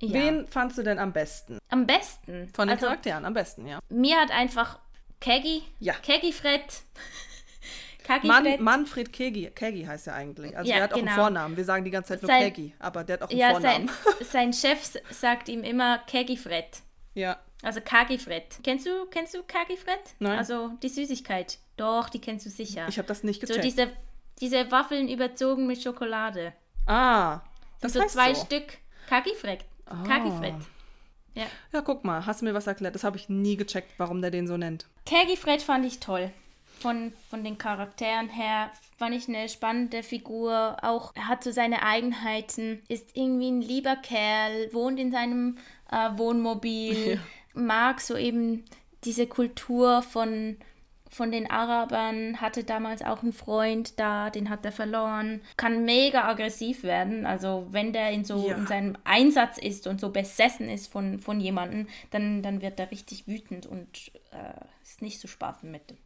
Wen 0.00 0.46
fandst 0.46 0.78
du 0.78 0.82
denn 0.82 0.98
am 0.98 1.12
besten? 1.12 1.58
Am 1.70 1.86
besten. 1.86 2.48
Von 2.54 2.68
den 2.68 2.76
also, 2.76 2.86
Charakteren, 2.86 3.24
am 3.24 3.34
besten, 3.34 3.66
ja. 3.66 3.80
Mir 3.88 4.16
hat 4.16 4.30
einfach 4.30 4.78
Keggy, 5.20 5.62
Ja. 5.80 5.94
Keggy 5.94 6.32
Fred, 6.32 6.62
Kagi 8.04 8.26
Mann, 8.26 8.44
Fred, 8.44 8.60
Manfred 8.60 9.12
Kegi, 9.12 9.50
Kegi 9.54 9.84
heißt 9.84 10.06
er 10.06 10.14
eigentlich. 10.14 10.56
Also 10.56 10.70
Ja, 10.70 10.76
der 10.76 10.84
hat 10.84 10.92
auch 10.92 10.96
genau. 10.96 11.10
einen 11.10 11.20
Vornamen. 11.20 11.56
Wir 11.56 11.64
sagen 11.64 11.84
die 11.84 11.90
ganze 11.90 12.14
Zeit 12.14 12.22
nur 12.22 12.28
Sein- 12.30 12.42
Kegi, 12.54 12.74
aber 12.78 13.04
der 13.04 13.14
hat 13.14 13.22
auch 13.22 13.28
einen 13.30 13.38
ja, 13.38 13.50
Vornamen. 13.50 13.88
sein, 13.88 14.26
sein 14.30 14.52
Chef 14.52 14.92
sagt 15.10 15.48
ihm 15.48 15.62
immer 15.64 15.98
Keggy 16.06 16.36
Fred. 16.36 16.66
ja. 17.14 17.38
Also 17.60 17.80
Kagi 17.80 18.18
Fred. 18.18 18.44
Kennst 18.62 18.86
du, 18.86 19.06
kennst 19.06 19.34
du 19.34 19.42
Kagi 19.42 19.76
Fred? 19.76 19.98
Nein. 20.20 20.38
Also 20.38 20.70
die 20.80 20.88
Süßigkeit. 20.88 21.58
Doch, 21.76 22.08
die 22.08 22.20
kennst 22.20 22.46
du 22.46 22.50
sicher. 22.50 22.86
Ich 22.88 22.98
habe 22.98 23.08
das 23.08 23.24
nicht 23.24 23.40
so 23.40 23.48
gecheckt. 23.48 23.64
diese, 23.64 23.90
diese 24.40 24.70
Waffeln 24.70 25.08
überzogen 25.08 25.66
mit 25.66 25.82
Schokolade. 25.82 26.52
ah, 26.86 27.40
das 27.80 27.94
so 27.94 28.00
heißt 28.00 28.12
zwei 28.12 28.32
so. 28.34 28.44
Stück. 28.44 28.78
Kagi 29.08 29.34
Fred. 29.34 29.64
Kagi 30.06 30.28
Ah. 30.30 30.38
Fred. 30.38 30.54
Ja. 31.38 31.46
Ja, 31.72 31.82
guck 31.82 32.04
mal, 32.04 32.26
hast 32.26 32.40
du 32.40 32.46
mir 32.46 32.54
was 32.54 32.66
erklärt? 32.66 32.96
Das 32.96 33.04
habe 33.04 33.16
ich 33.16 33.28
nie 33.28 33.56
gecheckt, 33.56 33.92
warum 33.96 34.20
der 34.20 34.32
den 34.32 34.48
so 34.48 34.56
nennt. 34.56 34.86
Kagi 35.06 35.36
Fred 35.36 35.62
fand 35.62 35.86
ich 35.86 36.00
toll. 36.00 36.32
Von, 36.80 37.12
von 37.30 37.44
den 37.44 37.58
Charakteren 37.58 38.28
her 38.28 38.72
fand 38.98 39.14
ich 39.14 39.28
eine 39.28 39.48
spannende 39.48 40.02
Figur. 40.02 40.76
Auch 40.82 41.12
er 41.14 41.28
hat 41.28 41.44
so 41.44 41.52
seine 41.52 41.82
Eigenheiten, 41.82 42.82
ist 42.88 43.16
irgendwie 43.16 43.50
ein 43.50 43.62
lieber 43.62 43.96
Kerl, 43.96 44.72
wohnt 44.72 44.98
in 44.98 45.12
seinem 45.12 45.58
äh, 45.90 46.10
Wohnmobil, 46.16 47.20
mag 47.54 48.00
so 48.00 48.16
eben 48.16 48.64
diese 49.04 49.28
Kultur 49.28 50.02
von, 50.02 50.56
von 51.10 51.30
den 51.30 51.50
Arabern, 51.50 52.40
hatte 52.40 52.64
damals 52.64 53.02
auch 53.02 53.22
einen 53.22 53.32
Freund 53.32 53.98
da, 53.98 54.30
den 54.30 54.50
hat 54.50 54.64
er 54.64 54.72
verloren. 54.72 55.40
Kann 55.56 55.84
mega 55.84 56.28
aggressiv 56.28 56.82
werden. 56.82 57.24
Also 57.26 57.66
wenn 57.70 57.92
der 57.92 58.10
in 58.10 58.24
so 58.24 58.48
Ja. 58.48 58.56
in 58.56 58.66
seinem 58.66 58.96
Einsatz 59.04 59.58
ist 59.58 59.86
und 59.86 60.00
so 60.00 60.10
besessen 60.10 60.68
ist 60.68 60.92
von, 60.92 61.18
von 61.20 61.40
jemandem, 61.40 61.86
dann, 62.10 62.42
dann 62.42 62.60
wird 62.62 62.78
er 62.78 62.90
richtig 62.90 63.26
wütend 63.26 63.66
und 63.66 64.12
äh, 64.32 64.60
ist 64.82 65.02
nicht 65.02 65.20
zu 65.20 65.28
spaßen 65.28 65.70
mit 65.70 65.88
dem. 65.90 65.96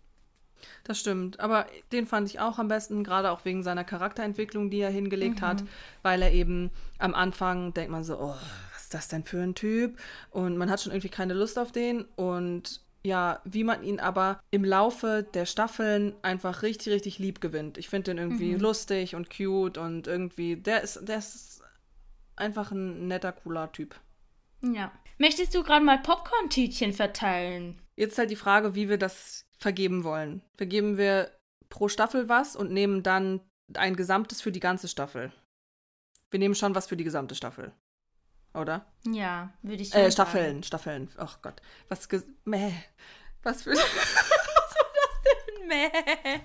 Das 0.84 1.00
stimmt. 1.00 1.40
Aber 1.40 1.66
den 1.90 2.06
fand 2.06 2.28
ich 2.28 2.38
auch 2.38 2.60
am 2.60 2.68
besten, 2.68 3.02
gerade 3.02 3.32
auch 3.32 3.44
wegen 3.44 3.64
seiner 3.64 3.82
Charakterentwicklung, 3.82 4.70
die 4.70 4.78
er 4.80 4.90
hingelegt 4.90 5.40
Mhm. 5.40 5.46
hat, 5.46 5.64
weil 6.02 6.22
er 6.22 6.32
eben 6.32 6.70
am 6.98 7.14
Anfang 7.16 7.74
denkt 7.74 7.90
man 7.90 8.04
so, 8.04 8.16
oh, 8.20 8.36
was 8.72 8.82
ist 8.84 8.94
das 8.94 9.08
denn 9.08 9.24
für 9.24 9.40
ein 9.42 9.56
Typ? 9.56 9.98
Und 10.30 10.56
man 10.56 10.70
hat 10.70 10.80
schon 10.80 10.92
irgendwie 10.92 11.08
keine 11.08 11.34
Lust 11.34 11.58
auf 11.58 11.72
den. 11.72 12.02
Und 12.14 12.80
ja, 13.04 13.40
wie 13.44 13.64
man 13.64 13.82
ihn 13.82 13.98
aber 14.00 14.40
im 14.50 14.64
Laufe 14.64 15.26
der 15.34 15.46
Staffeln 15.46 16.14
einfach 16.22 16.62
richtig, 16.62 16.92
richtig 16.92 17.18
lieb 17.18 17.40
gewinnt. 17.40 17.78
Ich 17.78 17.88
finde 17.88 18.12
den 18.12 18.18
irgendwie 18.18 18.54
Mhm. 18.54 18.60
lustig 18.60 19.14
und 19.14 19.28
cute 19.28 19.78
und 19.78 20.06
irgendwie, 20.06 20.56
der 20.56 20.82
ist, 20.82 21.00
der 21.08 21.18
ist 21.18 21.62
einfach 22.36 22.70
ein 22.70 23.08
netter, 23.08 23.32
cooler 23.32 23.72
Typ. 23.72 23.96
Ja. 24.62 24.92
Möchtest 25.18 25.54
du 25.54 25.62
gerade 25.62 25.84
mal 25.84 25.98
Popcorn-Tütchen 25.98 26.92
verteilen? 26.92 27.80
Jetzt 27.96 28.18
halt 28.18 28.30
die 28.30 28.36
Frage, 28.36 28.74
wie 28.74 28.88
wir 28.88 28.98
das 28.98 29.44
vergeben 29.58 30.04
wollen. 30.04 30.40
Vergeben 30.56 30.96
wir 30.96 31.30
pro 31.68 31.88
Staffel 31.88 32.28
was 32.28 32.56
und 32.56 32.70
nehmen 32.72 33.02
dann 33.02 33.40
ein 33.74 33.96
gesamtes 33.96 34.40
für 34.40 34.52
die 34.52 34.60
ganze 34.60 34.88
Staffel. 34.88 35.32
Wir 36.30 36.38
nehmen 36.38 36.54
schon 36.54 36.74
was 36.74 36.86
für 36.86 36.96
die 36.96 37.04
gesamte 37.04 37.34
Staffel. 37.34 37.72
Oder? 38.54 38.84
Ja, 39.06 39.52
würde 39.62 39.82
ich 39.82 39.88
schon 39.88 39.98
Äh, 39.98 40.10
sagen. 40.10 40.12
Staffeln, 40.12 40.62
Staffeln. 40.62 41.08
Ach 41.16 41.40
Gott. 41.42 41.60
Was 41.88 42.08
ge 42.08 42.22
Mäh. 42.44 42.72
Was 43.42 43.62
für. 43.62 43.74
Mäh. 45.66 45.90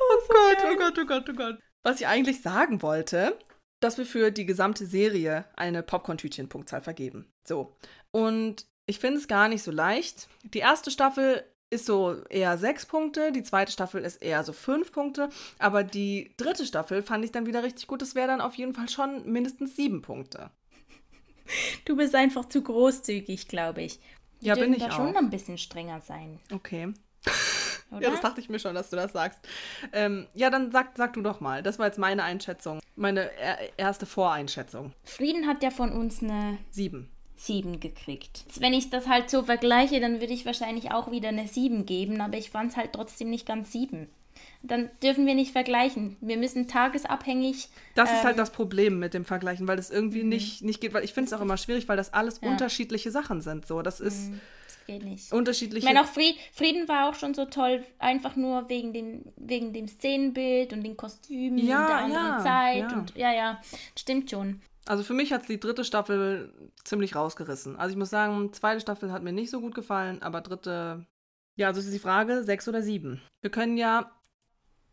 Oh 0.00 0.28
Gott, 0.28 0.58
oh 0.64 0.76
Gott, 0.76 0.98
oh 0.98 1.04
Gott, 1.06 1.28
oh 1.28 1.32
Gott. 1.32 1.58
Was 1.82 2.00
ich 2.00 2.06
eigentlich 2.06 2.42
sagen 2.42 2.82
wollte, 2.82 3.38
dass 3.80 3.98
wir 3.98 4.06
für 4.06 4.30
die 4.30 4.46
gesamte 4.46 4.86
Serie 4.86 5.44
eine 5.56 5.82
Popcorn-Tütchen-Punktzahl 5.82 6.82
vergeben. 6.82 7.32
So. 7.46 7.76
Und 8.10 8.66
ich 8.86 8.98
finde 8.98 9.18
es 9.18 9.28
gar 9.28 9.48
nicht 9.48 9.62
so 9.62 9.70
leicht. 9.70 10.28
Die 10.42 10.58
erste 10.58 10.90
Staffel 10.90 11.44
ist 11.74 11.86
so 11.86 12.22
eher 12.30 12.56
sechs 12.58 12.86
Punkte, 12.86 13.32
die 13.32 13.42
zweite 13.42 13.72
Staffel 13.72 14.02
ist 14.02 14.22
eher 14.22 14.42
so 14.44 14.52
fünf 14.52 14.92
Punkte, 14.92 15.28
aber 15.58 15.84
die 15.84 16.32
dritte 16.36 16.64
Staffel 16.66 17.02
fand 17.02 17.24
ich 17.24 17.32
dann 17.32 17.46
wieder 17.46 17.62
richtig 17.62 17.86
gut. 17.86 18.00
Das 18.02 18.14
wäre 18.14 18.28
dann 18.28 18.40
auf 18.40 18.54
jeden 18.54 18.74
Fall 18.74 18.88
schon 18.88 19.30
mindestens 19.30 19.76
sieben 19.76 20.02
Punkte. 20.02 20.50
Du 21.84 21.96
bist 21.96 22.14
einfach 22.14 22.46
zu 22.46 22.62
großzügig, 22.62 23.48
glaube 23.48 23.82
ich. 23.82 24.00
Wir 24.40 24.54
Ja, 24.54 24.60
bin 24.62 24.72
ich 24.72 24.82
da 24.82 24.90
schon 24.90 25.08
auch. 25.08 25.12
noch 25.12 25.20
ein 25.20 25.30
bisschen 25.30 25.58
strenger 25.58 26.00
sein. 26.00 26.38
Okay. 26.52 26.92
Oder? 27.90 28.02
Ja, 28.02 28.10
das 28.10 28.20
dachte 28.20 28.40
ich 28.40 28.48
mir 28.48 28.58
schon, 28.58 28.74
dass 28.74 28.90
du 28.90 28.96
das 28.96 29.12
sagst. 29.12 29.40
Ähm, 29.92 30.26
ja, 30.34 30.50
dann 30.50 30.70
sag, 30.72 30.96
sag 30.96 31.12
du 31.12 31.22
doch 31.22 31.40
mal. 31.40 31.62
Das 31.62 31.78
war 31.78 31.86
jetzt 31.86 31.98
meine 31.98 32.22
Einschätzung. 32.24 32.80
Meine 32.96 33.30
er 33.38 33.58
erste 33.78 34.06
Voreinschätzung. 34.06 34.92
Frieden 35.04 35.46
hat 35.46 35.62
ja 35.62 35.70
von 35.70 35.92
uns 35.92 36.22
eine 36.22 36.58
Sieben. 36.70 37.10
7 37.46 37.80
gekriegt. 37.80 38.44
Wenn 38.58 38.72
ich 38.74 38.90
das 38.90 39.08
halt 39.08 39.30
so 39.30 39.42
vergleiche, 39.44 40.00
dann 40.00 40.20
würde 40.20 40.32
ich 40.32 40.46
wahrscheinlich 40.46 40.90
auch 40.92 41.10
wieder 41.10 41.28
eine 41.28 41.46
7 41.48 41.86
geben, 41.86 42.20
aber 42.20 42.36
ich 42.36 42.50
fand 42.50 42.72
es 42.72 42.76
halt 42.76 42.92
trotzdem 42.92 43.30
nicht 43.30 43.46
ganz 43.46 43.72
7. 43.72 44.08
Dann 44.62 44.90
dürfen 45.02 45.26
wir 45.26 45.34
nicht 45.34 45.52
vergleichen. 45.52 46.16
Wir 46.22 46.38
müssen 46.38 46.66
tagesabhängig. 46.68 47.68
Das 47.94 48.10
ist 48.10 48.18
ähm, 48.20 48.24
halt 48.24 48.38
das 48.38 48.50
Problem 48.50 48.98
mit 48.98 49.12
dem 49.14 49.24
Vergleichen, 49.26 49.68
weil 49.68 49.76
das 49.76 49.90
irgendwie 49.90 50.24
nicht, 50.24 50.62
nicht 50.62 50.80
geht, 50.80 50.94
weil 50.94 51.04
ich 51.04 51.12
finde 51.12 51.28
es 51.28 51.32
auch 51.34 51.40
immer 51.42 51.58
schwierig, 51.58 51.86
weil 51.86 51.98
das 51.98 52.14
alles 52.14 52.38
unterschiedliche 52.38 53.10
Sachen 53.10 53.42
sind. 53.42 53.66
So, 53.66 53.82
das 53.82 54.00
ist 54.00 54.30
Das 54.66 54.86
geht 54.86 55.04
nicht. 55.04 55.32
unterschiedliche. 55.32 55.78
Ich 55.78 55.84
meine, 55.84 56.00
auch 56.00 56.10
Fried, 56.10 56.36
Frieden 56.52 56.88
war 56.88 57.10
auch 57.10 57.14
schon 57.14 57.34
so 57.34 57.44
toll, 57.44 57.84
einfach 57.98 58.36
nur 58.36 58.68
wegen 58.70 58.92
dem, 58.94 59.24
wegen 59.36 59.72
dem 59.74 59.86
Szenenbild 59.86 60.72
und 60.72 60.82
den 60.82 60.96
Kostümen 60.96 61.58
Ja, 61.58 61.82
und 61.82 61.88
der 61.88 61.96
anderen 61.98 62.26
ja, 62.26 62.42
Zeit. 62.42 62.90
ja. 62.90 62.98
Und 62.98 63.16
ja, 63.16 63.32
ja, 63.34 63.60
stimmt 63.98 64.30
schon. 64.30 64.62
Also 64.86 65.02
für 65.02 65.14
mich 65.14 65.32
hat 65.32 65.48
die 65.48 65.60
dritte 65.60 65.84
Staffel 65.84 66.52
ziemlich 66.84 67.16
rausgerissen. 67.16 67.76
Also 67.76 67.92
ich 67.92 67.98
muss 67.98 68.10
sagen, 68.10 68.52
zweite 68.52 68.80
Staffel 68.80 69.12
hat 69.12 69.22
mir 69.22 69.32
nicht 69.32 69.50
so 69.50 69.60
gut 69.60 69.74
gefallen, 69.74 70.22
aber 70.22 70.40
dritte. 70.40 71.06
Ja, 71.56 71.68
also 71.68 71.80
ist 71.80 71.92
die 71.92 71.98
Frage, 71.98 72.42
sechs 72.42 72.68
oder 72.68 72.82
sieben. 72.82 73.22
Wir 73.40 73.50
können 73.50 73.76
ja 73.76 74.10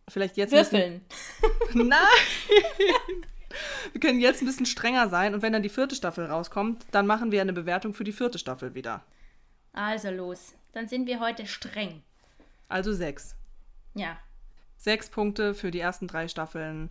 vielleicht 0.08 0.38
jetzt. 0.38 0.54
Würfeln. 0.54 1.02
Nein! 1.74 1.98
wir 3.92 4.00
können 4.00 4.22
jetzt 4.22 4.42
ein 4.42 4.46
bisschen 4.46 4.66
strenger 4.66 5.10
sein 5.10 5.34
und 5.34 5.42
wenn 5.42 5.54
dann 5.54 5.64
die 5.64 5.70
vierte 5.70 5.96
Staffel 5.96 6.26
rauskommt, 6.26 6.86
dann 6.92 7.08
machen 7.08 7.32
wir 7.32 7.42
eine 7.42 7.54
Bewertung 7.54 7.94
für 7.94 8.04
die 8.04 8.14
vierte 8.14 8.40
Staffel 8.40 8.74
wieder. 8.76 9.04
Also 9.74 10.10
los. 10.10 10.54
Dann 10.74 10.88
sind 10.88 11.06
wir 11.06 11.20
heute 11.20 11.46
streng. 11.48 12.02
Also 12.70 12.94
sechs. 12.94 13.36
Ja. 13.94 14.18
Sechs 14.78 15.10
Punkte 15.10 15.54
für 15.54 15.72
die 15.72 15.80
ersten 15.80 16.08
drei 16.08 16.28
Staffeln 16.28 16.90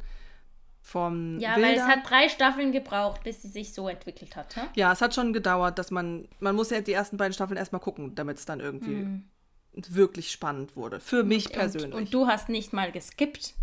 vom 0.82 1.38
Ja, 1.38 1.56
Wilder. 1.56 1.68
weil 1.68 1.74
es 1.76 1.82
hat 1.82 1.98
drei 2.08 2.28
Staffeln 2.28 2.72
gebraucht, 2.72 3.22
bis 3.24 3.42
sie 3.42 3.48
sich 3.48 3.72
so 3.74 3.88
entwickelt 3.88 4.34
hat. 4.36 4.56
Hä? 4.56 4.60
Ja, 4.74 4.92
es 4.92 5.00
hat 5.00 5.14
schon 5.14 5.32
gedauert, 5.32 5.78
dass 5.78 5.90
man, 5.90 6.28
man 6.40 6.54
muss 6.56 6.70
ja 6.70 6.80
die 6.80 6.92
ersten 6.92 7.16
beiden 7.16 7.32
Staffeln 7.32 7.56
erstmal 7.58 7.80
gucken, 7.80 8.14
damit 8.14 8.38
es 8.38 8.44
dann 8.46 8.60
irgendwie 8.60 9.06
wirklich 9.72 10.30
spannend 10.32 10.74
wurde. 10.76 10.98
Für 11.00 11.22
mich 11.22 11.50
persönlich. 11.52 11.90
Mhm. 11.90 11.94
Und, 11.96 12.02
und 12.06 12.14
du 12.14 12.26
hast 12.26 12.48
nicht 12.48 12.72
mal 12.72 12.90
geskippt. 12.92 13.54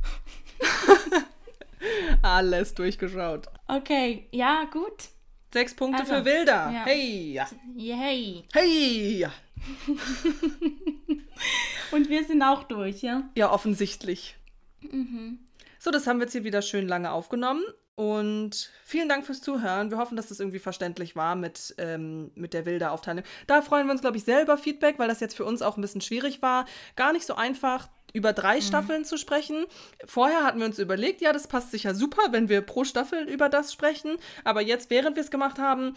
Alles 2.22 2.74
durchgeschaut. 2.74 3.48
Okay, 3.68 4.28
ja, 4.32 4.64
gut. 4.72 5.10
Sechs 5.54 5.76
Punkte 5.76 6.02
Also, 6.02 6.16
für 6.16 6.26
Wilder. 6.26 6.72
ja. 6.72 6.86
Hey. 6.86 7.40
Yay. 7.76 8.44
Hey. 8.54 9.28
Und 11.92 12.10
wir 12.10 12.24
sind 12.26 12.42
auch 12.44 12.64
durch, 12.64 13.02
ja? 13.02 13.30
Ja, 13.36 13.52
offensichtlich. 13.52 14.36
Mhm. 14.82 15.40
So, 15.88 15.92
das 15.92 16.06
haben 16.06 16.20
wir 16.20 16.26
jetzt 16.26 16.34
hier 16.34 16.44
wieder 16.44 16.62
schön 16.62 16.86
lange 16.86 17.14
aufgenommen. 17.14 17.64
Und 17.96 18.70
vielen 18.84 19.08
Dank 19.08 19.26
fürs 19.26 19.40
Zuhören. 19.40 19.90
Wir 19.90 19.98
hoffen, 19.98 20.18
dass 20.18 20.28
das 20.28 20.42
irgendwie 20.42 20.60
verständlich 20.60 21.16
war 21.16 21.38
mit, 21.38 21.76
ähm, 21.78 22.30
mit 22.36 22.54
der 22.54 22.66
wilder 22.66 22.92
Aufteilung. 22.92 23.24
Da 23.48 23.62
freuen 23.62 23.88
wir 23.88 23.94
uns, 23.94 24.02
glaube 24.02 24.18
ich, 24.18 24.26
selber 24.26 24.58
Feedback, 24.58 25.00
weil 25.00 25.08
das 25.08 25.22
jetzt 25.22 25.38
für 25.38 25.46
uns 25.46 25.62
auch 25.62 25.78
ein 25.78 25.82
bisschen 25.82 26.02
schwierig 26.02 26.42
war. 26.42 26.66
Gar 26.98 27.14
nicht 27.14 27.26
so 27.26 27.36
einfach, 27.36 27.88
über 28.12 28.34
drei 28.34 28.60
Staffeln 28.60 29.06
zu 29.06 29.16
sprechen. 29.16 29.66
Vorher 30.04 30.44
hatten 30.44 30.60
wir 30.60 30.66
uns 30.66 30.78
überlegt, 30.78 31.22
ja, 31.22 31.32
das 31.32 31.48
passt 31.48 31.72
sicher 31.72 31.96
super, 31.96 32.34
wenn 32.34 32.50
wir 32.50 32.60
pro 32.60 32.84
Staffel 32.84 33.24
über 33.24 33.48
das 33.48 33.72
sprechen. 33.72 34.18
Aber 34.44 34.60
jetzt, 34.60 34.90
während 34.90 35.16
wir 35.16 35.24
es 35.24 35.32
gemacht 35.32 35.58
haben, 35.58 35.96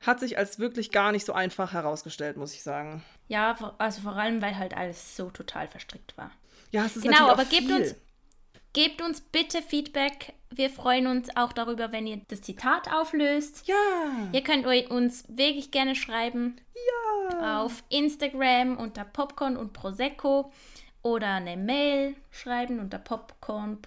hat 0.00 0.18
sich 0.18 0.38
als 0.38 0.58
wirklich 0.58 0.90
gar 0.90 1.12
nicht 1.12 1.24
so 1.24 1.34
einfach 1.34 1.72
herausgestellt, 1.72 2.36
muss 2.36 2.52
ich 2.52 2.64
sagen. 2.64 3.04
Ja, 3.28 3.74
also 3.78 4.00
vor 4.00 4.16
allem, 4.16 4.42
weil 4.42 4.58
halt 4.58 4.76
alles 4.76 5.16
so 5.16 5.30
total 5.30 5.68
verstrickt 5.68 6.18
war. 6.18 6.32
Ja, 6.72 6.84
es 6.84 6.96
ist 6.96 7.04
Genau, 7.04 7.28
aber 7.28 7.44
gebt 7.44 7.70
uns, 7.70 7.94
gebt 8.72 9.02
uns 9.02 9.20
bitte 9.20 9.62
Feedback. 9.62 10.34
Wir 10.50 10.70
freuen 10.70 11.06
uns 11.06 11.34
auch 11.36 11.52
darüber, 11.52 11.92
wenn 11.92 12.06
ihr 12.06 12.20
das 12.28 12.42
Zitat 12.42 12.92
auflöst. 12.92 13.66
Ja. 13.68 13.74
Ihr 14.32 14.42
könnt 14.42 14.66
uns 14.90 15.24
wirklich 15.28 15.70
gerne 15.70 15.94
schreiben 15.94 16.56
Ja. 17.32 17.62
auf 17.62 17.84
Instagram 17.88 18.76
unter 18.76 19.04
Popcorn 19.04 19.56
und 19.56 19.72
Prosecco 19.72 20.52
oder 21.02 21.34
eine 21.34 21.56
Mail 21.56 22.16
schreiben 22.30 22.80
unter 22.80 22.98
popcorn. 22.98 23.78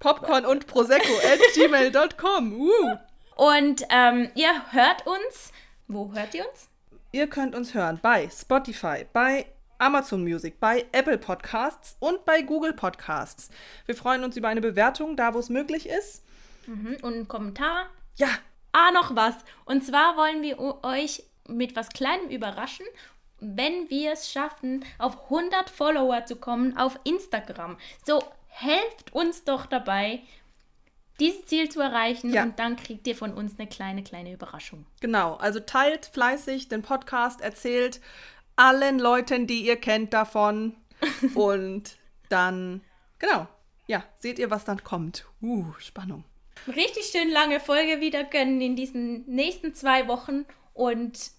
Popcorn 0.00 0.46
und 0.46 0.66
Prosecco 0.66 1.12
at 1.18 1.38
gmail.com. 1.54 2.52
Uh. 2.60 2.96
Und 3.36 3.82
ähm, 3.90 4.30
ihr 4.34 4.72
hört 4.72 5.06
uns. 5.06 5.52
Wo 5.86 6.12
hört 6.12 6.34
ihr 6.34 6.48
uns? 6.48 6.68
Ihr 7.12 7.26
könnt 7.28 7.54
uns 7.54 7.74
hören 7.74 8.00
bei 8.02 8.28
Spotify, 8.30 9.06
bei 9.12 9.46
Amazon 9.82 10.22
Music, 10.22 10.60
bei 10.60 10.86
Apple 10.92 11.18
Podcasts 11.18 11.96
und 11.98 12.24
bei 12.24 12.42
Google 12.42 12.72
Podcasts. 12.72 13.50
Wir 13.86 13.96
freuen 13.96 14.22
uns 14.22 14.36
über 14.36 14.46
eine 14.48 14.60
Bewertung, 14.60 15.16
da 15.16 15.34
wo 15.34 15.40
es 15.40 15.48
möglich 15.48 15.88
ist. 15.88 16.22
Mhm. 16.66 16.98
Und 17.02 17.14
einen 17.14 17.28
Kommentar. 17.28 17.86
Ja, 18.16 18.28
Ah, 18.74 18.90
noch 18.92 19.14
was. 19.14 19.34
Und 19.66 19.84
zwar 19.84 20.16
wollen 20.16 20.40
wir 20.40 20.58
euch 20.82 21.24
mit 21.46 21.76
was 21.76 21.90
Kleinem 21.90 22.30
überraschen, 22.30 22.86
wenn 23.38 23.90
wir 23.90 24.12
es 24.12 24.30
schaffen, 24.32 24.82
auf 24.98 25.24
100 25.24 25.68
Follower 25.68 26.24
zu 26.24 26.36
kommen 26.36 26.78
auf 26.78 26.98
Instagram. 27.04 27.76
So, 28.06 28.22
helft 28.48 29.12
uns 29.12 29.44
doch 29.44 29.66
dabei, 29.66 30.20
dieses 31.20 31.44
Ziel 31.44 31.68
zu 31.68 31.80
erreichen 31.80 32.32
Ja. 32.32 32.44
und 32.44 32.58
dann 32.58 32.76
kriegt 32.76 33.06
ihr 33.06 33.14
von 33.14 33.34
uns 33.34 33.58
eine 33.58 33.68
kleine, 33.68 34.02
kleine 34.02 34.32
Überraschung. 34.32 34.86
genau. 35.00 35.34
Also 35.34 35.60
teilt 35.60 36.06
fleißig 36.06 36.68
den 36.68 36.80
Podcast, 36.82 37.42
erzählt 37.42 38.00
allen 38.56 38.98
Leuten, 38.98 39.46
die 39.46 39.66
ihr 39.66 39.76
kennt, 39.76 40.12
davon. 40.12 40.76
und 41.34 41.96
dann, 42.28 42.82
genau. 43.18 43.46
Ja, 43.86 44.04
seht 44.18 44.38
ihr, 44.38 44.50
was 44.50 44.64
dann 44.64 44.84
kommt. 44.84 45.26
Uh, 45.40 45.66
Spannung. 45.78 46.24
Richtig 46.68 47.06
schön 47.06 47.30
lange 47.30 47.58
Folge 47.58 48.00
wieder 48.00 48.24
gönnen 48.24 48.60
in 48.60 48.76
diesen 48.76 49.26
nächsten 49.26 49.74
zwei 49.74 50.06
Wochen 50.06 50.44
und 50.74 51.32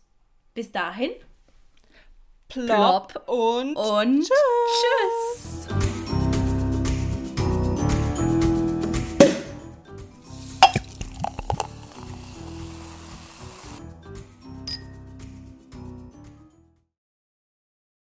bis 0.53 0.72
dahin 0.72 1.11
Plop, 2.49 3.07
Plop. 3.07 3.30
und 3.30 3.76
und 3.76 4.23
tschüss. 4.23 5.92